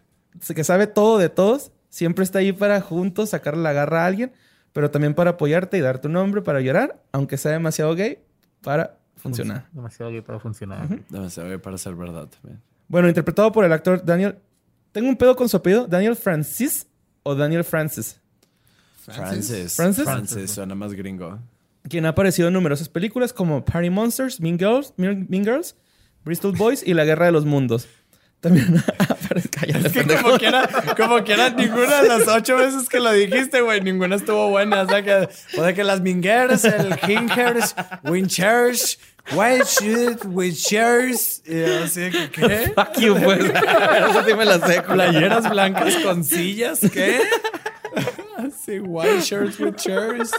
que 0.55 0.65
sabe 0.65 0.87
todo 0.87 1.19
de 1.19 1.29
todos, 1.29 1.73
siempre 1.89 2.25
está 2.25 2.41
ahí 2.41 2.53
para 2.53 2.81
juntos 2.81 3.31
sacarle 3.31 3.63
la 3.63 3.73
garra 3.73 4.03
a 4.03 4.07
alguien, 4.07 4.33
pero 4.73 4.91
también 4.91 5.15
para 5.15 5.31
apoyarte 5.31 5.79
y 5.79 5.81
darte 5.81 6.09
un 6.09 6.15
nombre 6.15 6.43
para 6.43 6.61
llorar, 6.61 7.01
aunque 7.13 7.37
sea 7.37 7.53
demasiado 7.53 7.95
gay, 7.95 8.19
para 8.63 8.99
funcionar. 9.23 9.67
Demasiado 9.73 10.11
gay 10.11 10.21
para 10.21 10.39
funcionar. 10.41 10.89
Demasiado 11.09 11.49
gay 11.49 11.59
para 11.59 11.79
ser 11.79 11.95
verdad 11.95 12.29
también. 12.29 12.61
Bueno, 12.89 13.09
interpretado 13.09 13.53
por 13.53 13.65
el 13.65 13.73
actor 13.73 14.05
Daniel. 14.05 14.37
Tengo 14.91 15.09
un 15.09 15.17
pedo 15.17 15.35
con 15.37 15.49
su 15.49 15.57
apellido. 15.57 15.87
Daniel 15.87 16.17
Francis 16.17 16.87
o 17.23 17.35
Daniel 17.35 17.65
Francis. 17.65 18.21
Francis. 19.05 19.75
Francis. 19.75 20.05
Francis 20.05 20.51
suena 20.51 20.75
más 20.75 20.93
gringo. 20.93 21.39
Quien 21.89 22.07
ha 22.07 22.11
aparecido 22.11 22.49
en 22.49 22.55
numerosas 22.55 22.89
películas 22.89 23.33
como 23.33 23.65
Party 23.65 23.91
Monsters, 23.91 24.41
Mean 24.41 24.59
Girls, 24.59 24.93
Mean 24.97 25.27
Mean 25.29 25.45
Girls 25.45 25.75
Bristol 26.25 26.53
Boys 26.53 26.83
y 26.87 26.95
La 26.95 27.05
Guerra 27.05 27.27
de 27.27 27.33
los 27.33 27.45
Mundos. 27.45 27.89
También 28.41 28.83
aparece. 28.99 29.49
Cállate, 29.49 29.87
Es 29.87 29.93
que 29.93 30.01
pendejo. 30.01 30.23
como 30.25 30.39
quiera, 30.39 30.69
como 30.97 31.25
quiera, 31.25 31.51
ninguna 31.51 32.03
de 32.03 32.09
las 32.09 32.29
ocho 32.29 32.57
veces 32.57 32.89
que 32.89 32.99
lo 33.01 33.13
dijiste, 33.13 33.61
güey, 33.61 33.81
ninguna 33.81 34.17
estuvo 34.17 34.49
buena. 34.51 34.83
O 34.83 34.89
sea 34.89 35.03
que, 35.03 35.29
puede 35.55 35.75
que 35.75 35.85
las 35.85 36.01
Mingers, 36.01 36.65
el 36.65 36.97
Kingers, 36.99 37.75
Winchers, 38.05 38.99
White 39.31 39.65
Shit, 39.65 40.25
Winchers, 40.27 41.43
y 41.47 41.63
así 41.63 42.01
de 42.01 42.11
que, 42.11 42.31
¿qué? 42.31 42.73
Fuck 42.75 42.99
you, 42.99 43.15
pues. 43.23 43.45
Eso 44.11 44.25
sí 44.27 44.35
me 44.35 44.45
la 44.45 44.59
sé. 44.67 44.83
Playeras 44.83 45.49
blancas 45.49 45.95
con 46.05 46.25
sillas, 46.25 46.81
¿qué? 46.93 47.21
Así, 48.37 48.81
white 48.81 49.21
shirts 49.21 49.61
with 49.61 49.77
chairs. 49.77 50.33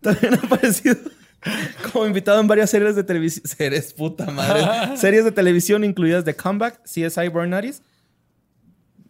También 0.00 0.34
ha 0.34 0.46
aparecido 0.46 0.96
como 1.90 2.06
invitado 2.06 2.40
en 2.40 2.46
varias 2.46 2.70
series 2.70 2.94
de 2.94 3.04
televisión. 3.04 3.46
Series, 3.46 3.94
puta 3.94 4.26
madre. 4.26 4.96
series 4.96 5.24
de 5.24 5.32
televisión 5.32 5.84
incluidas 5.84 6.24
The 6.24 6.36
Comeback, 6.36 6.82
CSI 6.84 7.28
Burn 7.28 7.50
Notice. 7.50 7.82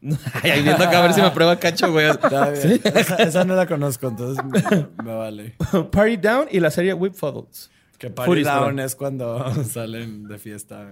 Ay, 0.43 0.51
ahí 0.51 0.63
viendo 0.63 0.83
acá 0.83 0.99
a 0.99 1.03
ver 1.03 1.13
si 1.13 1.21
me 1.21 1.31
prueba 1.31 1.57
cacho, 1.59 1.93
güey. 1.93 2.09
Está 2.09 2.51
bien. 2.51 2.81
Esa, 2.85 3.17
esa 3.17 3.45
no 3.45 3.55
la 3.55 3.67
conozco, 3.67 4.09
entonces 4.09 4.45
me, 4.45 4.87
me 5.05 5.15
vale. 5.15 5.55
Party 5.93 6.17
Down 6.17 6.49
y 6.51 6.61
la 6.61 6.71
serie 6.71 6.95
Whip 6.95 7.15
Fuddles. 7.15 7.71
Que 8.01 8.09
party 8.09 8.31
Furis, 8.31 8.47
down 8.47 8.79
es 8.79 8.95
cuando 8.95 9.63
salen 9.65 10.27
de 10.27 10.39
fiesta. 10.39 10.91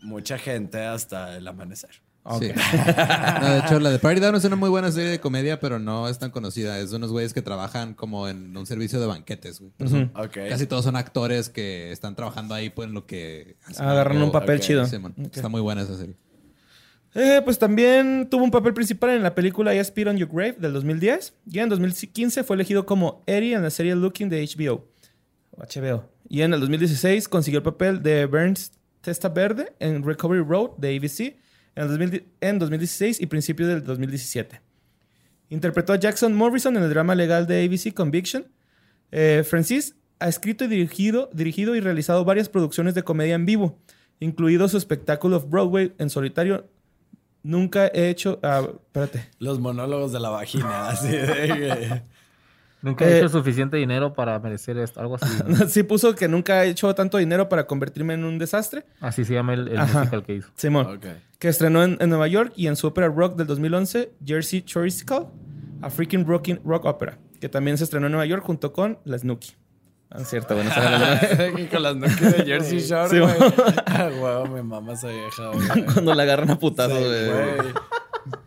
Mucha 0.00 0.38
gente 0.38 0.82
hasta 0.82 1.36
el 1.36 1.46
amanecer. 1.46 1.90
Sí. 2.38 2.52
No, 3.42 3.50
de 3.50 3.58
hecho, 3.58 3.78
la 3.78 3.90
de 3.90 3.98
Party 3.98 4.20
Down 4.20 4.36
es 4.36 4.44
una 4.44 4.56
muy 4.56 4.70
buena 4.70 4.90
serie 4.90 5.10
de 5.10 5.20
comedia, 5.20 5.60
pero 5.60 5.78
no 5.78 6.08
es 6.08 6.18
tan 6.18 6.30
conocida. 6.30 6.78
Es 6.78 6.92
de 6.92 6.96
unos 6.96 7.12
güeyes 7.12 7.34
que 7.34 7.42
trabajan 7.42 7.92
como 7.92 8.26
en 8.26 8.56
un 8.56 8.64
servicio 8.64 8.98
de 9.00 9.06
banquetes, 9.06 9.60
güey. 9.60 10.10
Casi 10.48 10.66
todos 10.66 10.84
son 10.84 10.96
actores 10.96 11.50
que 11.50 11.92
están 11.92 12.16
trabajando 12.16 12.54
ahí 12.54 12.70
pues, 12.70 12.88
en 12.88 12.94
lo 12.94 13.04
que... 13.04 13.56
Agarran 13.76 14.22
un 14.22 14.32
papel 14.32 14.60
chido. 14.60 14.86
Sí, 14.86 14.98
man. 14.98 15.14
Está 15.30 15.50
muy 15.50 15.60
buena 15.60 15.82
esa 15.82 15.98
serie. 15.98 16.16
Eh, 17.14 17.40
pues 17.44 17.58
también 17.58 18.28
tuvo 18.30 18.44
un 18.44 18.50
papel 18.50 18.72
principal 18.72 19.10
en 19.10 19.22
la 19.22 19.34
película 19.34 19.74
I 19.74 19.84
Spit 19.84 20.06
on 20.06 20.16
Your 20.16 20.28
Grave 20.28 20.56
del 20.58 20.72
2010. 20.72 21.34
Y 21.50 21.58
en 21.58 21.68
2015 21.68 22.44
fue 22.44 22.56
elegido 22.56 22.86
como 22.86 23.22
Eddie 23.26 23.54
en 23.54 23.62
la 23.62 23.70
serie 23.70 23.94
Looking 23.94 24.28
de 24.28 24.46
HBO. 24.46 24.86
HBO. 25.56 26.08
Y 26.28 26.42
en 26.42 26.54
el 26.54 26.60
2016 26.60 27.28
consiguió 27.28 27.58
el 27.58 27.64
papel 27.64 28.02
de 28.02 28.26
Burns 28.26 28.72
Testa 29.00 29.28
Verde 29.28 29.72
en 29.80 30.04
Recovery 30.04 30.42
Road 30.42 30.76
de 30.76 30.96
ABC 30.96 31.20
en, 31.74 31.82
el 31.82 31.88
2000 31.88 32.24
en 32.40 32.58
2016 32.58 33.20
y 33.20 33.26
principios 33.26 33.68
del 33.68 33.84
2017. 33.84 34.60
Interpretó 35.48 35.92
a 35.92 35.96
Jackson 35.96 36.34
Morrison 36.34 36.76
en 36.76 36.84
el 36.84 36.90
drama 36.90 37.14
legal 37.14 37.46
de 37.46 37.64
ABC 37.64 37.92
Conviction. 37.92 38.46
Eh, 39.10 39.42
Francis 39.44 39.96
ha 40.20 40.28
escrito 40.28 40.64
y 40.64 40.68
dirigido, 40.68 41.30
dirigido 41.32 41.74
y 41.74 41.80
realizado 41.80 42.24
varias 42.24 42.48
producciones 42.48 42.94
de 42.94 43.02
comedia 43.02 43.34
en 43.34 43.46
vivo, 43.46 43.78
incluido 44.20 44.68
su 44.68 44.76
espectáculo 44.76 45.40
Broadway 45.40 45.92
en 45.98 46.10
solitario. 46.10 46.69
Nunca 47.42 47.86
he 47.88 48.10
hecho. 48.10 48.38
ah, 48.42 48.62
espérate. 48.66 49.28
Los 49.38 49.58
monólogos 49.60 50.12
de 50.12 50.20
la 50.20 50.28
vagina, 50.30 50.88
así 50.88 51.08
de 51.08 52.02
Nunca 52.82 53.04
he 53.06 53.12
Eh, 53.12 53.18
hecho 53.18 53.28
suficiente 53.28 53.76
dinero 53.76 54.14
para 54.14 54.38
merecer 54.38 54.78
esto, 54.78 55.00
algo 55.00 55.16
así. 55.20 55.26
sí 55.68 55.82
puso 55.82 56.14
que 56.14 56.28
nunca 56.28 56.64
he 56.64 56.70
hecho 56.70 56.94
tanto 56.94 57.18
dinero 57.18 57.48
para 57.48 57.66
convertirme 57.66 58.14
en 58.14 58.24
un 58.24 58.38
desastre. 58.38 58.84
Así 59.00 59.24
se 59.24 59.34
llama 59.34 59.52
el, 59.54 59.68
el 59.68 59.78
musical 59.80 60.22
que 60.22 60.34
hizo. 60.36 60.48
Simón. 60.56 60.86
Ok. 60.86 61.06
Que 61.38 61.48
estrenó 61.48 61.82
en, 61.84 61.98
en 62.00 62.08
Nueva 62.08 62.26
York 62.28 62.52
y 62.56 62.68
en 62.68 62.76
su 62.76 62.86
ópera 62.86 63.08
rock 63.08 63.36
del 63.36 63.46
2011, 63.46 64.12
Jersey 64.24 64.62
Choristical, 64.62 65.26
a 65.82 65.90
freaking 65.90 66.26
rocking 66.26 66.60
rock 66.64 66.86
opera. 66.86 67.18
Que 67.38 67.48
también 67.50 67.76
se 67.78 67.84
estrenó 67.84 68.06
en 68.06 68.12
Nueva 68.12 68.26
York 68.26 68.42
junto 68.44 68.72
con 68.72 68.98
la 69.04 69.18
Snooki. 69.18 69.52
Ah, 70.12 70.18
es 70.22 70.28
cierto, 70.28 70.54
bueno. 70.56 70.70
esa 70.70 70.80
era 70.80 70.98
la- 70.98 71.60
Y 71.60 71.66
con 71.70 71.82
las 71.84 71.94
nuques 71.96 72.36
de 72.38 72.44
Jersey 72.44 72.80
Shore, 72.80 73.08
Sí, 73.10 73.18
güey. 73.20 73.34
güey. 73.38 73.52
Ah, 73.86 74.08
huevo, 74.12 74.46
mi 74.46 74.62
mamá 74.62 74.94
esa 74.94 75.08
vieja, 75.08 75.48
güey. 75.52 75.84
Cuando 75.92 76.14
la 76.14 76.22
agarran 76.24 76.50
a 76.50 76.58
putazos, 76.58 76.98
Sí, 76.98 77.04
güey. 77.04 77.26
güey. 77.56 77.74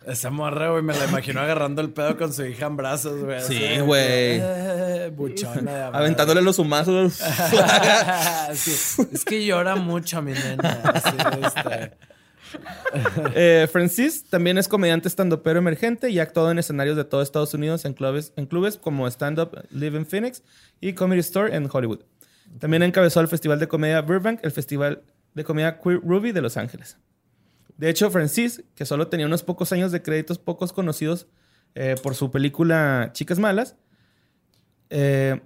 Esa 0.05 0.29
morra, 0.29 0.69
güey, 0.69 0.83
me 0.83 0.93
la 0.93 1.05
imagino 1.05 1.39
agarrando 1.39 1.81
el 1.81 1.91
pedo 1.91 2.17
con 2.17 2.33
su 2.33 2.45
hija 2.45 2.65
en 2.67 2.75
brazos, 2.75 3.23
güey. 3.23 3.41
Sí, 3.41 3.79
güey. 3.79 4.01
eh, 4.41 5.11
Buchona 5.15 5.71
de 5.73 5.83
amor. 5.83 5.95
Aventándole 5.95 6.41
los 6.41 6.59
humazos. 6.59 7.13
Sí, 8.53 9.01
Es 9.11 9.25
que 9.25 9.45
llora 9.45 9.75
mucho 9.75 10.21
mi 10.21 10.33
nena. 10.33 10.81
Así, 10.83 11.15
este. 11.43 11.93
Eh, 13.35 13.67
Francis 13.71 14.25
también 14.29 14.57
es 14.57 14.67
comediante 14.67 15.07
estandopero 15.07 15.57
emergente 15.57 16.09
y 16.09 16.19
ha 16.19 16.23
actuado 16.23 16.51
en 16.51 16.59
escenarios 16.59 16.95
de 16.95 17.03
todo 17.03 17.21
Estados 17.21 17.53
Unidos 17.53 17.85
en 17.85 17.93
clubes, 17.93 18.33
en 18.35 18.45
clubes 18.45 18.77
como 18.77 19.07
Stand 19.07 19.39
Up 19.39 19.65
Live 19.71 19.97
in 19.97 20.05
Phoenix 20.05 20.43
y 20.79 20.93
Comedy 20.93 21.21
Store 21.21 21.55
en 21.55 21.67
Hollywood. 21.71 22.01
También 22.59 22.83
encabezó 22.83 23.19
el 23.21 23.27
Festival 23.27 23.59
de 23.59 23.67
Comedia 23.67 24.01
Burbank, 24.01 24.39
el 24.43 24.51
Festival 24.51 25.03
de 25.33 25.43
Comedia 25.43 25.79
Queer 25.79 26.01
Ruby 26.01 26.31
de 26.31 26.41
Los 26.41 26.57
Ángeles. 26.57 26.97
De 27.77 27.89
hecho, 27.89 28.11
Francis, 28.11 28.63
que 28.75 28.85
solo 28.85 29.07
tenía 29.07 29.25
unos 29.25 29.43
pocos 29.43 29.71
años 29.71 29.91
de 29.91 30.01
créditos 30.01 30.37
pocos 30.37 30.71
conocidos 30.71 31.27
eh, 31.75 31.95
por 32.01 32.13
su 32.13 32.29
película 32.29 33.09
Chicas 33.13 33.39
Malas, 33.39 33.75
eh, 34.89 35.41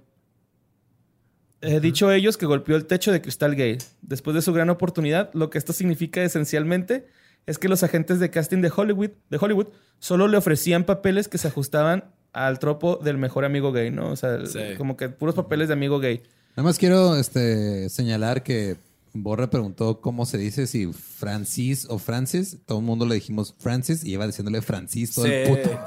He 1.60 1.80
dicho 1.80 2.10
ellos 2.12 2.36
que 2.36 2.46
golpeó 2.46 2.76
el 2.76 2.86
techo 2.86 3.10
de 3.12 3.20
cristal 3.20 3.56
gay. 3.56 3.78
Después 4.02 4.34
de 4.34 4.42
su 4.42 4.52
gran 4.52 4.70
oportunidad, 4.70 5.30
lo 5.34 5.50
que 5.50 5.58
esto 5.58 5.72
significa 5.72 6.22
esencialmente 6.22 7.06
es 7.46 7.58
que 7.58 7.68
los 7.68 7.82
agentes 7.82 8.20
de 8.20 8.30
casting 8.30 8.60
de 8.60 8.70
Hollywood, 8.74 9.10
de 9.30 9.38
Hollywood 9.40 9.68
solo 9.98 10.28
le 10.28 10.36
ofrecían 10.36 10.84
papeles 10.84 11.28
que 11.28 11.38
se 11.38 11.48
ajustaban 11.48 12.04
al 12.32 12.58
tropo 12.58 12.96
del 13.02 13.16
mejor 13.18 13.44
amigo 13.44 13.72
gay, 13.72 13.90
¿no? 13.90 14.10
O 14.10 14.16
sea, 14.16 14.44
Sí. 14.46 14.60
como 14.76 14.96
que 14.96 15.08
puros 15.08 15.34
papeles 15.34 15.68
de 15.68 15.74
amigo 15.74 15.98
gay. 15.98 16.22
Nada 16.56 16.62
más 16.68 16.78
quiero 16.78 17.16
este, 17.16 17.88
señalar 17.88 18.42
que 18.42 18.76
Borre 19.22 19.48
preguntó 19.48 20.00
cómo 20.00 20.26
se 20.26 20.38
dice 20.38 20.66
si 20.66 20.92
Francis 20.92 21.86
o 21.88 21.98
Francis. 21.98 22.58
Todo 22.66 22.78
el 22.78 22.84
mundo 22.84 23.06
le 23.06 23.16
dijimos 23.16 23.54
Francis 23.58 24.04
y 24.04 24.12
iba 24.12 24.26
diciéndole 24.26 24.62
Francis 24.62 25.14
todo 25.14 25.26
el 25.26 25.48
puto. 25.48 25.80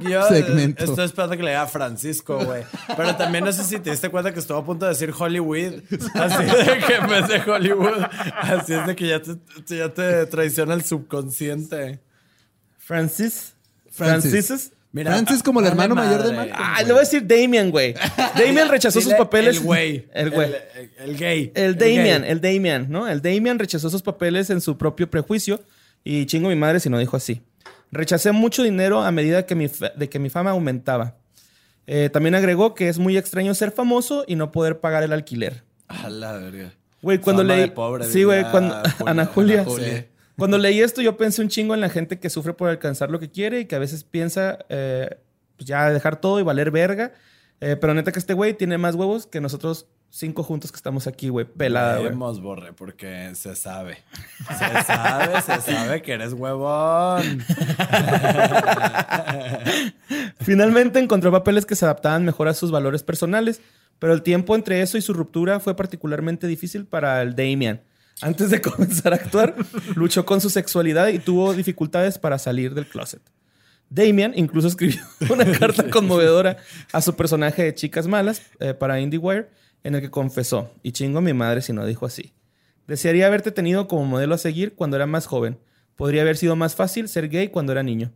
Yo 0.00 0.22
segmento. 0.28 0.84
estoy 0.84 1.04
esperando 1.04 1.36
que 1.36 1.42
le 1.42 1.50
diga 1.50 1.66
Francisco, 1.66 2.44
güey. 2.44 2.64
Pero 2.96 3.16
también 3.16 3.44
no 3.44 3.52
sé 3.52 3.64
si 3.64 3.78
te 3.78 3.90
diste 3.90 4.08
cuenta 4.10 4.32
que 4.32 4.40
estuvo 4.40 4.58
a 4.58 4.64
punto 4.64 4.86
de 4.86 4.92
decir 4.92 5.12
Hollywood. 5.16 5.82
Así 6.14 6.44
de 6.44 6.78
que 6.86 6.94
en 6.94 7.06
vez 7.08 7.28
de 7.28 7.50
Hollywood. 7.50 8.02
Así 8.34 8.72
es 8.72 8.86
de 8.86 8.96
que 8.96 9.08
ya 9.08 9.22
te, 9.22 9.36
ya 9.76 9.92
te 9.92 10.26
traiciona 10.26 10.74
el 10.74 10.84
subconsciente. 10.84 12.00
Francis. 12.78 13.54
Francis. 13.90 14.30
Francis. 14.30 14.75
Mira, 14.96 15.12
Francis 15.12 15.42
como 15.42 15.60
el 15.60 15.66
hermano 15.66 15.94
mayor 15.94 16.22
de. 16.22 16.32
Malcolm. 16.32 16.58
Ah, 16.58 16.80
le 16.80 16.90
voy 16.90 16.96
a 16.96 17.00
decir 17.00 17.26
Damien, 17.26 17.70
güey. 17.70 17.94
Damien 18.34 18.66
rechazó 18.66 18.98
sus 19.02 19.12
papeles. 19.12 19.58
El 19.58 19.62
güey. 19.62 20.08
El 20.14 20.30
güey. 20.30 20.50
El, 20.74 21.10
el 21.10 21.16
gay. 21.18 21.52
El 21.54 21.76
Damian, 21.76 22.22
gay. 22.22 22.30
el 22.30 22.40
Damian, 22.40 22.86
¿no? 22.88 23.06
El 23.06 23.20
Damian 23.20 23.58
rechazó 23.58 23.90
sus 23.90 24.00
papeles 24.00 24.48
en 24.48 24.62
su 24.62 24.78
propio 24.78 25.10
prejuicio 25.10 25.60
y 26.02 26.24
chingo 26.24 26.48
mi 26.48 26.56
madre 26.56 26.80
si 26.80 26.88
no 26.88 26.98
dijo 26.98 27.14
así. 27.14 27.42
Rechacé 27.92 28.32
mucho 28.32 28.62
dinero 28.62 29.02
a 29.02 29.12
medida 29.12 29.44
que 29.44 29.54
mi 29.54 29.66
de 29.96 30.08
que 30.08 30.18
mi 30.18 30.30
fama 30.30 30.52
aumentaba. 30.52 31.16
Eh, 31.86 32.08
también 32.10 32.34
agregó 32.34 32.74
que 32.74 32.88
es 32.88 32.98
muy 32.98 33.18
extraño 33.18 33.54
ser 33.54 33.72
famoso 33.72 34.24
y 34.26 34.34
no 34.34 34.50
poder 34.50 34.80
pagar 34.80 35.02
el 35.02 35.12
alquiler. 35.12 35.62
A 35.88 36.08
la 36.08 36.32
verga. 36.32 36.72
Güey, 37.02 37.18
cuando 37.18 37.44
leí... 37.44 37.70
sí, 38.10 38.24
güey, 38.24 38.50
cuando... 38.50 38.74
Julia. 38.80 39.10
Ana 39.10 39.26
Julia. 39.26 39.60
Ana 39.60 39.70
Julia. 39.70 39.98
Sí. 39.98 40.15
Cuando 40.38 40.58
leí 40.58 40.80
esto 40.80 41.02
yo 41.02 41.16
pensé 41.16 41.42
un 41.42 41.48
chingo 41.48 41.74
en 41.74 41.80
la 41.80 41.88
gente 41.88 42.18
que 42.18 42.30
sufre 42.30 42.52
por 42.52 42.68
alcanzar 42.68 43.10
lo 43.10 43.18
que 43.18 43.30
quiere 43.30 43.60
y 43.60 43.64
que 43.66 43.76
a 43.76 43.78
veces 43.78 44.04
piensa 44.04 44.58
eh, 44.68 45.18
pues 45.56 45.66
ya 45.66 45.90
dejar 45.90 46.20
todo 46.20 46.40
y 46.40 46.42
valer 46.42 46.70
verga. 46.70 47.12
Eh, 47.60 47.76
pero 47.80 47.94
neta 47.94 48.12
que 48.12 48.18
este 48.18 48.34
güey 48.34 48.52
tiene 48.52 48.76
más 48.76 48.94
huevos 48.94 49.26
que 49.26 49.40
nosotros 49.40 49.86
cinco 50.10 50.42
juntos 50.42 50.72
que 50.72 50.76
estamos 50.76 51.06
aquí, 51.06 51.28
güey, 51.28 51.46
pelada, 51.46 51.98
güey. 51.98 52.12
Borre, 52.40 52.72
porque 52.72 53.34
se 53.34 53.56
sabe. 53.56 53.98
Se 54.48 54.82
sabe, 54.82 55.40
se 55.42 55.60
sabe 55.60 56.02
que 56.02 56.12
eres 56.12 56.32
huevón. 56.32 57.42
Finalmente 60.40 60.98
encontró 60.98 61.32
papeles 61.32 61.66
que 61.66 61.76
se 61.76 61.84
adaptaban 61.84 62.24
mejor 62.24 62.48
a 62.48 62.54
sus 62.54 62.70
valores 62.70 63.02
personales, 63.02 63.60
pero 63.98 64.12
el 64.12 64.22
tiempo 64.22 64.54
entre 64.54 64.82
eso 64.82 64.98
y 64.98 65.02
su 65.02 65.12
ruptura 65.12 65.60
fue 65.60 65.76
particularmente 65.76 66.46
difícil 66.46 66.86
para 66.86 67.22
el 67.22 67.34
Damian. 67.34 67.80
Antes 68.20 68.50
de 68.50 68.60
comenzar 68.62 69.12
a 69.12 69.16
actuar, 69.16 69.54
luchó 69.94 70.24
con 70.24 70.40
su 70.40 70.50
sexualidad 70.50 71.08
y 71.08 71.18
tuvo 71.18 71.52
dificultades 71.54 72.18
para 72.18 72.38
salir 72.38 72.74
del 72.74 72.86
closet. 72.86 73.20
Damian 73.88 74.32
incluso 74.36 74.68
escribió 74.68 75.00
una 75.30 75.44
carta 75.58 75.88
conmovedora 75.90 76.56
a 76.92 77.00
su 77.00 77.14
personaje 77.14 77.62
de 77.62 77.74
Chicas 77.74 78.06
Malas 78.06 78.42
eh, 78.58 78.74
para 78.74 79.00
IndieWire, 79.00 79.48
en 79.84 79.94
el 79.94 80.00
que 80.00 80.10
confesó, 80.10 80.72
y 80.82 80.92
chingo 80.92 81.18
a 81.18 81.22
mi 81.22 81.32
madre 81.32 81.62
si 81.62 81.72
no 81.72 81.86
dijo 81.86 82.06
así. 82.06 82.32
Desearía 82.88 83.26
haberte 83.26 83.52
tenido 83.52 83.86
como 83.86 84.04
modelo 84.04 84.34
a 84.34 84.38
seguir 84.38 84.74
cuando 84.74 84.96
era 84.96 85.06
más 85.06 85.26
joven. 85.26 85.58
Podría 85.96 86.22
haber 86.22 86.36
sido 86.36 86.56
más 86.56 86.74
fácil 86.74 87.08
ser 87.08 87.28
gay 87.28 87.48
cuando 87.48 87.72
era 87.72 87.82
niño. 87.82 88.12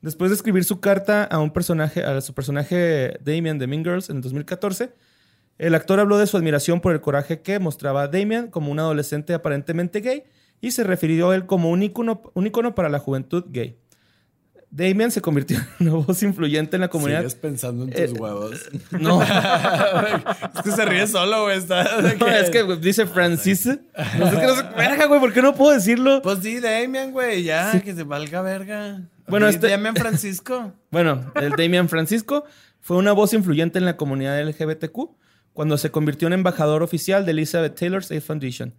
Después 0.00 0.30
de 0.30 0.36
escribir 0.36 0.64
su 0.64 0.80
carta 0.80 1.24
a 1.24 1.38
un 1.38 1.52
personaje, 1.52 2.04
a 2.04 2.20
su 2.20 2.32
personaje 2.32 3.18
Damian 3.24 3.58
de 3.58 3.66
Mean 3.66 3.84
Girls 3.84 4.10
en 4.10 4.16
el 4.16 4.22
2014, 4.22 4.92
el 5.58 5.74
actor 5.74 6.00
habló 6.00 6.18
de 6.18 6.26
su 6.26 6.36
admiración 6.36 6.80
por 6.80 6.92
el 6.92 7.00
coraje 7.00 7.40
que 7.42 7.58
mostraba 7.58 8.08
Damian 8.08 8.48
como 8.48 8.70
un 8.72 8.78
adolescente 8.78 9.34
aparentemente 9.34 10.00
gay 10.00 10.24
y 10.60 10.70
se 10.72 10.84
refirió 10.84 11.30
a 11.30 11.34
él 11.36 11.46
como 11.46 11.70
un 11.70 11.82
ícono, 11.82 12.22
un 12.34 12.46
ícono 12.46 12.74
para 12.74 12.88
la 12.88 12.98
juventud 12.98 13.44
gay. 13.48 13.76
Damian 14.70 15.10
se 15.10 15.22
convirtió 15.22 15.56
en 15.80 15.88
una 15.88 16.04
voz 16.04 16.22
influyente 16.22 16.76
en 16.76 16.82
la 16.82 16.88
comunidad. 16.88 17.20
Sigues 17.20 17.34
pensando 17.36 17.84
en 17.84 17.90
tus 17.90 18.00
Eh, 18.00 18.12
huevos. 18.12 18.68
No, 18.90 19.22
es 19.22 20.62
que 20.62 20.70
se 20.72 20.84
ríe 20.84 21.06
solo, 21.06 21.44
güey. 21.44 21.58
No, 22.20 22.26
es 22.26 22.50
que 22.50 22.64
dice 22.76 23.06
Francis. 23.06 23.64
No 23.66 24.30
sé 24.30 24.36
qué 24.38 24.46
no 24.46 24.54
sé. 24.56 24.62
Verga, 24.76 25.06
güey, 25.06 25.20
¿por 25.20 25.32
qué 25.32 25.40
no 25.40 25.54
puedo 25.54 25.72
decirlo? 25.72 26.20
Pues 26.22 26.40
sí, 26.42 26.60
Damian, 26.60 27.12
güey, 27.12 27.44
ya, 27.44 27.80
que 27.82 27.94
se 27.94 28.02
valga 28.02 28.42
verga. 28.42 29.00
Bueno, 29.26 29.48
este- 29.48 29.68
Damian 29.68 29.96
Francisco. 29.96 30.72
Bueno, 30.90 31.32
el 31.36 31.50
Damian 31.52 31.88
Francisco 31.88 32.44
fue 32.80 32.96
una 32.98 33.12
voz 33.12 33.32
influyente 33.32 33.78
en 33.78 33.84
la 33.86 33.96
comunidad 33.96 34.38
LGBTQ 34.46 35.10
cuando 35.58 35.76
se 35.76 35.90
convirtió 35.90 36.28
en 36.28 36.34
embajador 36.34 36.84
oficial 36.84 37.24
de 37.26 37.32
Elizabeth 37.32 37.74
Taylor's 37.76 38.12
Aid 38.12 38.20
Foundation. 38.20 38.72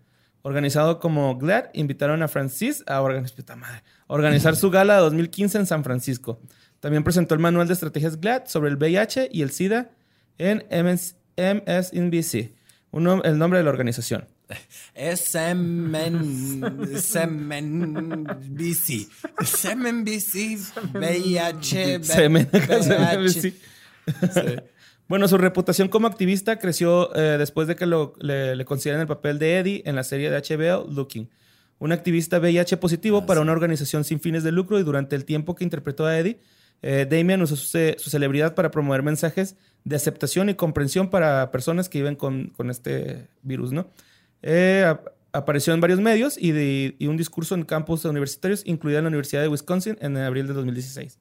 Organizado 0.44 1.02
como 1.02 1.38
GLAD, 1.38 1.66
invitaron 1.74 2.24
a 2.24 2.30
Francis 2.30 2.86
a 2.88 3.02
organizar, 3.02 4.56
su 4.56 4.72
gala 4.72 4.94
de 4.96 5.02
2015 5.02 5.58
en 5.58 5.66
San 5.66 5.84
Francisco. 5.84 6.40
También 6.80 7.04
presentó 7.04 7.36
el 7.36 7.42
manual 7.42 7.68
de 7.68 7.74
estrategias 7.74 8.22
GLAD 8.22 8.46
sobre 8.46 8.70
el 8.70 8.78
VIH 8.78 9.28
y 9.30 9.42
el 9.42 9.52
SIDA 9.52 9.90
en 10.38 10.64
MS 10.72 11.18
MSNBC, 11.36 12.54
uno- 12.92 13.24
el 13.24 13.38
nombre 13.38 13.60
de 13.60 13.66
la 13.66 13.72
organización. 13.72 14.26
Es 14.96 15.20
Semen. 15.20 16.62
Semen. 16.98 18.24
BC. 18.52 19.06
Semen 19.46 20.06
BC. 20.06 20.58
VIH. 20.94 22.00
VIH. 22.00 23.54
Bueno, 25.10 25.28
su 25.28 25.40
reputación 25.40 25.88
como 25.90 26.06
activista 26.06 26.60
creció 26.60 27.14
eh, 27.16 27.38
después 27.40 27.68
de 27.68 27.76
que 27.76 27.88
lo- 27.88 28.14
le, 28.20 28.56
le 28.56 28.64
el 28.64 29.08
papel 29.08 29.40
de 29.40 29.58
Eddie 29.58 29.82
en 29.86 29.96
la 29.96 30.04
serie 30.04 30.30
de 30.30 30.38
HBO 30.38 30.88
Looking. 30.88 31.28
Un 31.80 31.92
activista 31.92 32.38
VIH 32.40 32.78
positivo 32.78 33.26
para 33.26 33.42
una 33.42 33.52
organización 33.52 34.04
sin 34.04 34.20
fines 34.20 34.44
de 34.44 34.52
lucro 34.52 34.80
y 34.80 34.84
durante 34.84 35.16
el 35.16 35.26
tiempo 35.26 35.56
que 35.56 35.64
interpretó 35.64 36.06
a 36.06 36.16
Eddie, 36.20 36.40
eh, 36.84 37.08
Damian 37.10 37.42
usó 37.42 37.56
su, 37.56 37.66
ce- 37.66 37.96
su 37.98 38.12
celebridad 38.12 38.54
para 38.54 38.70
promover 38.70 39.02
mensajes 39.02 39.56
de 39.84 39.96
aceptación 39.96 40.48
y 40.50 40.54
comprensión 40.54 41.10
para 41.10 41.52
personas 41.52 41.90
que 41.90 41.98
viven 42.00 42.16
con, 42.16 42.50
con 42.50 42.70
este 42.70 43.30
virus, 43.42 43.72
¿no? 43.72 43.90
Eh, 44.44 44.86
ap- 44.88 45.08
apareció 45.34 45.74
en 45.74 45.82
varios 45.82 46.00
medios 46.00 46.38
y, 46.38 46.52
de- 46.52 46.96
y 47.00 47.08
un 47.08 47.18
discurso 47.18 47.56
en 47.56 47.64
campus 47.64 48.06
universitarios, 48.06 48.62
incluida 48.64 49.00
en 49.00 49.06
la 49.06 49.10
Universidad 49.10 49.42
de 49.42 49.48
Wisconsin 49.48 49.98
en 50.02 50.18
abril 50.18 50.46
de 50.46 50.54
2016. 50.54 51.18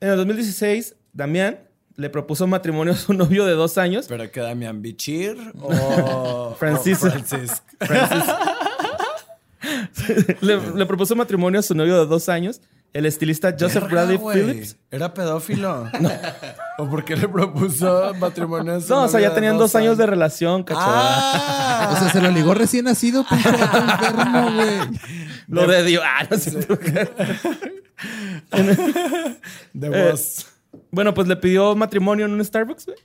En 0.00 0.08
el 0.08 0.16
2016, 0.16 0.96
Damián 1.12 1.58
le 1.96 2.10
propuso 2.10 2.46
matrimonio 2.46 2.92
a 2.94 2.96
su 2.96 3.12
novio 3.14 3.44
de 3.44 3.52
dos 3.52 3.78
años. 3.78 4.06
Pero 4.08 4.30
que 4.30 4.40
Damian 4.40 4.82
Bichir 4.82 5.36
o. 5.60 6.54
Francis. 6.58 7.02
o 7.04 7.10
Francis. 7.10 7.62
le, 10.40 10.60
le 10.74 10.86
propuso 10.86 11.16
matrimonio 11.16 11.60
a 11.60 11.62
su 11.62 11.74
novio 11.74 11.98
de 11.98 12.06
dos 12.06 12.28
años, 12.28 12.60
el 12.92 13.06
estilista 13.06 13.54
Joseph 13.58 13.84
Verga, 13.84 13.88
Bradley 14.02 14.16
güey. 14.18 14.36
Phillips. 14.42 14.76
Era 14.90 15.12
pedófilo. 15.14 15.88
¿O 16.78 16.88
por 16.88 17.04
qué 17.04 17.16
le 17.16 17.28
propuso 17.28 18.12
matrimonio 18.18 18.74
a 18.74 18.80
su 18.80 18.92
No, 18.92 19.02
o 19.04 19.08
sea, 19.08 19.20
ya 19.20 19.30
de 19.30 19.34
tenían 19.36 19.56
dos 19.58 19.74
años 19.74 19.96
de 19.98 20.06
relación, 20.06 20.62
cachorro. 20.64 20.84
Ah. 20.86 21.50
O 21.94 21.96
sea, 21.96 22.08
se 22.10 22.20
lo 22.20 22.30
ligó 22.30 22.54
recién 22.54 22.86
nacido, 22.86 23.24
pinche 23.28 23.48
enfermo, 23.48 24.52
güey. 24.54 24.78
Lo 25.48 25.66
de 25.66 25.82
Dios. 25.84 26.02
Ah, 26.04 26.26
no 26.30 26.38
sé. 26.38 26.50
de 29.72 29.86
Eh, 29.86 30.10
voz. 30.10 30.46
Bueno, 30.94 31.12
pues 31.14 31.28
le 31.28 31.36
pidió 31.36 31.74
matrimonio 31.76 32.26
en 32.26 32.32
un 32.32 32.44
Starbucks, 32.44 32.86
güey. 32.86 32.98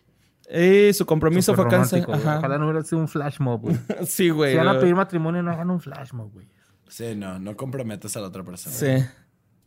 Y 0.89 0.93
su 0.93 1.05
compromiso 1.05 1.53
fue 1.53 1.65
güey. 1.65 2.19
Ojalá 2.37 2.57
no 2.57 2.65
hubiera 2.65 2.83
sido 2.83 2.99
un 2.99 3.07
flash 3.07 3.39
mob, 3.39 3.61
güey. 3.61 3.77
Sí, 4.07 4.29
güey. 4.29 4.51
Si 4.53 4.57
van 4.57 4.67
a 4.67 4.79
pedir 4.79 4.95
matrimonio, 4.95 5.43
no 5.43 5.51
hagan 5.51 5.69
un 5.69 5.79
flash 5.79 6.11
mob, 6.13 6.31
güey. 6.33 6.47
Sí, 6.87 7.13
no, 7.15 7.37
no 7.39 7.55
comprometes 7.55 8.17
a 8.17 8.21
la 8.21 8.27
otra 8.27 8.43
persona. 8.43 8.75
Sí. 8.75 9.05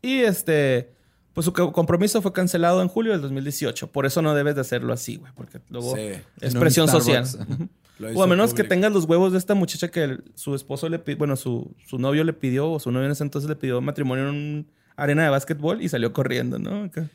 Y 0.03 0.19
este, 0.23 0.93
pues 1.35 1.45
su 1.45 1.53
co- 1.53 1.73
compromiso 1.73 2.21
fue 2.21 2.33
cancelado 2.33 2.83
en 2.83 2.89
julio 2.89 3.13
del 3.13 3.21
2018. 3.21 3.93
Por 3.93 4.07
eso 4.07 4.23
no 4.23 4.35
debes 4.35 4.57
de 4.57 4.63
hacerlo 4.63 4.93
así, 4.93 5.17
güey, 5.17 5.33
porque 5.37 5.61
luego 5.71 5.95
Sí. 5.95 6.11
es 6.41 6.55
un 6.55 6.61
presión 6.61 6.89
social. 6.89 7.25
O 8.17 8.23
a 8.25 8.27
menos 8.27 8.53
que 8.53 8.65
tengas 8.65 8.91
los 8.91 9.05
huevos 9.05 9.31
de 9.31 9.39
esta 9.39 9.55
muchacha 9.55 9.89
que 9.89 10.03
el- 10.03 10.25
su 10.35 10.57
esposo 10.57 10.89
le 10.89 10.99
pidió, 10.99 11.19
bueno, 11.19 11.37
su, 11.37 11.73
su 11.87 11.99
novio 11.99 12.25
le 12.25 12.33
pidió, 12.33 12.69
o 12.73 12.81
su 12.81 12.91
novio 12.91 13.07
en 13.07 13.13
ese 13.13 13.23
entonces 13.23 13.49
le 13.49 13.55
pidió 13.55 13.81
matrimonio 13.81 14.29
en 14.31 14.35
una 14.35 14.65
arena 14.97 15.23
de 15.23 15.29
básquetbol 15.29 15.81
y 15.81 15.89
salió 15.89 16.13
corriendo, 16.13 16.59
¿no? 16.59 16.83
Acá. 16.85 17.09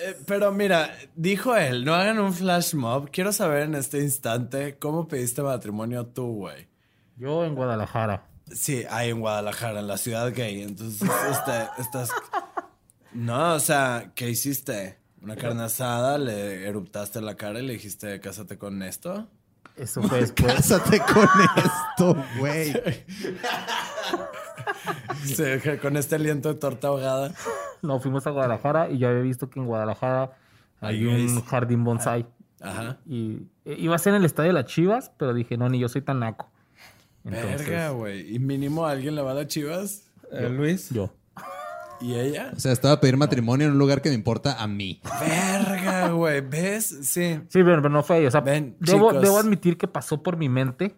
Eh, 0.00 0.16
pero 0.26 0.52
mira, 0.52 0.96
dijo 1.16 1.56
él, 1.56 1.84
no 1.84 1.94
hagan 1.94 2.18
un 2.18 2.32
flash 2.32 2.74
mob. 2.74 3.10
Quiero 3.10 3.32
saber 3.32 3.62
en 3.64 3.74
este 3.74 3.98
instante 4.00 4.78
cómo 4.78 5.08
pediste 5.08 5.42
matrimonio 5.42 6.06
tú, 6.06 6.34
güey. 6.34 6.68
Yo 7.16 7.44
en 7.44 7.54
Guadalajara. 7.54 8.28
Sí, 8.52 8.84
ahí 8.88 9.10
en 9.10 9.20
Guadalajara, 9.20 9.80
en 9.80 9.88
la 9.88 9.98
ciudad 9.98 10.32
gay. 10.34 10.62
Entonces, 10.62 11.08
este, 11.30 11.82
estás... 11.82 12.10
No, 13.12 13.54
o 13.54 13.60
sea, 13.60 14.12
¿qué 14.14 14.30
hiciste? 14.30 14.98
¿Una 15.20 15.34
carne 15.34 15.64
asada? 15.64 16.16
¿Le 16.16 16.66
eruptaste 16.68 17.20
la 17.20 17.36
cara 17.36 17.58
y 17.58 17.66
le 17.66 17.72
dijiste, 17.72 18.20
cásate 18.20 18.56
con 18.56 18.82
esto? 18.82 19.28
Eso 19.76 20.02
fue 20.02 20.20
después. 20.20 20.52
Cásate 20.56 21.00
con 21.00 21.28
esto, 21.56 22.24
güey. 22.38 22.72
Sí, 25.24 25.44
con 25.82 25.96
este 25.96 26.14
aliento 26.14 26.52
de 26.52 26.58
torta 26.58 26.88
ahogada. 26.88 27.32
No, 27.82 28.00
fuimos 28.00 28.26
a 28.26 28.30
Guadalajara 28.30 28.90
y 28.90 28.98
yo 28.98 29.08
había 29.08 29.20
visto 29.22 29.50
que 29.50 29.60
en 29.60 29.66
Guadalajara 29.66 30.32
hay 30.80 31.04
un 31.04 31.42
jardín 31.44 31.84
bonsai. 31.84 32.26
Ajá. 32.60 32.98
Y 33.06 33.42
eh, 33.64 33.76
iba 33.78 33.94
a 33.94 33.98
ser 33.98 34.14
en 34.14 34.20
el 34.20 34.24
estadio 34.24 34.48
de 34.48 34.54
las 34.54 34.66
Chivas, 34.66 35.12
pero 35.16 35.34
dije, 35.34 35.56
no, 35.56 35.68
ni 35.68 35.78
yo 35.78 35.88
soy 35.88 36.02
tan 36.02 36.20
naco. 36.20 36.50
Entonces, 37.24 37.66
Verga, 37.66 37.90
güey. 37.90 38.34
¿Y 38.34 38.38
mínimo 38.38 38.86
alguien 38.86 39.14
le 39.14 39.22
va 39.22 39.32
a 39.32 39.34
las 39.34 39.48
chivas? 39.48 40.04
Eh, 40.32 40.48
Luis. 40.48 40.90
yo. 40.90 41.12
¿Y 42.00 42.14
ella? 42.14 42.52
O 42.56 42.60
sea, 42.60 42.72
estaba 42.72 42.94
a 42.94 43.00
pedir 43.00 43.16
matrimonio 43.16 43.66
en 43.66 43.72
un 43.72 43.78
lugar 43.78 44.00
que 44.00 44.08
me 44.08 44.14
importa 44.14 44.62
a 44.62 44.66
mí. 44.68 45.00
Verga, 45.20 46.10
güey. 46.10 46.40
¿Ves? 46.40 46.86
Sí. 47.02 47.40
Sí, 47.48 47.62
pero, 47.64 47.76
pero 47.82 47.90
no 47.90 48.02
fue 48.02 48.16
ahí. 48.18 48.26
O 48.26 48.30
sea, 48.30 48.40
Ven, 48.40 48.76
debo, 48.78 49.08
chicos. 49.08 49.22
debo 49.22 49.38
admitir 49.38 49.76
que 49.76 49.88
pasó 49.88 50.22
por 50.22 50.36
mi 50.36 50.48
mente, 50.48 50.94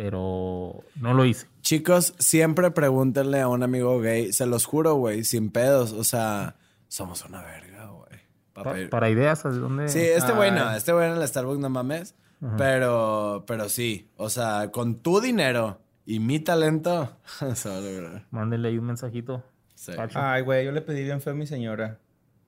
pero 0.00 0.82
no 0.96 1.12
lo 1.12 1.26
hice. 1.26 1.46
Chicos, 1.60 2.14
siempre 2.18 2.70
pregúntenle 2.70 3.38
a 3.42 3.48
un 3.48 3.62
amigo 3.62 4.00
gay. 4.00 4.32
Se 4.32 4.46
los 4.46 4.64
juro, 4.64 4.94
güey. 4.94 5.24
Sin 5.24 5.50
pedos. 5.50 5.92
O 5.92 6.04
sea, 6.04 6.56
somos 6.88 7.22
una 7.26 7.42
verga, 7.42 7.84
güey. 7.88 8.18
Pa' 8.54 8.64
para 8.90 9.10
ideas, 9.10 9.44
¿a 9.44 9.50
dónde? 9.50 9.88
Sí, 9.90 10.00
este 10.00 10.32
güey 10.32 10.52
no. 10.52 10.66
Ay. 10.70 10.78
Este 10.78 10.94
güey 10.94 11.10
en 11.10 11.18
el 11.18 11.28
Starbucks 11.28 11.58
no 11.58 11.68
mames. 11.68 12.14
Pero, 12.56 13.44
pero 13.46 13.68
sí. 13.68 14.08
O 14.16 14.30
sea, 14.30 14.70
con 14.72 15.00
tu 15.02 15.20
dinero 15.20 15.82
y 16.06 16.18
mi 16.18 16.40
talento, 16.40 17.14
se 17.54 17.68
va 17.68 17.76
a 17.76 17.80
lograr. 17.80 18.26
Mándenle 18.30 18.68
ahí 18.68 18.78
un 18.78 18.86
mensajito. 18.86 19.44
Sí. 19.74 19.92
Ay, 20.14 20.40
güey, 20.40 20.64
yo 20.64 20.72
le 20.72 20.80
pedí 20.80 21.02
bien 21.04 21.20
feo 21.20 21.34
a 21.34 21.36
mi 21.36 21.46
señora. 21.46 21.98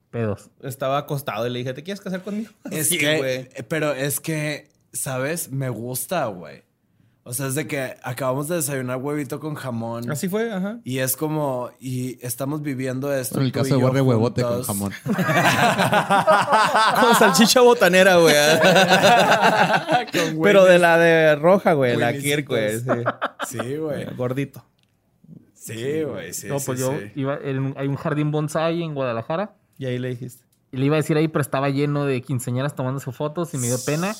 Pedos. 0.09 0.49
Estaba 0.63 0.97
acostado 0.97 1.45
y 1.45 1.51
le 1.51 1.59
dije, 1.59 1.73
¿te 1.75 1.83
quieres 1.83 2.01
casar 2.01 2.23
conmigo? 2.23 2.49
Es 2.71 2.89
Sí, 2.89 2.97
que, 2.97 3.17
güey. 3.19 3.49
pero 3.67 3.91
es 3.93 4.19
que, 4.19 4.71
¿sabes? 4.91 5.51
Me 5.51 5.69
gusta, 5.69 6.25
güey. 6.25 6.63
O 7.25 7.31
sea, 7.31 7.47
es 7.47 7.55
de 7.55 7.65
que 7.67 7.95
acabamos 8.03 8.49
de 8.49 8.55
desayunar 8.57 8.97
huevito 8.97 9.39
con 9.39 9.55
jamón. 9.55 10.11
Así 10.11 10.27
fue, 10.27 10.51
ajá. 10.51 10.79
Y 10.83 10.97
es 10.99 11.15
como, 11.15 11.69
y 11.79 12.17
estamos 12.25 12.61
viviendo 12.61 13.13
esto. 13.13 13.39
En 13.39 13.45
el 13.45 13.51
caso 13.53 13.77
de 13.77 13.81
Borre 13.81 14.01
Huevote 14.01 14.41
con 14.43 14.61
jamón. 14.63 14.91
Con 17.01 17.15
salchicha 17.15 17.61
botanera, 17.61 18.17
güey. 18.17 18.35
Con 20.13 20.41
Pero 20.41 20.65
de 20.65 20.79
la 20.79 20.97
de 20.97 21.35
roja, 21.35 21.73
güey. 21.73 21.95
La. 21.97 22.13
Kirk, 22.13 22.47
güey. 22.47 22.79
Sí. 22.79 22.85
Sí, 23.47 23.77
güey. 23.77 24.05
Gordito. 24.15 24.63
Sí, 25.53 26.03
güey. 26.03 26.33
Sí, 26.33 26.47
no, 26.47 26.59
sí, 26.59 26.65
pues 26.65 26.79
yo 26.79 26.91
sí. 26.91 27.11
iba, 27.15 27.37
en- 27.41 27.73
hay 27.77 27.87
un 27.87 27.95
jardín 27.95 28.31
bonsai 28.31 28.83
en 28.83 28.93
Guadalajara 28.93 29.55
Y 29.77 29.85
ahí 29.85 29.97
le 29.97 30.09
dijiste. 30.09 30.43
y 30.73 30.77
le 30.77 30.85
iba 30.87 30.95
a 30.95 30.99
decir 30.99 31.15
ahí, 31.15 31.29
pero 31.29 31.41
estaba 31.41 31.69
lleno 31.69 32.05
de 32.05 32.21
quinceañeras 32.21 32.75
tomándose 32.75 33.11
fotos 33.13 33.53
y 33.53 33.57
me 33.57 33.67
dio 33.67 33.77
pena 33.85 34.13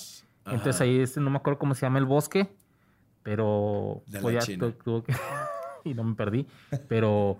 Entonces 0.45 0.79
ahí 0.79 0.99
este, 1.01 1.19
no 1.19 1.29
me 1.29 1.37
acuerdo 1.37 1.59
cómo 1.59 1.75
se 1.75 1.81
llama 1.85 1.99
el 1.99 2.05
bosque, 2.05 2.47
pero 3.23 4.03
De 4.07 4.19
pues, 4.19 4.45
ya 4.47 4.57
tuvo 4.83 5.03
que 5.03 5.13
y 5.83 5.93
no 5.93 6.03
me 6.03 6.15
perdí, 6.15 6.45
pero 6.87 7.37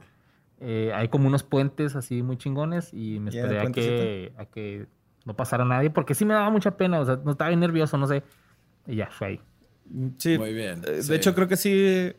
eh, 0.60 0.92
hay 0.96 1.08
como 1.10 1.28
unos 1.28 1.44
puentes 1.44 1.96
así 1.96 2.24
muy 2.24 2.38
chingones 2.38 2.94
y 2.94 3.20
me 3.20 3.30
esperé 3.30 3.60
a 3.60 3.72
que, 3.72 4.34
a 4.38 4.46
que 4.46 4.88
no 5.26 5.36
pasara 5.36 5.66
nadie 5.66 5.90
porque 5.90 6.16
sí 6.16 6.26
me 6.26 6.34
daba 6.34 6.50
mucha 6.50 6.76
pena, 6.78 7.00
o 7.00 7.06
sea, 7.06 7.20
no 7.24 7.32
estaba 7.32 7.50
bien 7.50 7.60
nervioso, 7.60 7.98
no 7.98 8.08
sé. 8.08 8.24
Y 8.88 8.96
ya, 8.98 9.08
fue 9.12 9.28
ahí. 9.28 9.40
Sí. 10.18 10.38
Muy 10.38 10.54
bien, 10.54 10.82
Eh, 10.86 10.92
De 10.92 11.04
sí. 11.04 11.14
hecho, 11.14 11.34
creo 11.36 11.48
que 11.48 11.56
sí. 11.58 12.12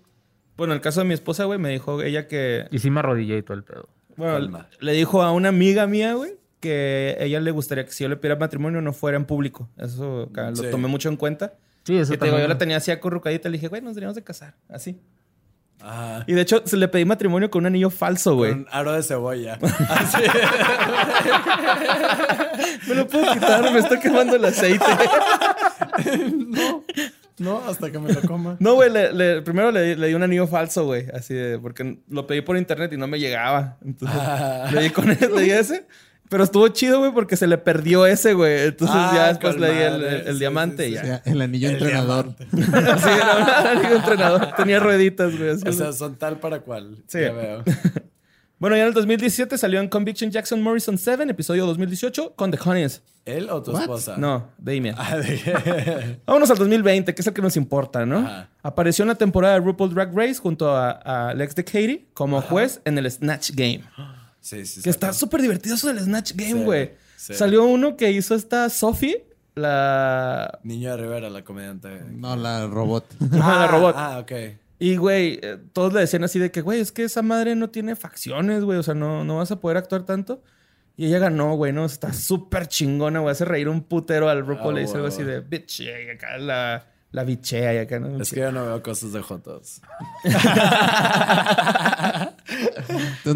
Bueno, 0.57 0.73
en 0.73 0.77
el 0.77 0.81
caso 0.83 1.01
de 1.01 1.07
mi 1.07 1.15
esposa, 1.15 1.45
güey, 1.45 1.59
me 1.59 1.71
dijo 1.71 2.01
ella 2.03 2.27
que. 2.29 2.67
Y 2.71 2.79
sí 2.79 2.91
me 2.91 3.01
arrodillé 3.01 3.39
y 3.39 3.43
todo 3.43 3.57
el 3.57 3.65
pedo. 3.65 3.89
Bueno, 4.17 4.35
Calma. 4.35 4.69
le 4.81 4.93
dijo 4.93 5.23
a 5.23 5.33
una 5.33 5.49
amiga 5.51 5.87
mía, 5.87 6.15
güey, 6.15 6.33
que 6.61 7.17
ella 7.19 7.41
le 7.41 7.51
gustaría 7.51 7.85
que 7.85 7.91
si 7.93 8.05
yo 8.05 8.09
le 8.09 8.17
pidiera 8.17 8.39
matrimonio 8.39 8.81
no 8.81 8.93
fuera 8.93 9.17
en 9.17 9.25
público. 9.27 9.69
Eso 9.77 10.31
lo 10.35 10.57
Sí. 10.57 10.67
tomé 10.71 10.89
mucho 10.89 11.09
en 11.09 11.17
cuenta. 11.17 11.55
Sí, 11.85 11.97
eso 11.99 12.15
Y 12.15 12.17
te 12.19 12.25
digo, 12.27 12.39
yo 12.39 12.49
la 12.49 12.57
tenía 12.59 12.79
así 12.79 12.91
acurrucadita. 12.91 13.49
Le 13.49 13.59
dije, 13.59 13.69
güey, 13.69 13.83
nos 13.83 13.95
deberíamos 13.95 14.15
de 14.17 14.23
casar. 14.25 14.55
Así. 14.69 15.01
Ajá. 15.81 16.25
Y 16.27 16.33
de 16.33 16.41
hecho, 16.41 16.63
se 16.65 16.77
le 16.79 16.89
pedí 16.89 17.05
matrimonio 17.05 17.51
con 17.51 17.61
un 17.63 17.67
anillo 17.67 17.91
falso, 17.91 18.37
güey. 18.37 18.53
Un 18.53 18.67
aro 18.71 18.93
de 18.93 19.03
cebolla. 19.03 19.59
Así. 19.91 20.23
Me 22.89 22.95
lo 22.95 23.07
puedo 23.07 23.33
quitar, 23.33 23.71
me 23.73 23.79
está 23.79 23.99
quemando 24.01 24.37
el 24.37 24.45
aceite. 24.45 24.85
no, 26.49 26.85
no, 27.39 27.59
hasta 27.69 27.91
que 27.91 27.99
me 27.99 28.13
lo 28.13 28.21
coma. 28.23 28.57
No, 28.61 28.75
güey, 28.75 28.91
le- 28.91 29.13
le- 29.13 29.43
primero 29.43 29.71
le, 29.71 29.97
le 29.97 30.07
di 30.09 30.15
un 30.15 30.23
anillo 30.23 30.47
falso, 30.47 30.85
güey. 30.87 31.07
Así 31.13 31.35
de, 31.35 31.59
porque 31.59 31.99
lo 32.09 32.27
pedí 32.27 32.41
por 32.43 32.57
internet 32.57 32.93
y 32.93 32.97
no 32.97 33.07
me 33.07 33.19
llegaba. 33.19 33.77
Entonces, 33.85 34.17
Ah. 34.19 34.69
le 34.73 34.83
di 34.85 34.91
con 34.91 35.11
él, 35.11 35.19
le 35.35 35.43
di 35.43 35.51
ese. 35.51 35.87
Pero 36.35 36.43
estuvo 36.43 36.67
chido, 36.67 36.99
güey, 36.99 37.13
porque 37.13 37.37
se 37.37 37.47
le 37.47 37.59
perdió 37.59 38.07
ese, 38.07 38.35
güey. 38.35 38.67
Entonces 38.67 38.97
Ah, 38.99 39.13
ya 39.15 39.29
después 39.29 39.53
con 39.55 39.61
le 39.63 39.73
di 39.73 39.79
el, 39.83 40.03
el- 40.05 40.27
el 40.27 40.33
Sí, 40.33 40.39
diamante 40.41 40.83
sí, 40.87 40.89
y 40.89 40.93
sí. 40.93 40.95
Ya. 40.97 41.05
sea, 41.05 41.23
el 41.27 41.41
anillo 41.41 41.69
El 41.69 41.75
entrenador. 41.75 42.35
Sí, 42.51 42.57
un 42.57 43.69
anillo 43.79 43.97
entrenador. 43.97 44.49
Tenía 44.57 44.81
rueditas, 44.81 45.39
güey. 45.39 45.51
O 45.51 45.73
sea, 45.73 45.93
son 45.93 46.17
tal 46.17 46.41
para 46.41 46.59
cual. 46.59 46.97
Sí. 47.07 47.21
Ya 47.21 47.31
veo. 47.33 47.63
bueno, 48.59 48.75
ya 48.75 48.83
en 48.83 48.89
el 48.89 48.95
2017 48.95 49.57
salió 49.59 49.79
en 49.79 49.87
Conviction 49.89 50.33
Jackson 50.33 50.61
Morrison 50.61 50.99
7, 50.99 51.23
episodio 51.29 51.67
2018, 51.67 52.33
con 52.35 52.51
The 52.51 52.59
Honeys. 52.69 53.01
¿Él 53.27 53.49
o 53.49 53.63
tu 53.63 53.71
What? 53.71 53.83
esposa? 53.83 54.17
No, 54.19 54.49
Damien. 54.59 54.97
Ah, 54.99 55.17
Vámonos 56.27 56.51
al 56.51 56.59
2020, 56.59 57.15
que 57.15 57.23
es 57.23 57.27
el 57.29 57.33
que 57.33 57.43
nos 57.43 57.57
importa, 57.57 58.05
¿no? 58.05 58.19
Ajá. 58.19 58.49
Apareció 58.65 59.05
en 59.05 59.09
la 59.11 59.15
temporada 59.15 59.55
de 59.55 59.61
RuPaul 59.61 59.95
Drag 59.95 60.13
Race 60.13 60.35
junto 60.41 60.75
a, 60.77 60.91
a 60.91 61.29
Alex 61.29 61.55
de 61.55 61.65
Katie 61.65 62.09
como 62.13 62.43
juez 62.43 62.81
en 62.85 62.99
el 62.99 63.09
Snatch 63.09 63.53
Game. 63.55 63.85
Sí, 64.45 64.67
sí. 64.67 64.83
Que 64.83 64.91
está 64.91 65.15
súper 65.15 65.41
divertido 65.41 65.75
eso 65.75 65.89
del 65.89 66.01
Snatch 66.01 66.33
Game, 66.35 66.65
güey. 66.65 66.93
sí. 67.17 67.33
Salió 67.33 67.65
uno 67.65 67.97
que 67.97 68.11
hizo 68.13 68.35
esta 68.35 68.69
Sophie, 68.69 69.25
la... 69.55 70.59
Niño 70.65 70.91
de 70.91 70.97
Rivera, 70.99 71.31
la 71.31 71.43
comediante. 71.43 71.89
No, 72.11 72.37
la 72.37 72.67
robot. 72.67 73.07
Ah, 73.41 73.61
la 73.61 73.67
robot. 73.69 73.95
Ah, 73.97 74.19
ok. 74.19 74.33
Y, 74.79 74.97
güey, 74.97 75.39
eh, 75.41 75.57
todos 75.73 75.95
le 75.95 76.01
decían 76.01 76.25
así 76.25 76.39
de 76.39 76.51
que, 76.51 76.61
güey, 76.61 76.79
es 76.79 76.93
que 76.93 77.05
esa 77.05 77.23
madre 77.23 77.55
no 77.57 77.71
tiene 77.71 77.97
facciones, 77.97 78.65
güey. 78.65 78.79
O 78.79 78.83
sea, 78.83 78.93
no, 78.93 79.25
no 79.25 79.39
vas 79.39 79.51
a 79.51 79.61
poder 79.61 79.79
actuar 79.79 80.03
tanto. 80.03 80.43
Y 80.95 81.07
ella 81.07 81.21
ganó, 81.21 81.57
güey, 81.57 81.73
¿no? 81.73 81.87
Está 81.87 82.13
súper 82.13 82.67
chingona, 82.69 83.21
güey. 83.21 83.33
Hace 83.33 83.47
reír 83.47 83.71
un 83.71 83.83
putero 83.83 84.29
al 84.29 84.47
RuPaul. 84.47 84.75
Ah, 84.75 84.75
le 84.75 84.81
dice 84.83 84.97
algo 84.97 85.07
así 85.07 85.23
de, 85.23 85.41
bitch, 85.41 85.81
y 85.81 85.89
acá 85.89 86.37
la, 86.37 86.87
la 87.15 87.23
bichea 87.23 87.75
y 87.75 87.79
acá, 87.79 88.01
¿no? 88.01 88.21
Es 88.21 88.33
que 88.33 88.41
yo 88.41 88.51
no 88.51 88.67
veo 88.67 88.83
cosas 88.83 89.13
de 89.13 89.23
Jotos. 89.23 89.81
Entonces 90.25 90.45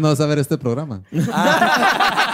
no 0.01 0.09
vas 0.09 0.19
a 0.19 0.25
ver 0.25 0.39
este 0.39 0.57
programa. 0.57 1.01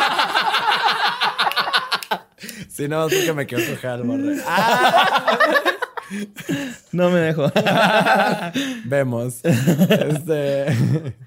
Sí, 2.70 2.88
no, 2.90 3.08
es 3.08 3.14
porque 3.14 3.34
me 3.34 3.46
quiero 3.46 3.64
coger 3.74 3.90
al 3.90 4.04
borre. 4.04 4.36
No 6.92 7.10
me 7.10 7.20
dejo. 7.20 7.50
Vemos. 8.86 9.40
Este. 9.46 10.66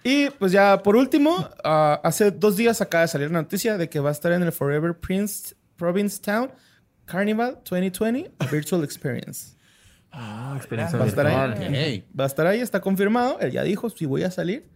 Y 0.04 0.28
pues 0.30 0.52
ya 0.52 0.82
por 0.82 0.94
último, 0.94 1.48
ah, 1.64 2.00
hace 2.04 2.30
dos 2.30 2.58
días 2.58 2.82
acaba 2.82 3.02
de 3.02 3.08
salir 3.08 3.30
la 3.30 3.40
noticia 3.40 3.78
de 3.78 3.88
que 3.88 3.98
va 3.98 4.10
a 4.10 4.12
estar 4.12 4.30
en 4.32 4.42
el 4.42 4.52
Forever 4.52 4.94
Prince 4.94 5.54
Province 5.76 6.20
Town 6.20 6.50
Carnival 7.06 7.58
2020 7.68 8.30
a 8.38 8.46
Virtual 8.46 8.84
Experience. 8.84 9.57
Ah, 10.10 10.54
experiencia 10.56 10.98
Va 10.98 11.04
a 11.04 11.08
estar 11.08 11.26
ahí. 11.26 11.68
Hey. 11.70 12.04
Va 12.18 12.24
a 12.24 12.26
estar 12.26 12.46
ahí, 12.46 12.60
está 12.60 12.80
confirmado. 12.80 13.38
Él 13.40 13.50
ya 13.52 13.62
dijo 13.62 13.90
si 13.90 14.06
voy 14.06 14.22
a 14.22 14.30
salir. 14.30 14.66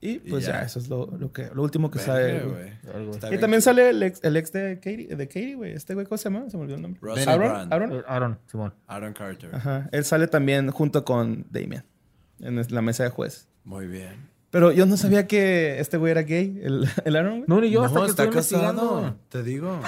Y 0.00 0.18
pues 0.18 0.42
Y 0.42 0.46
ya. 0.48 0.54
ya. 0.54 0.62
eso 0.62 0.80
es 0.80 0.88
lo, 0.88 1.06
lo 1.16 1.32
que, 1.32 1.48
lo 1.54 1.62
último 1.62 1.88
que 1.90 2.00
güey. 2.00 2.72
Algo. 2.92 3.12
Está 3.12 3.28
Y 3.28 3.30
bien. 3.30 3.40
también 3.40 3.62
sale 3.62 3.90
el 3.90 4.02
ex, 4.02 4.18
el 4.24 4.36
ex 4.36 4.50
de 4.52 4.74
Katie, 4.76 5.06
de 5.14 5.28
Katie, 5.28 5.54
güey. 5.54 5.72
Este 5.74 5.94
güey, 5.94 6.06
¿cómo 6.06 6.18
se 6.18 6.24
llama? 6.28 6.50
Se 6.50 6.56
me 6.56 6.64
olvidó 6.64 6.76
el 6.76 6.82
nombre. 6.82 7.00
Russell 7.00 7.28
Aaron. 7.28 7.72
Aaron. 7.72 7.92
Eh, 7.92 8.02
Aaron, 8.08 8.38
Simón. 8.46 8.74
Aaron 8.88 9.12
Carter. 9.12 9.54
Ajá. 9.54 9.88
Él 9.92 10.04
sale 10.04 10.26
también 10.26 10.70
junto 10.72 11.04
con 11.04 11.46
Damien 11.50 11.84
en 12.40 12.60
la 12.70 12.82
mesa 12.82 13.04
de 13.04 13.10
juez. 13.10 13.46
Muy 13.64 13.86
bien. 13.86 14.31
Pero 14.52 14.70
yo 14.70 14.84
no 14.84 14.98
sabía 14.98 15.26
que 15.26 15.80
este 15.80 15.96
güey 15.96 16.10
era 16.10 16.20
gay, 16.24 16.60
el, 16.62 16.86
el 17.06 17.16
Aaron. 17.16 17.44
No, 17.46 17.58
ni 17.58 17.70
yo 17.70 17.82
hasta 17.82 18.00
no, 18.00 18.04
que 18.04 18.10
está 18.10 18.24
estoy 18.24 18.36
casado. 18.36 19.16
Te 19.30 19.42
digo. 19.42 19.80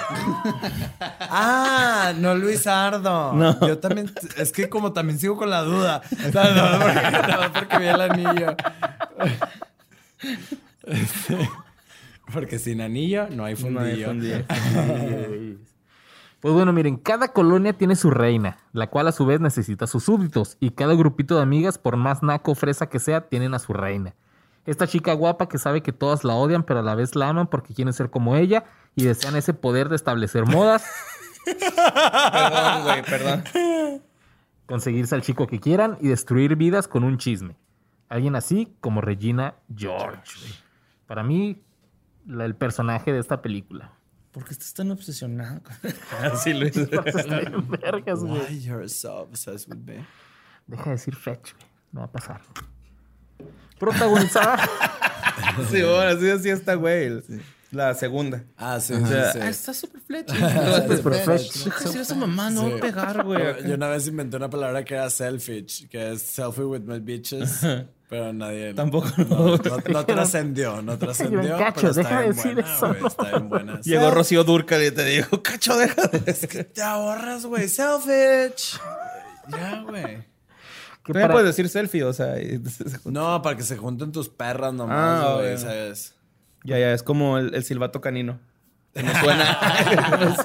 ah, 1.21 2.13
no 2.17 2.33
Luis 2.33 2.65
Ardo. 2.65 3.33
No. 3.33 3.59
Yo 3.67 3.77
también. 3.77 4.11
Es 4.37 4.51
que 4.51 4.67
como 4.67 4.91
también 4.91 5.19
sigo 5.19 5.37
con 5.37 5.51
la 5.51 5.61
duda. 5.61 6.01
No, 6.33 6.43
no, 6.55 6.79
porque, 6.79 7.11
no, 7.11 7.53
porque 7.53 7.77
vi 7.77 7.85
el 7.85 8.01
anillo. 8.01 8.55
Este, 10.83 11.49
porque 12.33 12.57
sin 12.57 12.81
anillo 12.81 13.27
no 13.29 13.45
hay 13.45 13.53
No 13.53 13.79
hay 13.79 14.03
fundillo. 14.03 14.07
fundillo. 14.07 14.45
Pues 16.39 16.53
bueno, 16.53 16.73
miren, 16.73 16.97
cada 16.97 17.27
colonia 17.29 17.73
tiene 17.73 17.95
su 17.95 18.09
reina, 18.09 18.57
la 18.73 18.87
cual 18.87 19.07
a 19.07 19.11
su 19.11 19.25
vez 19.27 19.39
necesita 19.39 19.85
sus 19.85 20.03
súbditos, 20.03 20.57
y 20.59 20.71
cada 20.71 20.95
grupito 20.95 21.35
de 21.35 21.43
amigas, 21.43 21.77
por 21.77 21.97
más 21.97 22.23
naco 22.23 22.51
o 22.51 22.55
fresa 22.55 22.87
que 22.89 22.99
sea, 22.99 23.21
tienen 23.29 23.53
a 23.53 23.59
su 23.59 23.71
reina. 23.71 24.15
Esta 24.65 24.87
chica 24.87 25.13
guapa 25.13 25.47
que 25.47 25.57
sabe 25.57 25.81
que 25.83 25.91
todas 25.91 26.23
la 26.23 26.33
odian, 26.33 26.63
pero 26.63 26.79
a 26.79 26.83
la 26.83 26.95
vez 26.95 27.15
la 27.15 27.29
aman 27.29 27.47
porque 27.47 27.73
quieren 27.73 27.93
ser 27.93 28.09
como 28.09 28.35
ella 28.35 28.63
y 28.95 29.03
desean 29.05 29.35
ese 29.35 29.53
poder 29.53 29.89
de 29.89 29.95
establecer 29.95 30.45
modas, 30.45 30.83
Perdón, 31.45 32.83
güey, 32.83 33.03
perdón. 33.03 33.43
conseguirse 34.65 35.13
al 35.15 35.21
chico 35.21 35.45
que 35.47 35.59
quieran 35.59 35.97
y 36.01 36.07
destruir 36.07 36.55
vidas 36.55 36.87
con 36.87 37.03
un 37.03 37.17
chisme. 37.17 37.55
Alguien 38.09 38.35
así 38.35 38.75
como 38.81 39.01
Regina 39.01 39.55
George. 39.75 40.39
güey. 40.39 40.53
Para 41.05 41.23
mí, 41.23 41.61
la- 42.25 42.45
el 42.45 42.55
personaje 42.55 43.11
de 43.13 43.19
esta 43.19 43.41
película. 43.41 43.91
¿Por 44.31 44.43
qué 44.45 44.53
estás 44.53 44.73
tan 44.73 44.91
obsesionado 44.91 45.61
con 45.61 45.75
Así. 46.31 46.51
Está 46.61 47.39
bien 47.39 47.69
vergas, 47.69 48.23
güey. 48.23 48.41
Why 48.41 48.59
you're 48.61 48.89
so 48.89 49.21
obsessed 49.21 49.69
with 49.69 49.77
me? 49.85 50.05
Deja 50.67 50.83
de 50.85 50.91
decir 50.91 51.15
fetch, 51.15 51.53
güey. 51.53 51.67
No 51.91 51.99
va 52.01 52.05
a 52.07 52.11
pasar. 52.11 52.41
Protagonizada. 53.79 54.57
sí, 55.69 55.81
bueno, 55.81 56.01
así 56.01 56.29
así 56.29 56.49
está, 56.49 56.75
güey. 56.75 57.21
La 57.71 57.93
segunda. 57.93 58.43
Ah, 58.57 58.79
sí, 58.79 58.93
O 58.93 59.05
sea, 59.05 59.33
sí, 59.33 59.39
ah, 59.41 59.43
sí. 59.43 59.49
está 59.49 59.73
súper 59.73 60.01
flecha. 60.01 60.87
Super 60.97 61.13
fresh. 61.15 61.63
Deja 61.65 61.79
de 61.79 61.85
decir 61.85 62.01
a 62.01 62.05
su 62.05 62.15
mamá, 62.15 62.49
no 62.49 62.69
va 62.69 62.77
a 62.77 62.79
pegar, 62.79 63.23
güey. 63.23 63.67
Yo, 63.67 63.75
una 63.75 63.89
vez 63.89 64.07
inventé 64.07 64.37
una 64.37 64.49
palabra 64.49 64.83
que 64.85 64.93
era 64.93 65.09
selfish, 65.09 65.87
que 65.89 66.13
es 66.13 66.21
selfie 66.21 66.63
with 66.63 66.81
my 66.81 66.99
bitches, 66.99 67.65
pero 68.07 68.31
nadie. 68.31 68.73
Tampoco 68.75 69.09
No, 69.17 69.25
no. 69.25 69.57
no, 69.57 69.81
no 69.89 70.05
trascendió, 70.05 70.81
no 70.81 70.97
trascendió. 70.97 71.57
Cacho, 71.57 71.73
pero 71.75 71.89
está 71.89 72.01
deja 72.01 72.21
de 72.21 72.27
decir 72.29 72.53
buena, 72.53 72.73
eso. 72.75 73.07
Está 73.07 73.23
bien 73.23 73.49
buena. 73.49 73.81
Llegó 73.81 74.11
Rocío 74.11 74.43
Durcal 74.45 74.83
y 74.83 74.91
te 74.91 75.03
dijo, 75.03 75.43
cacho, 75.43 75.77
deja 75.77 76.07
de 76.07 76.31
Es 76.31 76.47
que 76.47 76.63
te 76.63 76.81
ahorras, 76.81 77.45
güey. 77.45 77.67
Selfish. 77.67 78.79
Ya, 79.49 79.83
güey. 79.85 80.34
También 81.13 81.27
para- 81.27 81.33
puedes 81.33 81.47
decir 81.47 81.69
selfie, 81.69 82.03
o 82.03 82.13
sea. 82.13 82.39
y- 82.41 82.61
No, 83.05 83.41
para 83.41 83.55
que 83.55 83.63
se 83.63 83.77
junten 83.77 84.11
tus 84.11 84.29
perras 84.29 84.73
nomás, 84.73 85.23
Ah, 85.23 85.33
güey, 85.35 85.45
bueno. 85.53 85.57
¿sabes? 85.59 86.15
Ya, 86.63 86.79
ya, 86.79 86.93
es 86.93 87.03
como 87.03 87.37
el, 87.37 87.53
el 87.53 87.63
silbato 87.63 88.01
canino. 88.01 88.39
No 88.95 89.11
suena. 89.19 89.57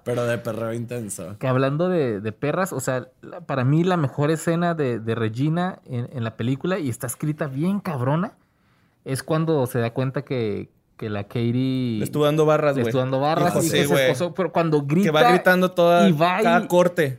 Pero 0.04 0.24
de 0.24 0.38
perreo 0.38 0.72
intenso. 0.72 1.36
que 1.38 1.46
hablando 1.48 1.88
de, 1.88 2.20
de 2.20 2.32
perras, 2.32 2.72
o 2.72 2.80
sea, 2.80 3.08
la- 3.22 3.40
para 3.40 3.64
mí 3.64 3.84
la 3.84 3.96
mejor 3.96 4.30
escena 4.30 4.74
de, 4.74 4.98
de 5.00 5.14
Regina 5.14 5.80
en, 5.84 6.08
en 6.12 6.24
la 6.24 6.36
película, 6.36 6.78
y 6.78 6.88
está 6.88 7.06
escrita 7.06 7.46
bien 7.48 7.80
cabrona, 7.80 8.32
es 9.04 9.22
cuando 9.22 9.66
se 9.66 9.78
da 9.80 9.92
cuenta 9.92 10.22
que, 10.22 10.70
que 10.96 11.10
la 11.10 11.24
Katie 11.24 11.98
Le 11.98 12.04
estuvo 12.04 12.24
dando 12.24 12.46
barras, 12.46 12.76
le 12.76 12.82
güey. 12.82 12.90
estuvo 12.90 13.02
dando 13.02 13.20
barras 13.20 13.56
y 13.56 13.70
que 13.70 13.86
se 13.86 14.02
esposó, 14.06 14.32
pero 14.34 14.52
cuando 14.52 14.82
grita 14.82 15.06
Que 15.08 15.10
va 15.10 15.30
gritando 15.30 15.70
toda 15.72 16.08
y 16.08 16.12
va 16.12 16.40
cada 16.42 16.64
y- 16.64 16.68
corte. 16.68 17.18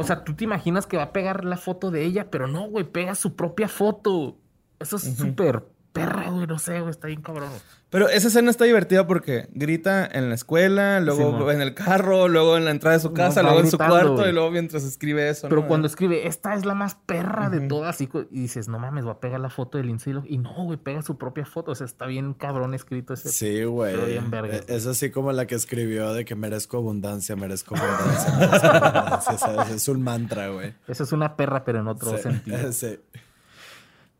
O 0.00 0.02
sea, 0.02 0.24
tú 0.24 0.34
te 0.34 0.44
imaginas 0.44 0.86
que 0.86 0.96
va 0.96 1.02
a 1.02 1.12
pegar 1.12 1.44
la 1.44 1.58
foto 1.58 1.90
de 1.90 2.06
ella, 2.06 2.30
pero 2.30 2.46
no, 2.46 2.66
güey, 2.70 2.90
pega 2.90 3.14
su 3.14 3.36
propia 3.36 3.68
foto. 3.68 4.38
Eso 4.78 4.96
es 4.96 5.14
súper 5.14 5.62
perra, 5.92 6.30
güey. 6.30 6.46
No 6.46 6.58
sé, 6.58 6.80
güey. 6.80 6.90
Está 6.90 7.06
bien 7.08 7.22
cabrón. 7.22 7.50
Pero 7.90 8.08
esa 8.08 8.28
escena 8.28 8.50
está 8.50 8.66
divertida 8.66 9.04
porque 9.08 9.48
grita 9.52 10.06
en 10.06 10.28
la 10.28 10.36
escuela, 10.36 11.00
luego 11.00 11.50
en 11.50 11.60
el 11.60 11.74
carro, 11.74 12.28
luego 12.28 12.56
en 12.56 12.64
la 12.64 12.70
entrada 12.70 12.96
de 12.96 13.02
su 13.02 13.12
casa, 13.12 13.42
luego 13.42 13.58
en 13.58 13.68
su 13.68 13.78
cuarto 13.78 14.14
güey. 14.14 14.28
y 14.28 14.32
luego 14.32 14.52
mientras 14.52 14.84
escribe 14.84 15.28
eso. 15.28 15.48
Pero 15.48 15.62
¿no? 15.62 15.66
cuando 15.66 15.88
escribe, 15.88 16.28
esta 16.28 16.54
es 16.54 16.64
la 16.64 16.74
más 16.74 16.94
perra 16.94 17.50
de 17.50 17.66
todas, 17.66 18.00
y, 18.00 18.08
y 18.30 18.42
dices, 18.42 18.68
no 18.68 18.78
mames, 18.78 19.04
va 19.04 19.12
a 19.12 19.18
pegar 19.20 19.40
la 19.40 19.50
foto 19.50 19.76
de 19.76 19.82
Lindsay. 19.82 20.14
Y 20.26 20.38
no, 20.38 20.52
güey, 20.66 20.78
pega 20.78 21.02
su 21.02 21.18
propia 21.18 21.44
foto. 21.44 21.72
O 21.72 21.74
sea, 21.74 21.84
está 21.84 22.06
bien 22.06 22.32
cabrón 22.34 22.74
escrito 22.74 23.14
ese. 23.14 23.28
Sí, 23.30 23.64
güey. 23.64 23.94
Pero 23.96 24.06
bien 24.06 24.30
verga. 24.30 24.56
Eh, 24.58 24.64
Es 24.68 24.86
así 24.86 25.10
como 25.10 25.32
la 25.32 25.46
que 25.48 25.56
escribió 25.56 26.12
de 26.12 26.24
que 26.24 26.36
merezco 26.36 26.76
abundancia, 26.76 27.34
merezco 27.34 27.74
abundancia, 27.76 28.32
merezco 28.38 28.66
abundancia. 28.68 29.38
¿sabes? 29.38 29.70
Es 29.70 29.88
un 29.88 30.00
mantra, 30.02 30.48
güey. 30.50 30.74
Esa 30.86 31.02
es 31.02 31.10
una 31.10 31.34
perra, 31.36 31.64
pero 31.64 31.80
en 31.80 31.88
otro 31.88 32.16
Sí, 32.16 32.22
sentido. 32.22 32.72
sí. 32.72 33.00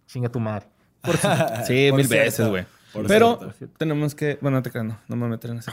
Chinga 0.08 0.28
tu 0.28 0.40
madre. 0.40 0.66
Por 1.02 1.16
Sí, 1.66 1.88
Por 1.90 1.96
mil 1.98 2.06
cierto, 2.06 2.24
veces, 2.24 2.48
güey. 2.48 2.64
Pero 3.06 3.38
cierto. 3.56 3.74
tenemos 3.78 4.14
que. 4.14 4.38
Bueno, 4.40 4.58
no 4.58 4.62
te 4.62 4.70
creas, 4.70 4.86
no. 4.86 4.98
No 5.08 5.16
me 5.16 5.20
voy 5.20 5.28
a 5.28 5.30
meter 5.30 5.50
en 5.50 5.58
ese. 5.58 5.72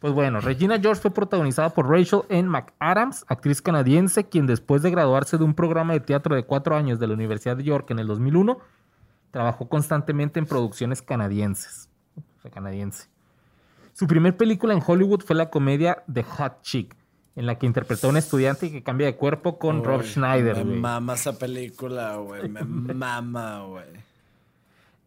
Pues 0.00 0.14
bueno, 0.14 0.40
Regina 0.40 0.78
George 0.80 1.02
fue 1.02 1.10
protagonizada 1.10 1.70
por 1.70 1.88
Rachel 1.88 2.22
N. 2.30 2.48
McAdams, 2.48 3.26
actriz 3.28 3.60
canadiense, 3.60 4.24
quien 4.24 4.46
después 4.46 4.80
de 4.80 4.90
graduarse 4.90 5.36
de 5.36 5.44
un 5.44 5.52
programa 5.52 5.92
de 5.92 6.00
teatro 6.00 6.34
de 6.34 6.42
cuatro 6.42 6.74
años 6.74 6.98
de 6.98 7.06
la 7.06 7.12
Universidad 7.12 7.56
de 7.56 7.64
York 7.64 7.90
en 7.90 7.98
el 7.98 8.06
2001, 8.06 8.58
trabajó 9.30 9.68
constantemente 9.68 10.38
en 10.38 10.46
producciones 10.46 11.02
canadienses. 11.02 11.90
O 12.16 12.40
sea, 12.40 12.50
canadiense. 12.50 13.08
Su 13.92 14.06
primer 14.06 14.38
película 14.38 14.72
en 14.72 14.82
Hollywood 14.84 15.20
fue 15.22 15.36
la 15.36 15.50
comedia 15.50 16.02
The 16.10 16.22
Hot 16.22 16.62
Chick, 16.62 16.96
en 17.36 17.44
la 17.44 17.58
que 17.58 17.66
interpretó 17.66 18.06
a 18.06 18.10
un 18.10 18.16
estudiante 18.16 18.72
que 18.72 18.82
cambia 18.82 19.06
de 19.06 19.16
cuerpo 19.16 19.58
con 19.58 19.84
Rob 19.84 20.02
Schneider. 20.02 20.64
Me 20.64 20.76
mama 20.78 21.12
esa 21.14 21.38
película, 21.38 22.16
güey. 22.16 22.48
Me 22.48 22.62
mama, 22.94 23.64
güey. 23.66 23.84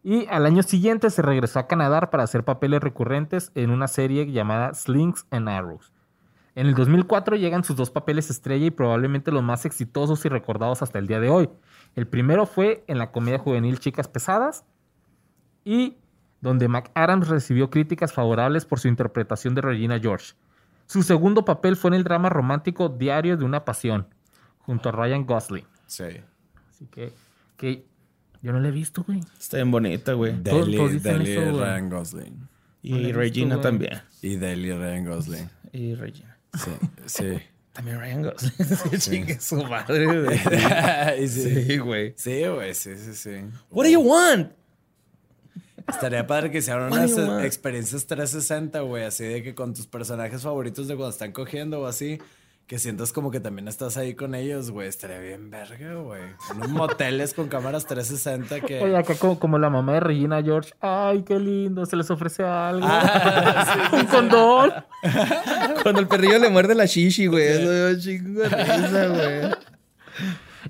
Y 0.04 0.26
al 0.26 0.44
año 0.44 0.62
siguiente 0.62 1.08
se 1.08 1.22
regresó 1.22 1.58
a 1.58 1.66
Canadá 1.66 2.10
para 2.10 2.24
hacer 2.24 2.44
papeles 2.44 2.82
recurrentes 2.82 3.50
en 3.54 3.70
una 3.70 3.88
serie 3.88 4.30
llamada 4.30 4.74
Slings 4.74 5.26
and 5.30 5.48
Arrows. 5.48 5.92
En 6.54 6.66
el 6.66 6.74
2004 6.74 7.36
llegan 7.36 7.64
sus 7.64 7.74
dos 7.74 7.90
papeles 7.90 8.28
estrella 8.28 8.66
y 8.66 8.70
probablemente 8.70 9.32
los 9.32 9.42
más 9.42 9.64
exitosos 9.64 10.22
y 10.26 10.28
recordados 10.28 10.82
hasta 10.82 10.98
el 10.98 11.06
día 11.06 11.20
de 11.20 11.30
hoy. 11.30 11.48
El 11.96 12.06
primero 12.06 12.44
fue 12.44 12.84
en 12.86 12.98
la 12.98 13.12
comedia 13.12 13.38
juvenil 13.38 13.80
Chicas 13.80 14.06
Pesadas 14.06 14.66
y 15.64 15.96
donde 16.42 16.68
McAdams 16.68 17.28
recibió 17.28 17.70
críticas 17.70 18.12
favorables 18.12 18.66
por 18.66 18.80
su 18.80 18.88
interpretación 18.88 19.54
de 19.54 19.62
Regina 19.62 19.98
George. 19.98 20.34
Su 20.86 21.02
segundo 21.02 21.46
papel 21.46 21.76
fue 21.76 21.88
en 21.88 21.94
el 21.94 22.04
drama 22.04 22.28
romántico 22.28 22.90
Diario 22.90 23.38
de 23.38 23.44
una 23.46 23.64
Pasión, 23.64 24.06
junto 24.58 24.90
a 24.90 24.92
Ryan 24.92 25.24
Gosling. 25.24 25.66
Sí. 25.86 26.20
Así 26.68 26.86
que, 26.88 27.14
que 27.56 27.86
yo 28.44 28.52
no 28.52 28.60
la 28.60 28.68
he 28.68 28.70
visto, 28.70 29.02
güey. 29.04 29.20
Está 29.40 29.56
bien 29.56 29.70
bonita, 29.70 30.12
güey. 30.12 30.34
Deli, 30.38 30.76
Deli. 30.98 31.34
Ryan 31.34 31.88
Gosling. 31.88 32.48
Y 32.82 32.90
No 32.90 32.98
visto, 32.98 33.12
Regina 33.12 33.58
también. 33.62 34.02
Y 34.20 34.36
Deli 34.36 34.70
Ryan 34.70 35.06
Gosling. 35.06 35.50
Y 35.72 35.94
Regina. 35.94 36.36
Sí, 36.52 36.70
sí. 37.06 37.38
También 37.72 37.98
Ryan 37.98 38.22
Gosling. 38.22 38.52
Sí, 38.90 38.98
chingue 38.98 39.40
su 39.40 39.64
madre, 39.64 40.04
güey. 40.04 40.38
Sí. 41.26 41.78
Güey. 41.78 42.12
Sí, 42.18 42.44
güey, 42.46 42.74
sí, 42.74 42.90
sí, 42.98 43.14
sí. 43.14 43.30
What 43.70 43.86
do 43.86 43.90
you 43.90 44.00
want? 44.00 44.52
Estaría 45.88 46.26
padre 46.26 46.50
que 46.50 46.60
se 46.60 46.70
do 46.70 46.88
unas 46.88 47.16
experiencias 47.44 48.04
360, 48.04 48.80
güey, 48.80 49.04
así 49.04 49.24
de 49.24 49.42
que 49.42 49.54
con 49.54 49.72
tus 49.72 49.86
personajes 49.86 50.42
favoritos 50.42 50.86
de 50.86 50.96
cuando 50.96 51.12
están 51.12 51.32
cogiendo 51.32 51.80
o 51.80 51.86
así, 51.86 52.18
que 52.66 52.78
sientas 52.78 53.12
como 53.12 53.30
que 53.30 53.40
también 53.40 53.68
estás 53.68 53.96
ahí 53.98 54.14
con 54.14 54.34
ellos, 54.34 54.70
güey. 54.70 54.88
Estaría 54.88 55.18
bien 55.18 55.50
verga, 55.50 55.94
güey. 55.96 56.22
En 56.50 56.62
un 56.62 56.72
moteles 56.72 57.34
con 57.34 57.48
cámaras 57.48 57.84
360 57.86 58.60
que... 58.60 58.82
Oye, 58.82 58.96
acá 58.96 59.14
como, 59.16 59.38
como 59.38 59.58
la 59.58 59.68
mamá 59.68 59.92
de 59.94 60.00
Regina 60.00 60.42
George. 60.42 60.72
Ay, 60.80 61.22
qué 61.24 61.38
lindo, 61.38 61.84
se 61.84 61.96
les 61.96 62.10
ofrece 62.10 62.42
algo. 62.42 62.86
Ah, 62.88 63.90
Un 63.92 64.06
condón. 64.06 64.72
Cuando 65.82 66.00
el 66.00 66.08
perrillo 66.08 66.38
le 66.38 66.48
muerde 66.48 66.74
la 66.74 66.86
shishi, 66.86 67.26
güey. 67.26 67.44
Eso 67.46 68.00
chingo 68.00 68.40
de 68.40 68.48
risa, 68.48 69.08
güey. 69.08 69.54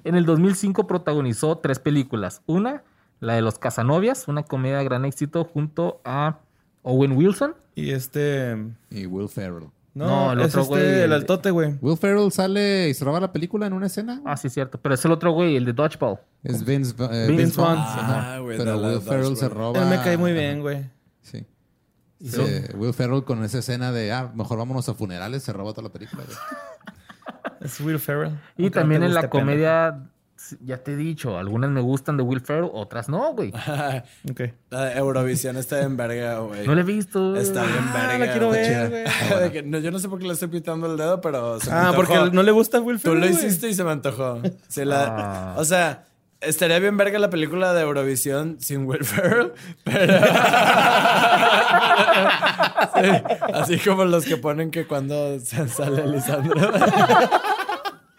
En 0.03 0.17
el 0.17 0.27
2005 0.27 0.89
protagonizó 0.89 1.59
tres 1.59 1.79
películas. 1.79 2.43
Una, 2.47 2.83
la 3.21 3.35
de 3.35 3.43
Los 3.43 3.59
Casanovias, 3.61 4.27
una 4.27 4.43
comedia 4.43 4.79
de 4.79 4.85
gran 4.85 5.05
éxito 5.05 5.45
junto 5.45 6.01
a 6.05 6.41
Owen 6.83 7.13
Wilson. 7.13 7.55
Y 7.77 7.93
este. 7.93 8.57
Y 8.91 9.07
Will 9.07 9.29
Ferrell. 9.29 9.69
No, 9.95 10.07
No, 10.07 10.33
el 10.33 10.41
es 10.41 10.47
otro 10.49 10.63
este, 10.63 10.75
güey, 10.75 10.85
el 10.85 11.01
el 11.05 11.13
altote, 11.13 11.51
güey. 11.53 11.75
Will 11.81 11.97
Ferrell 11.97 12.33
sale 12.33 12.89
y 12.89 12.95
se 12.95 13.05
roba 13.05 13.21
la 13.21 13.33
película 13.33 13.67
en 13.67 13.73
una 13.73 13.87
escena. 13.87 14.21
Ah, 14.25 14.37
sí, 14.37 14.49
cierto. 14.51 14.79
Pero 14.83 14.97
es 14.97 15.05
el 15.05 15.13
otro 15.13 15.31
güey, 15.31 15.57
el 15.57 15.65
de 15.65 15.73
Dodgeball. 15.73 16.19
Es 16.43 16.65
Vince, 16.65 16.95
eh, 17.11 17.29
Vince 17.31 17.61
Vaughn. 17.61 17.79
Ah, 17.79 18.39
güey, 18.43 18.59
Pero 18.59 18.79
Will 18.79 19.01
Ferrell 19.01 19.37
se 19.37 19.49
roba. 19.49 19.81
Él 19.81 19.89
me 19.89 20.03
cae 20.03 20.17
muy 20.17 20.33
bien, 20.33 20.61
güey. 20.61 20.91
Sí. 21.23 21.47
Eh, 22.21 22.73
Will 22.77 22.93
Ferrell 22.95 23.23
con 23.25 23.45
esa 23.45 23.59
escena 23.59 23.93
de, 23.93 24.11
ah, 24.13 24.33
mejor 24.35 24.59
vámonos 24.59 24.89
a 24.89 24.95
funerales, 24.95 25.43
se 25.43 25.53
roba 25.53 25.73
toda 25.73 25.85
la 25.85 25.93
película. 25.93 26.25
güey. 26.25 26.37
Es 27.61 27.81
Will 27.81 27.99
Ferrell. 27.99 28.39
Y 28.57 28.71
también 28.71 29.03
en 29.03 29.15
la 29.15 29.31
comedia, 29.31 30.09
ya 30.65 30.79
te 30.79 30.93
he 30.93 30.97
dicho, 30.97 31.39
algunas 31.39 31.71
me 31.71 31.81
gustan 31.81 32.17
de 32.17 32.23
Will 32.23 32.41
Ferrell, 32.41 32.71
otras 32.73 33.09
no, 33.09 33.33
güey. 33.35 33.53
Ok. 34.31 34.41
La 34.71 34.85
de 34.87 34.99
Eurovisión 34.99 35.57
está 35.57 35.79
bien 35.79 35.97
verga, 35.97 36.39
güey. 36.41 36.67
No 36.67 36.75
la 36.75 36.81
he 36.81 36.85
visto. 36.85 37.37
Está 37.37 37.63
bien 37.63 37.79
Ah, 37.93 38.07
verga. 38.09 38.27
la 38.27 38.33
quiero 38.33 38.51
ver, 38.51 38.91
güey. 38.91 39.63
No, 39.65 39.79
yo 39.79 39.91
no 39.91 39.99
sé 39.99 40.09
por 40.09 40.19
qué 40.19 40.27
le 40.27 40.33
estoy 40.35 40.49
pitando 40.49 40.91
el 40.91 40.97
dedo, 40.97 41.21
pero 41.21 41.59
se 41.61 41.71
Ah, 41.73 41.93
porque 41.95 42.31
no 42.33 42.43
le 42.43 42.51
gusta 42.53 42.81
Will 42.81 42.97
Tú 42.97 43.11
Ferrell. 43.11 43.21
lo 43.21 43.27
güey. 43.31 43.47
hiciste 43.47 43.69
y 43.69 43.75
se 43.75 43.85
me 43.85 43.91
antojó. 43.93 44.41
Sí, 44.69 44.85
la- 44.85 45.05
Ah. 45.07 45.55
O 45.59 45.65
sea, 45.65 46.05
estaría 46.41 46.79
bien 46.79 46.97
verga 46.97 47.19
la 47.19 47.31
película 47.31 47.73
de 47.73 47.83
Eurovisión 47.83 48.57
sin 48.61 48.87
Will 48.87 49.05
Ferrell, 49.05 49.53
pero... 49.85 50.13
Sí, 52.95 53.11
así 53.55 53.79
como 53.79 54.05
los 54.05 54.25
que 54.25 54.37
ponen 54.37 54.71
que 54.71 54.87
cuando 54.87 55.39
se 55.41 55.69
sale 55.69 56.07
Lisandro... 56.07 56.55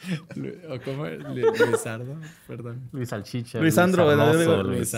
¿O 0.70 0.80
cómo 0.84 1.06
Luisardo, 1.06 2.16
perdón. 2.48 2.90
Luis 2.92 3.10
Salchicha. 3.10 3.60
Luis 3.60 3.76
Sandro, 3.76 4.06
Luis. 4.06 4.20
Arnoso, 4.48 4.64
Luis. 4.64 4.90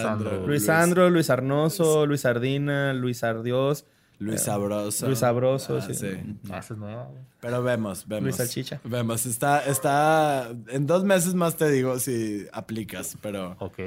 Sandro. 0.63 1.09
Luis 1.09 1.29
Arnoso, 1.29 2.05
Luis 2.05 2.21
Sardina, 2.21 2.93
Luis 2.93 3.23
Ardios, 3.23 3.85
Luis 4.19 4.41
Sabroso. 4.41 5.05
Luis 5.05 5.19
Sabroso, 5.19 5.77
Ah, 5.77 5.81
sí. 5.81 5.93
sí. 5.93 6.07
Ah, 6.49 6.57
es 6.59 6.71
nueva. 6.71 7.09
Pero 7.39 7.61
vemos, 7.61 8.07
vemos. 8.07 8.23
Luis 8.23 8.35
Salchicha. 8.37 8.81
Vemos, 8.83 9.25
está, 9.27 9.63
está... 9.65 10.49
En 10.69 10.87
dos 10.87 11.03
meses 11.03 11.35
más 11.35 11.55
te 11.55 11.69
digo 11.69 11.99
si 11.99 12.47
aplicas, 12.51 13.15
pero... 13.21 13.55
Ok. 13.59 13.77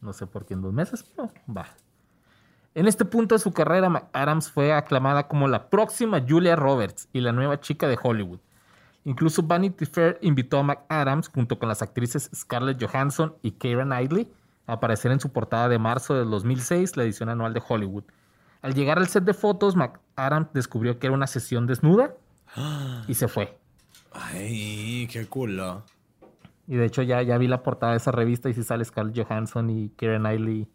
No 0.00 0.12
sé 0.12 0.26
por 0.28 0.46
qué 0.46 0.54
en 0.54 0.62
dos 0.62 0.72
meses, 0.72 1.04
pero 1.16 1.32
va. 1.54 1.66
En 2.76 2.86
este 2.86 3.04
punto 3.04 3.34
de 3.34 3.40
su 3.40 3.52
carrera, 3.52 3.88
McAdams 3.88 4.48
fue 4.52 4.72
aclamada 4.72 5.26
como 5.26 5.48
la 5.48 5.68
próxima 5.70 6.24
Julia 6.26 6.54
Roberts 6.54 7.08
y 7.12 7.20
la 7.20 7.32
nueva 7.32 7.58
chica 7.58 7.88
de 7.88 7.98
Hollywood. 8.00 8.38
Incluso 9.08 9.42
Vanity 9.42 9.86
Fair 9.86 10.18
invitó 10.20 10.58
a 10.58 10.62
McAdams, 10.62 11.28
junto 11.28 11.58
con 11.58 11.66
las 11.66 11.80
actrices 11.80 12.30
Scarlett 12.34 12.78
Johansson 12.78 13.34
y 13.40 13.52
Keira 13.52 13.84
Knightley, 13.84 14.30
a 14.66 14.74
aparecer 14.74 15.10
en 15.12 15.18
su 15.18 15.32
portada 15.32 15.70
de 15.70 15.78
marzo 15.78 16.12
del 16.12 16.28
2006, 16.28 16.94
la 16.98 17.04
edición 17.04 17.30
anual 17.30 17.54
de 17.54 17.62
Hollywood. 17.66 18.04
Al 18.60 18.74
llegar 18.74 18.98
al 18.98 19.08
set 19.08 19.24
de 19.24 19.32
fotos, 19.32 19.76
McAdams 19.76 20.52
descubrió 20.52 20.98
que 20.98 21.06
era 21.06 21.14
una 21.14 21.26
sesión 21.26 21.66
desnuda 21.66 22.16
y 23.06 23.14
se 23.14 23.28
fue. 23.28 23.56
Ay, 24.12 25.08
qué 25.10 25.24
culo. 25.24 25.84
Y 26.66 26.76
de 26.76 26.84
hecho 26.84 27.00
ya, 27.00 27.22
ya 27.22 27.38
vi 27.38 27.48
la 27.48 27.62
portada 27.62 27.92
de 27.92 27.98
esa 27.98 28.12
revista 28.12 28.50
y 28.50 28.52
sí 28.52 28.62
sale 28.62 28.84
Scarlett 28.84 29.26
Johansson 29.26 29.70
y 29.70 29.88
Keira 29.96 30.18
Knightley. 30.18 30.68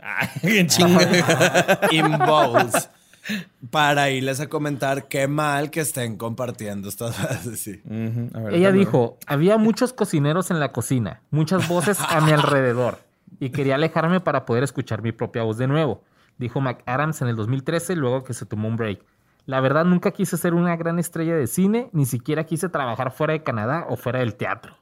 Ay, 0.00 0.28
qué 0.42 0.66
chinga. 0.68 1.00
In. 1.90 2.06
Para 3.70 4.10
irles 4.10 4.40
a 4.40 4.48
comentar 4.48 5.08
qué 5.08 5.28
mal 5.28 5.70
que 5.70 5.80
estén 5.80 6.16
compartiendo 6.16 6.88
estas. 6.88 7.14
Sí. 7.56 7.80
A 8.34 8.40
ver, 8.40 8.54
Ella 8.54 8.72
dijo, 8.72 9.18
había 9.26 9.58
muchos 9.58 9.92
cocineros 9.92 10.50
en 10.50 10.58
la 10.58 10.72
cocina, 10.72 11.22
muchas 11.30 11.68
voces 11.68 11.98
a 12.00 12.20
mi 12.20 12.32
alrededor, 12.32 12.98
y 13.38 13.50
quería 13.50 13.76
alejarme 13.76 14.20
para 14.20 14.44
poder 14.44 14.64
escuchar 14.64 15.02
mi 15.02 15.12
propia 15.12 15.42
voz 15.42 15.58
de 15.58 15.68
nuevo, 15.68 16.02
dijo 16.38 16.60
McAdams 16.60 17.22
en 17.22 17.28
el 17.28 17.36
2013 17.36 17.96
luego 17.96 18.24
que 18.24 18.34
se 18.34 18.46
tomó 18.46 18.68
un 18.68 18.76
break. 18.76 19.04
La 19.46 19.60
verdad 19.60 19.84
nunca 19.84 20.12
quise 20.12 20.36
ser 20.36 20.54
una 20.54 20.76
gran 20.76 20.98
estrella 20.98 21.34
de 21.34 21.46
cine, 21.46 21.90
ni 21.92 22.06
siquiera 22.06 22.44
quise 22.44 22.68
trabajar 22.68 23.12
fuera 23.12 23.32
de 23.32 23.42
Canadá 23.42 23.86
o 23.88 23.96
fuera 23.96 24.20
del 24.20 24.34
teatro. 24.34 24.74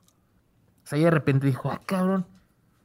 O 0.84 0.86
sea, 0.86 0.98
ella 0.98 1.06
de 1.06 1.12
repente 1.12 1.46
dijo, 1.46 1.70
ah, 1.70 1.80
cabrón, 1.86 2.26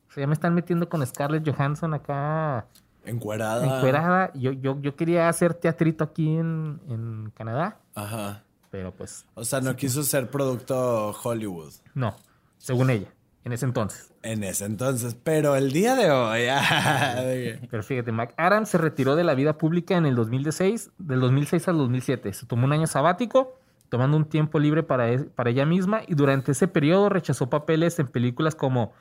o 0.10 0.12
sea, 0.12 0.22
ya 0.22 0.28
me 0.28 0.34
están 0.34 0.54
metiendo 0.54 0.88
con 0.88 1.06
Scarlett 1.06 1.48
Johansson 1.50 1.94
acá 1.94 2.68
Encuerada. 3.06 3.78
encuerada. 3.78 4.32
Yo, 4.34 4.52
yo, 4.52 4.80
yo 4.82 4.96
quería 4.96 5.30
hacer 5.30 5.54
teatrito 5.54 6.04
aquí 6.04 6.36
en, 6.38 6.80
en 6.90 7.32
Canadá, 7.36 7.78
Ajá. 7.96 8.44
pero 8.72 8.92
pues 8.92 9.26
O 9.36 9.44
sea, 9.46 9.62
no 9.62 9.76
quiso 9.76 10.04
ser 10.04 10.30
producto 10.30 11.16
Hollywood 11.24 11.74
no, 11.94 12.16
según 12.58 12.90
ella, 12.90 13.08
en 13.44 13.54
ese 13.54 13.66
entonces. 13.66 14.12
en 14.24 14.44
ese 14.44 14.66
entonces. 14.66 15.16
Pero 15.24 15.56
el 15.56 15.72
día 15.72 15.96
de 15.96 16.10
hoy. 16.12 16.48
Pero 17.70 17.84
fíjate, 17.84 18.12
McAdams 18.12 18.70
se 18.70 18.78
retiró 18.78 19.16
de 19.16 19.24
la 19.24 19.36
vida 19.36 19.58
pública 19.58 19.96
en 19.98 20.06
el 20.06 20.16
2016, 20.16 20.92
del 20.98 21.20
2006 21.20 21.68
al 21.68 21.78
2007. 21.78 22.34
Se 22.34 22.46
tomó 22.46 22.66
un 22.66 22.74
año 22.74 22.88
sabático, 22.88 23.60
tomando 23.90 24.18
un 24.18 24.26
tiempo 24.26 24.58
libre 24.60 24.82
para, 24.84 25.12
e- 25.12 25.20
para 25.26 25.52
ella 25.52 25.66
misma, 25.66 26.02
y 26.08 26.16
durante 26.16 26.52
ese 26.54 26.68
periodo 26.68 27.10
rechazó 27.10 27.50
papeles 27.50 28.00
en 28.00 28.08
películas 28.08 28.56
como 28.56 28.94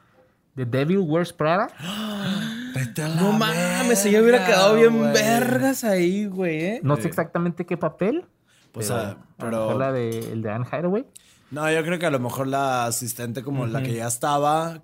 The 0.57 0.65
Devil 0.67 0.99
Wears 0.99 1.33
Prada 1.33 1.69
Vete 2.75 3.03
a 3.03 3.09
la 3.09 3.15
No 3.17 3.33
mames, 3.33 4.05
ella 4.07 4.21
hubiera 4.21 4.39
verga, 4.39 4.47
quedado 4.47 4.75
bien 4.77 5.13
vergas 5.13 5.85
ahí, 5.85 6.27
güey, 6.27 6.65
¿eh? 6.65 6.81
No 6.83 6.97
sé 6.97 7.07
exactamente 7.09 7.67
qué 7.67 7.77
papel. 7.77 8.25
Pues, 8.73 8.89
pero, 8.89 9.01
ah, 9.01 9.11
a 9.11 9.13
lo 9.13 9.17
pero- 9.37 9.51
mejor 9.67 9.77
la 9.77 9.93
de, 9.93 10.33
el 10.33 10.43
de 10.43 10.51
Anne 10.51 10.67
Hathaway. 10.71 11.07
No, 11.53 11.71
yo 11.71 11.83
creo 11.85 11.99
que 12.01 12.07
a 12.07 12.11
lo 12.11 12.19
mejor 12.19 12.49
la 12.49 12.87
asistente 12.87 13.45
como 13.45 13.67
la 13.67 13.81
que 13.83 13.95
ya 13.95 14.09
estaba, 14.09 14.83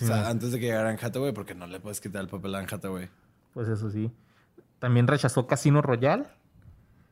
o 0.00 0.04
sea, 0.04 0.28
antes 0.30 0.52
de 0.52 0.58
que 0.58 0.66
llegara 0.66 0.88
Anne 0.88 0.98
Hathaway, 1.02 1.32
porque 1.32 1.54
no 1.54 1.66
le 1.66 1.80
puedes 1.80 2.00
quitar 2.00 2.22
el 2.22 2.28
papel 2.28 2.54
a 2.54 2.58
Anne 2.60 2.68
Hathaway. 2.70 3.10
Pues 3.52 3.68
eso 3.68 3.90
sí. 3.90 4.10
También 4.78 5.06
rechazó 5.06 5.46
Casino 5.46 5.82
Royale, 5.82 6.24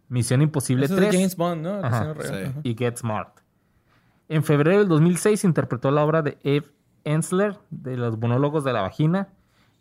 Misión 0.08 0.40
Imposible 0.40 0.86
Eso 0.86 0.94
es 0.94 1.00
de 1.00 1.06
3 1.08 1.16
James 1.20 1.36
Bond, 1.36 1.62
¿no? 1.62 1.74
Ajá, 1.74 1.90
Casino 1.90 2.14
Royale, 2.14 2.46
sí. 2.46 2.52
y 2.62 2.74
Get 2.74 2.96
Smart. 2.96 3.40
En 4.28 4.42
febrero 4.44 4.78
del 4.78 4.88
2006 4.88 5.44
interpretó 5.44 5.90
la 5.90 6.02
obra 6.04 6.22
de 6.22 6.38
Eve 6.42 6.66
Ensler 7.06 7.56
de 7.70 7.96
los 7.96 8.18
monólogos 8.18 8.64
de 8.64 8.72
la 8.74 8.82
vagina 8.82 9.28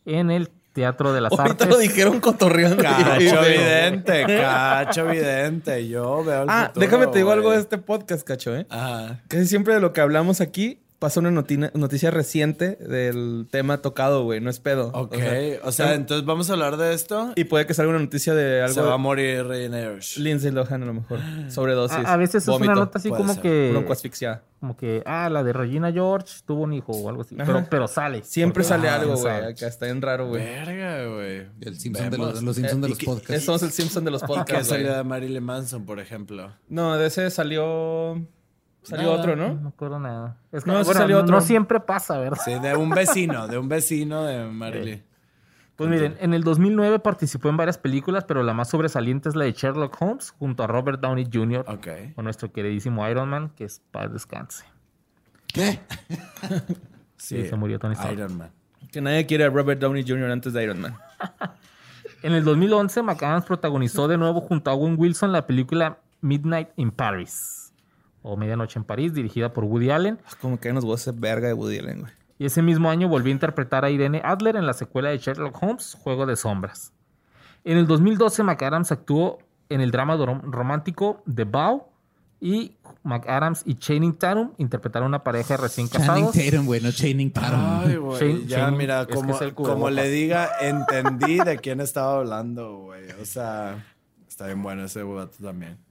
en 0.06 0.32
el 0.32 0.50
Teatro 0.74 1.14
de 1.14 1.22
las 1.22 1.32
Ahorita 1.32 1.52
Artes. 1.64 1.68
lo 1.70 1.78
dijeron 1.78 2.20
cotorreando. 2.20 2.84
Cacho 2.84 3.44
evidente, 3.46 4.26
cacho 4.28 5.10
evidente. 5.10 5.88
Yo 5.88 6.24
veo 6.24 6.44
el 6.44 6.50
Ah, 6.50 6.66
futuro, 6.68 6.86
déjame 6.86 7.08
te 7.08 7.18
digo 7.20 7.32
algo 7.32 7.46
güey. 7.48 7.58
de 7.58 7.62
este 7.64 7.78
podcast, 7.78 8.28
cacho, 8.28 8.56
¿eh? 8.56 8.68
Ajá. 8.70 9.22
Casi 9.30 9.48
siempre 9.48 9.74
de 9.74 9.80
lo 9.80 9.94
que 9.94 10.02
hablamos 10.02 10.42
aquí 10.42 10.80
pasa 11.00 11.20
una 11.20 11.30
noti- 11.32 11.58
noticia 11.74 12.10
reciente 12.12 12.76
del 12.78 13.48
tema 13.52 13.80
tocado, 13.82 14.24
güey. 14.24 14.40
No 14.42 14.50
es 14.50 14.60
pedo. 14.60 14.88
Ok, 14.94 15.14
O 15.14 15.18
sea, 15.18 15.60
o 15.64 15.72
sea, 15.72 15.94
entonces 15.94 16.26
vamos 16.26 16.50
a 16.50 16.54
hablar 16.54 16.78
de 16.78 16.94
esto. 16.94 17.34
y 17.36 17.44
puede 17.46 17.66
que 17.66 17.74
salga 17.74 17.90
una 17.92 18.00
noticia 18.00 18.34
de 18.34 18.62
algo 18.62 18.74
Se 18.74 18.82
va 18.82 18.90
a 18.90 18.92
de 18.94 18.98
morir. 18.98 19.46
Lindsay 20.18 20.52
Lohan 20.52 20.84
a 20.84 20.86
lo 20.86 20.94
mejor. 20.94 21.20
Sobredosis. 21.50 21.98
A, 22.06 22.14
a 22.14 22.18
veces 22.18 22.44
es 22.44 22.48
vómito, 22.50 22.72
una 22.72 22.82
nota 22.82 22.98
así 23.00 23.10
puede 23.10 23.22
como 23.22 23.34
ser. 23.34 23.42
que, 23.44 23.70
Broncoasfixia. 23.72 24.42
como 24.60 24.78
que, 24.78 25.04
ah, 25.06 25.30
la 25.30 25.44
de 25.44 25.54
Regina 25.54 25.92
George 25.92 26.34
tuvo 26.46 26.64
un 26.64 26.74
hijo 26.74 26.92
o 26.94 27.10
algo 27.10 27.22
así. 27.22 27.36
Pero, 27.36 27.66
pero 27.70 27.88
sale. 27.88 28.24
Siempre 28.24 28.64
Porque- 28.64 28.70
sale 28.70 28.90
ah, 28.90 28.96
algo, 29.02 29.16
güey. 29.18 29.34
Acá 29.34 29.68
está 29.68 29.86
bien 29.86 30.02
raro, 30.02 30.30
güey. 30.30 30.44
Verga, 30.44 31.06
güey. 31.14 31.48
El 31.62 31.78
Simpson 31.80 32.10
de 32.10 32.18
los, 32.18 32.42
los 32.42 32.56
Simpson 32.56 32.82
de 32.82 32.88
Eh, 32.88 32.90
los 32.90 32.98
que- 32.98 33.06
podcasts. 33.06 33.44
Somos 33.46 33.64
el 33.64 33.72
Simpson 33.72 34.06
de 34.06 34.12
los 34.12 34.22
¿Qué 34.22 34.28
podcasts, 34.28 34.68
salió 34.70 34.96
de 34.96 35.04
Marilyn 35.04 35.44
Manson, 35.44 35.86
por 35.86 36.00
ejemplo? 36.00 36.52
No, 36.70 36.98
de 36.98 37.08
ese 37.08 37.30
salió... 37.30 38.26
Salió 38.86 39.08
Nada. 39.10 39.20
otro, 39.20 39.36
No 39.36 39.48
¿no? 39.50 39.62
me 39.62 39.68
acuerdo 39.70 40.00
nada. 40.00 40.38
Es 40.52 40.64
que, 40.64 40.72
No, 40.72 40.78
sí 40.80 40.86
bueno, 40.86 41.00
salió 41.02 41.16
no- 41.18 41.24
otro. 41.24 41.36
no 41.36 41.42
siempre 41.42 41.80
pasa, 41.80 42.18
¿verdad? 42.20 42.40
Sí, 42.44 42.58
de 42.60 42.76
un 42.76 42.90
vecino, 42.90 43.48
de 43.48 43.58
un 43.58 43.68
vecino 43.68 44.24
de 44.24 44.46
Marilyn. 44.46 45.04
Pues 45.76 45.90
miren, 45.90 46.16
en 46.22 46.34
el 46.34 46.44
2009 46.44 47.00
participó 47.00 47.50
en 47.50 47.58
varias 47.58 47.78
películas, 47.78 48.24
pero 48.24 48.44
la 48.44 48.54
más 48.54 48.70
sobresaliente 48.70 49.28
es 49.28 49.36
la 49.36 49.44
de 49.44 49.52
Sherlock 49.52 50.02
Holmes 50.02 50.32
junto 50.32 50.64
a 50.64 50.68
Robert 50.68 51.02
Downey 51.02 51.28
Jr. 51.32 51.66
Ok. 51.68 51.88
con 52.16 52.24
nuestro 52.24 52.50
queridísimo 52.52 53.06
Iron 53.10 53.28
Man, 53.28 53.50
que 53.58 53.66
es 53.66 53.82
para 53.92 54.08
descanse. 54.08 54.64
¿Qué? 55.48 55.80
Sí, 57.18 57.46
se 57.46 57.56
murió 57.56 57.80
Tony 57.80 57.94
Stark. 57.94 58.14
Iron 58.14 58.38
Man. 58.38 58.52
Que 58.92 59.02
nadie 59.02 59.26
quiere 59.26 59.46
a 59.46 59.50
Robert 59.50 59.80
Downey 59.82 60.04
Jr. 60.08 60.30
antes 60.32 60.54
de 60.54 60.64
Iron 60.64 60.80
Man. 60.82 60.96
En 62.24 62.34
el 62.34 62.44
2011, 62.44 63.04
McAdams 63.04 63.46
protagonizó 63.46 64.08
de 64.08 64.18
nuevo 64.18 64.42
junto 64.42 64.72
a 64.72 64.74
Owen 64.74 64.96
Wilson 64.98 65.32
la 65.32 65.46
película 65.46 66.00
Midnight 66.22 66.70
in 66.76 66.90
Paris, 66.90 67.55
o 68.26 68.36
Medianoche 68.36 68.80
en 68.80 68.86
París, 68.86 69.14
dirigida 69.14 69.54
por 69.54 69.66
Woody 69.66 69.92
Allen. 69.92 70.20
Como 70.42 70.60
que 70.60 70.74
nos 70.74 70.84
hacer 70.92 71.14
verga 71.14 71.48
de 71.48 71.54
Woody 71.54 71.78
Allen, 71.80 72.02
güey. 72.02 72.12
Y 72.38 72.46
ese 72.46 72.62
mismo 72.62 72.90
año 72.90 73.08
volvió 73.08 73.32
a 73.32 73.34
interpretar 73.34 73.86
a 73.86 73.90
Irene 73.90 74.22
Adler 74.24 74.56
en 74.56 74.66
la 74.66 74.74
secuela 74.74 75.10
de 75.10 75.20
Sherlock 75.20 75.62
Holmes, 75.62 75.96
Juego 76.02 76.26
de 76.26 76.36
Sombras. 76.36 76.92
En 77.64 77.78
el 77.78 77.88
2012, 77.88 78.44
McAdams 78.44 78.92
actuó 78.92 79.40
en 79.70 79.80
el 79.80 79.92
drama 79.92 80.18
romántico 80.18 81.24
The 81.34 81.46
Vow 81.46 81.86
y 82.42 82.76
McAdams 83.04 83.62
y 83.66 83.76
Channing 83.76 84.16
Tatum 84.16 84.52
interpretaron 84.58 85.08
una 85.08 85.24
pareja 85.24 85.56
recién 85.56 85.88
Channing 85.88 86.26
casados. 86.26 86.36
Tatum, 86.36 86.66
güey, 86.66 86.82
no 86.82 86.92
Channing 86.92 87.32
Tatum. 87.32 87.60
Ay, 87.62 87.96
güey. 87.96 88.46
Ya, 88.48 88.70
mira, 88.72 89.02
es 89.02 89.08
que 89.08 89.14
como, 89.14 89.38
como 89.54 89.90
le 89.90 90.10
diga, 90.10 90.50
entendí 90.62 91.38
de 91.38 91.58
quién 91.58 91.80
estaba 91.80 92.18
hablando, 92.18 92.80
güey. 92.80 93.12
O 93.22 93.26
sea, 93.26 93.86
está 94.28 94.48
bien 94.48 94.62
bueno 94.62 94.84
ese 94.84 95.04
vato 95.04 95.38
también. 95.42 95.85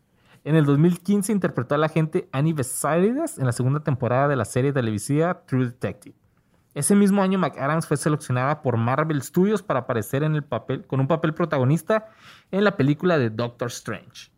En 0.44 0.56
el 0.56 0.66
2015 0.66 1.32
interpretó 1.32 1.74
a 1.74 1.78
la 1.78 1.86
agente 1.86 2.28
Annie 2.30 2.52
Besarides 2.52 3.38
en 3.38 3.46
la 3.46 3.52
segunda 3.52 3.80
temporada 3.80 4.28
de 4.28 4.36
la 4.36 4.44
serie 4.44 4.74
televisiva 4.74 5.42
True 5.46 5.64
Detective. 5.64 6.14
Ese 6.74 6.94
mismo 6.94 7.22
año 7.22 7.38
McAdams 7.38 7.86
fue 7.86 7.96
seleccionada 7.96 8.60
por 8.60 8.76
Marvel 8.76 9.22
Studios 9.22 9.62
para 9.62 9.80
aparecer 9.80 10.22
en 10.22 10.34
el 10.34 10.44
papel, 10.44 10.86
con 10.86 11.00
un 11.00 11.06
papel 11.06 11.32
protagonista 11.32 12.08
en 12.50 12.62
la 12.62 12.76
película 12.76 13.16
de 13.16 13.30
Doctor 13.30 13.68
Strange. 13.68 14.34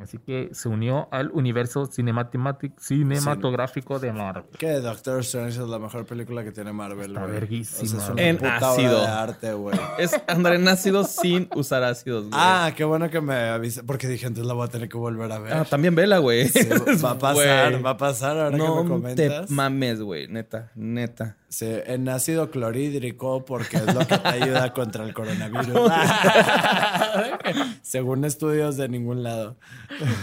Así 0.00 0.18
que 0.18 0.50
se 0.52 0.68
unió 0.68 1.08
al 1.10 1.30
universo 1.32 1.86
cinematográfico 1.86 3.98
de 3.98 4.12
Marvel. 4.12 4.44
Que 4.58 4.72
Doctor 4.80 5.20
Strange 5.20 5.60
es 5.62 5.68
la 5.68 5.78
mejor 5.78 6.06
película 6.06 6.42
que 6.44 6.52
tiene 6.52 6.72
Marvel, 6.72 7.10
Está 7.10 7.26
verguísima, 7.26 8.02
O 8.02 8.06
sea, 8.06 8.14
es. 8.16 8.40
En 8.40 8.46
ácido. 8.46 9.00
de 9.02 9.06
arte, 9.06 9.52
güey. 9.52 9.78
Es 9.98 10.12
andar 10.26 10.54
en 10.54 10.66
ácido 10.68 11.04
sin 11.04 11.48
usar 11.54 11.82
ácidos, 11.82 12.28
güey. 12.28 12.32
Ah, 12.34 12.72
qué 12.76 12.84
bueno 12.84 13.10
que 13.10 13.20
me 13.20 13.34
avisa. 13.34 13.82
Porque 13.84 14.08
dije, 14.08 14.26
entonces 14.26 14.46
la 14.48 14.54
voy 14.54 14.66
a 14.66 14.70
tener 14.70 14.88
que 14.88 14.96
volver 14.96 15.30
a 15.32 15.38
ver. 15.38 15.52
Ah, 15.52 15.64
también 15.64 15.94
vela, 15.94 16.18
güey. 16.18 16.48
Sí, 16.48 16.66
va 17.04 17.10
a 17.12 17.18
pasar, 17.18 17.84
va 17.84 17.90
a 17.90 17.96
pasar 17.96 18.38
ahora 18.38 18.56
no 18.56 18.76
que 18.76 18.82
me 18.82 18.88
comentas. 18.88 19.46
te 19.46 19.54
mames, 19.54 20.00
güey. 20.00 20.28
Neta, 20.28 20.70
neta. 20.74 21.36
Sí, 21.52 21.66
en 21.68 22.08
ácido 22.08 22.48
clorhídrico 22.50 23.44
porque 23.44 23.78
es 23.78 23.92
lo 23.92 24.06
que 24.06 24.16
te 24.18 24.28
ayuda 24.28 24.72
contra 24.72 25.02
el 25.04 25.12
coronavirus. 25.12 25.66
Según 27.82 28.24
estudios 28.24 28.76
de 28.76 28.88
ningún 28.88 29.22
lado. 29.22 29.56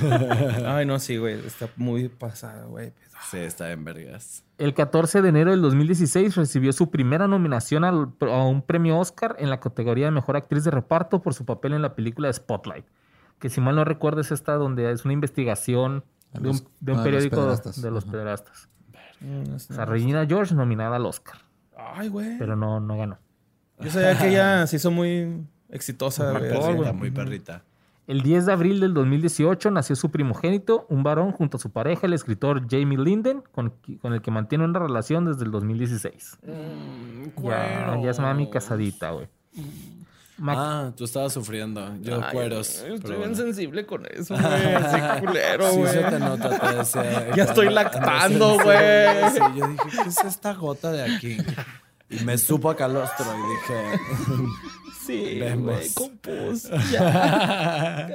Ay, 0.65 0.85
no, 0.85 0.99
sí, 0.99 1.17
güey. 1.17 1.45
Está 1.45 1.67
muy 1.75 2.07
pasada, 2.09 2.65
güey. 2.65 2.93
Sí, 3.29 3.37
está 3.39 3.71
en 3.71 3.83
vergas. 3.83 4.43
El 4.57 4.73
14 4.73 5.21
de 5.21 5.29
enero 5.29 5.51
del 5.51 5.61
2016 5.61 6.35
recibió 6.35 6.71
su 6.71 6.89
primera 6.89 7.27
nominación 7.27 7.83
al- 7.83 8.13
a 8.21 8.43
un 8.45 8.61
premio 8.61 8.97
Oscar 8.97 9.35
en 9.39 9.49
la 9.49 9.59
categoría 9.59 10.05
de 10.05 10.11
Mejor 10.11 10.37
Actriz 10.37 10.63
de 10.63 10.71
Reparto 10.71 11.21
por 11.21 11.33
su 11.33 11.45
papel 11.45 11.73
en 11.73 11.81
la 11.81 11.93
película 11.93 12.31
Spotlight. 12.31 12.85
Que 13.39 13.49
si 13.49 13.59
mal 13.59 13.75
no 13.75 13.83
recuerdo 13.83 14.21
es 14.21 14.31
esta 14.31 14.53
donde 14.53 14.89
es 14.91 15.03
una 15.03 15.13
investigación 15.13 16.05
A 16.33 16.39
de 16.39 16.49
un, 16.49 16.57
de 16.79 16.91
un 16.93 16.99
a 16.99 17.01
los 17.01 17.03
periódico 17.03 17.35
pederastas. 17.35 17.81
de 17.81 17.91
los 17.91 18.05
pederastas. 18.05 18.69
Mm, 19.21 19.53
O 19.55 19.59
sea, 19.59 19.85
Regina 19.85 20.25
George 20.25 20.53
nominada 20.55 20.95
al 20.97 21.05
Oscar, 21.05 21.37
Ay, 21.75 22.09
güey. 22.09 22.37
pero 22.37 22.55
no, 22.55 22.79
no 22.79 22.97
ganó. 22.97 23.17
Yo 23.79 23.89
sabía 23.91 24.17
que 24.17 24.29
ella 24.29 24.65
se 24.67 24.75
hizo 24.77 24.91
muy 24.91 25.43
exitosa, 25.69 26.31
Muy 26.31 26.39
güey. 26.39 26.51
Marcó, 26.51 26.57
así. 26.59 26.67
perrita, 26.67 26.89
güey. 26.89 26.93
muy 26.99 27.11
perrita. 27.11 27.63
El 28.07 28.21
10 28.21 28.45
de 28.45 28.53
abril 28.53 28.79
del 28.79 28.93
2018 28.93 29.69
nació 29.69 29.95
su 29.97 30.11
primogénito, 30.11 30.85
un 30.89 31.03
varón, 31.03 31.33
junto 31.33 31.57
a 31.57 31.59
su 31.59 31.71
pareja, 31.71 32.07
el 32.07 32.13
escritor 32.13 32.65
Jamie 32.69 32.97
Linden, 32.97 33.43
con, 33.51 33.73
con 34.01 34.13
el 34.13 34.21
que 34.21 34.31
mantiene 34.31 34.63
una 34.63 34.79
relación 34.79 35.25
desde 35.25 35.43
el 35.43 35.51
2016. 35.51 36.37
Ya, 37.43 37.99
ya 38.01 38.09
es 38.09 38.19
mami 38.19 38.49
casadita, 38.49 39.11
güey. 39.11 39.27
Mac- 40.37 40.57
Ah, 40.59 40.91
tú 40.95 41.03
estabas 41.05 41.33
sufriendo. 41.33 41.95
Yo 42.01 42.21
Ay, 42.23 42.31
cueros. 42.31 42.79
güey, 42.81 42.93
Estoy 42.95 43.09
bien 43.11 43.19
bueno. 43.31 43.35
sensible 43.35 43.85
con 43.85 44.05
eso, 44.05 44.35
güey. 44.39 44.73
Así 44.75 45.25
culero, 45.25 45.71
Sí, 45.71 45.77
güey. 45.77 45.91
se 45.93 46.03
te 46.03 46.19
nota. 46.19 46.59
te 46.59 46.75
decía, 46.75 47.27
Ya 47.35 47.43
estoy 47.43 47.69
lactando, 47.73 48.51
ando 48.51 48.63
güey. 48.63 49.31
sí, 49.33 49.39
yo 49.55 49.67
dije, 49.67 49.83
¿qué 50.03 50.09
es 50.09 50.17
esta 50.25 50.53
gota 50.53 50.91
de 50.91 51.03
aquí? 51.15 51.37
Y 52.09 52.23
me 52.23 52.37
supo 52.37 52.69
a 52.69 52.75
calostro 52.75 53.25
y 53.25 53.49
dije, 53.49 53.99
Sí, 55.07 55.39
Vemos. 55.39 55.73
güey. 55.75 55.89
Compus. 55.93 56.69
Ya. 56.91 58.09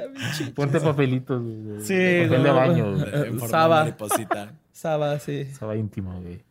Ponte 0.55 0.79
papelitos, 0.79 1.41
güey, 1.41 1.81
Sí, 1.81 2.23
papel 2.27 2.43
de 2.43 2.51
baño, 2.51 2.91
güey. 2.93 3.03
Eh, 3.03 3.27
en 3.27 3.39
forma 3.39 3.47
Saba. 3.49 3.97
Saba, 4.71 5.19
sí. 5.19 5.37
Estaba 5.51 5.75
íntimo, 5.75 6.21
güey. 6.21 6.43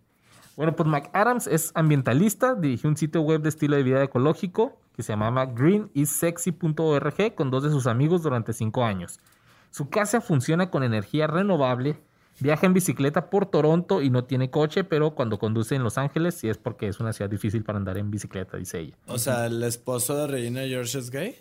Bueno, 0.57 0.77
pues 0.77 0.89
McAdams 0.89 1.47
es 1.47 1.73
ambientalista, 1.75 2.55
dirigió 2.55 2.91
un 2.91 2.97
sitio 2.97 3.23
web 3.23 3.41
de 3.43 3.49
estilo 3.49 3.77
de 3.77 3.83
vida 3.83 4.03
ecológico 4.03 4.79
que 4.95 5.03
se 5.03 5.13
llamaba 5.13 5.47
greenissexy.org 5.47 7.35
con 7.35 7.51
dos 7.51 7.63
de 7.63 7.71
sus 7.71 7.87
amigos 7.87 8.23
durante 8.23 8.53
cinco 8.53 8.85
años. 8.85 9.19
Su 9.71 9.89
casa 9.89 10.21
funciona 10.21 10.71
con 10.71 10.83
energía 10.83 11.27
renovable, 11.27 11.97
viaja 12.41 12.67
en 12.67 12.75
bicicleta 12.75 13.31
por 13.31 13.47
Toronto 13.47 14.03
y 14.03 14.11
no 14.11 14.25
tiene 14.25 14.51
coche, 14.51 14.85
pero 14.85 15.15
cuando 15.15 15.39
conduce 15.39 15.75
en 15.75 15.83
Los 15.83 15.97
Ángeles 15.97 16.35
sí 16.35 16.49
es 16.49 16.59
porque 16.59 16.89
es 16.89 17.01
una 17.01 17.15
ciudad 17.15 17.31
difícil 17.31 17.65
para 17.65 17.79
andar 17.79 17.97
en 17.97 18.11
bicicleta, 18.11 18.59
dice 18.59 18.81
ella. 18.81 18.97
O 19.07 19.19
sea, 19.19 19.47
¿el 19.47 19.63
esposo 19.63 20.15
de 20.17 20.27
Regina 20.27 20.61
George 20.63 20.99
es 20.99 21.11
gay? 21.11 21.37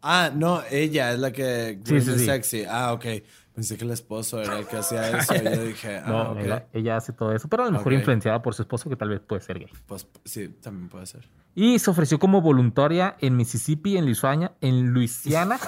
Ah, 0.00 0.30
no, 0.32 0.62
ella 0.70 1.12
es 1.12 1.18
la 1.18 1.32
que 1.32 1.80
Sí, 1.84 2.00
sí, 2.00 2.10
is 2.12 2.18
sí. 2.20 2.24
sexy. 2.26 2.64
Ah, 2.68 2.92
ok. 2.92 3.04
Pensé 3.58 3.76
que 3.76 3.84
el 3.84 3.90
esposo 3.90 4.40
era 4.40 4.56
el 4.56 4.68
que 4.68 4.76
hacía 4.78 5.18
eso. 5.18 5.34
y 5.34 5.42
yo 5.42 5.64
dije, 5.64 5.96
ah, 5.96 6.04
No, 6.06 6.30
ok. 6.30 6.38
ella, 6.44 6.66
ella 6.72 6.96
hace 6.96 7.12
todo 7.12 7.32
eso, 7.34 7.48
pero 7.48 7.64
a 7.64 7.66
lo 7.66 7.72
mejor 7.72 7.92
influenciada 7.92 8.40
por 8.40 8.54
su 8.54 8.62
esposo 8.62 8.88
que 8.88 8.94
tal 8.94 9.08
vez 9.08 9.18
puede 9.18 9.42
ser 9.42 9.58
gay. 9.58 9.68
Pues 9.86 10.06
sí, 10.24 10.48
también 10.62 10.88
puede 10.88 11.06
ser. 11.06 11.28
Y 11.56 11.80
se 11.80 11.90
ofreció 11.90 12.20
como 12.20 12.40
voluntaria 12.40 13.16
en 13.20 13.36
Mississippi, 13.36 13.96
en 13.96 14.04
Luisiana, 14.04 14.52
en 14.60 14.92
Luisiana. 14.92 15.58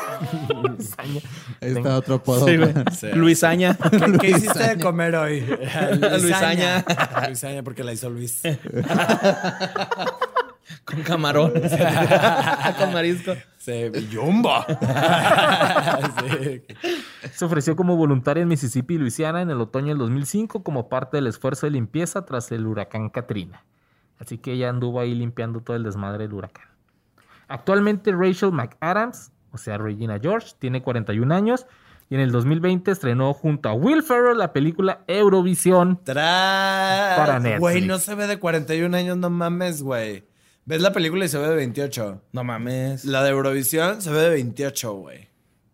Luisiana. 0.51 1.21
Ahí 1.61 1.73
está 1.73 1.97
otro 1.97 2.15
apodo. 2.15 2.47
Sí, 2.47 2.57
güey. 2.59 2.75
Sí. 2.93 3.09
Luisaña. 3.12 3.77
¿Qué, 3.91 4.19
qué 4.21 4.31
hiciste 4.31 4.77
de 4.77 4.81
comer 4.81 5.17
hoy? 5.17 5.45
Luisaña. 6.21 6.85
Luisaña, 7.27 7.65
porque 7.65 7.83
la 7.83 7.93
hizo 7.93 8.09
Luis. 8.09 8.41
Con 10.85 11.03
camarón. 11.03 11.53
Con 12.78 12.93
marisco. 12.93 13.35
Jumbo. 14.12 14.65
sí. 16.28 16.62
Se 17.32 17.45
ofreció 17.45 17.77
como 17.77 17.97
voluntaria 17.97 18.43
en 18.43 18.49
Mississippi 18.49 18.95
y 18.95 18.99
Luisiana 18.99 19.43
en 19.43 19.51
el 19.51 19.61
otoño 19.61 19.89
del 19.89 19.99
2005 19.99 20.62
como 20.62 20.89
parte 20.89 21.19
del 21.19 21.27
esfuerzo 21.27 21.66
de 21.66 21.73
limpieza 21.73 22.24
tras 22.24 22.51
el 22.53 22.66
huracán 22.66 23.11
Katrina. 23.11 23.65
Así 24.19 24.39
que 24.39 24.53
ella 24.53 24.70
anduvo 24.70 25.01
ahí 25.01 25.15
limpiando 25.15 25.61
todo 25.61 25.77
el 25.77 25.85
desmadre 25.85 26.24
del 26.24 26.32
huracán. 26.32 26.69
Actualmente 27.49 28.12
Rachel 28.12 28.53
McAdams, 28.53 29.32
o 29.53 29.59
sea, 29.59 29.77
Regina 29.78 30.19
George, 30.20 30.53
tiene 30.59 30.82
41 30.82 31.35
años 31.35 31.66
y 32.09 32.15
en 32.15 32.20
el 32.23 32.32
2020 32.32 32.91
estrenó 32.91 33.32
junto 33.35 33.69
a 33.69 33.73
Will 33.73 34.03
Ferrell 34.03 34.39
la 34.39 34.53
película 34.53 35.05
Eurovisión. 35.07 36.01
Para 37.16 37.39
Netflix. 37.39 37.61
Güey, 37.61 37.87
no 37.87 37.99
se 37.99 38.15
ve 38.15 38.27
de 38.27 38.39
41 38.39 38.97
años, 38.97 39.16
no 39.16 39.31
mames, 39.31 39.82
güey. 39.82 40.30
¿Ves 40.71 40.81
la 40.83 40.93
película 40.93 41.25
y 41.25 41.29
se 41.29 41.39
ve 41.39 41.49
de 41.49 41.55
28? 41.57 42.23
No 42.33 42.45
mames. 42.45 43.05
La 43.05 43.23
de 43.23 43.31
Eurovisión 43.31 44.01
se 44.01 44.11
ve 44.11 44.21
de 44.21 44.31
28, 44.31 44.93
güey. 44.95 45.29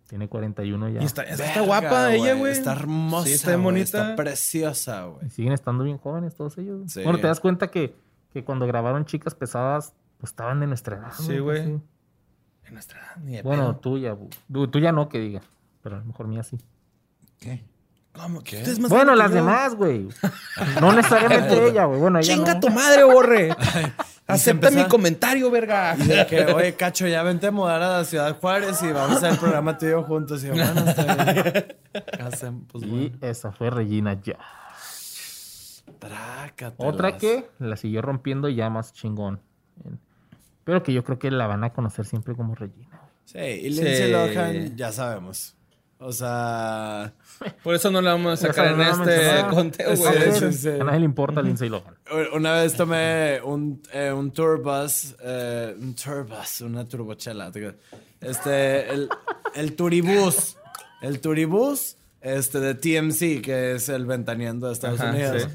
Tiene 0.09 0.28
41 0.28 0.89
ya. 0.90 1.02
Y 1.02 1.05
está, 1.05 1.23
está 1.24 1.44
Verga, 1.44 1.60
guapa 1.62 2.14
ella, 2.14 2.35
güey. 2.35 2.52
Está 2.52 2.73
hermosa. 2.73 3.27
Sí, 3.27 3.32
está 3.35 3.52
güey, 3.52 3.62
bonita. 3.64 3.85
Está 4.10 4.16
preciosa, 4.16 5.05
güey. 5.05 5.27
Y 5.27 5.31
siguen 5.31 5.52
estando 5.52 5.85
bien 5.85 5.98
jóvenes 5.98 6.35
todos 6.35 6.56
ellos. 6.59 6.90
Sí. 6.93 7.02
Bueno, 7.02 7.18
te 7.18 7.27
das 7.27 7.40
cuenta 7.40 7.68
que, 7.70 7.94
que 8.32 8.44
cuando 8.44 8.66
grabaron 8.66 9.05
Chicas 9.05 9.35
Pesadas, 9.35 9.94
pues 10.18 10.31
estaban 10.31 10.60
de 10.60 10.66
nuestra 10.68 10.97
edad. 10.97 11.12
Sí, 11.12 11.39
güey. 11.39 11.60
En 11.60 11.82
nuestra 12.73 13.01
edad, 13.01 13.16
ni 13.23 13.32
de 13.36 13.43
Bueno, 13.43 13.64
pedo. 13.73 13.77
tuya, 13.81 14.14
bu- 14.14 14.31
tú, 14.52 14.68
tú 14.68 14.78
ya 14.78 14.93
no 14.93 15.09
que 15.09 15.18
diga, 15.20 15.40
pero 15.82 15.97
a 15.97 15.98
lo 15.98 16.05
mejor 16.06 16.27
mía 16.28 16.43
sí. 16.43 16.56
¿Qué? 17.39 17.62
¿Cómo? 18.16 18.43
¿Qué? 18.43 18.56
Usted 18.59 18.72
es 18.72 18.78
más 18.78 18.90
Bueno, 18.90 19.14
las 19.14 19.32
demás, 19.32 19.74
güey. 19.74 20.09
No 20.80 20.93
necesariamente 20.93 21.68
ella, 21.68 21.84
güey. 21.84 22.01
Bueno, 22.01 22.18
ella 22.18 22.34
Chinga 22.34 22.55
no. 22.55 22.60
tu 22.60 22.70
madre, 22.70 23.05
borre. 23.05 23.55
Acepta 24.26 24.70
mi 24.72 24.84
comentario, 24.88 25.51
verga. 25.51 25.94
Y 25.97 26.02
de 26.09 26.26
que, 26.26 26.44
oye, 26.55 26.74
Cacho, 26.74 27.06
ya 27.06 27.22
vente 27.22 27.47
a 27.47 27.51
mudar 27.52 27.80
a 27.82 27.98
la 27.98 28.05
Ciudad 28.05 28.36
Juárez 28.40 28.82
y 28.82 28.90
vamos 28.90 29.12
a 29.12 29.16
hacer 29.18 29.32
el 29.32 29.38
programa 29.38 29.78
tú 29.78 29.86
y 29.86 29.90
yo 29.90 30.02
juntos. 30.02 30.43
Y 30.43 30.48
yo, 30.48 30.55
bueno, 30.55 30.80
está 30.88 31.24
bien. 31.32 31.44
¿Qué 31.93 32.22
hacen? 32.22 32.60
Pues 32.66 32.84
Y 32.84 33.12
esa 33.20 33.52
fue 33.52 33.70
Regina 33.70 34.20
ya. 34.20 34.38
Trácatelas. 35.98 36.94
Otra 36.94 37.16
que 37.18 37.48
la 37.59 37.76
siguió 37.76 38.02
rompiendo 38.02 38.48
ya 38.48 38.68
más 38.70 38.93
chingón. 38.93 39.40
Pero 40.64 40.82
que 40.82 40.93
yo 40.93 41.05
creo 41.05 41.18
que 41.18 41.30
la 41.30 41.47
van 41.47 41.62
a 41.64 41.72
conocer 41.72 42.05
siempre 42.06 42.34
como 42.34 42.55
Regina. 42.55 43.01
Sí, 43.24 43.38
y 43.38 43.70
Lindsay 43.70 44.06
Sí. 44.06 44.10
Lohan, 44.12 44.76
ya 44.76 44.90
sabemos. 44.93 45.55
O 45.98 46.12
sea, 46.12 47.12
Por 47.62 47.74
eso 47.74 47.90
no 47.90 48.01
la 48.02 48.12
vamos 48.12 48.32
a 48.43 48.47
sacar 48.48 48.73
en 48.73 48.81
este 48.81 49.47
conteo, 49.51 49.97
Sí, 49.97 50.02
güey. 50.02 50.32
sí, 50.32 50.52
sí. 50.52 50.68
A 50.68 50.85
nadie 50.85 51.01
le 51.01 51.05
importa 51.06 51.40
Lindsay 51.43 51.68
Lohan. 51.68 51.94
una 52.35 52.52
vez 52.55 52.74
tomé 52.74 53.40
un, 53.44 53.82
eh, 53.93 54.12
un 54.12 54.31
tour 54.31 54.62
bus, 54.62 55.14
eh, 55.23 55.74
un 55.78 55.94
tour 55.94 56.27
bus, 56.27 56.60
una 56.60 56.85
turbochela. 56.86 57.51
Este, 58.20 58.90
el, 58.90 59.09
el 59.55 59.74
turibús, 59.77 60.56
el 61.02 61.20
turibús 61.20 61.97
este, 62.20 62.60
de 62.60 62.74
TMC, 62.74 63.43
que 63.43 63.74
es 63.77 63.89
el 63.89 64.05
ventaneando 64.06 64.66
de 64.66 64.73
Estados 64.74 65.01
Ajá, 65.01 65.10
Unidos. 65.10 65.48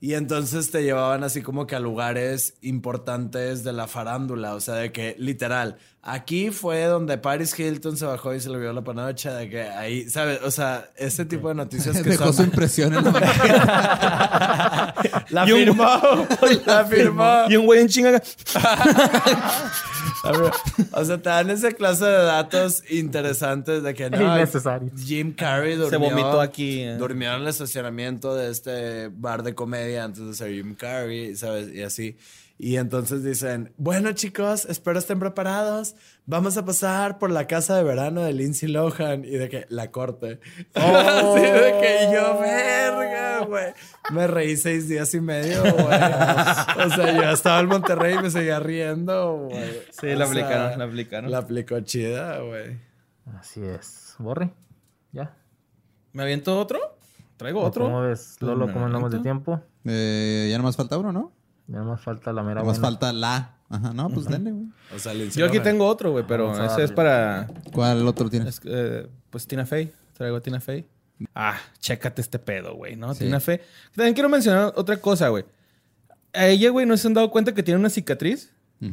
Y 0.00 0.14
entonces 0.14 0.70
te 0.70 0.84
llevaban 0.84 1.24
así 1.24 1.42
como 1.42 1.66
que 1.66 1.74
a 1.74 1.80
lugares 1.80 2.54
importantes 2.62 3.64
de 3.64 3.72
la 3.72 3.88
farándula. 3.88 4.54
O 4.54 4.60
sea, 4.60 4.74
de 4.74 4.92
que 4.92 5.16
literal, 5.18 5.76
aquí 6.02 6.50
fue 6.50 6.84
donde 6.84 7.18
Paris 7.18 7.58
Hilton 7.58 7.96
se 7.96 8.06
bajó 8.06 8.32
y 8.32 8.40
se 8.40 8.48
le 8.48 8.58
vio 8.58 8.72
la 8.72 8.84
panocha. 8.84 9.34
De 9.34 9.50
que 9.50 9.62
ahí, 9.62 10.08
¿sabes? 10.08 10.40
O 10.44 10.52
sea, 10.52 10.90
ese 10.96 11.24
tipo 11.24 11.48
de 11.48 11.56
noticias 11.56 11.96
que 12.02 12.10
Dejó 12.10 12.26
son... 12.26 12.34
su 12.34 12.42
impresión 12.44 12.94
en 12.94 13.04
la... 13.04 14.94
La 15.30 15.46
firmó, 15.46 16.26
la 16.64 16.84
firmó. 16.84 17.44
Y 17.48 17.56
un 17.56 17.66
güey 17.66 17.82
en 17.82 17.88
chinga. 17.88 18.22
O 20.92 21.04
sea, 21.04 21.18
te 21.18 21.28
dan 21.28 21.50
esa 21.50 21.72
clase 21.72 22.04
de 22.04 22.24
datos 22.24 22.82
interesantes 22.90 23.82
de 23.82 23.94
que 23.94 24.10
no. 24.10 24.20
Innecesarios. 24.20 24.92
Jim 25.02 25.32
Carrey 25.32 25.76
durmió. 25.76 25.90
Se 25.90 25.96
vomitó 25.96 26.40
aquí, 26.40 26.80
eh. 26.80 26.96
Durmió 26.96 27.34
en 27.34 27.42
el 27.42 27.48
estacionamiento 27.48 28.34
de 28.34 28.50
este 28.50 29.08
bar 29.08 29.42
de 29.42 29.54
comedia 29.54 30.04
antes 30.04 30.24
de 30.26 30.34
ser 30.34 30.52
Jim 30.52 30.74
Carrey, 30.74 31.34
¿sabes? 31.36 31.72
Y 31.74 31.82
así. 31.82 32.16
Y 32.60 32.76
entonces 32.76 33.22
dicen, 33.22 33.72
bueno 33.76 34.10
chicos, 34.12 34.64
espero 34.64 34.98
estén 34.98 35.20
preparados. 35.20 35.94
Vamos 36.26 36.56
a 36.56 36.64
pasar 36.64 37.18
por 37.18 37.30
la 37.30 37.46
casa 37.46 37.76
de 37.76 37.84
verano 37.84 38.22
de 38.22 38.32
Lindsay 38.32 38.68
Lohan 38.68 39.24
y 39.24 39.30
de 39.30 39.48
que 39.48 39.66
la 39.68 39.92
corte. 39.92 40.40
Así 40.74 41.40
de 41.40 41.78
que 41.80 42.10
yo, 42.12 42.40
verga, 42.40 43.44
güey. 43.46 43.72
Me 44.10 44.26
reí 44.26 44.56
seis 44.56 44.88
días 44.88 45.14
y 45.14 45.20
medio, 45.20 45.62
güey. 45.62 45.76
O 46.84 46.90
sea, 46.90 47.14
yo 47.14 47.30
estaba 47.30 47.60
en 47.60 47.66
Monterrey 47.66 48.16
y 48.18 48.22
me 48.22 48.30
seguía 48.30 48.58
riendo, 48.58 49.48
güey. 49.48 49.82
Sí, 49.90 50.08
la 50.08 50.26
sea, 50.26 50.26
aplicaron, 50.26 50.78
la 50.80 50.84
aplicaron. 50.84 51.30
La 51.30 51.38
aplicó 51.38 51.78
chida, 51.80 52.40
güey. 52.40 52.76
Así 53.38 53.62
es. 53.62 54.16
Borre. 54.18 54.50
Ya. 55.12 55.36
¿Me 56.12 56.24
aviento 56.24 56.58
otro? 56.58 56.80
¿Traigo 57.36 57.60
¿O 57.60 57.66
otro? 57.66 57.84
¿Cómo 57.84 58.00
ves, 58.00 58.36
Lolo? 58.40 58.66
¿Me 58.66 58.72
¿Cómo 58.72 58.86
andamos 58.86 59.12
de 59.12 59.20
tiempo? 59.20 59.60
Eh, 59.84 60.48
ya 60.50 60.58
nomás 60.58 60.76
falta 60.76 60.98
uno, 60.98 61.12
¿no? 61.12 61.37
Ya 61.68 61.82
más 61.82 62.00
falta 62.00 62.32
la 62.32 62.42
mera 62.42 62.60
Nomás 62.62 62.78
buena. 62.80 62.88
falta 62.96 63.12
la. 63.12 63.54
Ajá, 63.68 63.92
no, 63.92 64.08
pues 64.08 64.26
denle, 64.26 64.50
güey. 64.52 64.66
O 64.94 64.98
sea, 64.98 65.12
Yo 65.12 65.46
aquí 65.46 65.60
tengo 65.60 65.86
otro, 65.86 66.10
güey, 66.12 66.24
pero 66.26 66.44
Vamos 66.48 66.58
a 66.60 66.66
ese 66.66 66.84
es 66.84 66.90
darle. 66.90 66.94
para. 66.96 67.46
¿Cuál 67.72 68.06
otro 68.08 68.30
tienes? 68.30 68.56
es, 68.56 68.60
eh, 68.64 69.06
pues 69.30 69.46
Tina 69.46 69.66
Fey. 69.66 69.92
Traigo 70.14 70.36
a 70.38 70.40
Tina 70.40 70.60
Fey. 70.60 70.88
Ah, 71.34 71.58
chécate 71.78 72.22
este 72.22 72.38
pedo, 72.38 72.74
güey, 72.74 72.96
¿no? 72.96 73.12
Sí. 73.14 73.24
Tina 73.24 73.38
Fey. 73.40 73.60
También 73.94 74.14
quiero 74.14 74.28
mencionar 74.28 74.72
otra 74.76 74.96
cosa, 74.96 75.28
güey. 75.28 75.44
A 76.32 76.46
ella, 76.46 76.70
güey, 76.70 76.86
¿no 76.86 76.96
se 76.96 77.06
han 77.08 77.14
dado 77.14 77.30
cuenta 77.30 77.52
que 77.54 77.62
tiene 77.62 77.78
una 77.78 77.90
cicatriz? 77.90 78.50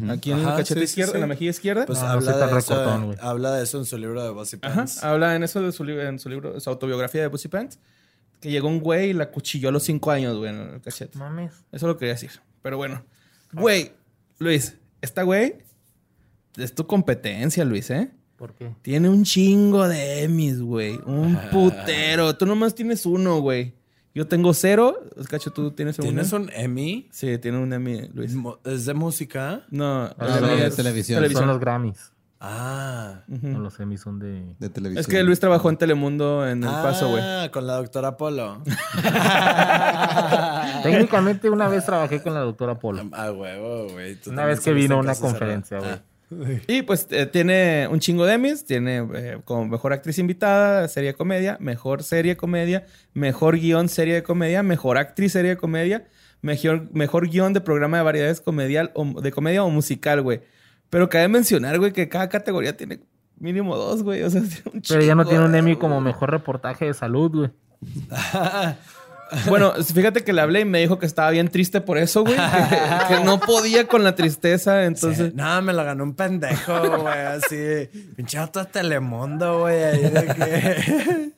Aquí 0.10 0.32
en 0.32 0.40
el 0.40 0.46
Ajá, 0.48 0.58
cachete 0.58 0.80
sí, 0.82 0.88
sí, 0.88 0.92
izquierdo, 0.92 1.12
sí. 1.12 1.18
en 1.18 1.22
la 1.22 1.28
mejilla 1.28 1.52
izquierda. 1.52 1.86
Pues 1.86 2.00
Ah, 2.00 2.08
no 2.08 2.12
habla, 2.14 2.32
de 2.38 2.44
eso, 2.46 2.56
recortón, 2.74 3.06
güey. 3.06 3.18
habla 3.22 3.52
de 3.54 3.64
eso 3.64 3.78
en 3.78 3.86
su 3.86 3.98
libro 4.00 4.24
de 4.24 4.32
Bossy 4.32 4.58
Ajá, 4.62 4.76
Pants. 4.76 5.04
habla 5.04 5.36
en 5.36 5.44
eso 5.44 5.62
de 5.62 5.72
su 5.72 5.84
libro, 5.84 6.02
en 6.04 6.18
su 6.20 6.28
libro, 6.28 6.60
su 6.60 6.70
autobiografía 6.72 7.22
de 7.22 7.30
Pussy 7.30 7.48
Pants. 7.48 7.78
Que 8.42 8.50
llegó 8.50 8.68
un 8.68 8.80
güey 8.80 9.12
y 9.12 9.14
la 9.14 9.30
cuchilló 9.32 9.70
a 9.70 9.72
los 9.72 9.84
cinco 9.84 10.10
años, 10.12 10.38
güey, 10.38 10.50
en 10.50 10.60
el 10.60 10.82
cachete. 10.82 11.18
Mames. 11.20 11.54
Eso 11.72 11.86
lo 11.88 11.98
quería 11.98 12.14
decir. 12.16 12.32
Pero 12.66 12.78
bueno. 12.78 13.04
Güey, 13.54 13.92
Luis, 14.40 14.76
esta 15.00 15.22
güey 15.22 15.58
es 16.58 16.74
tu 16.74 16.88
competencia, 16.88 17.64
Luis, 17.64 17.92
¿eh? 17.92 18.10
¿Por 18.38 18.56
qué? 18.56 18.74
Tiene 18.82 19.08
un 19.08 19.24
chingo 19.24 19.88
de 19.88 20.24
Emmys, 20.24 20.60
güey. 20.62 21.00
Un 21.06 21.38
putero. 21.52 22.36
Tú 22.36 22.48
nomás 22.48 22.74
tienes 22.74 23.06
uno, 23.06 23.40
güey. 23.40 23.76
Yo 24.16 24.26
tengo 24.26 24.52
cero. 24.56 24.98
Cacho, 25.30 25.52
¿tú 25.52 25.70
tienes 25.74 26.00
uno? 26.00 26.08
¿Tienes 26.08 26.34
un 26.34 26.50
Emmy? 26.56 27.08
Sí, 27.12 27.38
tiene 27.38 27.60
un 27.60 27.72
Emmy, 27.72 28.10
Luis. 28.16 28.34
¿Es 28.64 28.86
de 28.88 28.96
música? 28.96 29.64
No, 29.70 30.06
Ah, 30.06 30.16
no, 30.18 30.48
Emmy 30.50 30.62
de 30.62 30.66
es 30.66 30.76
televisión. 30.76 31.24
Son 31.34 31.46
los 31.48 31.60
Grammys. 31.60 32.14
Ah. 32.48 33.24
No 33.28 33.60
los 33.60 33.80
Emmys 33.80 34.02
son 34.02 34.20
de... 34.20 34.44
De 34.60 34.70
televisión. 34.70 35.02
Es 35.02 35.08
que 35.08 35.24
Luis 35.24 35.40
trabajó 35.40 35.70
en 35.70 35.78
Telemundo 35.78 36.48
en 36.48 36.64
El 36.64 36.70
Paso, 36.70 37.10
güey. 37.10 37.24
Ah, 37.24 37.50
con 37.52 37.66
la 37.66 37.74
doctora 37.74 38.18
Polo. 38.18 38.62
Técnicamente 40.84 41.50
una 41.50 41.68
vez 41.68 41.86
trabajé 41.86 42.22
con 42.22 42.36
la 42.36 42.42
doctora 42.42 42.78
Polo. 42.78 43.10
ah, 43.14 43.32
huevo, 43.32 43.88
güey. 43.90 44.20
Una 44.28 44.46
vez 44.46 44.60
que 44.60 44.74
vino 44.74 44.96
a 44.96 45.00
una 45.00 45.16
conferencia, 45.16 45.80
güey. 45.80 45.92
Ah. 45.92 46.02
Y 46.68 46.82
pues 46.84 47.08
eh, 47.12 47.26
tiene 47.26 47.88
un 47.90 48.00
chingo 48.00 48.26
de 48.26 48.34
Emmys. 48.34 48.66
Tiene 48.66 49.08
eh, 49.16 49.38
como 49.44 49.66
mejor 49.66 49.94
actriz 49.94 50.20
invitada, 50.20 50.88
serie 50.88 51.12
de 51.12 51.16
comedia, 51.16 51.58
mejor 51.60 52.04
serie 52.04 52.34
de 52.34 52.38
comedia, 52.38 52.86
mejor 53.14 53.58
guion, 53.58 53.90
serie 53.90 54.16
de 54.16 54.24
comedia, 54.24 54.64
mejor 54.64 54.98
actriz, 54.98 55.32
serie 55.32 55.52
de 55.52 55.58
comedia, 55.58 56.08
mejor, 56.42 56.90
mejor 56.94 57.30
guion 57.30 57.54
de 57.54 57.62
programa 57.62 57.98
de 57.98 58.04
variedades 58.04 58.42
comedial 58.42 58.92
o, 58.94 59.22
de 59.22 59.32
comedia 59.32 59.64
o 59.64 59.70
musical, 59.70 60.22
güey. 60.22 60.42
Pero 60.90 61.10
cabe 61.10 61.28
mencionar, 61.28 61.80
güey, 61.80 61.92
que 61.92 62.08
cada 62.10 62.30
categoría 62.30 62.78
tiene 62.78 63.00
mínimo 63.38 63.76
dos, 63.76 64.04
güey. 64.04 64.24
O 64.24 64.30
sea, 64.30 64.42
tiene 64.48 64.64
un 64.74 64.82
Pero 64.88 65.02
ya 65.02 65.16
no 65.16 65.26
tiene 65.26 65.46
un 65.46 65.56
Emmy 65.56 65.74
güey. 65.74 65.80
como 65.80 66.02
mejor 66.02 66.32
reportaje 66.32 66.86
de 66.86 66.94
salud, 66.94 67.32
güey. 67.32 67.52
Bueno, 69.50 69.74
fíjate 69.84 70.24
que 70.24 70.34
le 70.34 70.42
hablé 70.42 70.60
y 70.62 70.66
me 70.66 70.80
dijo 70.80 71.00
que 71.00 71.08
estaba 71.08 71.32
bien 71.32 71.48
triste 71.48 71.82
por 71.82 71.98
eso, 71.98 72.22
güey. 72.22 72.36
Que, 72.36 73.08
que 73.16 73.24
no 73.24 73.40
podía 73.40 73.88
con 73.88 74.04
la 74.04 74.14
tristeza, 74.14 74.86
entonces... 74.86 75.30
Sí. 75.30 75.34
No, 75.36 75.64
me 75.64 75.74
lo 75.74 75.84
ganó 75.84 76.04
un 76.04 76.14
pendejo, 76.14 77.02
güey. 77.02 77.20
Así. 77.26 77.90
Pinche 78.16 78.40
otro 78.40 78.66
Telemundo, 78.66 79.62
güey. 79.62 79.84
Ahí 79.84 80.02
de 80.04 80.26
que. 80.28 81.32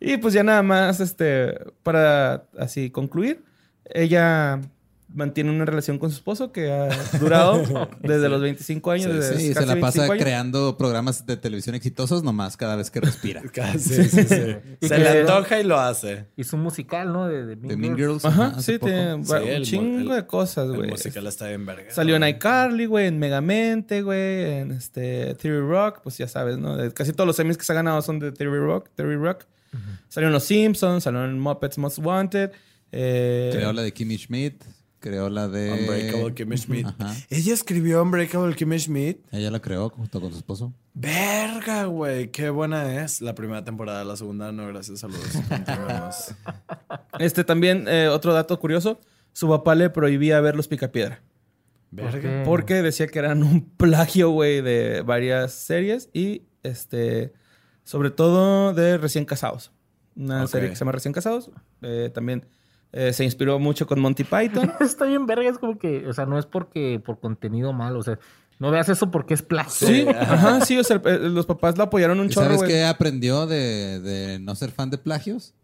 Y 0.00 0.18
pues 0.18 0.34
ya 0.34 0.44
nada 0.44 0.62
más, 0.62 1.00
este, 1.00 1.58
para 1.82 2.44
así 2.58 2.90
concluir, 2.90 3.44
ella 3.86 4.60
mantiene 5.08 5.50
una 5.50 5.64
relación 5.64 5.98
con 5.98 6.10
su 6.10 6.16
esposo 6.16 6.50
que 6.52 6.70
ha 6.70 6.88
durado 7.18 7.62
desde 8.02 8.28
los 8.28 8.42
25 8.42 8.90
años. 8.90 9.14
desde 9.14 9.38
Sí, 9.38 9.48
se 9.48 9.54
casi 9.54 9.66
la 9.66 9.74
pasa 9.80 10.00
25 10.00 10.12
años. 10.12 10.22
creando 10.24 10.76
programas 10.76 11.24
de 11.26 11.36
televisión 11.36 11.74
exitosos 11.76 12.22
nomás 12.24 12.56
cada 12.56 12.76
vez 12.76 12.90
que 12.90 13.00
respira. 13.00 13.42
Sí, 13.78 14.04
sí, 14.04 14.24
sí. 14.24 14.56
Y 14.80 14.88
Se 14.88 14.98
le 14.98 15.20
antoja 15.20 15.60
y 15.60 15.64
lo 15.64 15.78
hace. 15.78 16.26
Hizo 16.36 16.56
un 16.56 16.62
musical, 16.64 17.12
¿no? 17.12 17.28
De, 17.28 17.46
de 17.46 17.56
Mean 17.56 17.68
De 17.68 17.76
Mean 17.76 17.96
Girls. 17.96 18.22
Girls. 18.22 18.24
Ajá, 18.24 18.60
sí, 18.60 18.78
tiene 18.78 19.10
el 19.12 19.14
un 19.58 19.62
chingo 19.62 20.10
el- 20.12 20.16
de 20.22 20.26
cosas, 20.26 20.68
El 20.68 20.76
güey. 20.76 20.90
musical 20.90 21.26
está 21.26 21.46
bien 21.48 21.64
verga. 21.64 21.90
Salió 21.92 22.16
en 22.16 22.26
iCarly, 22.26 22.86
güey, 22.86 23.06
en 23.06 23.18
Megamente, 23.18 24.02
güey, 24.02 24.44
en 24.58 24.72
este 24.72 25.34
Theory 25.36 25.66
Rock, 25.68 26.00
pues 26.02 26.18
ya 26.18 26.28
sabes, 26.28 26.58
¿no? 26.58 26.76
De- 26.76 26.92
Casi 26.92 27.12
todos 27.12 27.26
los 27.28 27.38
Emmys 27.38 27.56
que 27.56 27.64
se 27.64 27.72
ha 27.72 27.76
ganado 27.76 28.02
son 28.02 28.18
de 28.18 28.32
Theory 28.32 28.58
Rock, 28.58 28.90
Theory 28.94 29.16
Rock. 29.16 29.44
Salió 30.08 30.28
en 30.28 30.32
Los 30.32 30.44
Simpsons, 30.44 31.04
salió 31.04 31.24
en 31.24 31.38
Muppets 31.38 31.76
Most 31.78 31.98
Wanted. 31.98 32.50
Eh, 32.92 33.50
Creó 33.52 33.72
la 33.72 33.82
de 33.82 33.92
Kimmy 33.92 34.16
Schmidt. 34.16 34.62
Creó 35.06 35.30
la 35.30 35.46
de... 35.46 35.70
Unbreakable 35.70 36.34
Kimmy 36.34 36.58
Schmidt. 36.58 36.84
Ajá. 36.84 37.14
Ella 37.30 37.54
escribió 37.54 38.02
Unbreakable 38.02 38.56
Kimmy 38.56 38.76
Schmidt. 38.80 39.20
Ella 39.30 39.52
la 39.52 39.60
creó 39.60 39.88
junto 39.88 40.20
con 40.20 40.32
su 40.32 40.38
esposo. 40.38 40.72
Verga, 40.94 41.84
güey. 41.84 42.32
Qué 42.32 42.50
buena 42.50 43.04
es. 43.04 43.20
La 43.20 43.32
primera 43.32 43.64
temporada, 43.64 44.02
la 44.02 44.16
segunda 44.16 44.50
no, 44.50 44.66
gracias. 44.66 44.98
Saludos. 44.98 45.28
Continuemos. 45.48 46.34
Este 47.20 47.44
también, 47.44 47.86
eh, 47.86 48.08
otro 48.08 48.32
dato 48.32 48.58
curioso, 48.58 48.98
su 49.32 49.48
papá 49.48 49.76
le 49.76 49.90
prohibía 49.90 50.40
ver 50.40 50.56
los 50.56 50.66
Picapiedra. 50.66 51.22
qué? 51.94 52.42
Porque 52.44 52.82
decía 52.82 53.06
que 53.06 53.20
eran 53.20 53.44
un 53.44 53.60
plagio, 53.76 54.30
güey, 54.30 54.60
de 54.60 55.02
varias 55.02 55.52
series 55.52 56.10
y, 56.14 56.42
este, 56.64 57.32
sobre 57.84 58.10
todo 58.10 58.74
de 58.74 58.98
Recién 58.98 59.24
Casados. 59.24 59.70
Una 60.16 60.48
serie 60.48 60.70
que 60.70 60.74
se 60.74 60.80
llama 60.80 60.90
Recién 60.90 61.14
Casados. 61.14 61.52
Eh, 61.82 62.10
también 62.12 62.44
eh, 62.92 63.12
se 63.12 63.24
inspiró 63.24 63.58
mucho 63.58 63.86
con 63.86 64.00
Monty 64.00 64.24
Python. 64.24 64.72
Está 64.80 65.04
bien 65.04 65.26
verga, 65.26 65.48
es 65.50 65.58
como 65.58 65.78
que, 65.78 66.06
o 66.06 66.12
sea, 66.12 66.26
no 66.26 66.38
es 66.38 66.46
porque 66.46 67.00
por 67.04 67.20
contenido 67.20 67.72
malo, 67.72 67.98
o 67.98 68.02
sea, 68.02 68.18
no 68.58 68.70
veas 68.70 68.88
eso 68.88 69.10
porque 69.10 69.34
es 69.34 69.42
plagio. 69.42 69.86
Sí, 69.86 70.06
ajá, 70.08 70.64
sí, 70.64 70.78
o 70.78 70.84
sea, 70.84 70.98
los 71.04 71.46
papás 71.46 71.76
la 71.76 71.84
apoyaron 71.84 72.20
un 72.20 72.26
¿Y 72.26 72.30
chorro, 72.30 72.54
¿Sabes 72.54 72.62
qué 72.62 72.84
aprendió 72.84 73.46
de, 73.46 74.00
de 74.00 74.38
no 74.38 74.54
ser 74.54 74.70
fan 74.70 74.90
de 74.90 74.98
plagios? 74.98 75.54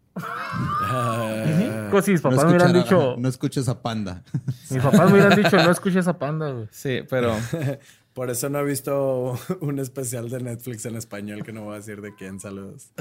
Pues 1.89 2.05
si 2.05 2.11
mis 2.11 2.21
papás 2.21 2.43
no, 2.43 2.43
me 2.45 2.49
hubieran 2.51 2.73
dicho, 2.73 3.15
no 3.17 3.27
escuches 3.27 3.67
a 3.67 3.81
Panda. 3.81 4.23
mis 4.69 4.81
papás 4.81 5.09
me 5.09 5.13
hubieran 5.13 5.35
dicho, 5.35 5.57
no 5.57 5.71
escuches 5.71 6.07
a 6.07 6.17
Panda, 6.19 6.51
güey. 6.51 6.67
Sí, 6.71 7.01
pero 7.09 7.35
Por 8.13 8.29
eso 8.29 8.47
no 8.47 8.59
he 8.59 8.63
visto 8.63 9.39
un 9.61 9.79
especial 9.79 10.29
de 10.29 10.39
Netflix 10.39 10.85
en 10.85 10.95
español 10.95 11.43
que 11.43 11.51
no 11.51 11.63
voy 11.63 11.73
a 11.73 11.77
decir 11.77 11.99
de 11.99 12.13
quién. 12.13 12.39
Saludos. 12.39 12.91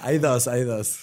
hay 0.00 0.16
dos, 0.16 0.48
hay 0.48 0.64
dos. 0.64 0.98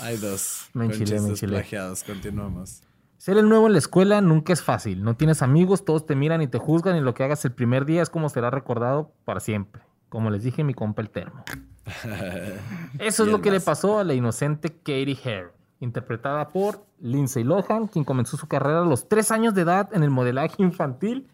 Hay 0.00 0.16
dos. 0.16 0.68
Me 0.72 0.86
enchilé, 0.86 1.20
me 1.20 1.30
enchilé. 1.30 1.64
Continuamos. 2.06 2.82
Ser 3.18 3.36
el 3.36 3.48
nuevo 3.48 3.66
en 3.66 3.74
la 3.74 3.78
escuela 3.78 4.20
nunca 4.22 4.52
es 4.52 4.62
fácil. 4.62 5.04
No 5.04 5.14
tienes 5.14 5.42
amigos, 5.42 5.84
todos 5.84 6.06
te 6.06 6.14
miran 6.14 6.40
y 6.40 6.46
te 6.46 6.58
juzgan 6.58 6.96
y 6.96 7.00
lo 7.00 7.12
que 7.12 7.22
hagas 7.22 7.44
el 7.44 7.52
primer 7.52 7.84
día 7.84 8.00
es 8.00 8.08
como 8.08 8.30
será 8.30 8.50
recordado 8.50 9.12
para 9.26 9.40
siempre. 9.40 9.82
Como 10.08 10.30
les 10.30 10.42
dije 10.42 10.64
mi 10.64 10.72
compa 10.72 11.02
el 11.02 11.10
termo. 11.10 11.44
Eso 12.98 13.24
es 13.24 13.28
lo 13.28 13.42
que 13.42 13.50
le 13.50 13.60
pasó 13.60 13.98
a 13.98 14.04
la 14.04 14.14
inocente 14.14 14.70
Katie 14.70 15.18
Hare, 15.22 15.50
interpretada 15.80 16.48
por 16.48 16.86
Lindsay 16.98 17.44
Lohan, 17.44 17.88
quien 17.88 18.04
comenzó 18.04 18.38
su 18.38 18.46
carrera 18.46 18.80
a 18.80 18.86
los 18.86 19.08
tres 19.08 19.30
años 19.30 19.54
de 19.54 19.62
edad 19.62 19.90
en 19.92 20.02
el 20.02 20.10
modelaje 20.10 20.62
infantil 20.62 21.28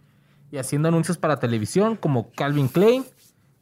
y 0.51 0.59
haciendo 0.59 0.88
anuncios 0.88 1.18
para 1.18 1.38
televisión 1.38 1.97
como 1.97 2.30
Calvin 2.32 2.68
Klein, 2.68 3.05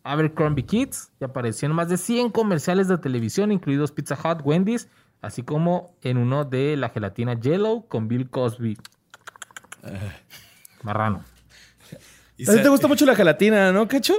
Abercrombie 0.05 0.65
Kids 0.65 1.11
y 1.21 1.25
apareció 1.25 1.67
en 1.69 1.75
más 1.75 1.89
de 1.89 1.97
100 1.97 2.31
comerciales 2.31 2.87
de 2.89 2.99
televisión, 2.99 3.51
incluidos 3.51 3.91
Pizza 3.91 4.17
Hut, 4.23 4.41
Wendy's, 4.45 4.89
así 5.23 5.43
como 5.43 5.97
en 6.03 6.19
uno 6.19 6.45
de 6.45 6.77
la 6.77 6.91
gelatina 6.91 7.35
Yellow 7.41 7.89
con 7.89 8.07
Bill 8.09 8.29
Cosby. 8.31 8.79
Marrano. 10.83 11.25
Y 12.37 12.51
¿A 12.51 12.53
ti 12.53 12.63
te 12.65 12.69
gusta 12.69 12.89
mucho 12.89 13.07
la 13.07 13.15
gelatina, 13.15 13.71
no, 13.71 13.87
Cacho? 13.87 14.13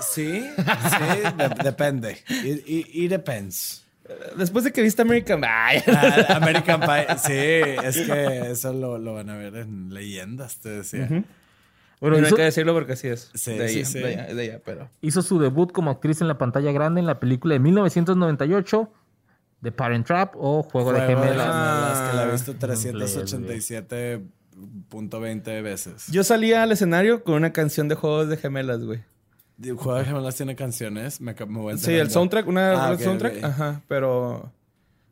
Sí, 0.00 0.44
sí, 0.44 1.04
de- 1.36 1.62
depende. 1.62 2.18
It, 2.28 2.64
it- 2.66 2.86
it 2.92 3.08
depends. 3.08 3.84
Después 4.36 4.64
de 4.64 4.72
que 4.72 4.82
viste 4.82 5.00
American... 5.02 5.42
Ay. 5.44 5.80
Ah, 5.86 6.38
American 6.38 6.80
Pie, 6.80 7.06
sí, 7.18 7.32
es 7.86 7.98
que 8.04 8.50
eso 8.50 8.72
lo, 8.72 8.98
lo 8.98 9.14
van 9.14 9.30
a 9.30 9.36
ver 9.36 9.54
en 9.58 9.94
leyendas, 9.94 10.56
te 10.56 10.70
decía. 10.70 11.08
Bueno, 12.02 12.16
Y 12.16 12.20
no 12.20 12.26
hay 12.26 12.28
hizo, 12.30 12.36
que 12.36 12.42
decirlo 12.42 12.74
porque 12.74 12.92
así 12.92 13.08
es. 13.08 13.30
Sí, 13.32 13.52
de 13.54 13.68
sí, 13.68 13.78
ella, 13.78 13.86
sí. 13.88 13.98
De 14.00 14.12
ella, 14.12 14.34
de 14.34 14.44
ella, 14.44 14.60
pero... 14.64 14.90
hizo 15.00 15.22
su 15.22 15.38
debut 15.38 15.72
como 15.72 15.90
actriz 15.90 16.20
en 16.20 16.28
la 16.28 16.36
pantalla 16.36 16.70
grande 16.72 17.00
en 17.00 17.06
la 17.06 17.18
película 17.20 17.54
de 17.54 17.60
1998, 17.60 18.92
The 19.62 19.72
Parent 19.72 20.06
Trap 20.06 20.34
o 20.36 20.62
Juego, 20.64 20.92
de 20.92 20.98
Juego 21.00 21.20
de 21.22 21.26
Gemelas. 21.28 21.46
Gemelas, 21.46 22.10
que 22.10 22.16
la 22.16 22.22
he 22.24 22.26
Ah. 22.26 22.32
visto 22.32 22.54
387.20 24.90 25.62
veces. 25.62 26.06
Yo 26.08 26.24
salía 26.24 26.62
al 26.62 26.72
escenario 26.72 27.22
con 27.24 27.34
una 27.36 27.52
canción 27.52 27.88
de 27.88 27.94
Juegos 27.94 28.28
de 28.28 28.36
Gemelas, 28.36 28.84
güey. 28.84 29.00
Juego 29.62 29.94
de 29.94 30.04
Gemelas 30.04 30.34
tiene 30.36 30.56
canciones, 30.56 31.20
me, 31.20 31.34
me 31.34 31.58
voy 31.60 31.78
Sí, 31.78 31.92
el 31.92 32.10
soundtrack, 32.10 32.48
una 32.48 32.88
Ah, 32.90 32.98
soundtrack, 32.98 33.44
ajá, 33.44 33.82
pero... 33.86 34.52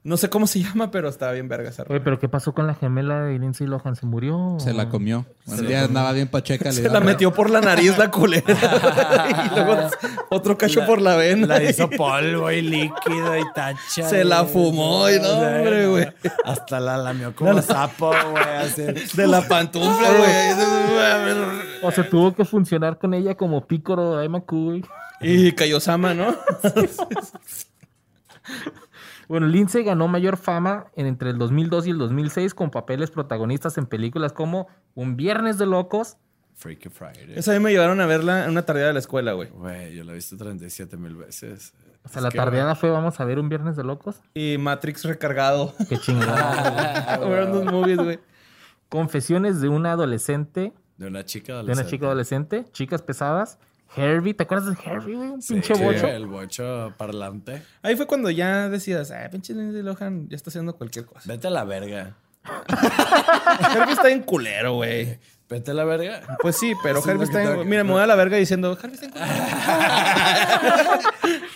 No 0.02 0.16
sé 0.16 0.30
cómo 0.30 0.46
se 0.46 0.60
llama, 0.62 0.90
pero 0.90 1.08
estaba 1.10 1.32
bien 1.32 1.46
verga 1.48 1.68
esa 1.68 1.84
rola. 1.84 1.96
Oye, 1.96 2.04
pero 2.04 2.18
¿qué 2.18 2.28
pasó 2.28 2.54
con 2.54 2.66
la 2.66 2.74
gemela 2.74 3.22
de 3.24 3.38
Lindsay 3.38 3.66
Lohan? 3.66 3.96
¿Se 3.96 4.06
murió? 4.06 4.56
Se 4.58 4.72
la 4.72 4.88
comió. 4.88 5.26
Se 5.44 5.50
Un 5.52 5.56
la 5.64 5.68
día 5.68 5.78
comió. 5.82 5.84
andaba 5.88 6.12
bien 6.12 6.28
pacheca. 6.28 6.64
le 6.66 6.72
Se 6.72 6.88
la 6.88 7.00
metió 7.00 7.34
por 7.34 7.50
la 7.50 7.60
nariz 7.60 7.98
la 7.98 8.10
culera. 8.10 8.44
y 9.46 9.54
luego 9.54 9.90
otro 10.30 10.56
cacho 10.56 10.86
por 10.86 11.02
la 11.02 11.16
vena. 11.16 11.46
La 11.46 11.62
hizo 11.62 11.90
polvo 11.90 12.50
y 12.50 12.62
líquido 12.62 13.36
y 13.36 13.42
tacha. 13.54 14.08
Se 14.08 14.24
la 14.24 14.44
fumó 14.44 15.10
y 15.10 15.20
no, 15.20 15.32
hombre, 15.32 15.86
güey. 15.86 16.08
Hasta 16.46 16.80
la 16.80 16.96
lamió 16.96 17.34
como 17.34 17.60
sapo, 17.60 18.10
güey. 18.30 18.94
De 19.14 19.26
la 19.26 19.42
pantufla, 19.46 20.08
güey. 20.16 21.60
O 21.82 21.90
se 21.90 22.04
tuvo 22.04 22.34
que 22.34 22.44
funcionar 22.46 22.98
con 22.98 23.12
ella 23.12 23.34
como 23.34 23.66
pícoro 23.66 24.16
de 24.16 24.28
McCoy. 24.28 24.84
Y 25.20 25.52
Kaiosama, 25.52 26.14
¿no? 26.14 26.34
Bueno, 29.30 29.46
Lindsay 29.46 29.84
ganó 29.84 30.08
mayor 30.08 30.36
fama 30.36 30.86
en 30.96 31.06
entre 31.06 31.30
el 31.30 31.38
2002 31.38 31.86
y 31.86 31.90
el 31.90 31.98
2006 31.98 32.52
con 32.52 32.72
papeles 32.72 33.12
protagonistas 33.12 33.78
en 33.78 33.86
películas 33.86 34.32
como 34.32 34.66
Un 34.96 35.16
Viernes 35.16 35.56
de 35.56 35.66
Locos, 35.66 36.16
Freaky 36.56 36.88
Friday. 36.88 37.34
Esa 37.36 37.52
vez 37.52 37.60
me 37.60 37.70
llevaron 37.70 38.00
a 38.00 38.06
verla 38.06 38.42
en 38.44 38.50
una 38.50 38.66
tarea 38.66 38.88
de 38.88 38.92
la 38.92 38.98
escuela, 38.98 39.34
güey. 39.34 39.48
Güey, 39.50 39.94
yo 39.94 40.02
la 40.02 40.10
he 40.10 40.14
visto 40.16 40.36
37 40.36 40.96
mil 40.96 41.14
veces. 41.14 41.74
o 42.02 42.08
sea, 42.08 42.22
la 42.22 42.32
tardeada 42.32 42.74
fue 42.74 42.90
vamos 42.90 43.20
a 43.20 43.24
ver 43.24 43.38
Un 43.38 43.48
Viernes 43.48 43.76
de 43.76 43.84
Locos. 43.84 44.20
Y 44.34 44.56
Matrix 44.58 45.04
recargado. 45.04 45.74
Qué 45.88 45.96
chingada. 45.96 47.16
Fueron 47.22 47.52
dos 47.52 47.64
movies, 47.66 47.98
güey. 47.98 48.18
Confesiones 48.88 49.60
de 49.60 49.68
una 49.68 49.92
adolescente, 49.92 50.72
De 50.96 51.06
una 51.06 51.24
chica 51.24 51.52
de 51.52 51.58
adolescente. 51.60 51.82
una 51.82 51.88
chica 51.88 52.06
adolescente, 52.06 52.64
chicas 52.72 53.00
pesadas. 53.00 53.60
Herbie, 53.96 54.34
¿te 54.34 54.42
acuerdas 54.44 54.76
de 54.76 54.82
Herbie, 54.90 55.16
güey? 55.16 55.28
Un 55.30 55.42
Sí, 55.42 55.54
pinche 55.54 55.74
bocho. 55.74 56.06
El 56.06 56.26
bocho 56.26 56.94
parlante. 56.96 57.62
Ahí 57.82 57.96
fue 57.96 58.06
cuando 58.06 58.30
ya 58.30 58.68
decías, 58.68 59.10
ah, 59.10 59.28
pinche 59.30 59.52
Lindsay 59.54 59.82
Lohan 59.82 60.28
ya 60.28 60.36
está 60.36 60.50
haciendo 60.50 60.76
cualquier 60.76 61.06
cosa. 61.06 61.22
Vete 61.26 61.48
a 61.48 61.50
la 61.50 61.64
verga. 61.64 62.16
Herbie 63.74 63.92
está 63.92 64.10
en 64.10 64.22
culero, 64.22 64.74
güey. 64.74 65.18
Vete 65.50 65.72
a 65.72 65.74
la 65.74 65.84
verga. 65.84 66.20
Pues 66.40 66.56
sí, 66.56 66.74
pero 66.80 67.00
en... 67.04 67.18
que- 67.28 67.64
Mira, 67.64 67.82
me 67.82 67.90
voy 67.90 68.02
a 68.02 68.06
la 68.06 68.14
verga 68.14 68.36
diciendo, 68.36 68.70
en 68.70 68.76
culero. 68.76 69.14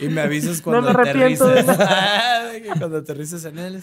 Y 0.01 0.09
me 0.09 0.21
avisas 0.21 0.61
cuando 0.61 0.93
me 0.93 1.05
de 1.05 1.11
aterrices. 1.11 1.65
cuando 2.79 2.97
aterrices 2.99 3.45
en 3.45 3.59
él. 3.59 3.81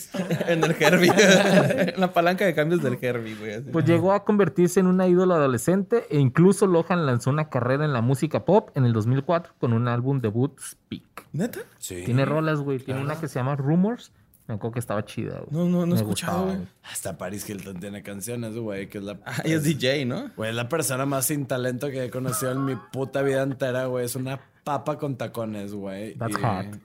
en 0.48 0.64
el 0.64 0.76
Herbie. 0.78 1.12
en 1.16 1.94
la 2.02 2.12
palanca 2.14 2.46
de 2.46 2.54
cambios 2.54 2.82
del 2.84 2.98
Herbie, 3.02 3.36
güey. 3.36 3.62
Pues 3.62 3.86
llegó 3.86 4.12
a 4.12 4.24
convertirse 4.26 4.80
en 4.82 4.88
una 4.88 5.08
ídola 5.08 5.36
adolescente 5.36 6.06
e 6.10 6.20
incluso 6.20 6.68
Lohan 6.68 7.06
lanzó 7.06 7.30
una 7.30 7.50
carrera 7.50 7.86
en 7.86 7.94
la 7.94 8.02
música 8.02 8.44
pop 8.46 8.70
en 8.76 8.84
el 8.86 8.92
2004 8.94 9.54
con 9.60 9.72
un 9.74 9.88
álbum 9.88 10.20
debut 10.20 10.60
Speak. 10.60 11.04
¿Neta? 11.32 11.60
Sí. 11.78 12.04
Tiene 12.06 12.26
rolas, 12.26 12.60
güey. 12.60 12.80
Tiene 12.80 13.02
una 13.02 13.18
que 13.20 13.28
se 13.30 13.40
llama 13.40 13.56
Rumors. 13.56 14.12
Me 14.48 14.56
acuerdo 14.56 14.74
que 14.74 14.80
estaba 14.80 15.06
chida, 15.06 15.40
güey. 15.40 15.48
No, 15.52 15.70
no, 15.70 15.86
no 15.86 15.94
he 15.96 15.98
escuchado, 15.98 16.46
güey. 16.46 16.58
Hasta 16.84 17.18
Paris 17.18 17.50
Hilton 17.50 17.80
tiene 17.80 18.04
canciones, 18.04 18.56
güey, 18.56 18.90
que 18.90 18.98
es 18.98 19.04
la... 19.04 19.20
Ah, 19.26 19.44
y 19.46 19.52
es 19.54 19.64
DJ, 19.64 20.06
¿no? 20.06 20.30
Güey, 20.36 20.50
es 20.50 20.56
la 20.56 20.68
persona 20.68 21.06
más 21.06 21.26
sin 21.28 21.46
talento 21.46 21.90
que 21.90 22.06
he 22.06 22.10
conocido 22.10 22.52
en 22.52 22.66
mi 22.66 22.76
puta 22.92 23.22
vida 23.22 23.44
entera, 23.44 23.86
güey. 23.86 24.06
Es 24.06 24.16
una 24.16 24.42
papa 24.64 24.98
con 24.98 25.16
tacones, 25.18 25.74
güey. 25.74 26.16
That's 26.16 26.34
Y- 26.38 26.42
hot. 26.42 26.80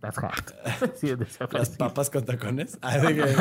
That's 0.00 0.18
hot. 0.18 0.94
sí, 0.96 1.10
es 1.10 1.18
de 1.18 1.24
esa 1.24 1.48
Las 1.50 1.70
papas 1.70 2.10
con 2.10 2.24
tacones. 2.24 2.78
Ah, 2.82 2.98
de 2.98 3.14
que- 3.14 3.34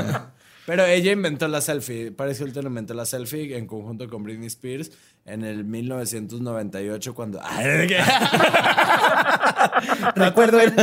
Pero 0.66 0.84
ella 0.86 1.12
inventó 1.12 1.48
la 1.48 1.62
selfie. 1.62 2.12
Paris 2.12 2.40
Hilton 2.42 2.66
inventó 2.66 2.94
la 2.96 3.06
selfie 3.06 3.56
en 3.56 3.68
conjunto 3.68 4.10
con 4.10 4.24
Britney 4.24 4.48
Spears 4.48 4.92
en 5.26 5.44
el 5.44 5.64
1998 5.66 7.14
cuando... 7.16 7.42
Recuerdo 10.16 10.58
bien 10.60 10.76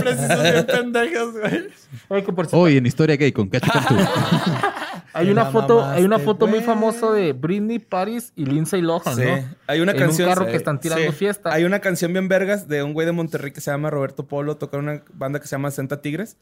pendejos, 0.67 1.33
güey. 1.33 1.69
Oye, 2.09 2.25
que 2.25 2.33
por 2.33 2.47
cierto, 2.47 2.59
Hoy 2.59 2.77
en 2.77 2.87
Historia 2.87 3.17
Gay 3.17 3.33
con 3.33 3.49
Cacho 3.49 3.71
Cantú. 3.73 3.95
hay 5.13 5.31
una 5.31 5.47
foto, 5.47 5.85
hay 5.85 6.05
una 6.05 6.19
foto 6.19 6.47
muy 6.47 6.61
famosa 6.61 7.11
de 7.13 7.33
Britney, 7.33 7.79
Paris 7.79 8.33
y 8.37 8.45
Lindsay 8.47 8.83
Lohan, 8.83 9.17
Sí. 9.17 9.23
¿no? 9.25 9.45
Hay 9.67 9.81
una 9.81 9.93
en 9.93 9.99
canción. 9.99 10.29
un 10.29 10.35
carro 10.35 10.47
sí, 10.47 10.51
que 10.53 10.57
están 10.57 10.81
tirando 10.81 11.11
sí. 11.11 11.17
fiesta. 11.17 11.53
Hay 11.53 11.65
una 11.65 11.81
canción 11.81 12.13
bien 12.13 12.29
vergas 12.29 12.69
de 12.69 12.83
un 12.83 12.93
güey 12.93 13.07
de 13.07 13.13
Monterrey 13.13 13.53
que 13.53 13.61
se 13.61 13.71
llama 13.71 13.91
Roberto 13.91 14.27
Polo. 14.27 14.57
Toca 14.57 14.77
en 14.79 14.85
una 14.85 15.03
banda 15.13 15.41
que 15.41 15.47
se 15.47 15.53
llama 15.57 15.71
Senta 15.71 16.01
Tigres. 16.01 16.37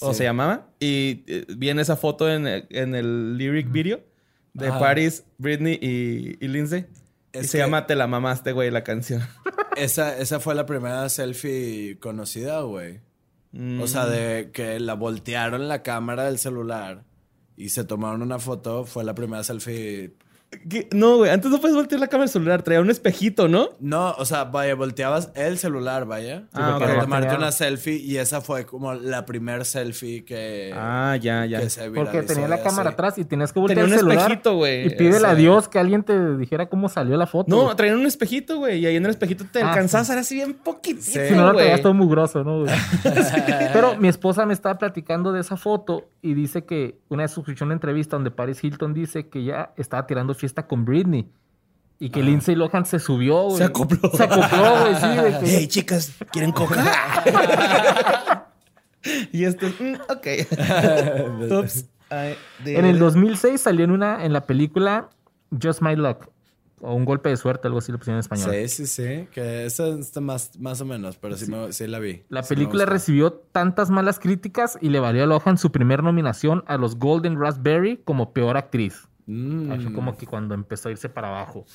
O 0.00 0.12
Sí. 0.12 0.18
se 0.18 0.24
llamaba. 0.24 0.66
Y 0.78 1.24
eh, 1.26 1.44
viene 1.56 1.82
esa 1.82 1.96
foto 1.96 2.30
en, 2.32 2.46
el- 2.46 2.66
en 2.70 2.94
el 2.94 3.36
lyric 3.36 3.70
video 3.72 4.00
de 4.54 4.68
Ajá. 4.68 4.78
Paris, 4.78 5.24
Britney 5.38 5.78
y, 5.80 6.36
y 6.44 6.48
Lindsay. 6.48 6.86
Y 7.32 7.44
se 7.44 7.58
llama 7.58 7.86
Te 7.86 7.94
la 7.94 8.06
mamaste, 8.06 8.52
güey, 8.52 8.70
la 8.70 8.84
canción. 8.84 9.22
Esa, 9.76 10.18
esa 10.18 10.40
fue 10.40 10.56
la 10.56 10.66
primera 10.66 11.08
selfie 11.08 11.98
conocida, 12.00 12.62
güey. 12.62 13.00
O 13.80 13.86
sea, 13.86 14.06
de 14.06 14.50
que 14.52 14.80
la 14.80 14.94
voltearon 14.94 15.68
la 15.68 15.84
cámara 15.84 16.24
del 16.24 16.38
celular 16.38 17.04
y 17.56 17.68
se 17.68 17.84
tomaron 17.84 18.22
una 18.22 18.40
foto, 18.40 18.84
fue 18.84 19.04
la 19.04 19.14
primera 19.14 19.44
selfie 19.44 20.14
¿Qué? 20.68 20.88
No, 20.92 21.18
güey. 21.18 21.30
Antes 21.30 21.50
no 21.50 21.60
puedes 21.60 21.76
voltear 21.76 22.00
la 22.00 22.06
cámara 22.06 22.24
del 22.24 22.32
celular. 22.32 22.62
Traía 22.62 22.80
un 22.80 22.88
espejito, 22.90 23.48
¿no? 23.48 23.68
No, 23.80 24.12
o 24.12 24.24
sea, 24.24 24.44
vaya, 24.44 24.74
volteabas 24.74 25.30
el 25.34 25.58
celular, 25.58 26.06
vaya. 26.06 26.44
Ah, 26.54 26.76
para 26.78 27.00
tomarte 27.00 27.34
una 27.36 27.52
selfie 27.52 27.96
y 27.96 28.16
esa 28.16 28.40
fue 28.40 28.64
como 28.64 28.94
la 28.94 29.26
primer 29.26 29.66
selfie 29.66 30.24
que, 30.24 30.72
Ah, 30.74 31.16
ya, 31.20 31.44
ya. 31.44 31.60
que 31.60 31.68
se 31.68 31.90
Porque 31.90 32.22
tenía 32.22 32.48
la 32.48 32.62
cámara 32.62 32.88
así. 32.90 32.94
atrás 32.94 33.18
y 33.18 33.24
tenías 33.26 33.52
que 33.52 33.60
voltear 33.60 33.84
Tenía 33.84 33.94
el 33.96 34.02
un 34.04 34.08
celular. 34.08 34.18
espejito, 34.30 34.54
güey. 34.56 34.86
Y 34.86 34.90
pídele 34.90 35.26
a 35.26 35.30
Sí. 35.34 35.36
Dios 35.42 35.68
que 35.68 35.78
alguien 35.78 36.02
te 36.02 36.36
dijera 36.38 36.66
cómo 36.70 36.88
salió 36.88 37.16
la 37.18 37.26
foto. 37.26 37.54
No, 37.54 37.76
traían 37.76 37.98
un 37.98 38.06
espejito, 38.06 38.56
güey. 38.58 38.78
Y 38.80 38.86
ahí 38.86 38.96
en 38.96 39.04
el 39.04 39.10
espejito 39.10 39.44
te 39.52 39.62
Ah, 39.62 39.68
alcanzabas 39.68 40.08
ahora 40.08 40.22
sí 40.24 40.36
bien 40.36 40.54
poquitito, 40.54 41.02
Sí. 41.02 41.18
Si 41.28 41.34
no 41.34 41.46
lo 41.48 41.52
güey. 41.52 41.66
traías 41.66 41.82
todo 41.82 41.92
mugroso, 41.92 42.42
¿no? 42.42 42.60
güey? 42.62 42.74
Pero 43.72 43.96
mi 43.96 44.08
esposa 44.08 44.46
me 44.46 44.54
estaba 44.54 44.78
platicando 44.78 45.32
de 45.32 45.40
esa 45.40 45.56
foto 45.58 46.08
y 46.22 46.32
dice 46.34 46.64
que 46.64 46.98
una 47.08 47.26
una 47.60 47.74
entrevista 47.74 48.16
donde 48.16 48.30
Paris 48.30 48.62
Hilton 48.64 48.94
dice 48.94 49.28
que 49.28 49.44
ya 49.44 49.72
estaba 49.76 50.06
tirando 50.06 50.34
fiesta 50.38 50.66
con 50.66 50.84
Britney. 50.84 51.28
Y 52.00 52.10
que 52.10 52.22
Lindsay 52.22 52.54
Lohan 52.54 52.86
se 52.86 53.00
subió, 53.00 53.42
güey. 53.46 53.58
Se 53.58 53.64
acopló. 53.64 53.98
Se 54.14 54.22
acopló, 54.22 54.80
güey, 54.82 54.94
sí. 54.94 55.00
que- 55.00 55.56
Hey, 55.58 55.66
chicas, 55.66 56.12
¿quieren 56.30 56.52
coca? 56.52 56.76
y 59.32 59.44
esto, 59.44 59.66
mm, 59.66 59.94
ok. 60.08 60.26
Oops, 61.52 61.84
En 62.64 62.84
el 62.84 62.96
it. 62.96 63.00
2006 63.00 63.60
salió 63.60 63.84
en 63.84 63.90
una 63.90 64.24
en 64.24 64.32
la 64.32 64.46
película 64.46 65.10
Just 65.62 65.82
My 65.82 65.96
Luck. 65.96 66.28
O 66.80 66.94
un 66.94 67.04
golpe 67.04 67.28
de 67.28 67.36
suerte, 67.36 67.66
algo 67.66 67.78
así 67.80 67.90
lo 67.90 67.98
pusieron 67.98 68.18
en 68.18 68.20
español. 68.20 68.52
Sí, 68.52 68.68
sí, 68.68 68.86
sí. 68.86 69.28
Que 69.32 69.66
esa 69.66 69.88
está 69.88 70.20
más, 70.20 70.52
más 70.60 70.80
o 70.80 70.84
menos, 70.84 71.16
pero 71.16 71.36
sí, 71.36 71.50
me- 71.50 71.72
sí 71.72 71.88
la 71.88 71.98
vi. 71.98 72.22
La 72.28 72.44
Sí 72.44 72.54
película 72.54 72.86
recibió 72.86 73.32
tantas 73.32 73.90
malas 73.90 74.20
críticas 74.20 74.78
y 74.80 74.90
le 74.90 75.00
valió 75.00 75.24
a 75.24 75.26
Lohan 75.26 75.58
su 75.58 75.72
primer 75.72 76.04
nominación 76.04 76.62
a 76.68 76.76
los 76.76 76.96
Golden 76.96 77.40
Raspberry 77.40 77.96
como 78.04 78.32
peor 78.32 78.56
actriz. 78.56 79.07
Mm. 79.28 79.92
Como 79.94 80.16
que 80.16 80.26
cuando 80.26 80.54
empezó 80.54 80.88
a 80.88 80.92
irse 80.92 81.10
para 81.10 81.28
abajo. 81.28 81.66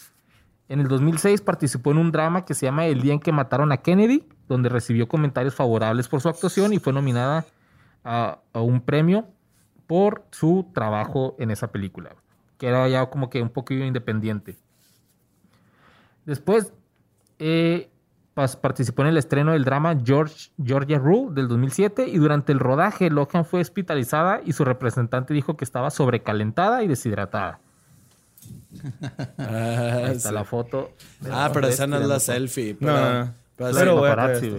En 0.70 0.80
el 0.80 0.88
2006 0.88 1.42
participó 1.42 1.92
en 1.92 2.00
un 2.00 2.12
drama 2.12 2.46
que 2.46 2.56
se 2.56 2.66
llama 2.66 2.88
El 2.88 3.02
día 3.02 3.14
en 3.14 3.20
que 3.20 3.32
mataron 3.32 3.72
a 3.72 3.78
Kennedy, 3.78 4.28
donde 4.48 4.70
recibió 4.70 5.08
comentarios 5.08 5.54
favorables 5.54 6.08
por 6.08 6.20
su 6.20 6.30
actuación 6.30 6.74
y 6.74 6.80
fue 6.80 6.94
nominada 6.94 7.46
a, 8.04 8.40
un 8.54 8.82
premio 8.82 9.28
por 9.86 10.26
su 10.32 10.72
trabajo 10.74 11.36
en 11.38 11.52
esa 11.52 11.72
película, 11.72 12.16
que 12.58 12.68
era 12.68 12.88
ya 12.88 13.06
como 13.12 13.30
que 13.30 13.42
un 13.42 13.50
poquillo 13.50 13.86
independiente. 13.86 14.58
Después 16.26 16.74
eh, 17.38 17.92
participó 18.34 19.04
en 19.04 19.10
el 19.10 19.18
estreno 19.18 19.52
del 19.52 19.64
drama 19.64 19.96
George, 20.04 20.50
Georgia 20.64 20.98
Rule 20.98 21.34
del 21.36 21.48
2007 21.48 22.08
y 22.08 22.18
durante 22.18 22.52
el 22.52 22.60
rodaje 22.60 23.10
Lohan 23.10 23.46
fue 23.46 23.62
hospitalizada 23.62 24.42
y 24.44 24.54
su 24.54 24.66
representante 24.66 25.34
dijo 25.34 25.56
que 25.56 25.64
estaba 25.66 25.92
sobrecalentada 25.92 26.84
y 26.84 26.88
deshidratada. 26.88 27.60
Ah, 29.38 30.02
Ahí 30.08 30.12
está 30.16 30.30
sí. 30.30 30.36
la 30.36 30.44
foto. 30.44 30.92
Ah, 31.32 31.52
pero 31.54 31.68
esa 31.68 31.88
no 31.88 31.98
es 31.98 32.08
la 32.08 32.20
selfie. 32.20 32.76
No, 32.80 32.88
pero- 32.88 33.72
no, 33.72 33.78
pero 33.80 33.96
paparazzi. 34.02 34.58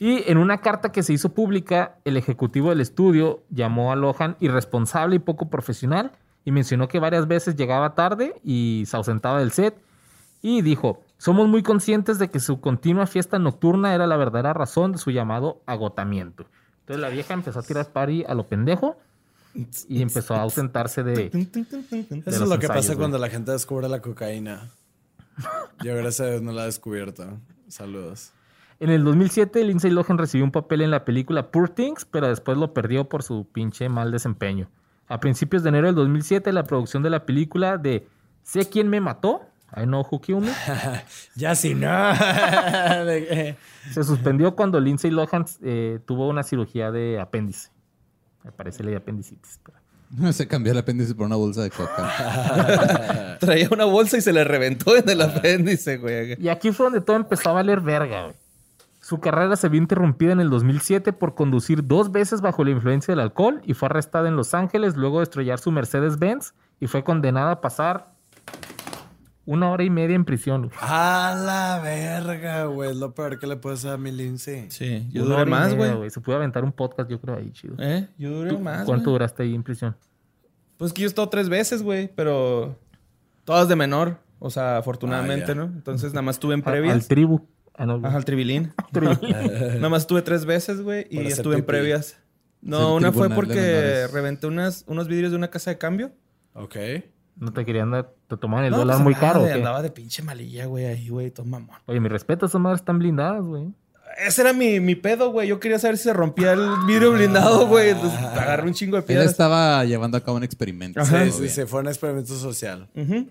Y 0.00 0.30
en 0.30 0.38
una 0.38 0.58
carta 0.58 0.92
que 0.92 1.02
se 1.02 1.12
hizo 1.12 1.30
pública, 1.30 1.96
el 2.04 2.16
ejecutivo 2.16 2.68
del 2.68 2.80
estudio 2.80 3.42
llamó 3.50 3.90
a 3.90 3.96
Lohan 3.96 4.36
irresponsable 4.38 5.16
y 5.16 5.18
poco 5.18 5.48
profesional 5.50 6.12
y 6.44 6.52
mencionó 6.52 6.86
que 6.86 7.00
varias 7.00 7.26
veces 7.26 7.56
llegaba 7.56 7.94
tarde 7.94 8.34
y 8.44 8.84
se 8.86 8.96
ausentaba 8.96 9.40
del 9.40 9.50
set 9.50 9.76
y 10.40 10.62
dijo, 10.62 11.02
somos 11.18 11.48
muy 11.48 11.62
conscientes 11.62 12.18
de 12.18 12.30
que 12.30 12.40
su 12.40 12.60
continua 12.60 13.06
fiesta 13.06 13.38
nocturna 13.38 13.94
era 13.94 14.06
la 14.06 14.16
verdadera 14.16 14.54
razón 14.54 14.92
de 14.92 14.98
su 14.98 15.10
llamado 15.10 15.60
agotamiento. 15.66 16.46
Entonces 16.80 17.02
la 17.02 17.08
vieja 17.08 17.34
empezó 17.34 17.58
a 17.58 17.62
tirar 17.62 17.92
party 17.92 18.24
a 18.24 18.34
lo 18.34 18.46
pendejo 18.46 18.96
y 19.88 20.00
empezó 20.00 20.34
a 20.34 20.42
ausentarse 20.42 21.02
de... 21.02 21.26
Eso 21.26 21.30
es 21.34 22.40
lo 22.40 22.58
que 22.58 22.66
ensayos, 22.66 22.68
pasa 22.68 22.86
güey. 22.86 22.98
cuando 22.98 23.18
la 23.18 23.28
gente 23.28 23.52
descubre 23.52 23.88
la 23.88 24.00
cocaína. 24.00 24.70
Yo 25.82 25.94
gracias 25.94 26.20
a 26.20 26.30
Dios 26.30 26.42
no 26.42 26.52
la 26.52 26.62
he 26.62 26.66
descubierto. 26.66 27.38
Saludos. 27.68 28.32
En 28.80 28.90
el 28.90 29.02
2007, 29.02 29.64
Lindsay 29.64 29.90
Lohan 29.90 30.18
recibió 30.18 30.44
un 30.44 30.52
papel 30.52 30.82
en 30.82 30.92
la 30.92 31.04
película 31.04 31.50
Poor 31.50 31.68
Things, 31.68 32.04
pero 32.04 32.28
después 32.28 32.56
lo 32.56 32.72
perdió 32.72 33.08
por 33.08 33.24
su 33.24 33.44
pinche 33.44 33.88
mal 33.88 34.12
desempeño. 34.12 34.70
A 35.08 35.18
principios 35.18 35.62
de 35.64 35.70
enero 35.70 35.88
del 35.88 35.96
2007, 35.96 36.52
la 36.52 36.64
producción 36.64 37.02
de 37.02 37.10
la 37.10 37.26
película 37.26 37.76
de 37.76 38.06
Sé 38.42 38.68
quién 38.68 38.88
me 38.88 39.00
mató, 39.00 39.42
I 39.76 39.82
know 39.84 40.02
who 40.10 40.18
killed 40.20 40.42
me, 40.44 40.52
Ya 41.36 41.54
si 41.54 41.74
no. 41.74 41.88
De- 43.04 43.56
se 43.92 44.04
suspendió 44.04 44.54
cuando 44.56 44.80
Lindsay 44.80 45.10
Lohan 45.10 45.44
eh, 45.62 46.00
tuvo 46.06 46.28
una 46.28 46.42
cirugía 46.42 46.90
de 46.90 47.20
apéndice. 47.20 47.70
Me 48.44 48.52
parece 48.52 48.82
le 48.82 48.90
dio 48.90 48.98
apendicitis. 48.98 49.60
pero- 49.64 49.78
Se 50.32 50.48
cambió 50.48 50.72
el 50.72 50.78
apéndice 50.78 51.14
por 51.14 51.26
una 51.26 51.36
bolsa 51.36 51.62
de 51.62 51.70
coca. 51.70 53.36
Traía 53.40 53.68
una 53.70 53.84
bolsa 53.84 54.16
y 54.16 54.22
se 54.22 54.32
le 54.32 54.42
reventó 54.44 54.96
en 54.96 55.06
el 55.08 55.20
apéndice, 55.20 55.98
güey. 55.98 56.42
Y 56.42 56.48
aquí 56.48 56.72
fue 56.72 56.84
donde 56.86 57.02
todo 57.02 57.16
empezó 57.16 57.50
a 57.50 57.52
valer 57.52 57.80
verga, 57.82 58.22
güey. 58.24 58.34
Su 59.00 59.20
carrera 59.20 59.54
se 59.56 59.68
vio 59.68 59.80
interrumpida 59.80 60.32
en 60.32 60.40
el 60.40 60.48
2007 60.50 61.12
por 61.12 61.34
conducir 61.34 61.86
dos 61.86 62.10
veces 62.12 62.40
bajo 62.40 62.64
la 62.64 62.70
influencia 62.70 63.12
del 63.12 63.20
alcohol 63.20 63.60
y 63.64 63.74
fue 63.74 63.86
arrestada 63.86 64.28
en 64.28 64.36
Los 64.36 64.54
Ángeles 64.54 64.96
luego 64.96 65.18
de 65.18 65.24
estrellar 65.24 65.58
su 65.58 65.70
Mercedes-Benz 65.72 66.52
y 66.80 66.86
fue 66.88 67.04
condenada 67.04 67.52
a 67.52 67.60
pasar 67.60 68.12
una 69.50 69.70
hora 69.70 69.82
y 69.82 69.88
media 69.90 70.14
en 70.14 70.24
prisión. 70.24 70.62
güey. 70.66 70.72
A 70.80 71.34
la 71.44 71.80
verga, 71.82 72.64
güey. 72.66 72.90
Es 72.90 72.96
lo 72.96 73.14
peor 73.14 73.38
que 73.38 73.46
le 73.46 73.56
puede 73.56 73.76
hacer 73.76 73.92
a 73.92 73.96
mi 73.96 74.10
Lindsay. 74.12 74.70
Sí, 74.70 75.08
yo 75.10 75.24
Una 75.24 75.38
duré 75.38 75.50
más, 75.50 75.74
güey. 75.74 76.10
Se 76.10 76.20
pudo 76.20 76.36
aventar 76.36 76.64
un 76.64 76.72
podcast, 76.72 77.10
yo 77.10 77.20
creo, 77.20 77.36
ahí, 77.36 77.50
chido. 77.52 77.74
¿Eh? 77.78 78.06
Yo 78.18 78.30
duré 78.30 78.58
más. 78.58 78.84
¿Cuánto 78.84 79.04
güey. 79.10 79.14
duraste 79.14 79.42
ahí 79.44 79.54
en 79.54 79.62
prisión? 79.62 79.96
Pues 80.76 80.92
que 80.92 81.00
yo 81.02 81.06
he 81.06 81.08
estado 81.08 81.28
tres 81.28 81.48
veces, 81.48 81.82
güey, 81.82 82.08
pero 82.14 82.78
todas 83.44 83.68
de 83.68 83.74
menor. 83.76 84.18
O 84.38 84.50
sea, 84.50 84.76
afortunadamente, 84.76 85.52
Ah. 85.52 85.54
¿no? 85.54 85.64
Entonces 85.64 86.12
nada 86.12 86.22
más 86.22 86.36
estuve 86.36 86.54
en 86.54 86.62
previas. 86.62 86.94
al 86.94 87.06
tribu. 87.08 87.40
Ah, 87.74 87.86
no, 87.86 88.00
Ajá, 88.04 88.16
al 88.16 88.24
tribilín. 88.24 88.72
nada 88.92 89.88
más 89.88 90.02
estuve 90.02 90.22
tres 90.22 90.44
veces, 90.44 90.82
güey, 90.82 91.06
y 91.10 91.18
estuve 91.26 91.56
en 91.56 91.64
previas. 91.64 92.18
No, 92.60 92.94
una 92.94 93.12
fue 93.12 93.30
porque 93.30 94.06
reventé 94.12 94.46
unas, 94.46 94.84
unos 94.88 95.08
vidrios 95.08 95.30
de 95.32 95.36
una 95.38 95.48
casa 95.48 95.70
de 95.70 95.78
cambio. 95.78 96.12
Ok. 96.54 96.76
No 97.38 97.52
te 97.52 97.64
querían 97.64 97.90
dar, 97.90 98.10
te 98.26 98.36
tomaban 98.36 98.64
el 98.64 98.72
No, 98.72 98.78
dólar 98.78 98.96
pues 98.96 99.04
muy 99.04 99.14
caro. 99.14 99.40
¿o 99.40 99.44
de- 99.44 99.50
qué? 99.52 99.58
Andaba 99.58 99.82
de 99.82 99.90
pinche 99.90 100.22
malilla, 100.22 100.66
güey, 100.66 100.86
ahí, 100.86 101.08
güey, 101.08 101.30
todo 101.30 101.46
mamón. 101.46 101.76
Oye, 101.86 102.00
mi 102.00 102.08
respeto, 102.08 102.46
esas 102.46 102.60
madres 102.60 102.80
están 102.80 102.98
blindadas, 102.98 103.44
güey. 103.44 103.72
Ese 104.26 104.40
era 104.40 104.52
mi, 104.52 104.80
mi 104.80 104.96
pedo, 104.96 105.30
güey. 105.30 105.46
Yo 105.46 105.60
quería 105.60 105.78
saber 105.78 105.96
si 105.96 106.04
se 106.04 106.12
rompía 106.12 106.52
el 106.52 106.68
vidrio 106.86 107.12
blindado, 107.12 107.68
güey. 107.68 107.90
Entonces 107.90 108.18
agarré 108.18 108.66
un 108.66 108.74
chingo 108.74 108.96
de 108.96 109.00
Él 109.00 109.06
piedras. 109.06 109.30
estaba 109.30 109.84
llevando 109.84 110.16
a 110.16 110.20
cabo 110.20 110.36
un 110.38 110.42
experimento. 110.42 111.00
Ajá. 111.00 111.26
Sí, 111.26 111.30
sí, 111.32 111.48
sí. 111.48 111.64
Fue 111.66 111.80
un 111.80 111.86
experimento 111.88 112.34
social. 112.34 112.88
Ujú. 112.96 113.28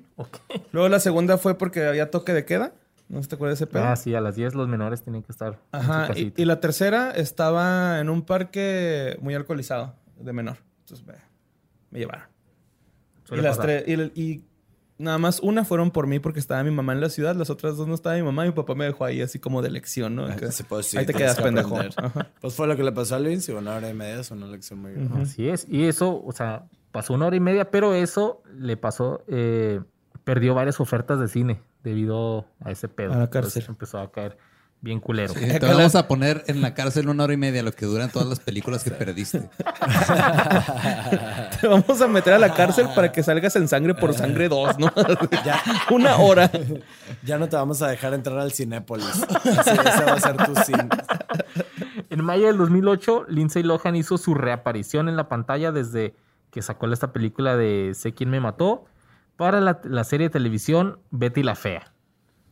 Luego 0.72 0.88
la 0.88 1.00
segunda 1.02 1.38
fue 1.38 1.58
porque 1.58 1.86
había 1.86 2.10
toque 2.10 2.32
de 2.34 2.46
queda. 2.46 2.72
No 3.10 3.18
sé 3.18 3.24
si 3.24 3.30
te 3.30 3.36
acuerdas 3.36 3.60
de 3.60 3.66
ese 3.66 3.72
pedo. 3.72 3.84
Ah, 3.84 3.96
sí, 3.98 4.16
a 4.16 4.22
las 4.22 4.36
10 4.36 4.54
los 4.54 4.68
menores 4.70 5.02
tienen 5.02 5.24
que 5.24 5.32
estar 5.32 5.58
en 5.74 5.82
su 5.84 5.92
Ajá. 5.92 6.10
Y, 6.16 6.46
la 6.46 6.60
tercera 6.62 7.12
estaba 7.12 8.00
en 8.00 8.10
un 8.10 8.22
parque 8.22 9.18
muy 9.22 9.34
alcoholizado 9.34 9.94
de 10.20 10.32
menor. 10.32 10.58
Entonces 10.82 11.06
me, 11.06 11.14
me 11.92 12.00
llevaron. 12.00 12.26
Suele 13.28 13.41
y 13.41 13.45
las 13.45 13.58
pasar. 13.58 13.84
tres. 13.86 14.12
Y, 14.16 14.22
y 14.22 14.44
nada 14.98 15.18
más 15.18 15.40
una 15.41 15.64
fueron 15.66 15.91
por 15.91 16.08
mí 16.08 16.20
porque 16.20 16.40
estaba 16.40 16.64
mi 16.64 16.72
mamá 16.72 16.94
en 16.94 17.02
la 17.02 17.10
ciudad. 17.10 17.36
Las 17.36 17.49
otras 17.49 17.78
dos 17.78 17.88
no 17.88 17.94
estaba 17.94 18.16
mi 18.16 18.24
mamá. 18.24 18.45
Mi 18.45 18.52
papá 18.52 18.74
me 18.76 18.86
dejó 18.86 19.06
ahí 19.06 19.22
así 19.22 19.38
como 19.40 19.62
de 19.62 19.70
lección, 19.70 20.16
¿no? 20.16 20.36
Que- 20.36 20.52
Sí, 20.52 20.64
pues, 20.64 20.88
sí, 20.88 20.98
ahí 20.98 21.06
te 21.06 21.14
quedas 21.14 21.36
que 21.38 21.44
pendejo. 21.44 21.78
Pues 22.41 22.54
fue 22.56 22.68
lo 22.68 22.76
que 22.76 22.84
le 22.84 22.91
pasó 22.91 23.16
a 23.16 23.20
Lindsay. 23.20 23.54
Una 23.56 23.76
hora 23.76 23.90
y 23.90 23.94
media 23.94 24.20
es 24.22 24.32
una 24.32 24.48
lección 24.48 24.80
muy 24.82 24.94
grande. 24.94 25.22
Así 25.22 25.48
es. 25.48 25.68
Y 25.70 25.84
eso, 25.86 26.24
o 26.26 26.32
sea, 26.32 26.66
pasó 26.91 27.14
una 27.14 27.28
hora 27.28 27.36
y 27.36 27.40
media, 27.41 27.70
pero 27.70 27.94
eso 27.94 28.41
le 28.58 28.78
pasó, 28.78 29.24
eh, 29.28 29.82
perdió 30.24 30.56
varias 30.56 30.80
ofertas 30.80 31.20
de 31.20 31.28
cine 31.28 31.62
debido 31.84 32.45
a 32.62 32.72
ese 32.72 32.88
pedo. 32.88 33.14
A 33.14 33.18
la 33.18 33.24
Entonces 33.26 33.54
cárcel. 33.54 33.66
empezó 33.70 33.99
a 33.99 34.12
caer 34.12 34.38
bien 34.82 34.99
culero. 34.99 35.34
Sí, 35.34 35.40
te 35.40 35.60
vamos 35.60 35.95
a 35.95 36.08
poner 36.08 36.44
en 36.48 36.62
la 36.62 36.74
cárcel 36.74 37.10
una 37.10 37.24
hora 37.24 37.34
y 37.34 37.38
media, 37.38 37.64
lo 37.64 37.72
que 37.72 37.86
duran 37.86 38.10
todas 38.10 38.28
las 38.28 38.40
películas 38.40 38.84
que 38.84 38.91
perdiste. 38.91 39.49
Te 41.60 41.68
vamos 41.68 42.02
a 42.02 42.08
meter 42.08 42.34
a 42.34 42.40
la 42.40 42.54
cárcel 42.54 42.88
para 42.95 43.12
que 43.12 43.24
salgas 43.24 43.56
en 43.56 43.68
sangre 43.68 43.95
por 43.95 44.14
sangre 44.14 44.48
2, 44.48 44.78
¿no? 44.80 44.94
ya. 45.45 45.62
Una 45.90 46.18
hora. 46.18 46.52
Ya 47.24 47.38
no 47.38 47.49
te 47.49 47.56
vamos 47.56 47.82
a 47.82 47.88
dejar 47.88 48.14
entrar 48.14 48.38
al 48.38 48.52
Cinépolis. 48.52 49.24
Así, 49.58 49.72
ese 49.72 50.04
va 50.04 50.14
a 50.14 50.20
ser 50.20 50.38
tu 50.38 50.56
cine. 50.56 50.88
En 52.10 52.24
mayo 52.24 52.48
del 52.48 52.58
2008, 52.58 53.26
Lindsay 53.30 53.64
Lohan 53.64 53.95
hizo 53.95 54.18
su 54.18 54.36
reaparición 54.36 55.10
en 55.10 55.16
la 55.18 55.28
pantalla 55.28 55.72
desde 55.72 56.16
que 56.52 56.62
sacó 56.62 56.91
esta 56.91 57.12
película 57.12 57.58
de 57.58 57.94
Sé 57.95 58.14
quién 58.14 58.30
me 58.30 58.40
mató 58.40 58.86
para 59.36 59.62
la, 59.62 59.82
la 59.84 60.04
serie 60.04 60.28
de 60.28 60.32
televisión 60.32 60.99
Betty 61.12 61.44
la 61.44 61.56
Fea. 61.56 61.94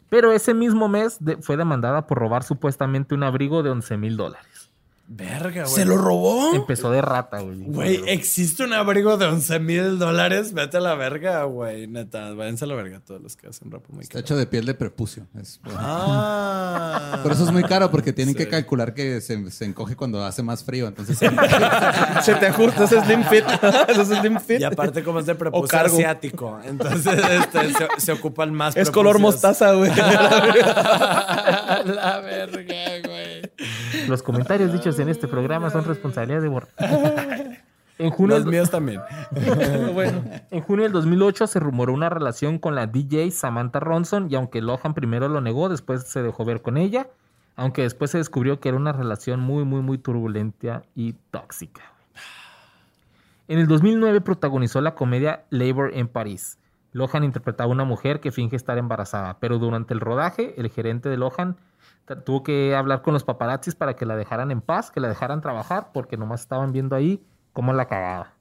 Pero 0.10 0.32
ese 0.32 0.54
mismo 0.54 0.88
mes 0.88 1.18
de- 1.24 1.38
fue 1.38 1.58
demandada 1.58 2.08
por 2.08 2.20
robar 2.20 2.44
supuestamente 2.44 3.16
un 3.16 3.24
abrigo 3.24 3.64
de 3.64 3.72
11 3.72 3.98
mil 3.98 4.18
dólares. 4.18 4.55
Verga, 5.08 5.66
güey. 5.66 5.76
¿Se 5.76 5.86
lo 5.86 5.98
robó? 5.98 6.56
Empezó 6.56 6.90
de 6.90 7.00
rata, 7.00 7.40
güey. 7.42 7.60
Güey, 7.60 8.02
existe 8.08 8.64
un 8.64 8.74
abrigo 8.74 9.18
de 9.18 9.28
11 9.28 9.60
mil 9.60 10.00
dólares. 10.00 10.52
Vete 10.54 10.78
a 10.78 10.80
la 10.80 10.96
verga, 10.96 11.44
güey. 11.44 11.86
Neta, 11.86 12.34
váyanse 12.34 12.66
a 12.66 12.70
la 12.70 12.74
verga 12.74 13.02
todos 13.06 13.22
los 13.22 13.36
que 13.36 13.46
hacen 13.48 13.70
ropa 13.70 13.86
muy 13.94 14.02
Está 14.02 14.14
cara. 14.14 14.22
hecho 14.22 14.36
de 14.36 14.48
piel 14.48 14.66
de 14.66 14.74
prepucio. 14.74 15.28
Es- 15.40 15.60
Ah. 15.66 17.20
por 17.22 17.32
eso 17.34 17.44
es 17.46 17.52
muy 17.52 17.62
caro, 17.64 17.92
porque 17.92 18.14
tienen 18.14 18.34
Sí. 18.34 18.38
que 18.40 18.48
calcular 18.50 18.96
que 18.96 19.22
se, 19.22 19.52
se 19.52 19.66
encoge 19.66 19.96
cuando 19.96 20.26
hace 20.26 20.42
más 20.42 20.64
frío. 20.64 20.88
Entonces, 20.88 21.20
Se 21.20 21.30
te 22.36 22.48
ajusta, 22.48 22.86
ese 22.86 23.00
Slim 23.02 23.24
Fit. 23.26 23.44
Es 23.88 24.08
Slim 24.08 24.40
Fit. 24.40 24.62
Y 24.62 24.64
aparte, 24.64 25.04
como 25.04 25.20
es 25.20 25.28
de 25.28 25.36
prepucio 25.36 25.80
asiático. 25.80 26.60
Entonces, 26.64 27.06
este, 27.06 27.74
se, 27.74 27.88
se 27.98 28.12
ocupan 28.12 28.52
más. 28.54 28.76
Es 28.76 28.90
color 28.90 29.20
mostaza, 29.20 29.74
güey. 29.74 29.92
la 31.86 32.22
verga, 32.24 33.08
güey. 33.08 33.35
Los 34.08 34.24
comentarios 34.24 34.72
dichos 34.74 35.00
en 35.00 35.10
este 35.10 35.28
programa 35.28 35.70
son 35.70 35.86
responsabilidad 35.86 36.42
de 36.42 36.48
Borre. 36.48 36.68
En 37.98 38.10
junio, 38.10 38.38
Los 38.38 38.46
míos 38.46 38.70
también. 38.70 39.02
bueno. 39.94 40.22
en 40.52 40.62
junio 40.62 40.84
del 40.84 40.92
2008 40.92 41.48
se 41.48 41.60
rumoró 41.62 41.94
una 41.94 42.10
relación 42.10 42.60
con 42.60 42.76
la 42.76 42.88
DJ 42.88 43.32
Samantha 43.32 43.80
Ronson 43.80 44.28
y 44.30 44.36
aunque 44.36 44.62
Lohan 44.62 44.94
primero 44.94 45.30
lo 45.30 45.40
negó, 45.40 45.70
después 45.70 46.04
se 46.04 46.22
dejó 46.22 46.44
ver 46.44 46.62
con 46.62 46.78
ella, 46.78 47.08
aunque 47.56 47.84
después 47.84 48.12
se 48.12 48.18
descubrió 48.18 48.60
que 48.60 48.68
era 48.70 48.78
una 48.78 48.92
relación 48.92 49.40
muy, 49.40 49.64
muy, 49.64 49.82
muy 49.82 49.98
turbulenta 49.98 50.84
y 50.94 51.14
tóxica. 51.32 51.84
En 53.48 53.60
el 53.60 53.68
2009 53.68 54.22
protagonizó 54.22 54.82
la 54.82 54.96
comedia 54.96 55.46
Labor 55.50 55.92
en 55.94 56.08
París. 56.10 56.58
Lohan 56.92 57.24
interpretaba 57.24 57.70
a 57.70 57.74
una 57.74 57.84
mujer 57.84 58.20
que 58.20 58.32
finge 58.32 58.56
estar 58.56 58.78
embarazada, 58.78 59.38
pero 59.40 59.60
durante 59.60 59.94
el 59.94 60.00
rodaje, 60.00 60.56
el 60.58 60.70
gerente 60.70 61.10
de 61.10 61.18
Lohan 61.18 61.58
tuvo 62.24 62.44
que 62.44 62.76
hablar 62.76 63.02
con 63.02 63.14
los 63.14 63.24
paparazzis 63.24 63.76
para 63.76 63.96
que 63.96 64.06
la 64.06 64.16
dejaran 64.16 64.52
en 64.52 64.62
paz, 64.62 64.92
que 64.92 65.00
la 65.00 65.08
dejaran 65.10 65.42
trabajar, 65.42 65.90
porque 65.94 66.18
nomás 66.18 66.42
estaban 66.42 66.72
viendo 66.72 66.96
ahí 66.96 67.24
cómo 67.54 67.74
la 67.74 67.88
cagaba. 67.88 68.34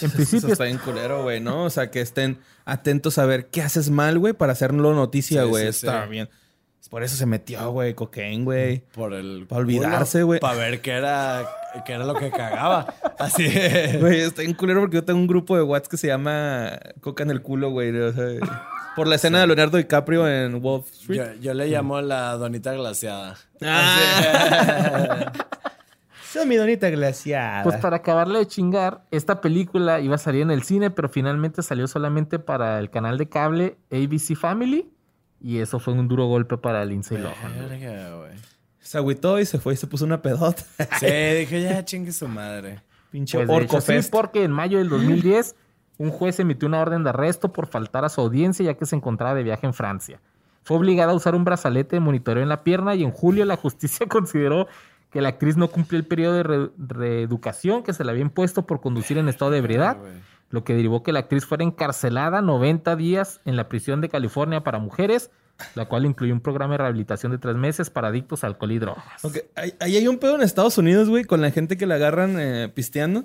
En 0.00 0.06
Eso 0.06 0.16
principio, 0.16 0.52
está 0.52 0.64
bien 0.64 0.78
culero, 0.78 1.22
güey, 1.24 1.40
¿no? 1.40 1.64
O 1.64 1.70
sea, 1.70 1.90
que 1.90 2.00
estén 2.00 2.38
atentos 2.64 3.18
a 3.18 3.26
ver 3.26 3.46
qué 3.50 3.62
haces 3.62 3.90
mal, 3.90 4.18
güey, 4.18 4.32
para 4.32 4.52
hacerlo 4.52 4.94
noticia, 4.94 5.42
Sí, 5.42 5.48
güey. 5.48 5.62
sí, 5.72 5.86
está 5.86 6.04
sí. 6.04 6.10
bien. 6.10 6.28
Por 6.88 7.02
eso 7.02 7.14
se 7.16 7.26
metió, 7.26 7.70
güey, 7.70 7.94
cocaine, 7.94 8.44
güey. 8.44 8.78
Por 8.92 9.12
el. 9.12 9.46
Pa' 9.48 9.56
olvidarse, 9.56 10.22
güey. 10.22 10.40
Para 10.40 10.56
ver 10.58 10.80
qué 10.80 10.92
era, 10.92 11.46
qué 11.84 11.92
era 11.92 12.04
lo 12.04 12.14
que 12.14 12.30
cagaba. 12.30 12.86
Así. 13.18 13.46
Güey, 14.00 14.20
está 14.20 14.42
bien 14.42 14.54
culero 14.54 14.80
porque 14.80 14.96
yo 14.96 15.04
tengo 15.04 15.20
un 15.20 15.26
grupo 15.26 15.56
de 15.56 15.62
WhatsApp 15.62 15.90
que 15.90 15.96
se 15.98 16.06
llama 16.06 16.78
Coca 17.00 17.22
en 17.22 17.30
el 17.30 17.42
culo, 17.42 17.70
güey. 17.70 17.94
o 17.96 18.12
sea, 18.12 18.24
por 18.96 19.06
la 19.06 19.16
escena 19.16 19.40
de 19.40 19.46
Leonardo 19.46 19.76
DiCaprio 19.78 20.28
en 20.28 20.62
Wall 20.64 20.82
Street. 20.92 21.34
Yo, 21.36 21.40
yo 21.40 21.54
le 21.54 21.68
llamo 21.68 22.00
la 22.00 22.36
donita 22.36 22.72
glaciada. 22.72 23.36
Ah. 23.62 25.32
Soy 26.32 26.46
mi 26.46 26.56
donita 26.56 26.90
glaciada. 26.90 27.62
pues 27.62 27.76
para 27.78 27.96
acabarle 27.98 28.38
de 28.40 28.46
chingar, 28.46 29.02
esta 29.10 29.40
película 29.40 30.00
iba 30.00 30.14
a 30.16 30.18
salir 30.18 30.42
en 30.42 30.50
el 30.50 30.62
cine, 30.62 30.90
pero 30.90 31.08
finalmente 31.08 31.62
salió 31.62 31.86
solamente 31.86 32.38
para 32.38 32.78
el 32.78 32.90
canal 32.90 33.18
de 33.18 33.28
cable 33.28 33.76
ABC 33.90 34.36
Family. 34.36 34.90
Y 35.42 35.58
eso 35.58 35.78
fue 35.78 35.94
un 35.94 36.06
duro 36.06 36.26
golpe 36.26 36.58
para 36.58 36.84
Lindsay 36.84 37.16
Lohan. 37.16 37.52
Se 38.78 38.98
agüitó 38.98 39.38
y 39.38 39.46
se 39.46 39.58
fue 39.58 39.74
y 39.74 39.76
se 39.76 39.86
puso 39.86 40.04
una 40.04 40.20
pedota. 40.20 40.62
Sí, 40.98 41.06
dije, 41.06 41.62
ya 41.62 41.84
chingue 41.84 42.12
su 42.12 42.28
madre. 42.28 42.82
Pinche 43.10 43.38
Pues 43.38 43.48
de 43.48 43.54
hecho, 43.54 43.62
Orco 43.64 43.80
sí, 43.80 43.86
Fest. 43.86 44.10
porque 44.12 44.44
en 44.44 44.52
mayo 44.52 44.78
del 44.78 44.88
2010 44.88 45.54
un 46.00 46.10
juez 46.10 46.40
emitió 46.40 46.66
una 46.66 46.80
orden 46.80 47.04
de 47.04 47.10
arresto 47.10 47.52
por 47.52 47.66
faltar 47.66 48.04
a 48.04 48.08
su 48.08 48.20
audiencia 48.22 48.64
ya 48.64 48.74
que 48.74 48.86
se 48.86 48.96
encontraba 48.96 49.34
de 49.34 49.42
viaje 49.42 49.66
en 49.66 49.74
Francia. 49.74 50.20
Fue 50.62 50.76
obligada 50.76 51.12
a 51.12 51.14
usar 51.14 51.34
un 51.34 51.44
brazalete 51.44 51.96
de 51.96 52.00
monitoreo 52.00 52.42
en 52.42 52.48
la 52.48 52.64
pierna 52.64 52.94
y 52.94 53.02
en 53.04 53.10
julio 53.10 53.44
la 53.44 53.56
justicia 53.56 54.06
consideró 54.08 54.66
que 55.10 55.20
la 55.20 55.28
actriz 55.28 55.56
no 55.56 55.68
cumplió 55.68 55.98
el 56.00 56.06
periodo 56.06 56.34
de 56.36 56.42
re- 56.42 56.70
reeducación 56.78 57.82
que 57.82 57.92
se 57.92 58.04
le 58.04 58.10
había 58.12 58.22
impuesto 58.22 58.66
por 58.66 58.80
conducir 58.80 59.18
en 59.18 59.28
estado 59.28 59.50
de 59.50 59.58
ebriedad, 59.58 59.98
lo 60.50 60.64
que 60.64 60.74
derivó 60.74 61.02
que 61.02 61.12
la 61.12 61.20
actriz 61.20 61.44
fuera 61.44 61.64
encarcelada 61.64 62.40
90 62.42 62.96
días 62.96 63.40
en 63.44 63.56
la 63.56 63.68
prisión 63.68 64.00
de 64.00 64.08
California 64.08 64.62
para 64.64 64.78
mujeres, 64.78 65.30
la 65.74 65.84
cual 65.86 66.06
incluyó 66.06 66.32
un 66.32 66.40
programa 66.40 66.74
de 66.74 66.78
rehabilitación 66.78 67.32
de 67.32 67.38
tres 67.38 67.56
meses 67.56 67.90
para 67.90 68.08
adictos 68.08 68.42
a 68.44 68.46
alcohol 68.46 68.72
y 68.72 68.78
drogas. 68.78 69.04
Ahí 69.80 69.96
hay 69.96 70.08
un 70.08 70.18
pedo 70.18 70.34
en 70.36 70.42
Estados 70.42 70.78
Unidos, 70.78 71.08
güey, 71.08 71.24
con 71.24 71.40
la 71.40 71.50
gente 71.50 71.76
que 71.76 71.86
la 71.86 71.96
agarran 71.96 72.36
eh, 72.38 72.68
pisteando. 72.74 73.24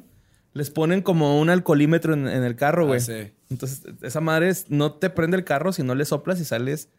Les 0.56 0.72
ponen 0.72 1.02
como 1.04 1.40
un 1.40 1.50
alcoholímetro 1.52 2.14
en, 2.14 2.28
en 2.28 2.44
el 2.44 2.56
carro, 2.56 2.88
güey. 2.88 2.98
Ah, 3.00 3.04
sí. 3.04 3.32
Entonces, 3.52 3.84
esa 4.02 4.22
madre 4.22 4.50
es- 4.50 4.72
no 4.72 4.94
te 4.94 5.10
prende 5.12 5.38
el 5.38 5.44
carro 5.44 5.72
si 5.72 5.84
no 5.84 5.94
le 5.96 6.06
soplas 6.06 6.40
y 6.40 6.46
sales 6.46 6.90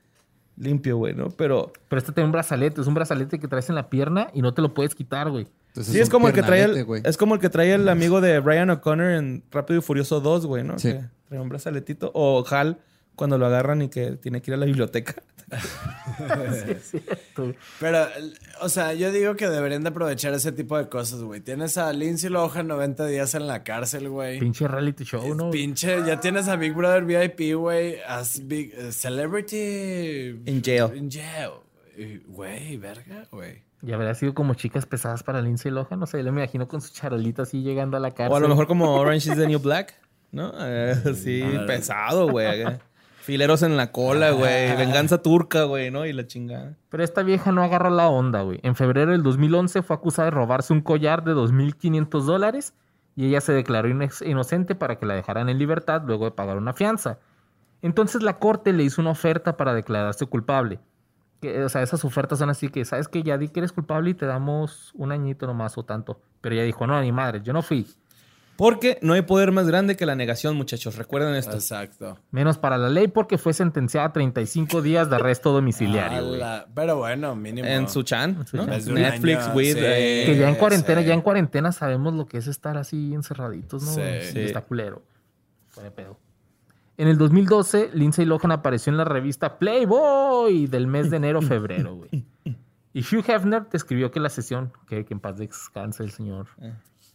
limpio, 0.59 0.97
güey, 0.99 1.15
¿no? 1.15 1.31
Pero 1.31 1.73
Pero 1.89 1.99
este 1.99 2.13
tiene 2.13 2.27
un 2.27 2.33
brazalete, 2.33 2.81
es 2.81 2.87
un 2.87 2.95
brazalete 2.95 3.39
que 3.41 3.49
traes 3.49 3.69
en 3.69 3.75
la 3.75 3.91
pierna 3.91 4.29
y 4.35 4.43
no 4.43 4.55
te 4.55 4.63
lo 4.63 4.73
puedes 4.75 4.95
quitar, 4.95 5.31
güey. 5.31 5.49
entonces 5.69 5.93
sí, 5.93 6.01
es 6.01 6.09
como 6.11 6.29
el 6.29 6.35
que 6.35 6.43
trae 6.43 6.63
el, 6.63 6.85
güey. 6.85 7.03
es 7.05 7.17
como 7.17 7.35
el 7.35 7.41
que 7.41 7.49
trae 7.51 7.75
el 7.75 7.89
amigo 7.89 8.21
de 8.21 8.39
Brian 8.41 8.71
O'Connor 8.71 9.11
en 9.13 9.43
Rápido 9.51 9.81
y 9.81 9.83
Furioso 9.83 10.21
2, 10.21 10.47
güey, 10.47 10.63
¿no? 10.63 10.79
Sí. 10.79 10.93
Que 10.93 11.01
trae 11.29 11.41
un 11.41 11.49
brazaletito. 11.49 12.11
O 12.15 12.45
Hal 12.49 12.79
cuando 13.17 13.37
lo 13.39 13.47
agarran 13.47 13.81
y 13.83 13.89
que 13.89 14.13
tiene 14.13 14.41
que 14.43 14.51
ir 14.51 14.55
a 14.55 14.59
la 14.59 14.67
biblioteca. 14.67 15.15
Sí, 16.17 16.71
es 16.71 16.91
cierto, 16.91 17.43
güey. 17.43 17.57
Pero, 17.81 18.07
o 18.61 18.69
sea, 18.69 18.95
yo 18.95 19.13
digo 19.13 19.37
que 19.37 19.49
deberían 19.49 19.83
de 19.83 19.91
aprovechar 19.91 20.33
ese 20.35 20.53
tipo 20.53 20.77
de 20.79 20.89
cosas, 20.89 21.23
güey. 21.23 21.41
Tienes 21.41 21.77
a 21.79 21.93
Lindsay 21.93 22.31
Lohan 22.31 22.67
90 22.67 23.07
días 23.07 23.35
en 23.35 23.47
la 23.47 23.63
cárcel, 23.65 24.09
güey. 24.09 24.39
Pinche 24.39 24.67
reality 24.69 25.05
show, 25.05 25.35
¿no? 25.35 25.51
Pinche, 25.51 26.05
ya 26.07 26.21
tienes 26.21 26.49
a 26.49 26.57
Big 26.57 26.75
Brother 26.75 27.05
VIP, 27.05 27.55
güey. 27.57 27.99
As 28.07 28.47
Big 28.47 28.73
eh, 28.77 28.93
Celebrity 28.93 30.41
In 30.47 30.63
jail. 30.63 30.97
In 30.97 31.11
jail. 31.11 31.51
Güey, 32.27 32.77
verga, 32.77 33.27
güey. 33.31 33.65
Y 33.83 33.93
habría 33.93 34.15
sido 34.15 34.35
como 34.35 34.55
chicas 34.55 34.87
pesadas 34.87 35.23
para 35.23 35.41
Lindsay 35.41 35.71
Lohan, 35.71 36.01
no 36.01 36.07
sé, 36.07 36.23
le 36.23 36.33
me 36.33 36.43
imagino 36.43 36.67
con 36.67 36.81
su 36.81 36.93
charolita 36.93 37.43
así 37.43 37.63
llegando 37.63 37.97
a 37.97 38.01
la 38.01 38.11
cárcel. 38.11 38.33
O 38.33 38.37
a 38.37 38.41
lo 38.41 38.49
mejor 38.49 38.67
como 38.67 38.95
Orange 38.95 39.31
is 39.31 39.37
the 39.37 39.47
New 39.47 39.61
Black, 39.61 39.95
¿no? 40.33 40.53
Eh, 40.59 40.95
sí, 41.15 41.43
pesado, 41.67 42.29
güey. 42.31 42.65
Fileros 43.27 43.65
en 43.65 43.77
la 43.77 43.91
cola, 43.91 44.31
güey. 44.31 44.77
Venganza 44.77 45.21
turca, 45.21 45.65
güey, 45.65 45.91
¿no? 45.91 46.07
Y 46.07 46.13
la 46.13 46.29
chingada. 46.29 46.77
Pero 46.91 47.03
esta 47.03 47.25
vieja 47.25 47.51
no 47.51 47.65
agarra 47.65 47.91
la 47.91 48.07
onda, 48.09 48.43
güey. 48.43 48.61
En 48.63 48.77
febrero 48.77 49.11
del 49.11 49.25
2011 49.25 49.83
fue 49.83 49.97
acusada 49.97 50.27
de 50.27 50.31
robarse 50.31 50.73
un 50.73 50.81
collar 50.81 51.25
de 51.25 51.35
2.500 51.35 52.23
dólares 52.25 52.73
y 53.17 53.27
ella 53.27 53.41
se 53.41 53.53
declaró 53.53 53.89
inoc- 53.89 54.25
inocente 54.25 54.77
para 54.77 55.01
que 55.01 55.07
la 55.07 55.15
dejaran 55.15 55.49
en 55.49 55.59
libertad 55.59 56.03
luego 56.07 56.27
de 56.27 56.31
pagar 56.31 56.57
una 56.57 56.73
fianza. 56.73 57.19
Entonces 57.83 58.23
la 58.23 58.39
corte 58.39 58.73
le 58.73 58.85
hizo 58.85 59.01
una 59.03 59.11
oferta 59.11 59.57
para 59.57 59.75
declararse 59.75 60.27
culpable. 60.27 60.79
Que, 61.41 61.65
o 61.65 61.69
sea, 61.69 61.83
esas 61.83 62.05
ofertas 62.05 62.39
son 62.39 62.49
así 62.49 62.69
que, 62.69 62.85
¿sabes 62.85 63.09
que 63.09 63.25
Ya 63.25 63.39
di 63.39 63.49
que 63.49 63.59
eres 63.59 63.73
culpable 63.73 64.11
y 64.11 64.15
te 64.15 64.27
damos 64.27 64.93
un 64.95 65.11
añito 65.11 65.49
nomás 65.49 65.77
o 65.79 65.85
tanto. 65.85 66.21
Pero 66.41 66.55
ella 66.55 66.65
dijo, 66.65 66.87
no, 66.87 67.01
ni 67.03 67.11
madre, 67.11 67.41
yo 67.43 67.53
no 67.53 67.63
fui. 67.63 67.89
Porque 68.57 68.99
no 69.03 69.13
hay 69.13 69.23
poder 69.23 69.53
más 69.53 69.67
grande 69.67 69.97
que 69.97 70.07
la 70.07 70.15
negación, 70.15 70.57
muchachos. 70.57 70.97
Recuerden 70.97 71.35
esto. 71.35 71.55
Exacto. 71.57 72.19
Menos 72.31 72.59
para 72.59 72.79
la 72.79 72.89
ley 72.89 73.09
porque 73.09 73.39
fue 73.39 73.53
sentenciada 73.53 74.07
a 74.09 74.13
35 74.13 74.81
días 74.83 75.11
de 75.11 75.17
arresto 75.17 75.53
domiciliario, 75.53 76.39
Pero 76.75 76.97
bueno, 76.97 77.37
mínimo. 77.37 77.69
En 77.69 77.89
su 77.89 78.03
chan, 78.03 78.47
su 78.47 78.57
¿no? 78.57 78.67
Netflix, 78.67 79.45
año, 79.47 79.55
with... 79.55 79.75
sí. 79.75 79.81
eh, 79.83 80.23
Que 80.27 80.37
ya 80.37 80.49
en 80.49 80.55
cuarentena, 80.55 81.01
sí. 81.03 81.07
ya 81.09 81.15
en 81.15 81.21
cuarentena 81.21 81.73
sabemos 81.73 82.15
lo 82.15 82.27
que 82.27 82.39
es 82.39 82.47
estar 82.47 82.77
así 82.79 83.13
encerraditos, 83.15 83.83
¿no? 83.83 83.93
Sí. 83.93 84.01
Sí, 84.33 84.41
Está 84.41 84.63
culero. 84.63 85.03
De 85.83 85.91
pedo. 85.91 86.19
En 86.97 87.09
el 87.09 87.19
2012, 87.19 87.91
Lindsay 87.93 88.25
Lohan 88.25 88.53
apareció 88.53 88.91
en 88.91 88.97
la 88.97 89.05
revista 89.05 89.59
Playboy 89.59 90.67
del 90.67 90.87
mes 90.87 91.11
de 91.11 91.19
enero-febrero, 91.19 91.97
güey. 91.97 92.25
Y 92.95 93.01
Hugh 93.01 93.23
Hefner 93.29 93.67
te 93.67 93.77
escribió 93.77 94.11
que 94.11 94.21
la 94.21 94.31
sesión, 94.31 94.73
que, 94.89 95.05
que 95.05 95.13
en 95.13 95.21
paz 95.21 95.37
descanse 95.37 96.03
el 96.03 96.13
señor, 96.13 96.47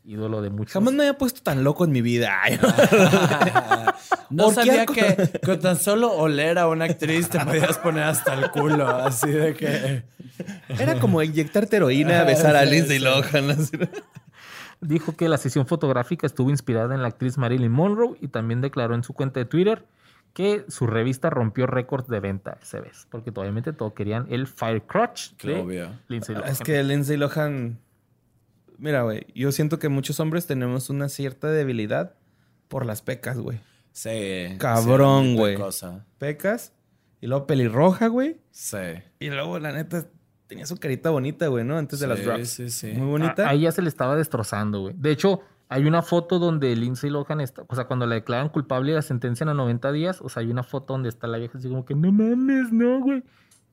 ídolo 0.03 0.41
de 0.41 0.49
muchos. 0.49 0.73
Jamás 0.73 0.93
me 0.93 1.03
había 1.03 1.17
puesto 1.17 1.41
tan 1.41 1.63
loco 1.63 1.85
en 1.85 1.91
mi 1.91 2.01
vida. 2.01 2.39
Ay, 2.41 2.59
No 4.29 4.45
¿Por 4.45 4.55
qué 4.55 4.65
sabía 4.65 4.85
que 4.85 5.39
con 5.45 5.59
tan 5.59 5.77
solo 5.77 6.11
oler 6.11 6.57
a 6.57 6.67
una 6.67 6.85
actriz 6.85 7.29
te 7.29 7.39
podías 7.39 7.77
poner 7.77 8.03
hasta 8.03 8.33
el 8.33 8.51
culo. 8.51 8.87
Así 8.87 9.29
de 9.29 9.53
que. 9.53 10.03
Era 10.69 10.99
como 10.99 11.21
inyectarte 11.21 11.77
heroína, 11.77 12.23
besar 12.23 12.55
a 12.55 12.65
Lindsay. 12.65 12.99
Lohan. 12.99 13.51
así. 13.51 13.77
Dijo 14.81 15.15
que 15.15 15.29
la 15.29 15.37
sesión 15.37 15.67
fotográfica 15.67 16.25
estuvo 16.25 16.49
inspirada 16.49 16.95
en 16.95 17.03
la 17.03 17.09
actriz 17.09 17.37
Marilyn 17.37 17.71
Monroe 17.71 18.17
y 18.19 18.29
también 18.29 18.61
declaró 18.61 18.95
en 18.95 19.03
su 19.03 19.13
cuenta 19.13 19.39
de 19.39 19.45
Twitter 19.45 19.85
que 20.33 20.65
su 20.69 20.87
revista 20.87 21.29
rompió 21.29 21.67
récords 21.67 22.07
de 22.07 22.19
venta 22.19 22.57
ese 22.61 22.79
vez, 22.79 23.07
porque 23.11 23.31
obviamente 23.35 23.73
todos 23.73 23.93
querían 23.93 24.25
el 24.29 24.47
Fire 24.47 24.81
Crotch 24.81 25.33
de 25.43 25.59
Obvio. 25.59 25.89
Lindsay 26.07 26.35
Lohan. 26.35 26.49
Es 26.49 26.59
que 26.59 26.81
Lindsay 26.83 27.17
Lohan... 27.17 27.79
Mira, 28.81 29.03
güey, 29.03 29.27
yo 29.35 29.51
siento 29.51 29.77
que 29.79 29.89
muchos 29.89 30.19
hombres 30.19 30.47
tenemos 30.47 30.89
una 30.89 31.07
cierta 31.07 31.51
debilidad 31.51 32.15
por 32.67 32.85
las 32.85 33.01
pecas, 33.01 33.37
güey. 33.37 33.59
Sí. 33.91 34.55
Cabrón, 34.57 35.23
sí, 35.25 35.35
güey. 35.35 35.55
cosa. 35.55 36.05
Pecas 36.17 36.73
y 37.19 37.27
luego 37.27 37.45
pelirroja, 37.45 38.07
güey. 38.07 38.41
Sí. 38.49 38.77
Y 39.19 39.29
luego, 39.29 39.59
la 39.59 39.71
neta, 39.71 40.07
tenía 40.47 40.65
su 40.65 40.77
carita 40.77 41.11
bonita, 41.11 41.47
güey, 41.47 41.63
¿no? 41.63 41.77
Antes 41.77 41.99
de 41.99 42.07
las 42.07 42.19
Sí, 42.19 42.25
drops. 42.25 42.49
sí, 42.49 42.69
sí. 42.69 42.91
Muy 42.93 43.07
bonita. 43.07 43.45
A, 43.47 43.51
a 43.51 43.53
ella 43.53 43.71
se 43.71 43.81
le 43.83 43.89
estaba 43.89 44.15
destrozando, 44.15 44.81
güey. 44.81 44.95
De 44.97 45.11
hecho, 45.11 45.41
hay 45.69 45.85
una 45.85 46.01
foto 46.01 46.39
donde 46.39 46.75
Lindsay 46.75 47.09
Lohan 47.11 47.39
está, 47.41 47.63
o 47.67 47.75
sea, 47.75 47.85
cuando 47.85 48.07
la 48.07 48.15
declaran 48.15 48.49
culpable 48.49 48.91
y 48.93 48.95
la 48.95 49.01
sentencian 49.03 49.47
a 49.49 49.53
90 49.53 49.91
días, 49.91 50.19
o 50.21 50.29
sea, 50.29 50.41
hay 50.41 50.49
una 50.49 50.63
foto 50.63 50.93
donde 50.93 51.09
está 51.09 51.27
la 51.27 51.37
vieja 51.37 51.57
así 51.57 51.69
como 51.69 51.85
que, 51.85 51.93
no 51.93 52.11
mames, 52.11 52.71
no, 52.71 52.99
güey. 53.01 53.23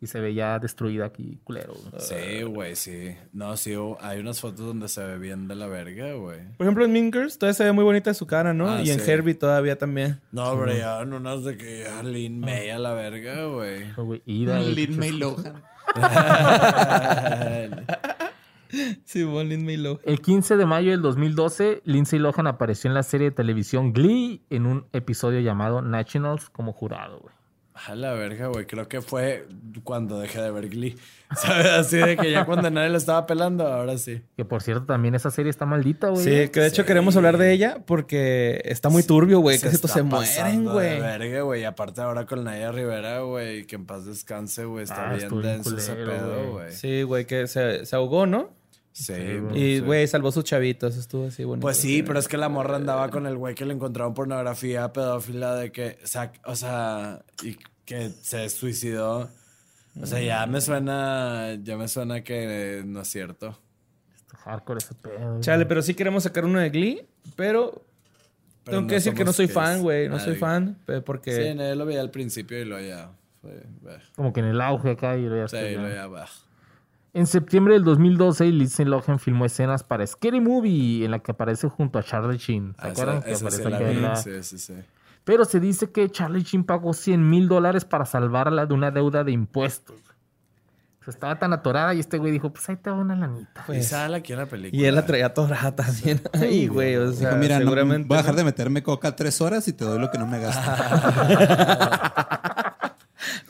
Y 0.01 0.07
se 0.07 0.21
veía 0.21 0.59
destruida 0.59 1.07
aquí, 1.07 1.41
culero. 1.45 1.75
Sí, 1.99 2.43
güey, 2.43 2.77
sí. 2.77 3.17
No, 3.33 3.57
sí, 3.57 3.75
oh, 3.75 3.97
hay 4.01 4.21
unas 4.21 4.41
fotos 4.41 4.65
donde 4.67 4.89
se 4.89 5.03
ve 5.05 5.19
bien 5.19 5.49
de 5.49 5.57
la 5.57 5.67
verga, 5.67 6.13
güey. 6.15 6.41
Por 6.57 6.67
ejemplo, 6.67 6.85
en 6.85 7.13
Girls 7.13 7.39
todavía 7.39 7.55
se 7.55 7.65
ve 7.65 7.73
muy 7.73 7.85
bonita 7.85 8.15
su 8.15 8.27
cara, 8.27 8.55
¿no? 8.55 8.71
Ah, 8.71 8.83
y 8.83 8.91
en 8.91 9.01
sí. 9.01 9.11
Herbie 9.11 9.35
todavía 9.35 9.77
también. 9.77 10.21
No, 10.31 10.51
hombre, 10.51 10.79
ya 10.79 11.05
no 11.05 11.17
unas 11.17 11.45
de 11.45 11.57
que 11.57 11.85
ya 11.85 12.03
Lin 12.03 12.41
May 12.41 12.71
a 12.71 12.79
la 12.79 12.93
verga, 12.95 13.47
güey. 13.47 13.87
Lin 14.27 14.99
May 14.99 15.13
Lohan. 15.13 15.63
Sí, 19.05 19.25
Lin 19.25 19.65
May 19.65 19.79
Lohan. 19.79 20.01
El 20.05 20.21
15 20.21 20.59
de 20.59 20.67
mayo 20.67 20.91
del 20.91 21.01
2012, 21.01 21.81
Lindsay 21.87 22.19
Lohan 22.19 22.47
apareció 22.47 22.89
en 22.89 22.95
la 22.95 23.03
serie 23.03 23.31
de 23.31 23.35
televisión 23.35 23.95
Glee 23.95 24.43
en 24.51 24.67
un 24.67 24.85
episodio 24.93 25.41
llamado 25.41 25.81
Nationals 25.81 26.51
como 26.51 26.75
jurado, 26.75 27.19
güey. 27.21 27.38
A 27.87 27.95
la 27.95 28.13
verga, 28.13 28.49
güey. 28.49 28.67
Creo 28.67 28.89
que 28.89 29.01
fue 29.01 29.47
cuando 29.85 30.19
dejé 30.19 30.41
de 30.43 30.51
ver 30.51 30.69
Glee. 30.69 30.97
¿Sabes? 31.37 31.67
Así 31.67 31.97
de 31.99 32.17
que 32.17 32.31
ya 32.31 32.45
cuando 32.45 32.71
nadie 32.71 32.89
lo 32.89 32.97
estaba 32.99 33.27
pelando, 33.27 33.67
ahora 33.67 33.99
sí. 33.99 34.23
Que 34.37 34.45
por 34.45 34.63
cierto, 34.63 34.87
también 34.87 35.15
esa 35.15 35.31
serie 35.31 35.51
está 35.51 35.65
maldita, 35.67 36.09
güey. 36.09 36.25
Sí, 36.25 36.49
que 36.49 36.61
de 36.61 36.67
hecho 36.69 36.83
Sí. 36.83 36.87
queremos 36.89 37.17
hablar 37.17 37.37
de 37.39 37.53
ella 37.53 37.79
porque 37.87 38.61
está 38.65 38.89
muy 38.89 39.03
turbio, 39.03 39.41
güey. 39.41 39.57
Que 39.59 39.69
Se 39.69 39.75
estos 39.77 39.91
está 39.91 39.99
se 40.01 40.03
mueren, 40.03 40.29
pasando 40.35 40.75
de 40.79 40.89
güey. 40.99 41.01
verga, 41.01 41.41
güey. 41.43 41.61
Y 41.61 41.65
aparte 41.65 42.01
ahora 42.01 42.27
con 42.27 42.45
Naya 42.45 42.73
Rivera, 42.73 43.21
güey. 43.21 43.65
Que 43.67 43.77
en 43.77 43.87
paz 43.87 44.07
descanse, 44.07 44.65
güey. 44.65 44.85
Está 44.85 45.05
Ah, 45.11 45.13
bien 45.13 45.23
estuvo 45.25 45.41
bien 45.41 45.53
denso 45.63 45.77
ese 45.77 45.93
culero, 45.93 46.11
pedo, 46.13 46.35
güey. 46.37 46.51
güey. 46.53 46.73
Sí, 46.73 47.03
güey, 47.03 47.27
que 47.27 47.47
se, 47.47 47.85
se 47.87 47.95
ahogó, 47.95 48.27
¿no? 48.27 48.51
Sí, 49.03 49.39
güey. 49.39 49.63
Y, 49.63 49.77
sí. 49.77 49.81
güey, 49.81 50.07
salvó 50.09 50.33
sus 50.33 50.45
chavitos. 50.45 50.97
Estuvo 50.97 51.27
así 51.29 51.45
bonito. 51.45 51.63
Pues 51.63 51.77
sí, 51.77 52.03
pero 52.03 52.19
es 52.19 52.27
que 52.27 52.37
la 52.37 52.49
morra 52.49 52.77
andaba 52.77 53.11
con 53.11 53.27
el 53.27 53.37
güey 53.37 53.55
que 53.55 53.65
le 53.65 53.75
encontraron 53.75 54.13
pornografía 54.13 54.93
pedófila 54.93 55.55
de 55.55 55.71
que, 55.71 55.99
o 56.45 56.57
sea, 56.57 57.23
y 57.43 57.57
que 57.85 58.11
se 58.11 58.49
suicidó. 58.49 59.31
O 60.01 60.07
sea, 60.07 60.21
ya 60.21 60.47
me 60.47 60.61
suena, 60.61 61.57
ya 61.63 61.77
me 61.77 61.89
suena 61.89 62.23
que 62.23 62.83
no 62.85 63.03
es 63.03 63.09
cierto. 63.09 63.59
Hardcore 64.45 64.79
ese 64.79 64.95
pedo. 64.95 65.41
Chale, 65.41 65.67
pero 65.67 65.83
sí 65.83 65.95
queremos 65.95 66.25
sacar 66.25 66.45
uno 66.45 66.59
de 66.59 66.71
Glee, 66.71 67.07
pero... 67.37 67.85
Pero 68.65 68.79
tengo 68.79 68.81
no 68.83 68.87
que 68.89 68.95
decir 68.97 69.15
que 69.15 69.25
no 69.25 69.33
soy 69.33 69.47
que 69.47 69.55
fan, 69.55 69.81
güey. 69.81 70.09
No 70.09 70.19
soy 70.19 70.37
fan, 70.37 70.79
porque... 71.07 71.33
Sí, 71.33 71.55
no, 71.55 71.67
yo 71.67 71.75
lo 71.75 71.87
veía 71.87 72.01
al 72.01 72.11
principio 72.11 72.61
y 72.61 72.65
lo 72.65 72.79
ya 72.81 73.11
fue, 73.41 73.63
bah. 73.81 73.99
Como 74.15 74.33
que 74.33 74.41
en 74.41 74.47
el 74.47 74.61
auge 74.61 74.91
acá 74.91 75.17
y 75.17 75.23
luego 75.23 75.47
ya 75.47 75.49
Sí, 75.49 75.75
lo 75.77 75.89
ya 75.89 76.07
bah. 76.07 76.29
En 77.19 77.27
septiembre 77.27 77.75
del 77.75 77.83
2012, 77.83 78.45
Lindsay 78.47 78.87
Lohan 78.87 79.19
filmó 79.19 79.45
escenas 79.45 79.83
para 79.83 80.07
Scary 80.07 80.41
Movie 80.41 81.05
en 81.05 81.11
la 81.11 81.19
que 81.19 81.33
aparece 81.33 81.69
junto 81.69 81.99
a 81.99 82.03
Charlie 82.05 82.39
Sheen. 82.39 82.75
¿Se 82.75 82.77
Ah, 82.87 82.91
esa- 82.93 83.03
acuerdan? 83.03 83.23
Esa 83.27 83.39
sí 83.39 83.45
aparece 83.45 83.71
la 83.71 83.77
acá 83.77 83.91
en 83.91 83.97
vi, 83.97 84.03
la- 84.03 84.17
Sí, 84.17 84.31
sí, 84.43 84.59
sí. 84.59 84.75
Pero 85.25 85.45
se 85.45 85.59
dice 85.59 85.91
que 85.91 86.09
Charlie 86.11 86.45
Sheen 86.45 86.63
pagó 86.63 86.93
100 86.93 87.29
mil 87.29 87.49
dólares 87.49 87.85
para 87.85 88.05
salvarla 88.05 88.67
de 88.67 88.75
una 88.75 88.93
deuda 88.93 89.25
de 89.25 89.33
impuestos. 89.33 89.97
O 91.01 91.05
sea, 91.05 91.11
estaba 91.13 91.39
tan 91.41 91.53
atorada 91.53 91.93
y 91.93 91.99
este 92.01 92.19
güey 92.19 92.31
dijo, 92.31 92.53
pues 92.53 92.69
ahí 92.69 92.77
te 92.77 92.89
va 92.89 92.97
una 92.97 93.17
lanita. 93.17 93.63
y 93.63 93.67
Pues, 93.67 93.89
sale 93.89 94.19
aquí 94.19 94.33
en 94.35 94.39
la 94.39 94.47
película. 94.47 94.81
y 94.81 94.85
él 94.87 94.95
la 94.95 95.05
traía 95.05 95.27
atorada 95.27 95.75
también 95.75 96.23
ahí, 96.35 96.69
güey. 96.69 96.95
O 96.97 97.13
sea, 97.13 97.31
Dijo, 97.31 97.41
mira, 97.41 97.57
no, 97.59 97.65
seguramente... 97.65 98.07
voy 98.07 98.17
a 98.17 98.21
dejar 98.21 98.37
de 98.37 98.45
meterme 98.45 98.83
coca 98.85 99.17
tres 99.17 99.41
horas 99.41 99.67
y 99.67 99.73
te 99.73 99.85
doy 99.85 99.99
lo 99.99 100.09
que 100.11 100.19
no 100.19 100.27
me 100.29 100.39
gasto. 100.39 100.71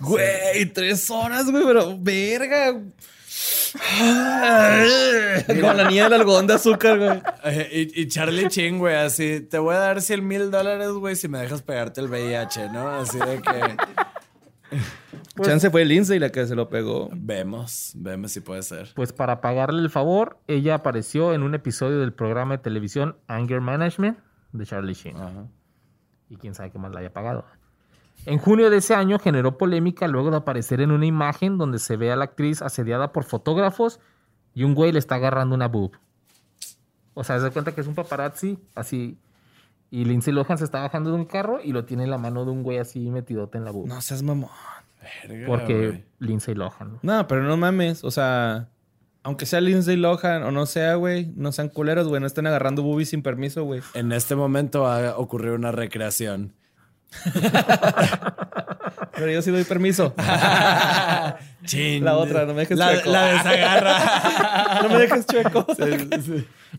Güey, 0.00 0.66
tres 0.72 1.10
horas, 1.10 1.50
güey, 1.50 1.64
pero 1.64 1.96
verga. 1.98 2.76
Con 5.46 5.76
la 5.76 5.88
niña 5.88 6.04
del 6.04 6.14
algodón 6.14 6.46
de 6.46 6.54
azúcar, 6.54 6.98
güey. 6.98 7.22
Y, 7.72 8.02
y 8.02 8.08
Charlie 8.08 8.48
Chin, 8.48 8.78
güey, 8.78 8.96
así, 8.96 9.40
te 9.40 9.58
voy 9.58 9.74
a 9.74 9.78
dar 9.78 10.00
100 10.02 10.26
mil 10.26 10.50
dólares, 10.50 10.90
güey, 10.90 11.16
si 11.16 11.28
me 11.28 11.38
dejas 11.38 11.62
pegarte 11.62 12.00
el 12.00 12.08
VIH, 12.08 12.70
¿no? 12.70 12.88
Así 12.88 13.18
de 13.18 13.40
que 13.42 13.76
Chance 15.42 15.70
fue 15.70 15.84
Lindsay 15.84 16.18
la 16.18 16.30
que 16.30 16.46
se 16.46 16.54
lo 16.54 16.68
pegó. 16.68 17.08
vemos, 17.12 17.92
vemos 17.96 18.32
si 18.32 18.40
puede 18.40 18.62
ser. 18.62 18.90
Pues 18.94 19.12
para 19.12 19.40
pagarle 19.40 19.80
el 19.82 19.90
favor, 19.90 20.38
ella 20.46 20.74
apareció 20.74 21.34
en 21.34 21.42
un 21.42 21.54
episodio 21.54 22.00
del 22.00 22.12
programa 22.12 22.56
de 22.56 22.62
televisión 22.62 23.16
Anger 23.28 23.60
Management 23.60 24.18
de 24.52 24.66
Charlie 24.66 24.94
Sheen. 24.94 25.16
Ajá. 25.16 25.46
Y 26.28 26.36
quién 26.36 26.54
sabe 26.54 26.70
qué 26.70 26.78
más 26.78 26.92
la 26.92 27.00
haya 27.00 27.12
pagado. 27.12 27.44
En 28.26 28.38
junio 28.38 28.70
de 28.70 28.78
ese 28.78 28.94
año 28.94 29.18
generó 29.18 29.56
polémica 29.56 30.06
luego 30.06 30.30
de 30.30 30.36
aparecer 30.36 30.80
en 30.80 30.90
una 30.90 31.06
imagen 31.06 31.56
donde 31.56 31.78
se 31.78 31.96
ve 31.96 32.12
a 32.12 32.16
la 32.16 32.24
actriz 32.24 32.62
asediada 32.62 33.12
por 33.12 33.24
fotógrafos 33.24 34.00
y 34.54 34.64
un 34.64 34.74
güey 34.74 34.92
le 34.92 34.98
está 34.98 35.14
agarrando 35.14 35.54
una 35.54 35.68
boob. 35.68 35.92
O 37.14 37.24
sea, 37.24 37.36
se 37.38 37.44
da 37.44 37.50
cuenta 37.50 37.74
que 37.74 37.80
es 37.80 37.86
un 37.86 37.94
paparazzi 37.94 38.58
así. 38.74 39.18
Y 39.90 40.04
Lindsay 40.04 40.34
Lohan 40.34 40.58
se 40.58 40.64
está 40.64 40.82
bajando 40.82 41.10
de 41.10 41.16
un 41.16 41.24
carro 41.24 41.60
y 41.62 41.72
lo 41.72 41.84
tiene 41.84 42.04
en 42.04 42.10
la 42.10 42.18
mano 42.18 42.44
de 42.44 42.50
un 42.50 42.62
güey 42.62 42.78
así 42.78 43.10
metidote 43.10 43.58
en 43.58 43.64
la 43.64 43.70
boob. 43.70 43.88
No 43.88 44.00
seas 44.02 44.22
mamón. 44.22 44.50
Verga, 45.26 45.46
porque 45.46 45.86
güey. 45.88 46.04
Lindsay 46.18 46.54
Lohan. 46.54 46.98
¿no? 47.02 47.16
No, 47.16 47.26
pero 47.26 47.42
no 47.42 47.56
mames. 47.56 48.04
O 48.04 48.10
sea, 48.10 48.68
aunque 49.22 49.46
sea 49.46 49.60
Lindsay 49.60 49.96
Lohan 49.96 50.42
o 50.42 50.50
no 50.50 50.66
sea, 50.66 50.94
güey, 50.96 51.32
no 51.34 51.52
sean 51.52 51.70
culeros, 51.70 52.08
güey. 52.08 52.20
No 52.20 52.26
estén 52.26 52.46
agarrando 52.46 52.82
boobies 52.82 53.10
sin 53.10 53.22
permiso, 53.22 53.64
güey. 53.64 53.80
En 53.94 54.12
este 54.12 54.36
momento 54.36 54.82
va 54.82 55.10
a 55.10 55.18
ocurrir 55.18 55.52
una 55.52 55.72
recreación. 55.72 56.54
Pero 59.14 59.32
yo 59.32 59.42
sí 59.42 59.50
doy 59.50 59.64
permiso. 59.64 60.14
Chin. 61.64 62.04
La 62.04 62.16
otra, 62.16 62.46
no 62.46 62.54
me 62.54 62.60
dejes 62.60 62.78
la, 62.78 62.94
chueco. 62.94 63.10
la 63.10 63.26
desagarra. 63.26 64.82
no 64.82 64.88
me 64.88 64.98
dejes 64.98 65.26
chueco. 65.26 65.66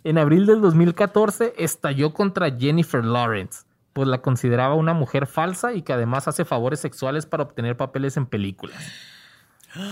En 0.04 0.18
abril 0.18 0.46
del 0.46 0.62
2014 0.62 1.54
estalló 1.58 2.14
contra 2.14 2.52
Jennifer 2.52 3.04
Lawrence, 3.04 3.64
pues 3.94 4.08
la 4.08 4.22
consideraba 4.22 4.76
una 4.76 4.94
mujer 4.94 5.28
falsa 5.28 5.74
y 5.74 5.82
que 5.82 5.94
además 5.94 6.28
hace 6.28 6.46
favores 6.46 6.80
sexuales 6.80 7.26
para 7.26 7.44
obtener 7.44 7.76
papeles 7.76 8.18
en 8.18 8.26
películas. 8.26 8.78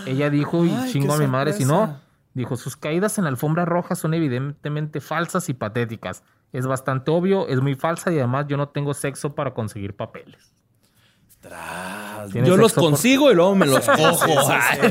Ella 0.06 0.30
dijo, 0.30 0.66
y 0.66 0.74
chingo 0.92 1.14
a 1.14 1.18
mi 1.18 1.28
madre 1.28 1.54
si 1.54 1.66
no, 1.66 2.00
dijo, 2.34 2.56
sus 2.56 2.78
caídas 2.78 3.18
en 3.18 3.26
la 3.26 3.30
alfombra 3.30 3.66
roja 3.66 3.96
son 3.96 4.14
evidentemente 4.14 5.02
falsas 5.02 5.50
y 5.50 5.54
patéticas. 5.54 6.24
Es 6.58 6.66
bastante 6.66 7.12
obvio, 7.12 7.48
es 7.48 7.62
muy 7.62 7.76
falsa 7.76 8.12
y 8.12 8.18
además 8.18 8.46
yo 8.48 8.58
no 8.58 8.70
tengo 8.70 8.94
sexo 8.94 9.36
para 9.36 9.54
conseguir 9.54 9.96
papeles. 9.96 10.54
Tras. 11.40 12.32
Yo 12.34 12.58
los 12.58 12.74
por- 12.74 12.84
consigo 12.86 13.32
y 13.32 13.36
luego 13.36 13.54
me 13.54 13.68
los 13.68 13.86
cojo. 13.88 14.26
Sí, 14.26 14.32
sí, 14.32 14.82
sí. 14.82 14.88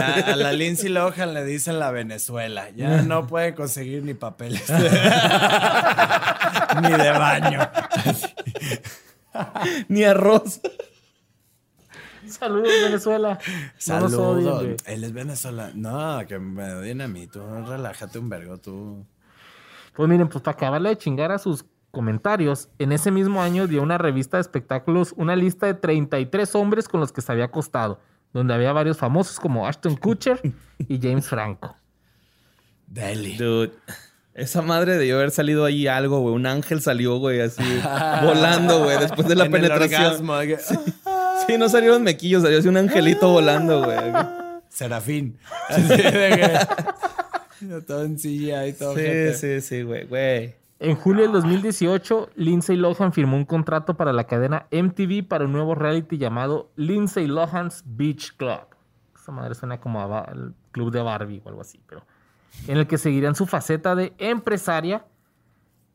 A, 0.00 0.32
a 0.32 0.36
la 0.36 0.52
Lindsay 0.52 0.88
Lohan 0.88 1.34
le 1.34 1.44
dicen 1.44 1.78
la 1.78 1.90
Venezuela. 1.90 2.70
Ya 2.70 3.02
no 3.06 3.26
puede 3.26 3.54
conseguir 3.54 4.02
ni 4.02 4.14
papeles. 4.14 4.64
ni 6.82 6.88
de 6.90 7.10
baño. 7.10 7.60
Ni 9.88 10.04
arroz. 10.04 10.60
Saludos, 12.26 12.70
Venezuela. 12.84 13.38
No 13.44 13.70
Saludos. 13.76 14.62
güey. 14.62 14.76
Él 14.86 15.04
es 15.04 15.12
Venezuela. 15.12 15.70
No, 15.74 16.24
que 16.26 16.38
me 16.38 16.72
odien 16.74 17.00
a 17.02 17.08
mí. 17.08 17.26
Tú 17.26 17.40
relájate 17.66 18.18
un 18.18 18.28
vergo, 18.28 18.58
tú. 18.58 19.04
Pues 20.00 20.08
miren, 20.08 20.28
pues 20.30 20.42
para 20.42 20.54
acabarle 20.54 20.88
de 20.88 20.96
chingar 20.96 21.30
a 21.30 21.38
sus 21.38 21.66
comentarios, 21.90 22.70
en 22.78 22.90
ese 22.90 23.10
mismo 23.10 23.42
año 23.42 23.66
dio 23.66 23.82
una 23.82 23.98
revista 23.98 24.38
de 24.38 24.40
espectáculos 24.40 25.12
una 25.18 25.36
lista 25.36 25.66
de 25.66 25.74
33 25.74 26.54
hombres 26.54 26.88
con 26.88 27.00
los 27.00 27.12
que 27.12 27.20
se 27.20 27.30
había 27.30 27.44
acostado, 27.44 28.00
donde 28.32 28.54
había 28.54 28.72
varios 28.72 28.96
famosos 28.96 29.38
como 29.38 29.66
Ashton 29.66 29.96
Kutcher 29.96 30.40
y 30.88 30.98
James 30.98 31.28
Franco. 31.28 31.76
Deli. 32.86 33.36
Dude. 33.36 33.72
Esa 34.32 34.62
madre 34.62 34.96
debió 34.96 35.16
haber 35.16 35.32
salido 35.32 35.66
ahí 35.66 35.86
algo, 35.86 36.20
güey. 36.20 36.34
Un 36.34 36.46
ángel 36.46 36.80
salió, 36.80 37.18
güey, 37.18 37.42
así 37.42 37.62
volando, 38.22 38.84
güey, 38.84 38.98
después 39.00 39.28
de 39.28 39.34
la 39.34 39.44
En 39.44 39.54
el 39.54 39.60
penetración. 39.60 40.26
Sí, 41.46 41.58
no 41.58 41.68
salieron 41.68 42.02
mequillos, 42.04 42.42
salió 42.42 42.58
así 42.58 42.68
un 42.68 42.78
angelito 42.78 43.28
volando, 43.28 43.84
güey. 43.84 43.98
Serafín. 44.70 45.36
Así 45.68 45.82
de 45.82 45.96
que- 46.02 46.58
todo 47.86 48.04
en 48.04 48.18
silla 48.18 48.66
y 48.66 48.72
todo. 48.72 48.94
Sí, 48.96 49.34
sí, 49.34 49.60
sí, 49.60 49.82
güey, 49.82 50.06
güey. 50.06 50.54
En 50.78 50.96
julio 50.96 51.24
del 51.24 51.32
2018, 51.32 52.30
Lindsay 52.36 52.74
Lohan 52.74 53.12
firmó 53.12 53.36
un 53.36 53.44
contrato 53.44 53.98
para 53.98 54.14
la 54.14 54.24
cadena 54.24 54.66
MTV 54.70 55.28
para 55.28 55.44
un 55.44 55.52
nuevo 55.52 55.74
reality 55.74 56.16
llamado 56.16 56.70
Lindsay 56.76 57.26
Lohan's 57.26 57.82
Beach 57.84 58.34
Club. 58.38 58.62
Esa 59.14 59.30
madre 59.30 59.54
suena 59.54 59.78
como 59.78 60.00
al 60.00 60.54
club 60.72 60.90
de 60.90 61.02
Barbie 61.02 61.42
o 61.44 61.48
algo 61.50 61.60
así, 61.60 61.78
pero 61.86 62.02
en 62.66 62.78
el 62.78 62.86
que 62.86 62.96
seguirían 62.96 63.34
su 63.34 63.46
faceta 63.46 63.94
de 63.94 64.14
empresaria 64.16 65.04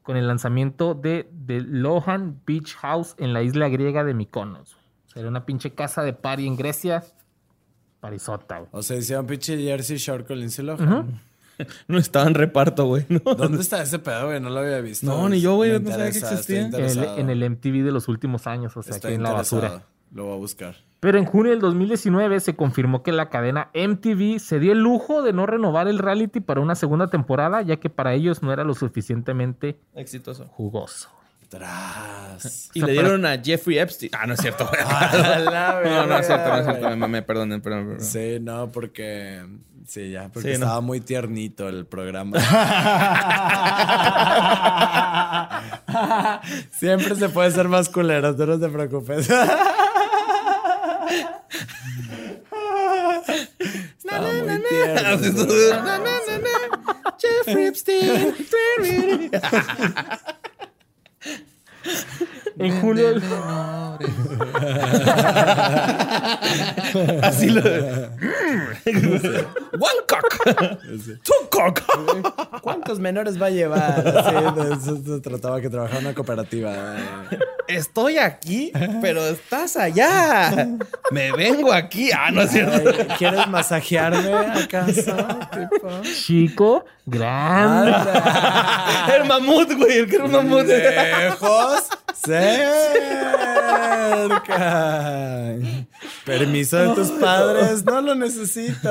con 0.04 0.18
el 0.18 0.28
lanzamiento 0.28 0.94
de 0.94 1.32
The 1.48 1.62
Lohan 1.62 2.42
Beach 2.46 2.76
House 2.76 3.16
en 3.18 3.34
la 3.34 3.42
isla 3.42 3.70
griega 3.70 4.04
de 4.04 4.14
Mykonos. 4.14 4.76
O 5.08 5.10
sea, 5.10 5.22
era 5.22 5.30
una 5.30 5.48
pinche 5.48 5.72
casa 5.72 6.04
de 6.04 6.14
party 6.14 6.46
en 6.46 6.58
Grecia. 6.58 7.04
Parisota, 8.02 8.60
güey. 8.60 8.70
O 8.72 8.84
sea, 8.84 8.98
hicieron 8.98 9.26
pinche 9.26 9.58
Jersey 9.58 9.98
Shore 9.98 10.26
con 10.26 10.38
Lindsay 10.38 10.64
Lohan. 10.64 11.22
No 11.88 11.98
estaba 11.98 12.28
en 12.28 12.34
reparto, 12.34 12.86
güey. 12.86 13.06
¿no? 13.10 13.20
¿Dónde 13.36 13.62
está 13.62 13.82
ese 13.82 14.00
pedo, 14.00 14.28
güey? 14.28 14.40
No 14.40 14.50
lo 14.50 14.60
había 14.60 14.82
visto. 14.82 15.06
No, 15.06 15.30
ni 15.30 15.42
yo, 15.42 15.56
güey, 15.56 15.80
no 15.80 15.90
sabía 15.90 16.12
que 16.12 16.18
existía. 16.18 16.60
En 16.60 16.66
el, 16.66 16.72
interesado. 16.72 17.18
en 17.18 17.30
el 17.30 17.50
MTV 17.50 17.84
de 17.84 17.92
los 17.92 18.08
últimos 18.08 18.48
años, 18.48 18.76
o 18.76 18.84
sea, 18.84 18.96
Estoy 18.96 19.10
aquí 19.10 19.16
en 19.16 19.24
la 19.24 19.34
basura. 19.34 19.84
Lo 20.12 20.26
voy 20.26 20.34
a 20.34 20.38
buscar. 20.38 20.76
Pero 21.02 21.18
en 21.18 21.26
junio 21.26 21.52
del 21.52 21.60
2019 21.60 22.40
se 22.40 22.56
confirmó 22.56 23.04
que 23.04 23.12
la 23.12 23.30
cadena 23.30 23.70
MTV 23.74 24.40
se 24.40 24.60
dio 24.60 24.72
el 24.72 24.80
lujo 24.80 25.22
de 25.22 25.34
no 25.34 25.46
renovar 25.46 25.88
el 25.88 26.00
reality 26.00 26.40
para 26.40 26.62
una 26.62 26.74
segunda 26.76 27.08
temporada, 27.08 27.62
ya 27.62 27.78
que 27.78 27.90
para 27.90 28.14
ellos 28.14 28.42
no 28.42 28.52
era 28.52 28.64
lo 28.64 28.74
suficientemente 28.74 29.78
Exitoso. 29.94 30.46
jugoso. 30.46 31.10
Tras. 31.50 32.72
Y 32.74 32.82
le 32.82 32.94
dieron 32.94 33.26
a 33.26 33.38
Jeffrey 33.38 33.78
Epstein. 33.78 34.12
Ah, 34.16 34.26
no 34.26 34.34
es 34.34 34.40
cierto. 34.40 34.68
güey. 34.68 34.82
no, 35.94 36.08
no 36.08 36.18
es 36.18 36.26
cierto, 36.26 36.50
no 36.50 36.58
es 36.58 36.66
cierto. 36.66 37.08
Me 37.08 37.22
perdonen, 37.22 37.62
perdón, 37.62 37.86
perdón. 37.86 38.02
Sí, 38.02 38.40
no, 38.42 38.72
porque. 38.72 39.46
Sí, 39.88 40.10
ya, 40.12 40.30
porque 40.34 40.54
Sí, 40.54 40.60
no. 40.60 40.66
estaba 40.66 40.82
muy 40.82 41.00
tiernito 41.02 41.70
el 41.70 41.86
programa. 41.86 42.38
Siempre 46.72 47.16
se 47.16 47.30
puede 47.30 47.52
ser 47.52 47.68
más 47.68 47.90
culero, 47.90 48.36
tú 48.36 48.46
no 48.46 48.60
te 48.60 48.70
preocupes. 48.70 49.28
estaba 53.98 54.32
muy 54.32 54.62
tierno. 54.70 55.18
Jeffrey 57.20 57.66
Epstein. 57.68 58.36
En 62.58 62.80
julio, 62.80 63.10
Así 67.22 67.50
lo. 67.50 67.62
One 69.74 70.00
cock. 70.08 70.46
Two 71.24 71.50
cock. 71.50 71.82
¿Cuántos 72.62 73.00
menores 73.00 73.42
va 73.42 73.48
a 73.48 73.50
llevar? 73.50 74.02
Se 74.82 75.20
trataba 75.20 75.60
que 75.60 75.70
trabajaba 75.70 76.00
en 76.00 76.06
una 76.06 76.16
cooperativa. 76.16 76.96
Estoy 77.68 78.20
aquí, 78.20 78.72
pero 79.02 79.26
estás 79.28 79.76
allá. 79.76 80.70
Me 81.12 81.34
vengo 81.34 81.74
aquí. 81.74 82.10
Ah, 82.12 82.32
no 82.32 82.44
es 82.44 82.52
cierto. 82.52 82.92
¿Quieres 83.18 83.48
masajearme 83.48 84.34
acaso? 84.34 85.14
Tipo? 85.52 85.90
chico, 86.04 86.86
grande. 87.06 87.92
El 89.16 89.26
mamut, 89.26 89.72
güey. 89.74 90.00
El 90.00 90.08
que 90.08 90.16
era 90.16 90.26
un 90.26 90.32
mamut. 90.32 90.66
Lejos, 90.66 91.90
cerca. 93.96 95.56
Permiso 96.26 96.78
de 96.78 96.96
tus 96.96 97.12
padres, 97.12 97.86
no 97.86 98.02
lo 98.02 98.16
necesito. 98.16 98.90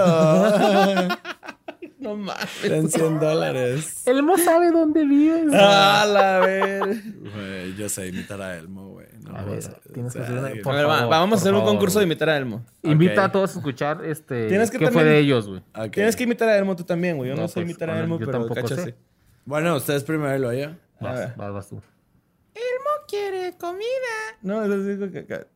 No 1.98 2.16
mames. 2.16 2.64
En 2.64 2.90
100 2.90 3.18
dólares. 3.20 4.02
Elmo 4.06 4.36
sabe 4.36 4.70
dónde 4.70 5.04
vives. 5.04 5.54
A 5.54 6.04
la 6.04 6.38
ver. 6.40 7.02
Güey, 7.34 7.74
yo 7.76 7.88
sé 7.88 8.08
imitar 8.08 8.42
a 8.42 8.56
Elmo, 8.56 8.90
güey. 8.90 9.13
No, 9.24 9.36
A 9.38 9.42
ver, 9.44 9.62
sea, 9.62 9.74
tienes 9.92 10.12
que 10.12 10.18
o 10.20 10.22
sea, 10.22 10.30
hacer 10.30 10.38
una- 10.38 10.52
que- 10.52 10.60
A 10.60 10.62
Por 10.62 10.74
ver, 10.74 10.86
va- 10.86 10.96
favor, 10.98 11.10
vamos 11.10 11.38
a 11.38 11.40
hacer 11.40 11.54
un 11.54 11.64
concurso 11.64 11.98
de 11.98 12.04
imitar 12.04 12.28
a 12.28 12.36
Elmo. 12.36 12.62
Invita 12.82 13.24
a 13.24 13.32
todos 13.32 13.56
a 13.56 13.58
escuchar 13.58 14.04
este. 14.04 14.48
Tienes 14.48 14.70
que 14.70 14.78
¿Qué 14.78 14.90
fue 14.90 15.02
de 15.02 15.18
ellos, 15.18 15.48
güey? 15.48 15.62
Tienes 15.90 16.14
que 16.14 16.24
imitar 16.24 16.48
a 16.50 16.56
Elmo 16.58 16.76
tú 16.76 16.84
también, 16.84 17.16
güey. 17.16 17.30
Yo 17.30 17.34
no, 17.36 17.42
No, 17.42 17.48
sé 17.48 17.54
pues, 17.54 17.64
imitar 17.64 17.88
a 17.90 17.98
Elmo, 18.00 18.18
yo 18.18 18.26
pero 18.26 18.38
tampoco 18.40 18.54
cacho 18.54 18.76
sé. 18.76 18.84
sí. 18.84 18.94
Bueno, 19.46 19.76
ustedes 19.76 20.04
primero 20.04 20.36
lo 20.38 20.52
yo. 20.52 20.68
A 21.00 21.04
Vas, 21.04 21.36
vas, 21.36 21.52
vas 21.52 21.68
tú. 21.68 21.76
Elmo 22.54 22.90
quiere 23.08 23.56
comida. 23.58 24.14
No, 24.42 24.62
eso 24.62 24.82
digo 24.84 25.10
que 25.10 25.20
acá. 25.20 25.46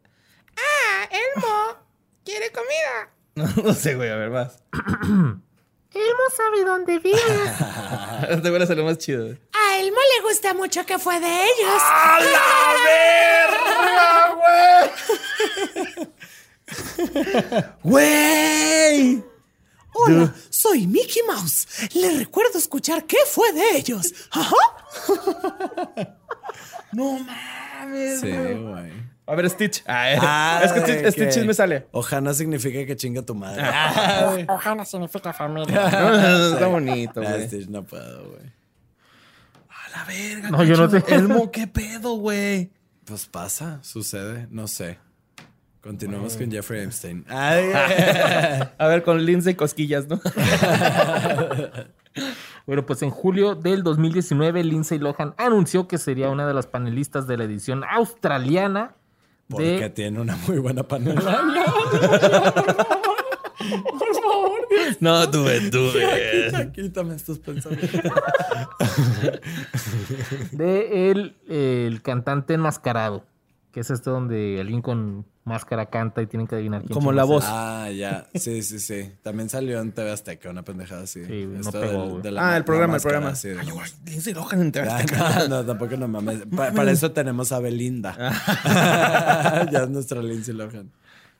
Ah, 0.56 1.08
Elmo 1.10 1.78
quiere 2.24 2.50
comida. 2.50 3.10
No, 3.56 3.62
no 3.62 3.72
sé, 3.74 3.94
güey. 3.94 4.08
A 4.10 4.16
ver, 4.16 4.30
vas. 4.30 4.64
Elmo 5.94 6.22
sabe 6.36 6.64
dónde 6.64 6.98
vives. 6.98 7.20
Este 8.28 8.50
güey 8.50 8.66
salió 8.66 8.84
más 8.84 8.98
chido. 8.98 9.36
A 9.52 9.78
Elmo 9.78 9.98
le 10.16 10.28
gusta 10.28 10.52
mucho 10.54 10.84
que 10.84 10.98
fue 10.98 11.18
de 11.20 11.26
ellos. 11.26 11.82
¡A 11.82 12.20
la 12.20 12.74
verga, 14.34 14.34
güey! 17.54 17.68
¡Güey! 17.82 19.24
Hola, 19.94 20.34
soy 20.50 20.86
Mickey 20.86 21.22
Mouse. 21.26 21.66
Le 21.94 22.10
recuerdo 22.18 22.58
escuchar 22.58 23.04
qué 23.04 23.18
fue 23.26 23.52
de 23.52 23.76
ellos. 23.78 24.12
Ajá. 24.30 24.56
No 26.90 27.18
mames. 27.18 28.20
Sí, 28.20 28.30
güey. 28.30 29.07
A 29.28 29.34
ver, 29.34 29.48
Stitch. 29.50 29.82
Ah. 29.86 30.06
Ah, 30.22 30.60
es 30.64 30.72
que 30.72 30.80
Stitch, 30.80 31.02
de 31.02 31.12
Stitch 31.12 31.34
que 31.34 31.44
me 31.44 31.54
sale. 31.54 31.86
Ojana 31.92 32.32
significa 32.34 32.84
que 32.86 32.96
chinga 32.96 33.22
tu 33.22 33.34
madre. 33.34 33.62
Ojana 34.48 34.84
significa 34.84 35.32
familia. 35.32 35.86
Está 36.52 36.66
bonito, 36.66 37.20
Ah, 37.20 37.32
güey. 37.32 37.46
Stitch 37.46 37.68
no 37.68 37.82
puedo, 37.84 38.30
güey. 38.30 38.52
A 39.68 39.90
la 39.98 40.04
verga. 40.04 40.50
No, 40.50 40.64
yo 40.64 40.76
no 40.76 40.88
sé. 40.90 41.04
Elmo, 41.08 41.50
¿qué 41.50 41.66
pedo, 41.66 42.14
güey? 42.16 42.70
Pues 43.04 43.26
pasa, 43.26 43.78
sucede, 43.82 44.46
no 44.50 44.66
sé. 44.66 44.98
Continuamos 45.82 46.36
con 46.36 46.50
Jeffrey 46.50 46.82
Epstein. 46.82 47.24
Ay, 47.28 47.70
A 48.78 48.86
ver, 48.88 49.02
con 49.02 49.24
Lindsay 49.24 49.54
Cosquillas, 49.54 50.06
¿no? 50.08 50.20
Bueno, 52.66 52.84
pues 52.84 53.00
en 53.02 53.10
julio 53.10 53.54
del 53.54 53.82
2019, 53.82 54.64
Lindsay 54.64 54.98
Lohan 54.98 55.34
anunció 55.38 55.86
que 55.88 55.96
sería 55.96 56.28
una 56.28 56.46
de 56.46 56.52
las 56.52 56.66
panelistas 56.66 57.26
de 57.26 57.36
la 57.38 57.44
edición 57.44 57.82
australiana 57.84 58.96
porque 59.48 59.80
de. 59.80 59.90
tiene 59.90 60.20
una 60.20 60.36
muy 60.46 60.58
buena 60.58 60.82
panela. 60.82 61.42
No, 65.00 65.30
tuve, 65.30 65.70
tuve. 65.70 66.70
Quítame 66.72 67.14
estos 67.14 67.38
pensamientos. 67.38 68.00
de 70.52 71.10
el, 71.10 71.36
el 71.48 72.02
cantante 72.02 72.54
enmascarado. 72.54 73.24
Que 73.72 73.80
es 73.80 73.90
este 73.90 74.10
donde 74.10 74.58
alguien 74.60 74.80
con 74.80 75.26
máscara 75.48 75.86
canta 75.86 76.22
y 76.22 76.26
tienen 76.26 76.46
que 76.46 76.54
adivinar 76.54 76.82
quién 76.82 76.92
Como 76.94 77.10
la 77.12 77.24
voz. 77.24 77.44
Ah, 77.48 77.88
ya. 77.90 78.26
Sí, 78.34 78.62
sí, 78.62 78.78
sí. 78.78 79.10
También 79.22 79.48
salió 79.48 79.80
en 79.80 79.90
TV 79.92 80.12
Azteca, 80.12 80.48
una 80.50 80.62
pendejada 80.62 81.02
así. 81.02 81.24
Sí, 81.24 81.46
no 81.46 81.58
Esto 81.60 81.72
pegó, 81.80 82.02
del- 82.02 82.10
güey. 82.10 82.22
de 82.22 82.30
la- 82.30 82.52
Ah, 82.52 82.56
el 82.56 82.64
programa, 82.64 82.96
el 82.96 83.02
programa. 83.02 83.34
sí, 83.34 83.48
de- 83.48 83.58
Ay, 83.60 83.70
güey, 83.70 84.34
Lohan 84.34 84.60
en 84.62 84.72
TV 84.72 84.88
Ah, 84.88 84.96
Azteca. 84.98 85.38
no, 85.40 85.48
no, 85.48 85.64
tampoco 85.66 85.96
no 85.96 86.06
mames. 86.06 86.42
Pa- 86.54 86.70
para 86.72 86.90
eso 86.92 87.10
tenemos 87.10 87.50
a 87.50 87.58
Belinda. 87.58 88.14
ya 89.72 89.82
es 89.82 89.90
nuestra 89.90 90.22
Lindsay 90.22 90.54
Lohan. 90.54 90.90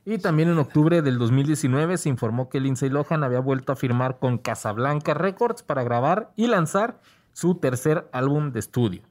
Y 0.05 0.19
también 0.19 0.49
en 0.49 0.59
octubre 0.59 1.03
del 1.03 1.19
2019 1.19 1.99
se 1.99 2.09
informó 2.09 2.49
que 2.49 2.61
Lindsay 2.61 2.89
Lohan 2.89 3.25
había 3.25 3.41
vuelto 3.41 3.73
a 3.73 3.77
firmar 3.77 4.19
con 4.19 4.39
Casablanca 4.39 5.13
Records 5.13 5.63
para 5.63 5.83
grabar 5.83 6.31
y 6.35 6.47
lanzar 6.47 6.99
su 7.35 7.57
tercer 7.57 8.09
álbum 8.13 8.53
de 8.53 8.61
estudio. 8.61 9.03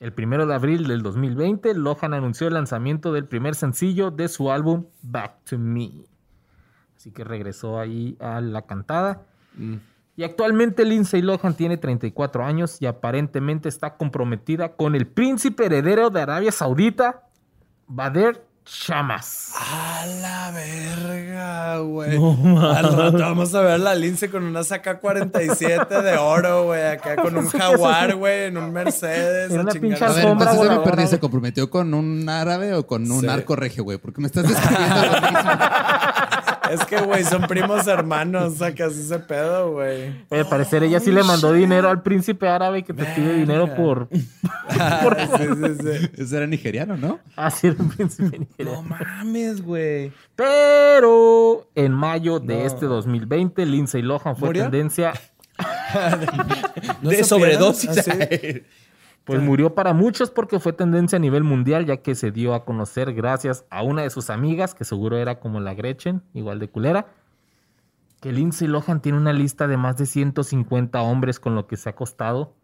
El 0.00 0.12
primero 0.12 0.46
de 0.46 0.54
abril 0.54 0.86
del 0.86 1.02
2020, 1.02 1.74
Lohan 1.74 2.14
anunció 2.14 2.46
el 2.46 2.54
lanzamiento 2.54 3.12
del 3.12 3.26
primer 3.26 3.54
sencillo 3.54 4.10
de 4.10 4.28
su 4.28 4.50
álbum 4.50 4.86
Back 5.02 5.44
to 5.44 5.58
Me. 5.58 5.90
Así 6.96 7.10
que 7.10 7.24
regresó 7.24 7.78
ahí 7.80 8.16
a 8.20 8.40
la 8.40 8.62
cantada. 8.62 9.22
Y 10.16 10.24
actualmente 10.24 10.84
Lindsay 10.84 11.22
Lohan 11.22 11.54
tiene 11.54 11.76
34 11.76 12.44
años 12.44 12.80
y 12.80 12.86
aparentemente 12.86 13.68
está 13.68 13.96
comprometida 13.96 14.76
con 14.76 14.94
el 14.94 15.06
príncipe 15.06 15.66
heredero 15.66 16.10
de 16.10 16.20
Arabia 16.20 16.52
Saudita, 16.52 17.28
Bader 17.86 18.47
Shamas. 18.70 19.52
A 19.54 20.04
la 20.20 20.50
verga, 20.50 21.78
güey. 21.78 22.16
Al 22.16 22.96
rato 22.96 23.18
vamos 23.18 23.54
a 23.54 23.62
ver 23.62 23.80
la 23.80 23.94
Lince 23.94 24.30
con 24.30 24.44
una 24.44 24.62
saca 24.62 24.98
47 24.98 26.02
de 26.02 26.16
oro, 26.18 26.64
güey. 26.64 26.86
Acá 26.86 27.16
con 27.16 27.36
un 27.36 27.48
jaguar, 27.48 28.14
güey, 28.16 28.44
en 28.44 28.58
un 28.58 28.70
Mercedes. 28.72 29.50
En 29.52 29.60
una 29.60 29.72
pinche 29.72 30.04
a 30.04 30.08
ver, 30.12 30.26
entonces 30.26 30.70
me 30.70 30.78
perdí. 30.80 31.06
¿Se 31.06 31.18
comprometió 31.18 31.70
con 31.70 31.94
un 31.94 32.28
árabe 32.28 32.74
o 32.74 32.86
con 32.86 33.10
un 33.10 33.22
Sí. 33.22 33.26
arco 33.28 33.56
regio, 33.56 33.84
güey? 33.84 33.96
Porque 33.96 34.20
me 34.20 34.26
estás 34.26 34.46
describiendo 34.46 34.96
lo 34.96 35.20
mismo. 35.22 35.50
Es 36.70 36.84
que, 36.86 37.00
güey, 37.00 37.24
son 37.24 37.42
primos 37.42 37.86
hermanos. 37.86 38.56
Sacas 38.56 38.96
ese 38.96 39.18
pedo, 39.18 39.72
güey. 39.72 40.12
Al 40.30 40.48
parecer 40.48 40.82
ella 40.82 41.00
sí 41.00 41.10
le 41.12 41.22
mandó 41.22 41.52
dinero 41.52 41.88
al 41.88 42.02
príncipe 42.02 42.48
árabe 42.48 42.82
que 42.82 42.92
te 42.94 43.04
pide 43.04 43.34
dinero 43.34 43.74
por... 43.76 44.08
Ah, 44.68 45.08
sí, 45.38 45.44
sí, 45.44 45.74
sí. 45.80 46.10
Ese 46.22 46.36
era 46.36 46.46
nigeriano, 46.46 46.96
¿no? 46.96 47.20
Así 47.36 47.68
era 47.68 47.76
el 47.80 47.88
príncipe 47.88 48.38
nigeriano. 48.38 48.82
No 48.82 48.82
mames, 48.82 49.62
güey. 49.62 50.12
Pero 50.36 51.68
en 51.74 51.92
mayo 51.92 52.38
de 52.40 52.66
este 52.66 52.86
2020, 52.86 53.64
Lindsay 53.66 54.02
Lohan 54.02 54.36
fue 54.36 54.48
¿Murió? 54.48 54.64
tendencia, 54.64 55.12
¿No 57.02 57.10
de 57.10 57.24
supieron? 57.24 57.24
sobredosis. 57.24 57.98
Así. 57.98 58.10
Pues 59.28 59.42
murió 59.42 59.74
para 59.74 59.92
muchos 59.92 60.30
porque 60.30 60.58
fue 60.58 60.72
tendencia 60.72 61.16
a 61.16 61.20
nivel 61.20 61.44
mundial, 61.44 61.84
ya 61.84 61.98
que 61.98 62.14
se 62.14 62.30
dio 62.30 62.54
a 62.54 62.64
conocer 62.64 63.12
gracias 63.12 63.66
a 63.68 63.82
una 63.82 64.00
de 64.00 64.08
sus 64.08 64.30
amigas, 64.30 64.74
que 64.74 64.84
seguro 64.84 65.18
era 65.18 65.38
como 65.38 65.60
la 65.60 65.74
Gretchen, 65.74 66.22
igual 66.32 66.58
de 66.58 66.70
culera, 66.70 67.08
que 68.22 68.32
Lindsay 68.32 68.66
Lohan 68.66 69.02
tiene 69.02 69.18
una 69.18 69.34
lista 69.34 69.68
de 69.68 69.76
más 69.76 69.98
de 69.98 70.06
150 70.06 71.02
hombres 71.02 71.40
con 71.40 71.54
lo 71.54 71.66
que 71.66 71.76
se 71.76 71.90
ha 71.90 71.92
acostado, 71.92 72.54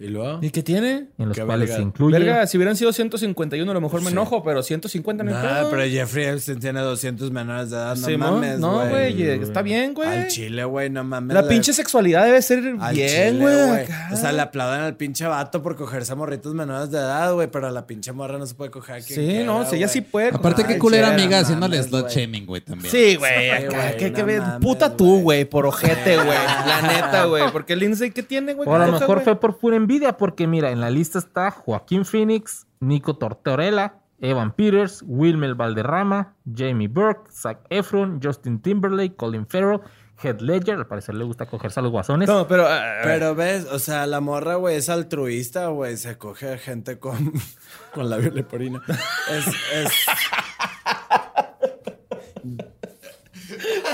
¿Y 0.00 0.06
luego? 0.06 0.38
¿Y 0.40 0.50
qué 0.50 0.62
tiene? 0.62 1.08
en 1.18 1.28
los 1.28 1.36
Qué 1.36 1.44
cuales 1.44 1.68
verga. 1.70 1.76
se 1.76 1.82
incluye... 1.82 2.18
Verga, 2.20 2.46
si 2.46 2.56
hubieran 2.56 2.76
sido 2.76 2.92
151, 2.92 3.68
a 3.68 3.74
lo 3.74 3.80
mejor 3.80 4.00
me 4.02 4.10
enojo, 4.10 4.44
pero 4.44 4.62
150 4.62 5.24
no 5.24 5.30
hay 5.36 5.42
Nah, 5.42 5.54
pedo. 5.60 5.70
pero 5.70 5.82
Jeffrey 5.90 6.26
Epstein 6.26 6.60
tiene 6.60 6.80
200 6.80 7.32
menores 7.32 7.70
de 7.70 7.76
edad. 7.78 7.96
No 7.96 8.18
mames, 8.18 8.60
No, 8.60 8.88
güey, 8.88 9.20
está 9.22 9.60
bien, 9.62 9.94
güey. 9.94 10.08
Al 10.08 10.28
chile, 10.28 10.62
güey, 10.64 10.88
no 10.88 11.02
mames. 11.02 11.34
La 11.34 11.48
pinche 11.48 11.72
sexualidad 11.72 12.26
debe 12.26 12.40
ser 12.42 12.58
al 12.80 12.94
bien, 12.94 13.08
chile, 13.08 13.40
güey. 13.40 13.82
acá. 13.82 14.10
O 14.12 14.16
sea, 14.16 14.30
le 14.30 14.40
aplauden 14.40 14.82
al 14.82 14.94
pinche 14.96 15.26
vato 15.26 15.64
por 15.64 15.74
cogerse 15.74 16.12
a 16.12 16.14
morritos 16.14 16.54
menores 16.54 16.92
de 16.92 16.98
edad, 16.98 17.32
güey, 17.34 17.48
pero 17.50 17.66
a 17.66 17.70
la 17.72 17.84
pinche 17.86 18.12
morra 18.12 18.38
no 18.38 18.46
se 18.46 18.54
puede 18.54 18.70
coger 18.70 18.96
a 18.96 19.00
quien 19.00 19.18
Sí, 19.18 19.26
quiera, 19.26 19.46
no, 19.46 19.64
si 19.68 19.76
ella 19.76 19.88
sí 19.88 20.00
puede. 20.00 20.28
Aparte, 20.28 20.62
Ay, 20.64 20.74
qué 20.74 20.78
culera 20.78 21.08
chera, 21.08 21.20
amiga 21.20 21.40
haciéndole 21.40 21.76
mames, 21.78 21.88
slot 21.90 22.02
güey. 22.02 22.14
shaming, 22.14 22.46
güey, 22.46 22.60
también. 22.60 22.90
Sí, 22.92 23.16
güey, 23.16 23.32
Sí, 23.46 23.50
acá, 23.50 23.76
güey, 23.76 23.96
¿qué, 23.96 24.10
no 24.10 24.16
qué 24.16 24.22
ves? 24.22 24.40
mames, 24.42 24.60
Puta 24.64 24.96
tú, 24.96 25.06
güey. 25.06 25.22
güey, 25.22 25.44
por 25.46 25.66
ojete, 25.66 26.14
güey. 26.24 26.28
La 26.28 26.82
neta, 26.82 27.24
güey. 27.24 27.50
Porque 27.50 27.74
Lindsay, 27.74 28.12
¿qué 28.12 28.22
tiene, 28.22 28.54
güey? 28.54 28.68
O 28.68 28.72
a 28.74 28.78
lo 28.78 28.84
¿Qué 28.84 28.90
toca, 28.92 29.00
mejor 29.00 29.16
güey? 29.16 29.24
fue 29.24 29.40
por 29.40 29.58
pura 29.58 29.74
envidia 29.88 30.18
porque, 30.18 30.46
mira, 30.46 30.70
en 30.70 30.82
la 30.82 30.90
lista 30.90 31.18
está 31.18 31.50
Joaquín 31.50 32.04
Phoenix, 32.04 32.66
Nico 32.78 33.16
Tortorella, 33.16 33.94
Evan 34.20 34.52
Peters, 34.52 35.02
Wilmer 35.06 35.54
Valderrama, 35.54 36.34
Jamie 36.54 36.88
Burke, 36.88 37.30
Zac 37.32 37.60
Efron, 37.70 38.20
Justin 38.22 38.60
Timberlake, 38.60 39.16
Colin 39.16 39.46
Farrell, 39.46 39.80
Heath 40.22 40.42
Ledger. 40.42 40.76
Al 40.76 40.86
parecer 40.86 41.14
le 41.14 41.24
gusta 41.24 41.46
cogerse 41.46 41.80
a 41.80 41.82
los 41.82 41.90
guasones. 41.90 42.28
No, 42.28 42.46
pero. 42.46 42.68
Pero 43.02 43.34
ves, 43.34 43.64
o 43.64 43.78
sea, 43.78 44.06
la 44.06 44.20
morra, 44.20 44.56
güey, 44.56 44.76
es 44.76 44.90
altruista, 44.90 45.68
güey. 45.68 45.96
Se 45.96 46.18
coge 46.18 46.52
a 46.52 46.58
gente 46.58 46.98
con, 46.98 47.32
con 47.94 48.10
labio 48.10 48.30
leporino. 48.30 48.82
Es, 49.30 49.46
es, 49.72 49.92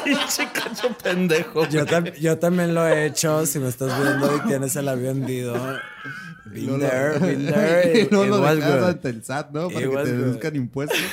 Pinche 0.04 0.48
cacho 0.52 0.88
pendejo. 1.02 1.68
yo, 1.68 1.84
tam- 1.86 2.12
yo 2.14 2.38
también 2.38 2.74
lo 2.74 2.86
he 2.86 3.06
hecho. 3.06 3.44
Si 3.46 3.58
me 3.58 3.68
estás 3.68 4.00
viendo 4.02 4.36
y 4.36 4.40
tienes 4.48 4.76
el 4.76 4.86
labio 4.86 5.10
hendido. 5.10 5.54
Been 6.46 6.78
there, 6.78 7.18
been 7.18 7.46
there. 7.46 8.00
Y 8.02 8.08
no 8.12 8.24
lo 8.24 8.38
dejas 8.54 8.80
good. 8.80 8.88
ante 8.88 9.08
el 9.08 9.24
SAT, 9.24 9.50
¿no? 9.52 9.68
Para 9.68 9.80
It 9.80 9.90
que 9.90 9.96
te 9.96 10.02
good. 10.02 10.06
deduzcan 10.06 10.56
impuestos. 10.56 10.98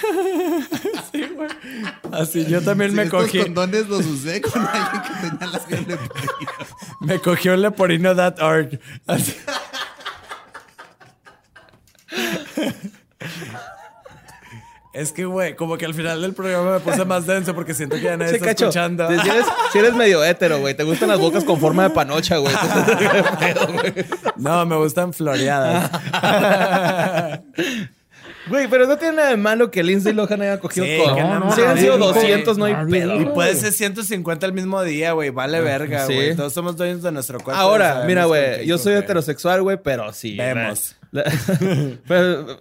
Así, 2.11 2.45
yo 2.45 2.61
también 2.61 2.91
Sí, 2.91 2.97
me 2.97 3.03
estos 3.03 3.23
cogí. 3.23 3.39
condones 3.39 3.87
los 3.87 4.05
usé 4.05 4.41
con 4.41 4.61
alguien 4.65 5.01
que 5.01 5.29
tenía 5.29 5.47
la 5.47 5.59
piel 5.59 5.85
Me 6.99 7.19
cogió 7.19 7.55
leporino.org. 7.55 8.79
Así. 9.07 9.35
Es 14.93 15.13
que, 15.13 15.23
güey, 15.23 15.55
como 15.55 15.77
que 15.77 15.85
al 15.85 15.93
final 15.93 16.21
del 16.21 16.33
programa 16.33 16.73
me 16.73 16.79
puse 16.81 17.05
más 17.05 17.25
denso 17.25 17.55
porque 17.55 17.73
siento 17.73 17.95
que 17.95 18.01
ya 18.01 18.17
nadie 18.17 18.31
Che, 18.31 18.35
está 18.37 18.47
cacho, 18.47 18.65
escuchando. 18.65 19.07
Si 19.07 19.29
eres, 19.29 19.45
si 19.71 19.79
eres 19.79 19.93
medio 19.93 20.21
hétero, 20.23 20.59
güey. 20.59 20.73
Te 20.75 20.83
gustan 20.83 21.07
las 21.07 21.19
bocas 21.19 21.45
con 21.45 21.59
forma 21.61 21.83
de 21.83 21.91
panocha, 21.91 22.37
güey. 22.37 22.53
No, 24.35 24.65
me 24.65 24.75
gustan 24.75 25.13
floreadas. 25.13 25.89
Güey, 28.49 28.67
pero 28.69 28.87
no 28.87 28.97
tiene 28.97 29.17
nada 29.17 29.29
de 29.29 29.37
malo 29.37 29.69
que 29.69 29.83
Lindsay 29.83 30.13
Lohan 30.13 30.41
haya 30.41 30.59
cogido 30.59 30.85
Sí, 30.85 30.97
con. 31.05 31.15
no, 31.15 31.39
no, 31.41 31.55
si 31.55 31.61
han 31.61 31.77
sido 31.77 31.95
dijo- 31.97 32.11
200, 32.11 32.57
no 32.57 32.65
hay 32.65 32.73
pedo. 32.89 33.21
Y 33.21 33.25
puede 33.25 33.53
ser 33.55 33.71
150 33.71 34.47
el 34.47 34.51
mismo 34.53 34.81
día, 34.81 35.11
güey. 35.11 35.29
Vale 35.29 35.61
verga, 35.61 36.07
Sí. 36.07 36.13
güey. 36.15 36.35
Todos 36.35 36.51
somos 36.51 36.75
dueños 36.75 37.03
de 37.03 37.11
nuestro 37.11 37.39
cuerpo. 37.39 37.61
Ahora, 37.61 38.03
mira, 38.07 38.25
güey, 38.25 38.65
yo 38.65 38.79
soy 38.79 38.95
heterosexual, 38.95 39.61
güey, 39.61 39.77
pero 39.81 40.11
sí. 40.11 40.35
Vemos. 40.37 40.95
pero, 42.07 42.57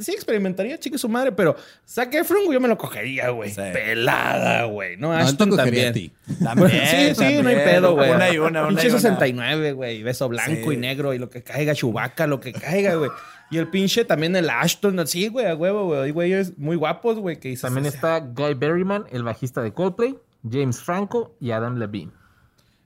sí 0.00 0.12
experimentaría, 0.12 0.78
chique 0.78 0.98
su 0.98 1.08
madre, 1.08 1.32
pero 1.32 1.56
Zac 1.88 2.14
Efron, 2.14 2.44
güey, 2.44 2.54
yo 2.54 2.60
me 2.60 2.68
lo 2.68 2.76
cogería, 2.78 3.30
güey. 3.30 3.50
Sí. 3.50 3.60
Pelada, 3.72 4.64
güey. 4.64 4.96
No, 4.96 5.08
No, 5.08 5.14
Ashton 5.18 5.56
también. 5.56 5.88
a 5.88 5.92
ti. 5.92 6.12
También, 6.42 6.70
sí, 7.14 7.14
sí, 7.14 7.42
no 7.42 7.48
hay 7.48 7.56
pedo, 7.56 7.94
güey. 7.94 8.10
Una 8.10 8.30
y 8.30 8.38
una, 8.38 8.60
una 8.62 8.68
Pinche 8.68 8.86
y 8.88 8.90
una. 8.90 9.00
69, 9.00 9.72
güey. 9.72 10.02
Beso 10.02 10.28
blanco 10.28 10.70
Sí. 10.70 10.74
y 10.74 10.76
negro 10.78 11.14
y 11.14 11.18
lo 11.18 11.30
que 11.30 11.42
caiga, 11.42 11.74
chubaca, 11.74 12.26
lo 12.26 12.40
que 12.40 12.52
caiga, 12.52 12.94
güey. 12.94 13.10
Y 13.50 13.58
el 13.58 13.68
pinche 13.68 14.04
también 14.04 14.34
el 14.34 14.50
Ashton, 14.50 15.06
sí, 15.06 15.28
güey, 15.28 15.46
a 15.46 15.54
huevo, 15.54 15.84
güey. 15.86 16.00
Hay 16.00 16.10
güeyes 16.10 16.58
muy 16.58 16.74
guapos, 16.76 17.18
güey, 17.18 17.38
que 17.38 17.56
También 17.56 17.86
"Ese- 17.86 17.96
está 17.96 18.18
Guy 18.18 18.54
Berryman, 18.54 19.04
el 19.10 19.22
bajista 19.22 19.62
de 19.62 19.72
Coldplay, 19.72 20.16
James 20.50 20.80
Franco 20.80 21.36
y 21.40 21.52
Adam 21.52 21.78
Levine. 21.78 22.10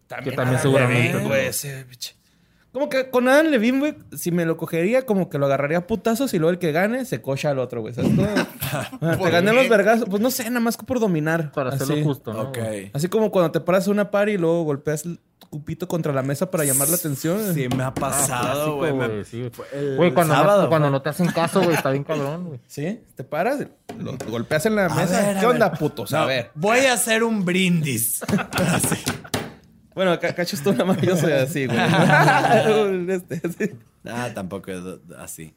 También, 0.07 0.31
Que 0.31 0.37
también 0.37 0.57
Adam 0.57 0.63
seguramente 0.63 1.09
Levine, 1.13 1.29
güey, 1.29 1.47
ese 1.47 1.85
pinche. 1.89 2.15
Como 2.73 2.89
que 2.89 3.11
con 3.11 3.27
Adam 3.29 3.47
Levine, 3.47 3.79
güey, 3.81 3.95
si 4.17 4.31
me 4.31 4.45
lo 4.45 4.57
cogería, 4.57 5.05
como 5.05 5.29
que 5.29 5.39
lo 5.39 5.47
agarraría 5.47 5.79
a 5.79 5.87
putazos 5.89 6.33
y 6.35 6.39
luego 6.39 6.53
el 6.53 6.59
que 6.59 6.71
gane 6.71 7.05
se 7.05 7.21
cocha 7.21 7.51
al 7.51 7.59
otro, 7.59 7.81
güey. 7.81 7.93
¿Sabes? 7.95 8.13
Ah, 8.73 9.17
te 9.23 9.31
gané 9.31 9.53
los 9.53 9.69
vergazos. 9.69 10.09
Pues 10.09 10.23
no 10.23 10.31
sé, 10.31 10.45
nada 10.49 10.61
más 10.61 10.77
que 10.77 10.85
por 10.85 11.01
dominar. 11.01 11.51
Para 11.51 11.71
hacerlo 11.71 12.03
justo, 12.05 12.33
¿no? 12.33 12.43
Ok. 12.43 12.59
Así 12.93 13.09
como 13.09 13.33
cuando 13.33 13.51
te 13.51 13.59
paras 13.61 13.89
a 13.89 13.91
una 13.91 14.11
par 14.13 14.29
y 14.29 14.39
luego 14.39 14.63
golpeas 14.63 15.05
el 15.05 15.19
cupito 15.49 15.89
contra 15.89 16.13
la 16.13 16.23
mesa 16.23 16.49
para 16.49 16.63
llamar 16.65 16.89
la 16.91 16.95
atención. 16.95 17.55
Sí, 17.55 17.67
me 17.77 17.83
ha 17.83 17.89
Ah, 17.89 17.95
pasado, 17.95 18.77
güey. 18.77 18.93
Güey, 18.93 19.25
sí, 19.25 19.51
güey. 19.97 20.15
cuando, 20.15 20.33
sábado, 20.35 20.63
no, 20.63 20.69
cuando 20.69 20.91
no 20.91 21.03
te 21.03 21.09
hacen 21.09 21.27
caso, 21.27 21.61
güey, 21.63 21.75
está 21.75 21.91
bien 21.91 22.05
cabrón, 22.05 22.45
güey. 22.47 22.61
¿Sí? 22.69 23.01
Te 23.17 23.25
paras, 23.25 23.67
lo 23.99 24.17
golpeas 24.29 24.65
en 24.67 24.77
la 24.77 24.87
A 24.87 24.95
mesa. 24.95 25.21
ver, 25.27 25.37
a 25.39 25.41
¿Qué 25.41 25.47
ver. 25.47 25.55
onda, 25.57 25.73
putos? 25.73 26.13
A 26.15 26.21
No, 26.21 26.27
ver. 26.27 26.53
Voy 26.55 26.79
a 26.87 26.93
hacer 26.93 27.25
un 27.25 27.45
brindis. 27.45 28.23
Así. 28.53 28.95
Bueno, 30.01 30.19
ca- 30.19 30.35
cacho 30.35 30.57
es 30.57 30.65
más. 30.87 30.97
Yo 31.03 31.15
soy 31.15 31.33
así, 31.33 31.67
güey. 31.67 31.79
Este. 33.11 33.77
Ah, 34.07 34.31
tampoco 34.35 34.71
es 34.71 34.83
así. 35.19 35.55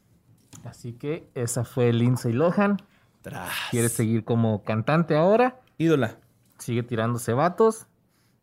Así 0.65 0.91
que 0.91 1.29
esa 1.33 1.63
fue 1.63 1.93
Lindsay 1.93 2.33
Lohan. 2.33 2.81
Tras. 3.21 3.49
Quiere 3.71 3.87
seguir 3.87 4.25
como 4.25 4.65
cantante 4.65 5.15
ahora. 5.15 5.61
Ídola. 5.77 6.17
Sigue 6.57 6.83
tirándose 6.83 7.31
vatos. 7.31 7.87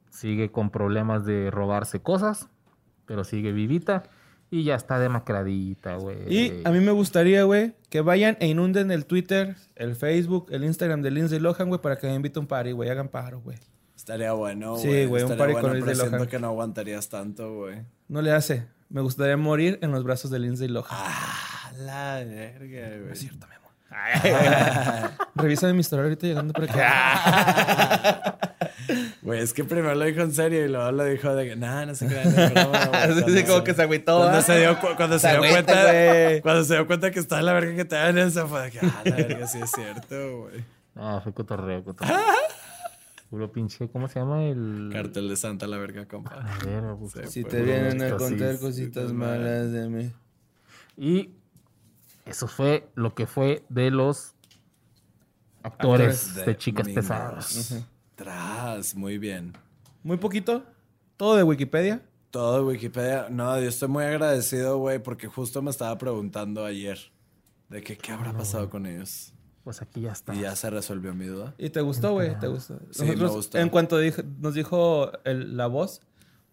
Sigue 0.09 0.51
con 0.51 0.71
problemas 0.71 1.27
de 1.27 1.51
robarse 1.51 2.01
cosas. 2.01 2.49
Pero 3.05 3.23
sigue 3.23 3.53
vivita. 3.53 4.05
Y 4.51 4.65
ya 4.65 4.77
está 4.77 4.99
demacradita, 4.99 5.97
güey. 5.97 6.17
Y 6.35 6.63
a 6.65 6.71
mí 6.71 6.81
me 6.81 6.93
gustaría, 6.93 7.43
güey, 7.45 7.75
que 7.91 8.01
vayan 8.01 8.39
e 8.41 8.47
inunden 8.47 8.91
el 8.91 9.05
Twitter, 9.05 9.55
el 9.77 9.97
Facebook, 9.97 10.47
el 10.51 10.65
Instagram 10.65 11.03
de 11.03 11.11
Lindsay 11.11 11.41
Lohan, 11.41 11.69
güey, 11.69 11.83
para 11.83 11.97
que 11.99 12.07
me 12.07 12.15
invite 12.15 12.39
a 12.39 12.41
un 12.41 12.47
party, 12.47 12.73
güey. 12.73 12.89
Hagan 12.89 13.09
paro, 13.09 13.43
güey. 13.43 13.59
Estaría 14.01 14.33
bueno, 14.33 14.79
Sí, 14.79 14.89
güey. 14.89 15.05
güey, 15.07 15.23
un 15.25 15.31
Estaría 15.33 15.53
party 15.53 15.53
bueno, 15.53 15.69
con 15.69 15.77
Lindsay 15.77 15.95
siento 15.95 16.17
Lohan. 16.17 16.29
que 16.31 16.39
no 16.39 16.47
aguantarías 16.49 17.09
tanto, 17.11 17.55
güey. 17.55 17.83
No 18.09 18.23
le 18.23 18.33
hace. 18.33 18.67
Me 18.89 19.03
gustaría 19.03 19.37
morir 19.37 19.79
en 19.83 19.93
los 19.93 20.03
brazos 20.05 20.31
de 20.31 20.39
Lindsay 20.39 20.69
Lohan. 20.69 20.87
Ah, 20.91 21.71
la 21.77 22.25
verga, 22.25 22.97
güey. 22.99 23.13
Es 23.13 23.19
cierto, 23.19 23.47
mi 23.47 23.55
amor. 23.55 23.71
Revisa 25.35 25.71
mi 25.75 25.81
historia 25.81 26.05
ahorita 26.05 26.27
llegando 26.27 26.53
por 26.55 26.65
acá. 26.65 28.39
Güey, 29.23 29.41
es 29.41 29.53
que 29.53 29.63
primero 29.65 29.95
lo 29.95 30.05
dijo 30.05 30.23
en 30.23 30.33
serio 30.33 30.65
y 30.65 30.69
luego 30.69 30.91
lo 30.91 31.05
dijo 31.05 31.33
de 31.35 31.51
que, 31.51 31.55
nah, 31.57 31.85
no 31.85 31.95
se 31.95 32.07
crean. 32.07 32.27
es 32.27 32.55
broma, 32.55 32.87
güey". 32.87 33.15
Sí, 33.15 33.23
Cuando 33.23 33.47
como 33.53 33.65
que 33.65 33.75
se 33.75 33.83
agüitó. 33.83 34.19
Cuando 34.19 34.39
¿ah? 34.39 34.43
se 34.43 34.59
dio, 34.59 34.81
cu- 34.81 34.87
cuando 34.97 35.19
se 35.19 35.29
Se 35.29 35.35
dio 35.35 35.37
agüita, 35.45 35.63
cuenta, 35.63 35.83
güey. 35.93 36.41
cuando 36.41 36.65
se 36.65 36.75
dio 36.75 36.87
cuenta 36.87 37.11
que 37.11 37.19
estaba 37.21 37.43
la 37.43 37.53
verga 37.53 37.77
que 37.77 37.85
te 37.85 37.95
dan 37.97 38.19
eso, 38.19 38.49
fue 38.49 38.63
de 38.63 38.71
que, 38.73 38.79
ah, 38.83 39.03
la 39.05 39.15
verga, 39.17 39.47
sí 39.47 39.59
es 39.63 39.71
cierto, 39.71 40.39
güey. 40.41 40.65
No, 40.95 41.21
fue 41.21 41.33
cotorreo, 41.35 41.85
cotorreo. 41.85 42.17
Puro 43.31 43.53
pinche, 43.53 43.89
¿cómo 43.89 44.09
se 44.09 44.19
llama? 44.19 44.45
El. 44.45 44.91
Cartel 44.93 45.29
de 45.29 45.37
Santa, 45.37 45.69
la 45.69 45.79
verga, 45.79 46.07
compa. 46.07 46.35
A 46.35 46.59
ver, 46.65 46.83
me 46.83 46.93
busco. 46.95 47.25
Si 47.29 47.45
te 47.45 47.63
vienen 47.63 48.03
a 48.03 48.11
sí, 48.11 48.17
contar 48.17 48.57
sí, 48.57 48.61
cositas 48.61 49.13
malas 49.13 49.71
de 49.71 49.89
mí. 49.89 50.13
Y 50.97 51.31
eso 52.27 52.49
fue 52.49 52.89
lo 52.97 53.15
que 53.15 53.29
fue 53.29 53.65
de 53.69 53.93
los 53.93 54.35
actores, 55.63 56.27
Actores 56.27 56.47
de, 56.47 56.57
chicas 56.57 56.89
pesadas. 56.89 57.87
Tras, 58.17 58.97
muy 58.97 59.19
bien. 59.19 59.53
Muy 60.03 60.17
poquito. 60.17 60.65
Todo 61.17 61.37
de 61.37 61.45
Wikipedia. 61.45 62.03
Todo 62.33 62.57
de 62.57 62.65
Wikipedia. 62.65 63.29
No, 63.31 63.61
yo 63.61 63.69
estoy 63.69 63.89
muy 63.89 64.03
agradecido, 64.03 64.79
güey, 64.79 64.99
porque 65.01 65.29
justo 65.29 65.63
me 65.63 65.71
estaba 65.71 65.97
preguntando 65.99 66.65
ayer 66.65 66.99
de 67.69 67.81
que 67.81 67.97
qué 67.97 68.11
habrá 68.11 68.33
pasado 68.33 68.69
con 68.69 68.87
ellos. 68.87 69.33
Pues 69.65 69.83
aquí 69.83 70.01
ya 70.01 70.13
está. 70.13 70.35
Y 70.35 70.41
ya 70.41 70.57
se 70.57 70.71
resolvió 70.71 71.15
mi 71.15 71.27
duda. 71.27 71.55
¿Y 71.59 71.71
te 71.71 71.81
gustó, 71.83 72.13
güey? 72.13 72.39
¿Te 72.39 72.47
gustó? 72.49 72.79
Sí, 72.91 73.05
me 73.05 73.27
gustó. 73.27 73.59
En 73.59 73.69
cuanto 73.69 73.99
dijo- 73.99 74.23
nos 74.41 74.55
dijo 74.55 75.13
el- 75.25 75.57
la 75.57 75.67
voz, 75.67 76.01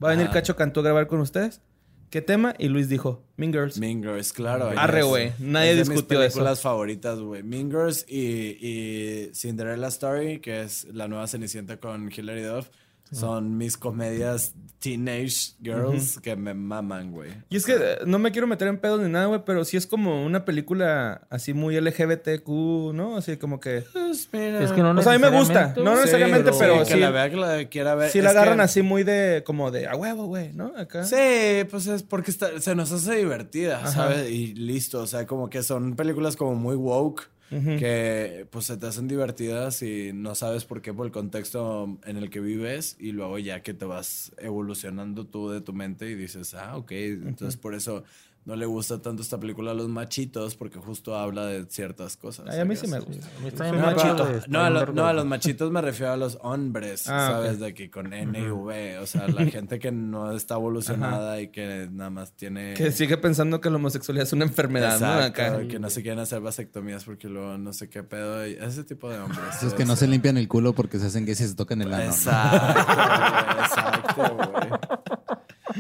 va 0.04 0.10
a 0.10 0.12
venir 0.12 0.26
Ajá. 0.26 0.34
Cacho 0.36 0.56
Cantú 0.56 0.82
a 0.82 0.84
grabar 0.84 1.08
con 1.08 1.20
ustedes. 1.22 1.62
¿Qué 2.10 2.22
tema? 2.22 2.54
Y 2.58 2.70
Luis 2.70 2.88
dijo, 2.88 3.24
Mean 3.36 3.52
Girls. 3.52 3.80
Mean 3.80 4.02
Girls, 4.02 4.32
claro. 4.32 4.72
Arre, 4.78 5.04
güey. 5.04 5.34
Nadie 5.40 5.72
es 5.72 5.76
de 5.78 5.84
discutió 5.94 6.20
mis 6.20 6.28
eso. 6.28 6.36
películas 6.36 6.62
favoritas, 6.62 7.20
güey. 7.20 7.44
Mean 7.44 7.70
Girls 7.70 8.06
y, 8.08 8.58
y 8.66 9.32
Cinderella 9.34 9.88
Story, 9.88 10.40
que 10.40 10.62
es 10.62 10.86
la 10.94 11.08
nueva 11.10 11.28
Cenicienta 11.28 11.80
con 11.82 12.10
Hilary 12.16 12.44
Duff, 12.44 12.70
son 13.12 13.58
mis 13.58 13.78
comedias 13.78 14.54
teenage 14.80 15.54
girls 15.62 16.20
que 16.20 16.36
me 16.36 16.54
maman, 16.54 17.12
güey. 17.12 17.32
Y 17.50 17.58
es 17.58 17.66
que 17.66 17.76
no 18.06 18.20
me 18.20 18.32
quiero 18.32 18.46
meter 18.48 18.68
en 18.68 18.78
pedos 18.78 19.02
ni 19.02 19.10
nada, 19.10 19.26
güey, 19.26 19.42
pero 19.44 19.66
sí 19.66 19.76
es 19.76 19.88
como 19.88 20.24
una 20.24 20.46
película 20.46 21.22
así 21.32 21.54
muy 21.54 21.76
LGBTQ, 21.80 22.48
¿no? 22.94 23.18
Así 23.18 23.38
como 23.38 23.60
que... 23.60 23.84
Pues 23.92 24.30
mira, 24.32 24.64
Es 24.64 24.72
que 24.72 24.82
no 24.82 24.92
O 24.92 25.02
sea, 25.02 25.14
a 25.14 25.18
mí 25.18 25.22
me 25.22 25.30
gusta. 25.36 25.74
No 25.78 25.96
necesariamente, 25.96 26.52
sí, 26.54 26.58
pero 26.60 26.80
que 26.84 26.94
sí- 26.94 27.00
la 27.00 27.10
vea, 27.10 27.30
que 27.30 27.38
la 27.38 27.66
quiera 27.66 27.96
ver. 27.96 28.12
Sí 28.12 28.22
la 28.22 28.30
Es 28.30 28.34
que- 28.34 28.40
agarran 28.40 28.60
así 28.62 28.82
muy 28.84 29.04
de... 29.04 29.44
Como 29.46 29.72
de 29.72 29.88
a 29.88 29.96
huevo, 29.96 30.26
güey, 30.28 30.54
¿no? 30.54 30.74
Acá. 30.78 31.04
Sí, 31.04 31.66
pues 31.72 31.88
es 31.88 32.04
porque 32.04 32.30
está- 32.32 32.60
se 32.62 32.76
nos 32.76 32.92
hace 32.92 33.16
divertida, 33.16 33.80
Ajá. 33.80 33.92
¿sabes? 33.92 34.30
Y 34.30 34.54
listo, 34.54 35.02
o 35.02 35.08
sea, 35.08 35.26
como 35.26 35.50
que 35.50 35.64
son 35.64 35.96
películas 35.96 36.36
como 36.36 36.54
muy 36.56 36.76
woke, 36.76 37.30
que 37.50 38.46
pues 38.50 38.66
se 38.66 38.78
te 38.78 38.88
hacen 38.88 39.08
divertidas 39.08 39.82
y 39.82 40.12
no 40.14 40.36
sabes 40.36 40.66
por 40.66 40.82
qué, 40.82 40.94
por 40.94 41.06
el 41.06 41.12
contexto 41.12 41.98
en 42.04 42.18
el 42.18 42.30
que 42.30 42.40
vives 42.42 42.98
y 43.00 43.12
luego 43.12 43.40
ya 43.40 43.62
que 43.62 43.74
te 43.74 43.86
vas 43.86 44.34
evolucionando 44.38 45.26
tú 45.26 45.50
de 45.50 45.62
tu 45.62 45.74
mente 45.74 46.10
y 46.10 46.16
dices, 46.16 46.54
ah, 46.54 46.76
ok, 46.78 46.92
entonces 46.92 47.58
por 47.58 47.74
eso 47.74 48.04
no 48.48 48.56
le 48.56 48.66
gusta 48.66 49.02
tanto 49.02 49.22
esta 49.22 49.38
película 49.38 49.72
a 49.72 49.74
los 49.74 49.90
machitos 49.90 50.56
porque 50.56 50.80
justo 50.80 51.18
habla 51.18 51.46
de 51.48 51.66
ciertas 51.66 52.16
cosas. 52.16 52.46
Ay, 52.50 52.62
a 52.62 52.66
mí 52.66 52.78
sí 52.78 52.88
me 52.88 53.00
gusta. 53.00 53.28
A 53.28 53.40
mí 53.42 53.50
bien 53.52 53.76
No, 53.76 53.86
machito. 53.88 54.28
no, 54.48 54.62
a 54.62 54.70
lo- 54.70 54.86
no, 54.94 55.06
a 55.06 55.12
los 55.12 55.26
machitos 55.26 55.70
me 55.70 55.82
refiero 55.82 56.14
a 56.14 56.18
los 56.18 56.38
hombres, 56.42 57.10
Ah, 57.10 57.28
¿sabes? 57.30 57.60
De 57.60 57.74
que 57.74 57.92
con 57.92 58.14
N 58.14 58.40
y 58.40 58.50
V, 58.50 59.00
o 59.00 59.06
sea, 59.06 59.28
la 59.28 59.46
gente 59.52 59.80
que 59.80 59.92
no 59.92 60.32
está 60.32 60.54
evolucionada 60.56 61.42
y 61.42 61.50
que 61.50 61.90
nada 61.92 62.10
más 62.10 62.32
tiene... 62.38 62.74
Que 62.76 62.94
sigue 62.94 63.18
pensando 63.18 63.60
que 63.60 63.70
la 63.70 63.76
homosexualidad 63.76 64.26
es 64.26 64.32
una 64.32 64.46
enfermedad, 64.46 64.98
¿no? 65.00 65.08
Acá. 65.26 65.68
que 65.68 65.78
no 65.78 65.90
se 65.90 66.02
quieren 66.02 66.20
hacer 66.20 66.40
vasectomías 66.40 67.04
porque 67.04 67.28
luego 67.28 67.58
no 67.58 67.74
sé 67.74 67.90
qué 67.90 68.02
pedo. 68.04 68.48
y 68.48 68.54
ese 68.54 68.86
tipo 68.86 69.10
de 69.10 69.20
hombres. 69.20 69.42
Esos 69.58 69.74
que 69.74 69.84
no 69.84 69.98
se 69.98 70.08
limpian 70.08 70.38
el 70.38 70.48
culo 70.48 70.72
porque 70.72 71.00
se 71.00 71.08
hacen 71.08 71.26
que 71.26 71.36
se 71.36 71.54
tocan 71.54 71.82
el 71.82 71.94
ano. 71.94 72.06
¿no? 72.06 72.12
Exacto, 72.12 72.74
güey, 72.86 73.60
exacto, 73.60 74.36
güey. 74.36 74.68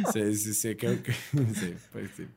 Sí, 0.13 0.35
sí, 0.35 0.53
sí, 0.53 0.75
creo 0.75 1.01
que 1.01 1.11
sí, 1.11 1.73
pues 1.91 2.11
sí. 2.15 2.27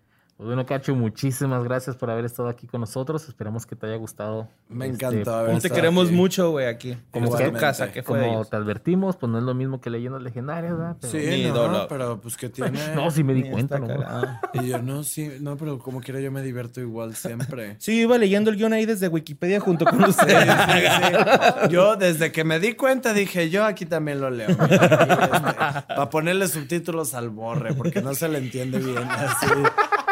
Pues 0.41 0.47
bueno, 0.47 0.65
Cacho, 0.65 0.95
muchísimas 0.95 1.63
gracias 1.65 1.97
por 1.97 2.09
haber 2.09 2.25
estado 2.25 2.49
aquí 2.49 2.67
con 2.67 2.81
nosotros. 2.81 3.29
Esperamos 3.29 3.67
que 3.67 3.77
te 3.77 3.85
haya 3.87 3.97
gustado. 3.97 4.49
Me 4.71 4.87
este, 4.87 5.05
encantó 5.05 5.35
haber 5.35 5.61
Te 5.61 5.69
queremos 5.69 6.07
aquí. 6.07 6.17
mucho, 6.17 6.51
güey, 6.53 6.65
aquí. 6.67 6.97
Como 7.11 7.37
tu 7.37 7.53
casa, 7.53 7.93
que 7.93 8.03
fue 8.03 8.21
Como 8.21 8.33
ellos. 8.33 8.49
te 8.49 8.57
advertimos, 8.57 9.17
pues 9.17 9.31
no 9.31 9.37
es 9.37 9.45
lo 9.45 9.53
mismo 9.53 9.83
que 9.83 9.91
leyendas 9.91 10.23
legendarias, 10.23 10.73
¿verdad? 10.79 10.97
Pero- 10.99 11.13
Sí, 11.13 11.19
no, 11.19 11.37
ídolo. 11.37 11.87
pero 11.91 12.19
pues 12.23 12.39
que 12.39 12.49
tiene. 12.49 12.71
No, 12.95 13.11
sí 13.11 13.23
me 13.23 13.35
di 13.35 13.51
cuenta, 13.51 13.79
¿no? 13.79 13.87
cagado. 13.89 14.29
Y 14.55 14.69
yo 14.69 14.81
no, 14.81 15.03
sí, 15.03 15.31
no, 15.43 15.59
pero 15.59 15.79
como 15.79 16.01
quiera 16.01 16.21
yo 16.21 16.33
me 16.33 16.41
divierto 16.41 16.81
igual 16.81 17.15
siempre. 17.17 17.77
Sí, 17.79 18.01
iba 18.01 18.17
leyendo 18.17 18.49
el 18.51 18.57
guion 18.57 18.73
ahí 18.73 18.87
desde 18.87 19.09
Wikipedia 19.09 19.61
junto 19.61 19.85
con 19.85 19.99
Sí, 20.05 20.09
ustedes. 20.09 20.43
sí, 20.43 20.79
sí. 21.03 21.69
Yo 21.69 21.97
desde 21.97 22.33
que 22.33 22.45
me 22.45 22.59
di 22.61 22.73
cuenta 22.77 23.13
dije, 23.13 23.51
yo 23.51 23.67
aquí 23.67 23.85
también 23.85 24.23
lo 24.23 24.31
leo. 24.31 24.57
para 24.57 26.09
ponerle 26.09 26.49
subtítulos 26.49 27.13
al 27.13 27.29
borre, 27.29 27.75
porque 27.75 28.01
no 28.01 28.15
se 28.15 28.27
le 28.27 28.39
entiende 28.39 28.79
bien. 28.79 29.07
Así, 29.07 29.47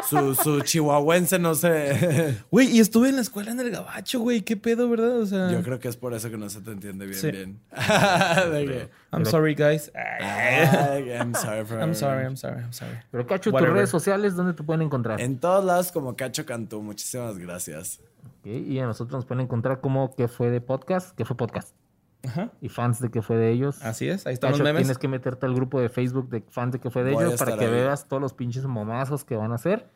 su, 0.09 0.35
su 0.35 0.60
chihuahuense 0.62 1.39
no 1.39 1.55
se... 1.55 2.36
Güey, 2.51 2.76
y 2.76 2.80
estuve 2.80 3.09
en 3.09 3.16
la 3.16 3.22
escuela 3.22 3.51
en 3.52 3.60
el 3.60 3.70
gabacho, 3.70 4.20
güey. 4.20 4.43
¿Qué 4.43 4.56
pedo, 4.56 4.89
verdad? 4.89 5.18
O 5.20 5.26
sea, 5.26 5.51
Yo 5.51 5.62
creo 5.62 5.78
que 5.78 5.89
es 5.89 5.97
por 5.97 6.14
eso 6.14 6.30
que 6.30 6.36
no 6.39 6.48
se 6.48 6.60
te 6.60 6.70
entiende 6.72 7.06
bien, 7.06 7.18
Sí. 7.18 7.30
bien. 7.30 7.60
De 8.52 8.66
que, 8.66 8.90
I'm 9.12 9.24
sorry, 9.26 9.55
guys. 9.55 9.90
"Ay, 9.94 11.10
I'm 11.10 11.35
sorry 11.35 11.64
for 11.64 11.78
I'm 11.80 11.94
sorry, 11.94 12.24
I'm 12.24 12.36
sorry, 12.36 12.60
I'm 12.62 12.72
sorry. 12.72 12.98
Pero 13.10 13.26
Cacho, 13.26 13.51
tus 13.52 13.60
redes 13.68 13.90
sociales, 13.90 14.36
¿dónde 14.36 14.55
te 14.55 14.62
pueden 14.62 14.82
encontrar? 14.82 15.20
En 15.20 15.39
todos 15.39 15.64
lados 15.64 15.93
como 15.93 16.16
Cacho 16.16 16.44
Cantú. 16.47 16.82
Muchísimas 16.82 17.39
gracias. 17.39 18.01
Ok, 18.40 18.47
Y 18.47 18.78
a 18.78 18.86
nosotros 18.86 19.14
nos 19.16 19.24
pueden 19.26 19.44
encontrar 19.44 19.80
como 19.80 20.14
que 20.14 20.28
fue 20.28 20.51
de 20.51 20.60
podcast, 20.60 21.14
que 21.16 21.24
fue 21.24 21.36
podcast. 21.36 21.74
Ajá. 22.26 22.51
Y 22.60 22.68
fans 22.68 23.01
de 23.01 23.10
que 23.10 23.22
fue 23.22 23.36
de 23.36 23.52
ellos. 23.52 23.80
Así 23.82 24.09
es, 24.09 24.26
ahí 24.26 24.35
están 24.35 24.51
Cacho, 24.51 24.64
los 24.64 24.68
memes. 24.68 24.82
tienes 24.82 24.98
que 24.98 25.06
meterte 25.06 25.47
al 25.47 25.55
grupo 25.55 25.80
de 25.80 25.89
Facebook 25.89 26.28
de 26.28 26.43
fans 26.51 26.72
de 26.72 26.80
que 26.80 26.90
fue 26.90 27.05
de 27.05 27.12
Voy 27.12 27.24
ellos 27.24 27.39
para 27.39 27.56
que 27.56 27.64
ahí. 27.66 27.70
veas 27.70 28.09
todos 28.09 28.20
los 28.20 28.32
pinches 28.35 28.64
momazos 28.66 29.24
que 29.24 29.36
van 29.36 29.52
a 29.52 29.55
hacer. 29.55 29.86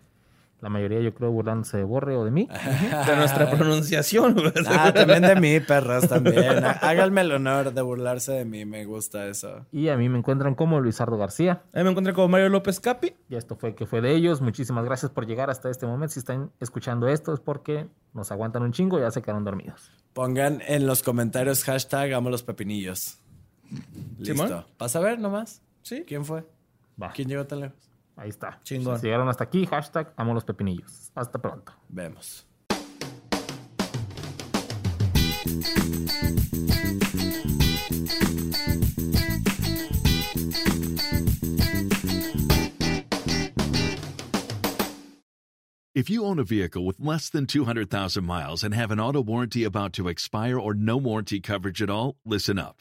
La 0.62 0.68
mayoría, 0.68 1.00
yo 1.00 1.12
creo, 1.12 1.32
burlándose 1.32 1.76
de 1.76 1.82
Borre 1.82 2.16
o 2.16 2.24
de 2.24 2.30
mí. 2.30 2.48
De 3.06 3.16
nuestra 3.16 3.50
pronunciación. 3.50 4.36
Ah, 4.68 4.92
también 4.92 5.22
de 5.22 5.34
mí, 5.36 5.58
perras, 5.60 6.08
también. 6.08 6.64
Háganme 6.64 7.22
el 7.22 7.32
honor 7.32 7.72
de 7.74 7.82
burlarse 7.82 8.32
de 8.32 8.44
mí. 8.44 8.64
Me 8.64 8.84
gusta 8.84 9.26
eso. 9.26 9.66
Y 9.72 9.88
a 9.88 9.96
mí 9.96 10.08
me 10.08 10.18
encuentran 10.18 10.54
como 10.54 10.80
Luisardo 10.80 11.18
García. 11.18 11.62
Ahí 11.72 11.82
me 11.82 11.90
encontré 11.90 12.12
con 12.12 12.30
Mario 12.30 12.48
López 12.48 12.78
Capi. 12.78 13.14
Y 13.28 13.34
esto 13.34 13.56
fue 13.56 13.74
que 13.74 13.86
fue 13.86 14.00
de 14.00 14.14
ellos. 14.14 14.40
Muchísimas 14.40 14.84
gracias 14.84 15.10
por 15.10 15.26
llegar 15.26 15.50
hasta 15.50 15.68
este 15.68 15.86
momento. 15.86 16.14
Si 16.14 16.20
están 16.20 16.52
escuchando 16.60 17.08
esto 17.08 17.34
es 17.34 17.40
porque 17.40 17.88
nos 18.14 18.30
aguantan 18.30 18.62
un 18.62 18.72
chingo 18.72 18.98
y 18.98 19.02
ya 19.02 19.10
se 19.10 19.20
quedaron 19.20 19.44
dormidos. 19.44 19.90
Pongan 20.12 20.62
en 20.66 20.86
los 20.86 21.02
comentarios 21.02 21.64
hashtag 21.64 22.12
amo 22.12 22.30
los 22.30 22.44
pepinillos. 22.44 23.18
Listo. 24.18 24.46
Simón. 24.46 24.64
¿Vas 24.78 24.94
a 24.94 25.00
ver 25.00 25.18
nomás? 25.18 25.60
Sí. 25.82 26.04
¿Quién 26.06 26.24
fue? 26.24 26.44
Va, 27.02 27.10
¿Quién 27.12 27.28
llegó 27.28 27.44
tan 27.46 27.60
lejos? 27.60 27.91
Ahí 28.16 28.28
está. 28.28 28.60
Chingón. 28.62 28.98
Si 28.98 29.06
llegaron 29.06 29.28
hasta 29.28 29.44
aquí, 29.44 29.66
hashtag 29.66 30.12
amo 30.16 30.34
los 30.34 30.44
pepinillos. 30.44 31.10
Hasta 31.14 31.38
pronto. 31.40 31.72
Vemos. 31.88 32.46
If 45.94 46.08
you 46.08 46.24
own 46.24 46.38
a 46.38 46.44
vehicle 46.44 46.84
with 46.86 47.00
less 47.00 47.28
than 47.28 47.46
200,000 47.46 48.24
miles 48.24 48.64
and 48.64 48.74
have 48.74 48.90
an 48.90 48.98
auto 48.98 49.20
warranty 49.20 49.62
about 49.62 49.92
to 49.92 50.08
expire 50.08 50.58
or 50.58 50.74
no 50.74 50.96
warranty 50.96 51.38
coverage 51.38 51.82
at 51.82 51.90
all, 51.90 52.16
listen 52.24 52.58
up. 52.58 52.80